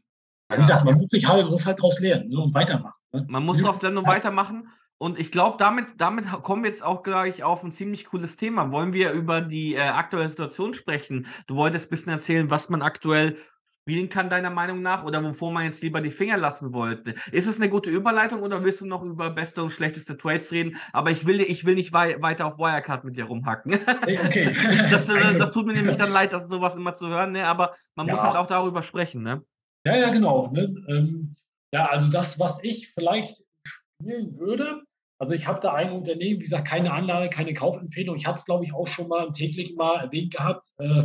Wie 0.51 0.57
gesagt, 0.57 0.84
man 0.84 0.99
muss 0.99 1.11
sich 1.11 1.26
halt, 1.26 1.49
muss 1.49 1.66
halt 1.66 1.78
daraus 1.78 2.01
lernen 2.01 2.30
ne, 2.30 2.38
und 2.38 2.53
weitermachen. 2.53 2.99
Ne? 3.12 3.24
Man 3.28 3.45
muss 3.45 3.61
daraus 3.61 3.80
lernen 3.80 3.99
und 3.99 4.07
weitermachen. 4.07 4.68
Und 4.99 5.18
ich 5.18 5.30
glaube, 5.30 5.57
damit, 5.59 5.95
damit 5.99 6.26
kommen 6.42 6.62
wir 6.62 6.70
jetzt 6.70 6.84
auch 6.84 7.03
gleich 7.03 7.42
auf 7.42 7.62
ein 7.62 7.72
ziemlich 7.72 8.07
cooles 8.07 8.36
Thema. 8.36 8.70
Wollen 8.70 8.92
wir 8.92 9.11
über 9.12 9.40
die 9.40 9.74
äh, 9.74 9.80
aktuelle 9.80 10.30
Situation 10.30 10.74
sprechen? 10.74 11.26
Du 11.47 11.57
wolltest 11.57 11.86
ein 11.86 11.90
bisschen 11.90 12.12
erzählen, 12.12 12.51
was 12.51 12.68
man 12.68 12.82
aktuell 12.82 13.36
spielen 13.85 14.09
kann, 14.09 14.30
deiner 14.30 14.49
Meinung 14.49 14.80
nach, 14.80 15.05
oder 15.05 15.22
wovor 15.22 15.53
man 15.53 15.64
jetzt 15.64 15.82
lieber 15.82 16.01
die 16.01 16.11
Finger 16.11 16.39
lassen 16.39 16.72
wollte. 16.72 17.14
Ist 17.32 17.47
es 17.47 17.57
eine 17.57 17.68
gute 17.68 17.91
Überleitung 17.91 18.41
oder 18.41 18.64
willst 18.64 18.80
du 18.80 18.87
noch 18.87 19.03
über 19.03 19.28
beste 19.28 19.62
und 19.62 19.72
schlechteste 19.72 20.16
Trades 20.16 20.51
reden? 20.53 20.76
Aber 20.95 21.11
ich 21.11 21.26
will, 21.26 21.43
ich 21.43 21.66
will 21.66 21.74
nicht 21.74 21.93
wei 21.93 22.16
weiter 22.22 22.47
auf 22.47 22.59
Wirecard 22.59 23.05
mit 23.05 23.18
dir 23.18 23.24
rumhacken. 23.24 23.74
Okay. 23.74 24.55
das, 24.91 25.05
das, 25.05 25.37
das, 25.37 25.51
tut 25.51 25.66
mir 25.66 25.74
nämlich 25.74 25.97
dann 25.97 26.12
leid, 26.12 26.32
dass 26.32 26.49
sowas 26.49 26.76
immer 26.76 26.95
zu 26.95 27.09
hören, 27.09 27.32
ne? 27.32 27.47
aber 27.47 27.74
man 27.95 28.07
ja. 28.07 28.14
muss 28.14 28.22
halt 28.22 28.37
auch 28.37 28.47
darüber 28.47 28.82
sprechen. 28.82 29.22
Ne? 29.22 29.43
Ja, 29.87 29.97
ja, 29.97 30.11
genau. 30.11 30.51
Ne? 30.51 30.74
Ähm, 30.89 31.35
ja, 31.74 31.87
also 31.87 32.11
das, 32.11 32.39
was 32.39 32.61
ich 32.62 32.91
vielleicht 32.95 33.43
spielen 33.66 34.39
würde, 34.39 34.82
also 35.18 35.35
ich 35.35 35.47
habe 35.47 35.61
da 35.61 35.74
ein 35.74 35.93
Unternehmen, 35.93 36.41
wie 36.41 36.45
gesagt, 36.45 36.66
keine 36.66 36.93
Anlage, 36.93 37.28
keine 37.28 37.53
Kaufempfehlung. 37.53 38.16
Ich 38.16 38.26
hatte 38.26 38.39
es, 38.39 38.45
glaube 38.47 38.64
ich, 38.64 38.72
auch 38.72 38.87
schon 38.87 39.09
mal 39.09 39.26
im 39.26 39.32
täglichen 39.32 39.76
mal 39.76 40.01
erwähnt 40.01 40.32
gehabt. 40.32 40.68
Äh, 40.78 41.05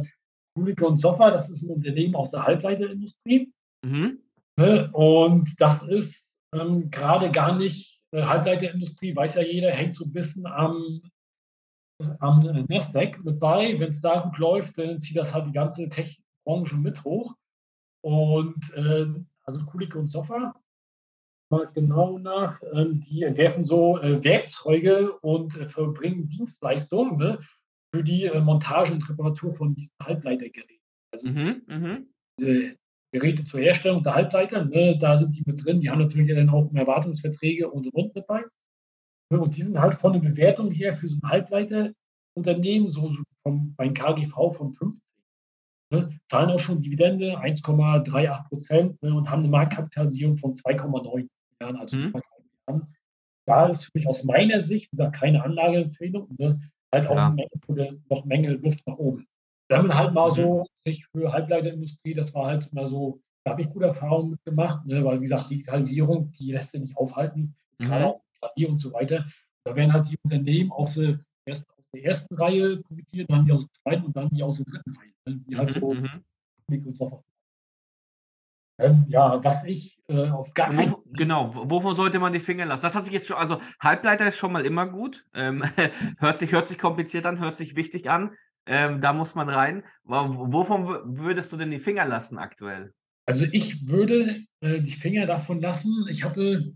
Kulikon 0.60 0.97
Software, 0.97 1.32
das 1.32 1.49
ist 1.49 1.64
ein 1.64 1.72
Unternehmen 1.72 2.16
aus 2.16 2.32
der 2.32 2.43
Halbleiterindustrie. 2.43 3.51
Mhm. 3.86 4.20
Ne? 4.57 4.89
Und 4.91 5.49
das 5.62 5.84
ist 5.84 6.30
ähm, 6.53 6.91
gerade 6.91 7.32
gar 7.32 7.55
nicht 7.55 8.01
äh, 8.12 8.24
Halbleiterindustrie, 8.24 9.16
weiß 9.16 9.36
ja 9.36 9.43
jeder, 9.43 9.72
hängt 9.72 9.95
so 9.95 10.03
ein 10.03 10.12
bisschen 10.12 10.45
am, 10.45 11.01
am 12.20 12.39
Nasdaq 12.68 13.24
mit 13.24 13.39
bei. 13.39 13.80
Wenn 13.80 13.89
es 13.89 14.01
da 14.01 14.20
gut 14.20 14.38
läuft, 14.38 14.78
dann 14.78 14.99
zieht 14.99 15.18
das 15.18 15.34
halt 15.34 15.47
die 15.47 15.53
ganze 15.53 15.88
Tech-Branche 15.88 16.76
mit 16.76 17.03
hoch. 17.05 17.36
Und 18.01 18.74
äh, 18.74 19.07
also 19.43 19.66
Kulik 19.66 19.95
und 19.95 20.10
Sofa, 20.10 20.53
mal 21.49 21.70
genau 21.74 22.20
nach, 22.20 22.62
äh, 22.62 22.86
die 22.89 23.24
entwerfen 23.24 23.64
so 23.64 23.97
äh, 23.99 24.24
Werkzeuge 24.24 25.14
und 25.20 25.55
äh, 25.55 25.68
verbringen 25.68 26.28
Dienstleistungen 26.28 27.18
ne, 27.18 27.39
für 27.93 28.03
die 28.03 28.25
äh, 28.25 28.39
Montage 28.39 28.93
und 28.93 29.07
Reparatur 29.09 29.53
von 29.53 29.73
diesen 29.73 29.95
Halbleitergeräten. 30.01 30.77
Also 31.11 31.29
mhm, 31.29 31.61
mh. 31.67 31.99
diese 32.39 32.75
Geräte 33.11 33.43
zur 33.45 33.59
Herstellung 33.61 34.03
der 34.03 34.15
Halbleiter, 34.15 34.65
ne, 34.65 34.97
da 34.97 35.17
sind 35.17 35.35
die 35.35 35.43
mit 35.45 35.63
drin. 35.63 35.79
Die 35.79 35.89
haben 35.89 35.99
natürlich 35.99 36.33
dann 36.33 36.49
auch 36.49 36.71
Erwartungsverträge 36.73 37.69
und 37.69 37.87
und 37.93 38.15
mit 38.15 38.27
bei. 38.27 38.43
Und 39.31 39.55
die 39.55 39.61
sind 39.61 39.79
halt 39.79 39.95
von 39.95 40.13
der 40.13 40.19
Bewertung 40.19 40.71
her 40.71 40.93
für 40.93 41.07
so 41.07 41.17
ein 41.21 41.29
Halbleiterunternehmen, 41.29 42.89
so, 42.89 43.07
so 43.07 43.23
vom, 43.43 43.75
beim 43.75 43.93
KGV 43.93 44.51
von 44.55 44.73
50 44.73 45.09
ne, 45.91 46.19
zahlen 46.29 46.51
auch 46.51 46.59
schon 46.59 46.79
Dividende 46.79 47.37
1,38 47.39 48.47
Prozent 48.47 49.01
ne, 49.01 49.13
und 49.13 49.29
haben 49.29 49.39
eine 49.39 49.49
Marktkapitalisierung 49.49 50.35
von 50.35 50.53
2,9 50.53 51.27
Milliarden. 51.59 51.81
Also 51.81 51.97
mhm. 51.97 52.13
da 53.45 53.67
ist 53.67 53.85
für 53.85 53.91
mich 53.95 54.07
aus 54.07 54.23
meiner 54.23 54.61
Sicht, 54.61 54.87
wie 54.87 54.91
gesagt, 54.91 55.15
keine 55.15 55.43
Anlageempfehlung, 55.43 56.35
ne, 56.37 56.59
halt 56.91 57.07
auch 57.07 57.15
ja. 57.15 57.29
Menge, 57.29 58.01
noch 58.09 58.25
Menge 58.25 58.51
Luft 58.53 58.85
nach 58.87 58.97
oben. 58.97 59.27
Wir 59.67 59.77
haben 59.77 59.93
halt 59.93 60.13
mal 60.13 60.29
mhm. 60.29 60.33
so 60.33 60.65
sich 60.83 61.05
für 61.07 61.31
Halbleiterindustrie, 61.31 62.13
das 62.13 62.33
war 62.33 62.47
halt 62.47 62.71
mal 62.73 62.87
so, 62.87 63.21
da 63.43 63.51
habe 63.51 63.61
ich 63.61 63.69
gute 63.69 63.85
Erfahrungen 63.85 64.31
mitgemacht, 64.31 64.85
ne, 64.85 65.03
weil 65.03 65.19
wie 65.19 65.23
gesagt, 65.23 65.49
Digitalisierung, 65.49 66.31
die 66.33 66.51
lässt 66.51 66.71
sich 66.71 66.81
nicht 66.81 66.97
aufhalten, 66.97 67.55
mhm. 67.77 67.85
gerade 67.85 68.05
auch 68.07 68.21
KI 68.55 68.65
und 68.65 68.79
so 68.79 68.93
weiter. 68.93 69.27
Da 69.63 69.75
werden 69.75 69.93
halt 69.93 70.09
die 70.09 70.17
Unternehmen 70.23 70.71
auch 70.71 70.87
so 70.87 71.15
erst 71.45 71.69
aus 71.69 71.85
der 71.93 72.03
ersten 72.05 72.35
Reihe 72.35 72.77
profitieren, 72.77 73.27
dann 73.29 73.45
die 73.45 73.51
aus 73.51 73.67
der 73.67 73.81
zweiten 73.81 74.05
und 74.05 74.15
dann 74.15 74.29
die 74.29 74.41
aus 74.41 74.57
der 74.57 74.65
dritten 74.65 74.95
Reihe 74.95 75.09
die 75.35 75.57
halt 75.57 75.73
so 75.73 75.93
mhm. 75.93 76.09
und 76.69 76.97
so 76.97 77.05
ähm, 77.05 77.23
ja, 79.07 79.43
was 79.43 79.65
ich 79.65 79.99
äh, 80.07 80.30
auf 80.30 80.53
gar 80.53 80.71
keinen 80.71 80.91
Wo, 80.91 81.03
Genau, 81.11 81.51
wovon 81.53 81.95
sollte 81.95 82.19
man 82.19 82.34
die 82.34 82.39
Finger 82.39 82.65
lassen? 82.65 82.84
Das 82.84 82.95
hat 82.95 83.05
sich 83.05 83.13
jetzt 83.13 83.27
schon, 83.27 83.38
also 83.38 83.59
Halbleiter 83.80 84.27
ist 84.27 84.38
schon 84.38 84.51
mal 84.51 84.65
immer 84.65 84.88
gut. 84.88 85.25
Ähm, 85.34 85.63
hört, 86.19 86.38
sich, 86.38 86.51
hört 86.51 86.67
sich 86.67 86.77
kompliziert 86.77 87.25
an, 87.25 87.39
hört 87.39 87.55
sich 87.55 87.75
wichtig 87.75 88.09
an. 88.09 88.36
Ähm, 88.65 89.01
da 89.01 89.13
muss 89.13 89.36
man 89.36 89.49
rein. 89.49 89.84
Wovon 90.03 91.17
würdest 91.17 91.51
du 91.51 91.57
denn 91.57 91.71
die 91.71 91.80
Finger 91.80 92.05
lassen 92.05 92.38
aktuell? 92.38 92.93
Also 93.25 93.45
ich 93.51 93.88
würde 93.88 94.36
äh, 94.61 94.82
die 94.82 94.93
Finger 94.93 95.25
davon 95.25 95.59
lassen. 95.59 96.05
Ich 96.09 96.23
hatte 96.23 96.73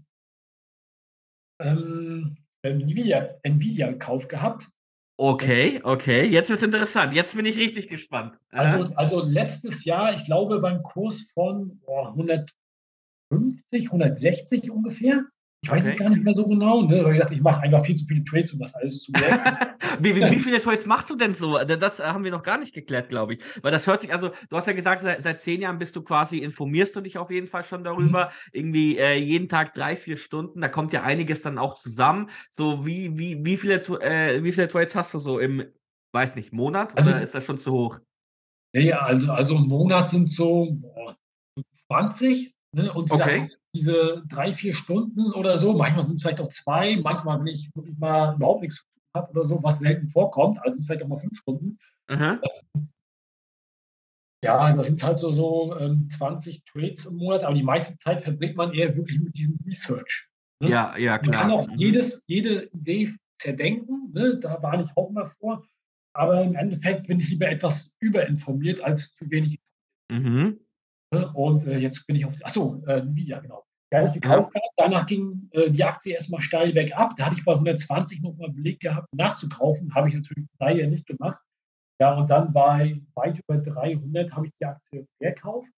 ähm, 1.59 2.37
Nvidia, 2.63 3.35
Nvidia 3.43 3.93
Kauf 3.93 4.27
gehabt 4.27 4.69
Okay, 5.15 5.79
okay. 5.83 6.25
Jetzt 6.25 6.49
wird 6.49 6.57
es 6.57 6.63
interessant. 6.63 7.13
Jetzt 7.13 7.35
bin 7.35 7.45
ich 7.45 7.57
richtig 7.57 7.87
gespannt. 7.87 8.35
Also, 8.49 8.89
also 8.95 9.23
letztes 9.23 9.85
Jahr, 9.85 10.13
ich 10.15 10.25
glaube, 10.25 10.59
beim 10.59 10.81
Kurs 10.81 11.29
von 11.33 11.79
oh, 11.85 12.07
150, 12.07 12.53
160 13.85 14.71
ungefähr, 14.71 15.25
ich 15.63 15.71
weiß 15.71 15.83
okay. 15.83 15.91
es 15.93 15.97
gar 15.97 16.09
nicht 16.09 16.23
mehr 16.23 16.35
so 16.35 16.45
genau, 16.45 16.81
ne? 16.81 17.05
weil 17.05 17.13
ich 17.13 17.19
sagte, 17.19 17.35
ich 17.35 17.41
mache 17.41 17.61
einfach 17.61 17.85
viel 17.85 17.95
zu 17.95 18.05
viele 18.05 18.21
Trades, 18.25 18.51
um 18.51 18.59
das 18.59 18.75
alles 18.75 19.03
zu 19.03 19.13
wie, 19.99 20.13
wie, 20.13 20.21
wie, 20.21 20.39
viele 20.39 20.59
Trades 20.59 20.85
machst 20.85 21.09
du 21.09 21.15
denn 21.15 21.33
so? 21.33 21.57
Das 21.63 22.01
haben 22.01 22.25
wir 22.25 22.31
noch 22.31 22.43
gar 22.43 22.57
nicht 22.57 22.73
geklärt, 22.73 23.07
glaube 23.07 23.35
ich. 23.35 23.39
Weil 23.61 23.71
das 23.71 23.87
hört 23.87 24.01
sich, 24.01 24.11
also 24.11 24.31
du 24.49 24.57
hast 24.57 24.67
ja 24.67 24.73
gesagt, 24.73 25.01
seit, 25.01 25.23
seit, 25.23 25.39
zehn 25.39 25.61
Jahren 25.61 25.79
bist 25.79 25.95
du 25.95 26.01
quasi, 26.01 26.39
informierst 26.39 26.97
du 26.97 27.01
dich 27.01 27.17
auf 27.17 27.31
jeden 27.31 27.47
Fall 27.47 27.63
schon 27.63 27.85
darüber. 27.85 28.25
Mhm. 28.25 28.49
Irgendwie 28.51 28.97
äh, 28.97 29.17
jeden 29.17 29.47
Tag 29.47 29.73
drei, 29.73 29.95
vier 29.95 30.17
Stunden, 30.17 30.59
da 30.59 30.67
kommt 30.67 30.91
ja 30.91 31.03
einiges 31.03 31.41
dann 31.41 31.57
auch 31.57 31.75
zusammen. 31.75 32.29
So, 32.51 32.85
wie, 32.85 33.17
wie, 33.17 33.45
wie, 33.45 33.55
viele, 33.55 33.75
äh, 34.01 34.43
wie 34.43 34.51
viele 34.51 34.67
Trades 34.67 34.95
hast 34.95 35.13
du 35.13 35.19
so 35.19 35.39
im, 35.39 35.63
weiß 36.11 36.35
nicht, 36.35 36.51
Monat 36.51 36.97
also, 36.97 37.09
oder 37.09 37.21
ist 37.21 37.35
das 37.35 37.45
schon 37.45 37.59
zu 37.59 37.71
hoch? 37.71 37.99
Ja, 38.75 38.99
also, 38.99 39.31
also 39.31 39.55
im 39.55 39.67
Monat 39.67 40.09
sind 40.09 40.29
so 40.29 40.73
boah, 40.73 41.15
20. 41.87 42.53
Ne? 42.75 42.91
Und 42.91 43.09
okay 43.09 43.47
diese 43.75 44.23
drei, 44.27 44.53
vier 44.53 44.73
Stunden 44.73 45.31
oder 45.33 45.57
so, 45.57 45.73
manchmal 45.73 46.03
sind 46.03 46.15
es 46.15 46.21
vielleicht 46.21 46.41
auch 46.41 46.49
zwei, 46.49 46.97
manchmal, 46.97 47.39
wenn 47.39 47.47
ich 47.47 47.69
wirklich 47.75 47.97
mal 47.97 48.35
überhaupt 48.35 48.61
nichts 48.61 48.77
zu 48.77 48.83
tun 48.83 49.01
habe 49.15 49.31
oder 49.31 49.45
so, 49.45 49.63
was 49.63 49.79
selten 49.79 50.09
vorkommt, 50.09 50.59
also 50.59 50.73
sind 50.73 50.81
es 50.81 50.85
vielleicht 50.85 51.03
auch 51.03 51.07
mal 51.07 51.19
fünf 51.19 51.37
Stunden. 51.37 51.77
Mhm. 52.09 52.39
Ja, 54.43 54.75
das 54.75 54.87
sind 54.87 55.01
halt 55.01 55.17
so, 55.17 55.31
so 55.31 55.77
ähm, 55.79 56.07
20 56.07 56.65
Trades 56.65 57.05
im 57.05 57.15
Monat, 57.15 57.43
aber 57.43 57.53
die 57.53 57.63
meiste 57.63 57.97
Zeit 57.97 58.23
verbringt 58.23 58.57
man 58.57 58.73
eher 58.73 58.95
wirklich 58.95 59.19
mit 59.19 59.37
diesem 59.37 59.57
Research. 59.65 60.27
Ne? 60.59 60.69
Ja, 60.69 60.97
ja, 60.97 61.17
klar. 61.17 61.31
Man 61.31 61.41
kann 61.41 61.51
auch 61.51 61.67
mhm. 61.67 61.75
jedes, 61.75 62.23
jede 62.27 62.65
Idee 62.73 63.15
zerdenken. 63.39 64.11
Ne? 64.13 64.37
Da 64.39 64.61
warne 64.61 64.83
ich 64.83 64.89
auch 64.97 65.09
mal 65.11 65.25
vor. 65.39 65.65
Aber 66.13 66.43
im 66.43 66.55
Endeffekt 66.55 67.07
bin 67.07 67.19
ich 67.19 67.29
lieber 67.29 67.47
etwas 67.47 67.95
überinformiert 67.99 68.81
als 68.81 69.13
zu 69.15 69.29
wenig 69.31 69.57
Mhm. 70.11 70.59
Ne? 71.13 71.31
Und 71.33 71.67
äh, 71.67 71.77
jetzt 71.77 72.07
bin 72.07 72.15
ich 72.15 72.25
auf, 72.25 72.35
achso, 72.43 72.81
äh, 72.87 73.01
Nvidia, 73.01 73.39
genau. 73.39 73.63
Da 73.91 74.03
ich 74.03 74.13
gekauft 74.13 74.51
gehabt. 74.51 74.73
Danach 74.75 75.05
ging 75.05 75.49
äh, 75.51 75.69
die 75.69 75.83
Aktie 75.83 76.13
erstmal 76.13 76.41
steil 76.41 76.73
bergab. 76.73 77.15
Da 77.15 77.25
hatte 77.25 77.35
ich 77.35 77.45
bei 77.45 77.53
120 77.53 78.23
nochmal 78.23 78.49
belegt 78.49 78.81
gehabt, 78.81 79.13
nachzukaufen. 79.13 79.93
Habe 79.93 80.09
ich 80.09 80.15
natürlich 80.15 80.47
daher 80.57 80.87
nicht 80.87 81.05
gemacht. 81.05 81.39
Ja, 82.01 82.17
und 82.17 82.27
dann 82.31 82.51
bei 82.51 82.99
weit 83.13 83.39
über 83.39 83.59
300 83.59 84.33
habe 84.33 84.47
ich 84.47 84.51
die 84.59 84.65
Aktie 84.65 85.07
verkauft. 85.21 85.69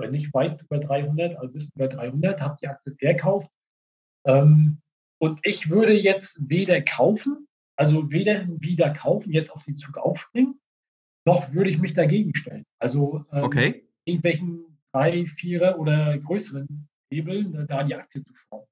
Oder 0.00 0.10
nicht 0.10 0.32
weit 0.32 0.62
über 0.62 0.78
300, 0.78 1.36
also 1.36 1.52
bis 1.52 1.70
über 1.74 1.88
300 1.88 2.40
habe 2.40 2.54
ich 2.54 2.60
die 2.60 2.68
Aktie 2.68 2.96
verkauft. 2.98 3.50
Ähm, 4.26 4.80
und 5.18 5.40
ich 5.42 5.68
würde 5.68 5.92
jetzt 5.92 6.48
weder 6.48 6.80
kaufen, 6.80 7.46
also 7.76 8.10
weder 8.10 8.46
wieder 8.48 8.90
kaufen, 8.90 9.32
jetzt 9.32 9.50
auf 9.50 9.64
den 9.64 9.76
Zug 9.76 9.98
aufspringen, 9.98 10.58
noch 11.26 11.52
würde 11.52 11.68
ich 11.68 11.78
mich 11.78 11.92
dagegen 11.92 12.34
stellen. 12.34 12.64
Also 12.78 13.26
ähm, 13.30 13.44
okay. 13.44 13.84
irgendwelchen 14.06 14.69
drei, 14.92 15.26
vierer 15.26 15.78
oder 15.78 16.18
größeren 16.18 16.88
Hebeln, 17.12 17.52
ne, 17.52 17.66
da 17.66 17.82
die 17.82 17.94
Aktie 17.94 18.22
zu 18.22 18.34
schauen. 18.34 18.66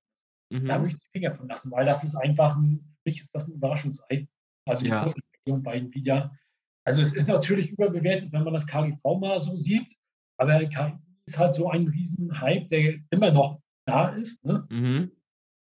Mhm. 0.52 0.66
Da 0.66 0.80
würde 0.80 0.94
ich 0.94 1.00
die 1.00 1.10
Finger 1.12 1.34
von 1.34 1.48
lassen, 1.48 1.70
weil 1.70 1.86
das 1.86 2.04
ist 2.04 2.14
einfach 2.14 2.56
ein, 2.56 2.80
für 2.80 3.02
mich 3.04 3.20
ist 3.20 3.34
das 3.34 3.48
ein 3.48 3.54
Überraschungsei. 3.54 4.28
Also 4.66 4.84
die 4.84 4.90
ja. 4.90 5.02
Kursentwicklung 5.02 5.62
bei 5.62 5.78
Nvidia. 5.78 6.32
Also 6.86 7.02
es 7.02 7.14
ist 7.14 7.28
natürlich 7.28 7.72
überbewertet, 7.72 8.32
wenn 8.32 8.44
man 8.44 8.54
das 8.54 8.66
KGV 8.66 9.02
mal 9.18 9.38
so 9.38 9.54
sieht, 9.56 9.96
aber 10.38 10.64
KI 10.66 10.96
ist 11.26 11.38
halt 11.38 11.54
so 11.54 11.68
ein 11.68 11.86
Riesenhype, 11.86 12.66
der 12.68 12.98
immer 13.10 13.30
noch 13.30 13.60
da 13.86 14.08
ist. 14.08 14.42
Ne? 14.44 14.66
Mhm. 14.70 15.12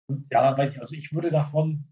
Und 0.10 0.28
ja, 0.32 0.58
weiß 0.58 0.72
ich, 0.72 0.80
also 0.80 0.96
ich 0.96 1.14
würde 1.14 1.30
davon, 1.30 1.92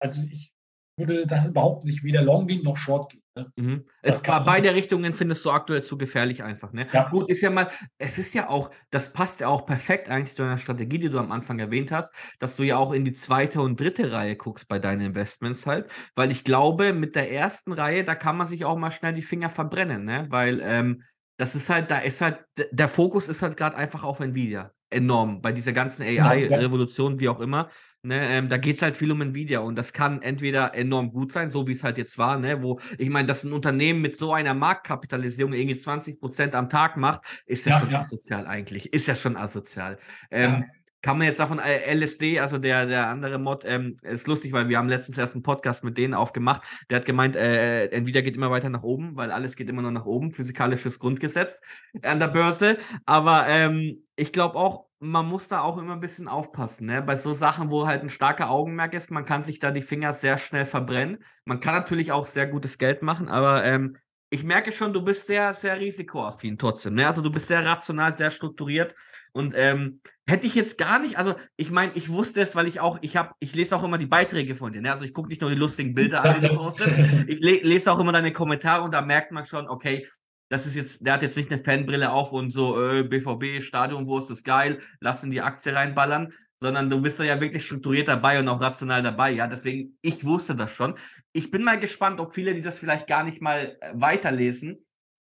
also 0.00 0.22
ich 0.30 0.52
würde 0.96 1.26
da 1.26 1.46
überhaupt 1.46 1.84
nicht 1.84 2.04
weder 2.04 2.22
long 2.22 2.46
gehen 2.46 2.62
noch 2.62 2.76
short 2.76 3.10
gehen. 3.10 3.22
Ne? 3.36 3.52
Mhm. 3.56 3.84
Es 4.02 4.26
war 4.26 4.44
beide 4.44 4.74
Richtungen 4.74 5.12
findest 5.12 5.44
du 5.44 5.50
aktuell 5.50 5.82
zu 5.82 5.98
gefährlich 5.98 6.42
einfach. 6.42 6.72
Ne? 6.72 6.86
Ja. 6.92 7.08
Gut, 7.10 7.28
ist 7.28 7.42
ja 7.42 7.50
mal, 7.50 7.68
es 7.98 8.18
ist 8.18 8.34
ja 8.34 8.48
auch, 8.48 8.70
das 8.90 9.12
passt 9.12 9.40
ja 9.40 9.48
auch 9.48 9.66
perfekt 9.66 10.08
eigentlich 10.08 10.34
zu 10.34 10.42
deiner 10.42 10.58
Strategie, 10.58 10.98
die 10.98 11.10
du 11.10 11.18
am 11.18 11.30
Anfang 11.30 11.58
erwähnt 11.58 11.92
hast, 11.92 12.14
dass 12.38 12.56
du 12.56 12.62
ja 12.62 12.76
auch 12.76 12.92
in 12.92 13.04
die 13.04 13.12
zweite 13.12 13.60
und 13.60 13.78
dritte 13.78 14.10
Reihe 14.10 14.36
guckst 14.36 14.68
bei 14.68 14.78
deinen 14.78 15.02
Investments 15.02 15.66
halt, 15.66 15.90
weil 16.14 16.30
ich 16.30 16.44
glaube, 16.44 16.92
mit 16.92 17.14
der 17.14 17.30
ersten 17.30 17.72
Reihe, 17.72 18.04
da 18.04 18.14
kann 18.14 18.36
man 18.36 18.46
sich 18.46 18.64
auch 18.64 18.76
mal 18.76 18.90
schnell 18.90 19.12
die 19.12 19.22
Finger 19.22 19.50
verbrennen, 19.50 20.04
ne? 20.04 20.26
weil 20.30 20.60
ähm, 20.62 21.02
das 21.36 21.54
ist 21.54 21.68
halt, 21.70 21.90
da 21.90 21.98
ist 21.98 22.20
halt, 22.20 22.38
der 22.70 22.88
Fokus 22.88 23.28
ist 23.28 23.42
halt 23.42 23.56
gerade 23.56 23.76
einfach 23.76 24.04
auf 24.04 24.20
Nvidia 24.20 24.72
enorm 24.90 25.42
bei 25.42 25.52
dieser 25.52 25.72
ganzen 25.72 26.02
AI-Revolution, 26.02 27.20
wie 27.20 27.28
auch 27.28 27.40
immer. 27.40 27.68
Ne, 28.02 28.20
ähm, 28.28 28.48
da 28.48 28.56
geht 28.56 28.76
es 28.76 28.82
halt 28.82 28.96
viel 28.96 29.10
um 29.10 29.20
Nvidia 29.20 29.58
und 29.58 29.74
das 29.74 29.92
kann 29.92 30.22
entweder 30.22 30.74
enorm 30.76 31.10
gut 31.10 31.32
sein, 31.32 31.50
so 31.50 31.66
wie 31.66 31.72
es 31.72 31.82
halt 31.82 31.98
jetzt 31.98 32.18
war, 32.18 32.38
ne, 32.38 32.62
wo 32.62 32.78
ich 32.98 33.10
meine, 33.10 33.26
dass 33.26 33.42
ein 33.42 33.52
Unternehmen 33.52 34.00
mit 34.00 34.16
so 34.16 34.32
einer 34.32 34.54
Marktkapitalisierung 34.54 35.52
irgendwie 35.52 35.76
20 35.76 36.20
Prozent 36.20 36.54
am 36.54 36.68
Tag 36.68 36.96
macht, 36.96 37.42
ist 37.46 37.66
ja, 37.66 37.72
ja 37.72 37.80
schon 37.80 37.90
ja. 37.90 38.00
asozial 38.00 38.46
eigentlich. 38.46 38.92
Ist 38.92 39.08
ja 39.08 39.16
schon 39.16 39.36
asozial. 39.36 39.98
Ähm, 40.30 40.52
ja. 40.52 40.64
Kann 41.02 41.18
man 41.18 41.26
jetzt 41.26 41.38
davon, 41.38 41.58
äh, 41.58 41.94
LSD, 41.94 42.40
also 42.40 42.58
der, 42.58 42.86
der 42.86 43.08
andere 43.08 43.38
Mod, 43.38 43.64
ähm, 43.64 43.96
ist 44.02 44.26
lustig, 44.26 44.52
weil 44.52 44.68
wir 44.68 44.78
haben 44.78 44.88
letztens 44.88 45.18
erst 45.18 45.34
einen 45.34 45.42
Podcast 45.42 45.84
mit 45.84 45.98
denen 45.98 46.14
aufgemacht. 46.14 46.62
Der 46.90 46.98
hat 46.98 47.06
gemeint, 47.06 47.36
äh, 47.36 47.86
Nvidia 47.88 48.22
geht 48.22 48.34
immer 48.34 48.50
weiter 48.50 48.70
nach 48.70 48.82
oben, 48.82 49.16
weil 49.16 49.30
alles 49.30 49.56
geht 49.56 49.68
immer 49.68 49.82
nur 49.82 49.92
nach 49.92 50.06
oben, 50.06 50.32
physikalisches 50.32 50.98
Grundgesetz 50.98 51.60
an 52.02 52.18
der 52.18 52.28
Börse. 52.28 52.78
Aber 53.04 53.46
ähm, 53.46 54.04
ich 54.16 54.32
glaube 54.32 54.56
auch, 54.56 54.86
man 54.98 55.26
muss 55.26 55.48
da 55.48 55.60
auch 55.60 55.78
immer 55.78 55.92
ein 55.92 56.00
bisschen 56.00 56.26
aufpassen, 56.26 56.86
ne? 56.86 57.02
Bei 57.02 57.16
so 57.16 57.32
Sachen, 57.34 57.70
wo 57.70 57.86
halt 57.86 58.02
ein 58.02 58.08
starker 58.08 58.48
Augenmerk 58.48 58.94
ist, 58.94 59.10
man 59.10 59.26
kann 59.26 59.44
sich 59.44 59.58
da 59.58 59.70
die 59.70 59.82
Finger 59.82 60.14
sehr 60.14 60.38
schnell 60.38 60.64
verbrennen. 60.64 61.18
Man 61.44 61.60
kann 61.60 61.74
natürlich 61.74 62.12
auch 62.12 62.26
sehr 62.26 62.46
gutes 62.46 62.78
Geld 62.78 63.02
machen, 63.02 63.28
aber 63.28 63.62
ähm, 63.64 63.98
ich 64.30 64.42
merke 64.42 64.72
schon, 64.72 64.92
du 64.92 65.02
bist 65.02 65.26
sehr, 65.26 65.54
sehr 65.54 65.78
risikoaffin 65.78 66.58
trotzdem. 66.58 66.94
Ne? 66.94 67.06
Also 67.06 67.22
du 67.22 67.30
bist 67.30 67.46
sehr 67.48 67.64
rational, 67.64 68.12
sehr 68.12 68.30
strukturiert. 68.30 68.94
Und 69.36 69.52
ähm, 69.54 70.00
hätte 70.26 70.46
ich 70.46 70.54
jetzt 70.54 70.78
gar 70.78 70.98
nicht, 70.98 71.18
also 71.18 71.34
ich 71.58 71.70
meine, 71.70 71.92
ich 71.94 72.08
wusste 72.08 72.40
es, 72.40 72.56
weil 72.56 72.66
ich 72.66 72.80
auch, 72.80 72.96
ich 73.02 73.18
habe, 73.18 73.34
ich 73.38 73.54
lese 73.54 73.76
auch 73.76 73.84
immer 73.84 73.98
die 73.98 74.06
Beiträge 74.06 74.54
von 74.54 74.72
dir. 74.72 74.80
Ne? 74.80 74.90
Also 74.90 75.04
ich 75.04 75.12
gucke 75.12 75.28
nicht 75.28 75.42
nur 75.42 75.50
die 75.50 75.56
lustigen 75.56 75.92
Bilder 75.92 76.24
an, 76.24 76.40
die 76.40 76.48
du 76.48 76.56
postest. 76.56 76.96
Ich 77.26 77.40
le 77.40 77.60
lese 77.62 77.92
auch 77.92 77.98
immer 77.98 78.12
deine 78.12 78.32
Kommentare 78.32 78.82
und 78.82 78.94
da 78.94 79.02
merkt 79.02 79.32
man 79.32 79.44
schon, 79.44 79.68
okay, 79.68 80.06
das 80.48 80.64
ist 80.64 80.74
jetzt, 80.74 81.06
der 81.06 81.12
hat 81.12 81.22
jetzt 81.22 81.36
nicht 81.36 81.52
eine 81.52 81.62
Fanbrille 81.62 82.12
auf 82.12 82.32
und 82.32 82.48
so, 82.48 82.80
äh, 82.80 83.02
BVB, 83.02 83.62
Stadion, 83.62 84.06
wo 84.06 84.18
ist 84.18 84.30
das 84.30 84.42
geil, 84.42 84.78
lass 85.00 85.22
in 85.22 85.30
die 85.30 85.42
Aktie 85.42 85.74
reinballern, 85.74 86.32
sondern 86.62 86.88
du 86.88 87.02
bist 87.02 87.20
da 87.20 87.24
ja 87.24 87.38
wirklich 87.38 87.66
strukturiert 87.66 88.08
dabei 88.08 88.40
und 88.40 88.48
auch 88.48 88.62
rational 88.62 89.02
dabei, 89.02 89.32
ja. 89.32 89.46
Deswegen, 89.48 89.98
ich 90.00 90.24
wusste 90.24 90.56
das 90.56 90.72
schon. 90.72 90.94
Ich 91.34 91.50
bin 91.50 91.62
mal 91.62 91.78
gespannt, 91.78 92.20
ob 92.20 92.34
viele, 92.34 92.54
die 92.54 92.62
das 92.62 92.78
vielleicht 92.78 93.06
gar 93.06 93.22
nicht 93.22 93.42
mal 93.42 93.76
äh, 93.82 93.92
weiterlesen, 93.92 94.86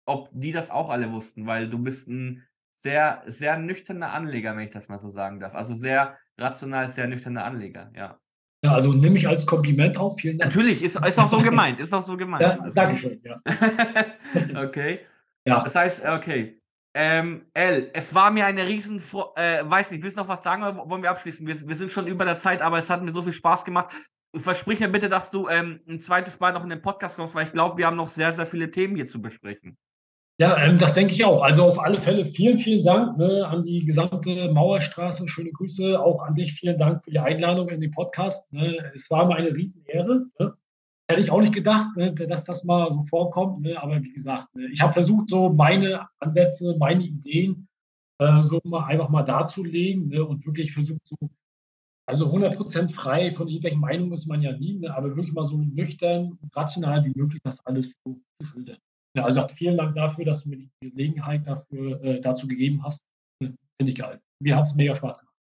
ob 0.05 0.29
die 0.31 0.51
das 0.51 0.69
auch 0.69 0.91
alle 0.91 1.11
wussten, 1.11 1.47
weil 1.47 1.67
du 1.67 1.79
bist 1.79 2.07
ein 2.07 2.45
sehr, 2.75 3.23
sehr 3.25 3.57
nüchterner 3.57 4.13
Anleger, 4.13 4.55
wenn 4.55 4.65
ich 4.65 4.71
das 4.71 4.89
mal 4.89 4.99
so 4.99 5.09
sagen 5.09 5.39
darf. 5.39 5.55
Also 5.55 5.73
sehr 5.73 6.17
rational, 6.37 6.89
sehr 6.89 7.07
nüchterner 7.07 7.45
Anleger, 7.45 7.91
ja. 7.95 8.19
Ja, 8.63 8.73
also 8.73 8.93
nehme 8.93 9.15
ich 9.15 9.27
als 9.27 9.45
Kompliment 9.45 9.97
auf. 9.97 10.19
Vielen 10.19 10.39
Dank. 10.39 10.51
Natürlich, 10.51 10.81
ist, 10.81 10.95
ist 10.95 11.19
auch 11.19 11.27
so 11.27 11.37
gemeint. 11.37 11.79
Ist 11.79 11.93
auch 11.93 12.01
so 12.01 12.17
gemeint. 12.17 12.41
Ja, 12.41 12.59
also, 12.59 12.73
Dankeschön, 12.73 13.21
ja. 13.23 13.39
okay. 14.63 15.01
Ja. 15.45 15.63
Das 15.63 15.75
heißt, 15.75 16.03
okay. 16.05 16.59
Ähm, 16.95 17.45
L, 17.53 17.91
es 17.93 18.15
war 18.15 18.31
mir 18.31 18.45
eine 18.45 18.65
riesen, 18.65 18.99
äh, 19.35 19.63
weiß 19.63 19.91
nicht, 19.91 20.01
willst 20.01 20.17
du 20.17 20.21
noch 20.21 20.29
was 20.29 20.41
sagen 20.41 20.63
oder 20.63 20.89
wollen 20.89 21.03
wir 21.03 21.11
abschließen? 21.11 21.45
Wir, 21.45 21.67
wir, 21.67 21.75
sind 21.75 21.91
schon 21.91 22.07
über 22.07 22.25
der 22.25 22.37
Zeit, 22.37 22.61
aber 22.61 22.79
es 22.79 22.89
hat 22.89 23.03
mir 23.03 23.11
so 23.11 23.21
viel 23.21 23.33
Spaß 23.33 23.65
gemacht. 23.65 23.93
Versprich 24.33 24.79
mir 24.79 24.87
bitte, 24.87 25.09
dass 25.09 25.29
du 25.29 25.47
ähm, 25.47 25.81
ein 25.87 25.99
zweites 25.99 26.39
Mal 26.39 26.53
noch 26.53 26.63
in 26.63 26.69
den 26.69 26.81
Podcast 26.81 27.17
kommst, 27.17 27.35
weil 27.35 27.45
ich 27.45 27.51
glaube, 27.51 27.77
wir 27.77 27.85
haben 27.85 27.97
noch 27.97 28.09
sehr, 28.09 28.31
sehr 28.31 28.45
viele 28.45 28.71
Themen 28.71 28.95
hier 28.95 29.07
zu 29.07 29.21
besprechen. 29.21 29.77
Ja, 30.37 30.61
ähm, 30.61 30.77
das 30.77 30.93
denke 30.93 31.13
ich 31.13 31.23
auch. 31.23 31.41
Also 31.41 31.63
auf 31.63 31.79
alle 31.79 31.99
Fälle 31.99 32.25
vielen, 32.25 32.59
vielen 32.59 32.83
Dank 32.83 33.17
ne, 33.17 33.47
an 33.47 33.63
die 33.63 33.85
gesamte 33.85 34.51
Mauerstraße. 34.51 35.27
Schöne 35.29 35.51
Grüße 35.51 35.97
auch 35.99 36.23
an 36.23 36.35
dich. 36.35 36.53
Vielen 36.53 36.77
Dank 36.77 37.03
für 37.03 37.11
die 37.11 37.19
Einladung 37.19 37.69
in 37.69 37.79
den 37.79 37.91
Podcast. 37.91 38.51
Ne. 38.51 38.91
Es 38.93 39.09
war 39.09 39.25
mir 39.27 39.35
eine 39.35 39.55
Riesenehre. 39.55 40.25
Ne. 40.37 40.53
Hätte 41.07 41.21
ich 41.21 41.31
auch 41.31 41.39
nicht 41.39 41.53
gedacht, 41.53 41.95
ne, 41.95 42.13
dass 42.13 42.43
das 42.43 42.65
mal 42.65 42.91
so 42.91 43.03
vorkommt. 43.03 43.61
Ne. 43.61 43.81
Aber 43.81 44.03
wie 44.03 44.11
gesagt, 44.11 44.53
ne, 44.55 44.67
ich 44.73 44.81
habe 44.81 44.91
versucht, 44.91 45.29
so 45.29 45.49
meine 45.49 46.07
Ansätze, 46.19 46.75
meine 46.77 47.05
Ideen 47.05 47.69
äh, 48.19 48.41
so 48.41 48.59
mal 48.65 48.85
einfach 48.85 49.09
mal 49.09 49.23
darzulegen 49.23 50.17
und 50.21 50.45
wirklich 50.45 50.73
versucht, 50.73 51.01
so, 51.05 51.15
also 52.07 52.33
100% 52.33 52.91
frei 52.91 53.31
von 53.31 53.47
irgendwelchen 53.47 53.79
Meinungen 53.79 54.13
ist 54.13 54.27
man 54.27 54.41
ja 54.41 54.51
nie, 54.51 54.85
aber 54.87 55.15
wirklich 55.15 55.33
mal 55.33 55.45
so 55.45 55.57
nüchtern 55.57 56.37
rational 56.53 57.03
wie 57.05 57.13
möglich 57.15 57.41
das 57.43 57.65
alles 57.65 57.95
so 58.03 58.19
zu 58.41 58.47
schildern. 58.47 58.77
Ja, 59.15 59.23
also 59.23 59.47
vielen 59.47 59.77
Dank 59.77 59.95
dafür, 59.95 60.25
dass 60.25 60.43
du 60.43 60.49
mir 60.49 60.57
die 60.57 60.69
Gelegenheit 60.81 61.47
dafür, 61.47 62.03
äh, 62.03 62.19
dazu 62.19 62.47
gegeben 62.47 62.83
hast. 62.83 63.03
Finde 63.39 63.55
ich 63.79 63.95
geil. 63.95 64.21
Mir 64.39 64.57
hat 64.57 64.65
es 64.65 64.75
mega 64.75 64.95
Spaß 64.95 65.19
gemacht. 65.19 65.35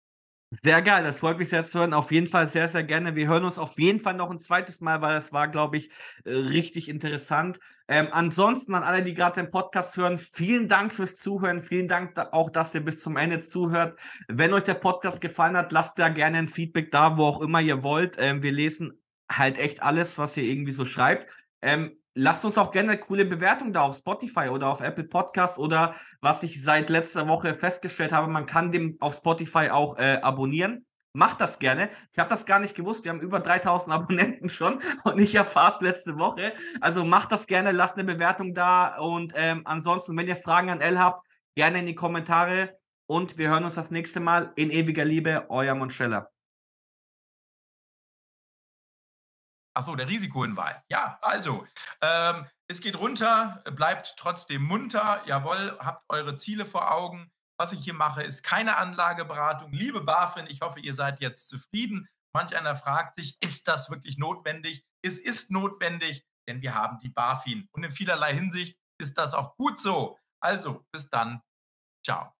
Sehr 0.62 0.82
geil, 0.82 1.02
das 1.02 1.20
freut 1.20 1.38
mich 1.38 1.48
sehr 1.48 1.64
zu 1.64 1.78
hören. 1.78 1.94
Auf 1.94 2.12
jeden 2.12 2.26
Fall 2.26 2.46
sehr, 2.46 2.68
sehr 2.68 2.84
gerne. 2.84 3.16
Wir 3.16 3.26
hören 3.26 3.44
uns 3.44 3.56
auf 3.56 3.78
jeden 3.78 4.00
Fall 4.00 4.12
noch 4.12 4.30
ein 4.30 4.38
zweites 4.38 4.82
Mal, 4.82 5.00
weil 5.00 5.16
es 5.16 5.32
war, 5.32 5.48
glaube 5.48 5.78
ich, 5.78 5.90
äh, 6.24 6.32
richtig 6.34 6.90
interessant. 6.90 7.58
Ähm, 7.88 8.08
ansonsten 8.12 8.74
an 8.74 8.82
alle, 8.82 9.02
die 9.02 9.14
gerade 9.14 9.40
den 9.40 9.50
Podcast 9.50 9.96
hören, 9.96 10.18
vielen 10.18 10.68
Dank 10.68 10.92
fürs 10.92 11.14
Zuhören. 11.14 11.62
Vielen 11.62 11.88
Dank 11.88 12.18
auch, 12.32 12.50
dass 12.50 12.74
ihr 12.74 12.84
bis 12.84 12.98
zum 12.98 13.16
Ende 13.16 13.40
zuhört. 13.40 13.98
Wenn 14.28 14.52
euch 14.52 14.64
der 14.64 14.74
Podcast 14.74 15.22
gefallen 15.22 15.56
hat, 15.56 15.72
lasst 15.72 15.98
da 15.98 16.10
gerne 16.10 16.36
ein 16.36 16.48
Feedback 16.48 16.90
da, 16.90 17.16
wo 17.16 17.24
auch 17.24 17.40
immer 17.40 17.62
ihr 17.62 17.82
wollt. 17.82 18.16
Ähm, 18.18 18.42
wir 18.42 18.52
lesen 18.52 18.92
halt 19.30 19.56
echt 19.56 19.82
alles, 19.82 20.18
was 20.18 20.36
ihr 20.36 20.44
irgendwie 20.44 20.72
so 20.72 20.84
schreibt. 20.84 21.32
Ähm, 21.62 21.96
lasst 22.14 22.44
uns 22.44 22.58
auch 22.58 22.72
gerne 22.72 22.92
eine 22.92 23.00
coole 23.00 23.24
Bewertung 23.24 23.72
da 23.72 23.82
auf 23.82 23.96
Spotify 23.96 24.48
oder 24.48 24.68
auf 24.68 24.80
Apple 24.80 25.04
Podcast 25.04 25.58
oder 25.58 25.94
was 26.20 26.42
ich 26.42 26.62
seit 26.62 26.90
letzter 26.90 27.28
Woche 27.28 27.54
festgestellt 27.54 28.12
habe, 28.12 28.30
man 28.30 28.46
kann 28.46 28.72
dem 28.72 28.96
auf 29.00 29.14
Spotify 29.14 29.70
auch 29.70 29.98
äh, 29.98 30.18
abonnieren. 30.22 30.86
Macht 31.14 31.42
das 31.42 31.58
gerne. 31.58 31.90
Ich 32.12 32.18
habe 32.18 32.30
das 32.30 32.46
gar 32.46 32.58
nicht 32.58 32.74
gewusst. 32.74 33.04
Wir 33.04 33.12
haben 33.12 33.20
über 33.20 33.40
3000 33.40 33.94
Abonnenten 33.94 34.48
schon 34.48 34.80
und 35.04 35.18
ich 35.18 35.34
erfahre 35.34 35.72
es 35.72 35.80
letzte 35.80 36.18
Woche. 36.18 36.54
Also 36.80 37.04
macht 37.04 37.32
das 37.32 37.46
gerne, 37.46 37.72
lasst 37.72 37.96
eine 37.96 38.04
Bewertung 38.04 38.54
da 38.54 38.96
und 38.96 39.32
ähm, 39.36 39.62
ansonsten, 39.64 40.16
wenn 40.16 40.28
ihr 40.28 40.36
Fragen 40.36 40.70
an 40.70 40.80
L 40.80 40.98
habt, 40.98 41.26
gerne 41.54 41.80
in 41.80 41.86
die 41.86 41.94
Kommentare 41.94 42.78
und 43.06 43.36
wir 43.36 43.50
hören 43.50 43.64
uns 43.64 43.74
das 43.74 43.90
nächste 43.90 44.20
Mal 44.20 44.52
in 44.56 44.70
ewiger 44.70 45.04
Liebe. 45.04 45.46
Euer 45.50 45.74
Monschella. 45.74 46.32
Achso, 49.74 49.96
der 49.96 50.08
Risikohinweis. 50.08 50.84
Ja, 50.88 51.18
also, 51.22 51.66
ähm, 52.00 52.46
es 52.68 52.80
geht 52.80 52.98
runter, 52.98 53.62
bleibt 53.72 54.14
trotzdem 54.16 54.62
munter. 54.62 55.22
Jawohl, 55.26 55.78
habt 55.78 56.04
eure 56.08 56.36
Ziele 56.36 56.66
vor 56.66 56.90
Augen. 56.90 57.30
Was 57.58 57.72
ich 57.72 57.84
hier 57.84 57.94
mache, 57.94 58.22
ist 58.22 58.42
keine 58.42 58.76
Anlageberatung. 58.76 59.72
Liebe 59.72 60.00
BaFin, 60.00 60.46
ich 60.48 60.60
hoffe, 60.62 60.80
ihr 60.80 60.94
seid 60.94 61.20
jetzt 61.20 61.48
zufrieden. 61.48 62.08
Manch 62.34 62.56
einer 62.56 62.74
fragt 62.74 63.14
sich, 63.14 63.36
ist 63.40 63.68
das 63.68 63.90
wirklich 63.90 64.18
notwendig? 64.18 64.84
Es 65.02 65.18
ist 65.18 65.50
notwendig, 65.50 66.26
denn 66.48 66.62
wir 66.62 66.74
haben 66.74 66.98
die 66.98 67.10
BaFin. 67.10 67.68
Und 67.72 67.84
in 67.84 67.90
vielerlei 67.90 68.34
Hinsicht 68.34 68.78
ist 68.98 69.18
das 69.18 69.34
auch 69.34 69.56
gut 69.56 69.80
so. 69.80 70.18
Also, 70.40 70.84
bis 70.92 71.08
dann. 71.08 71.42
Ciao. 72.04 72.34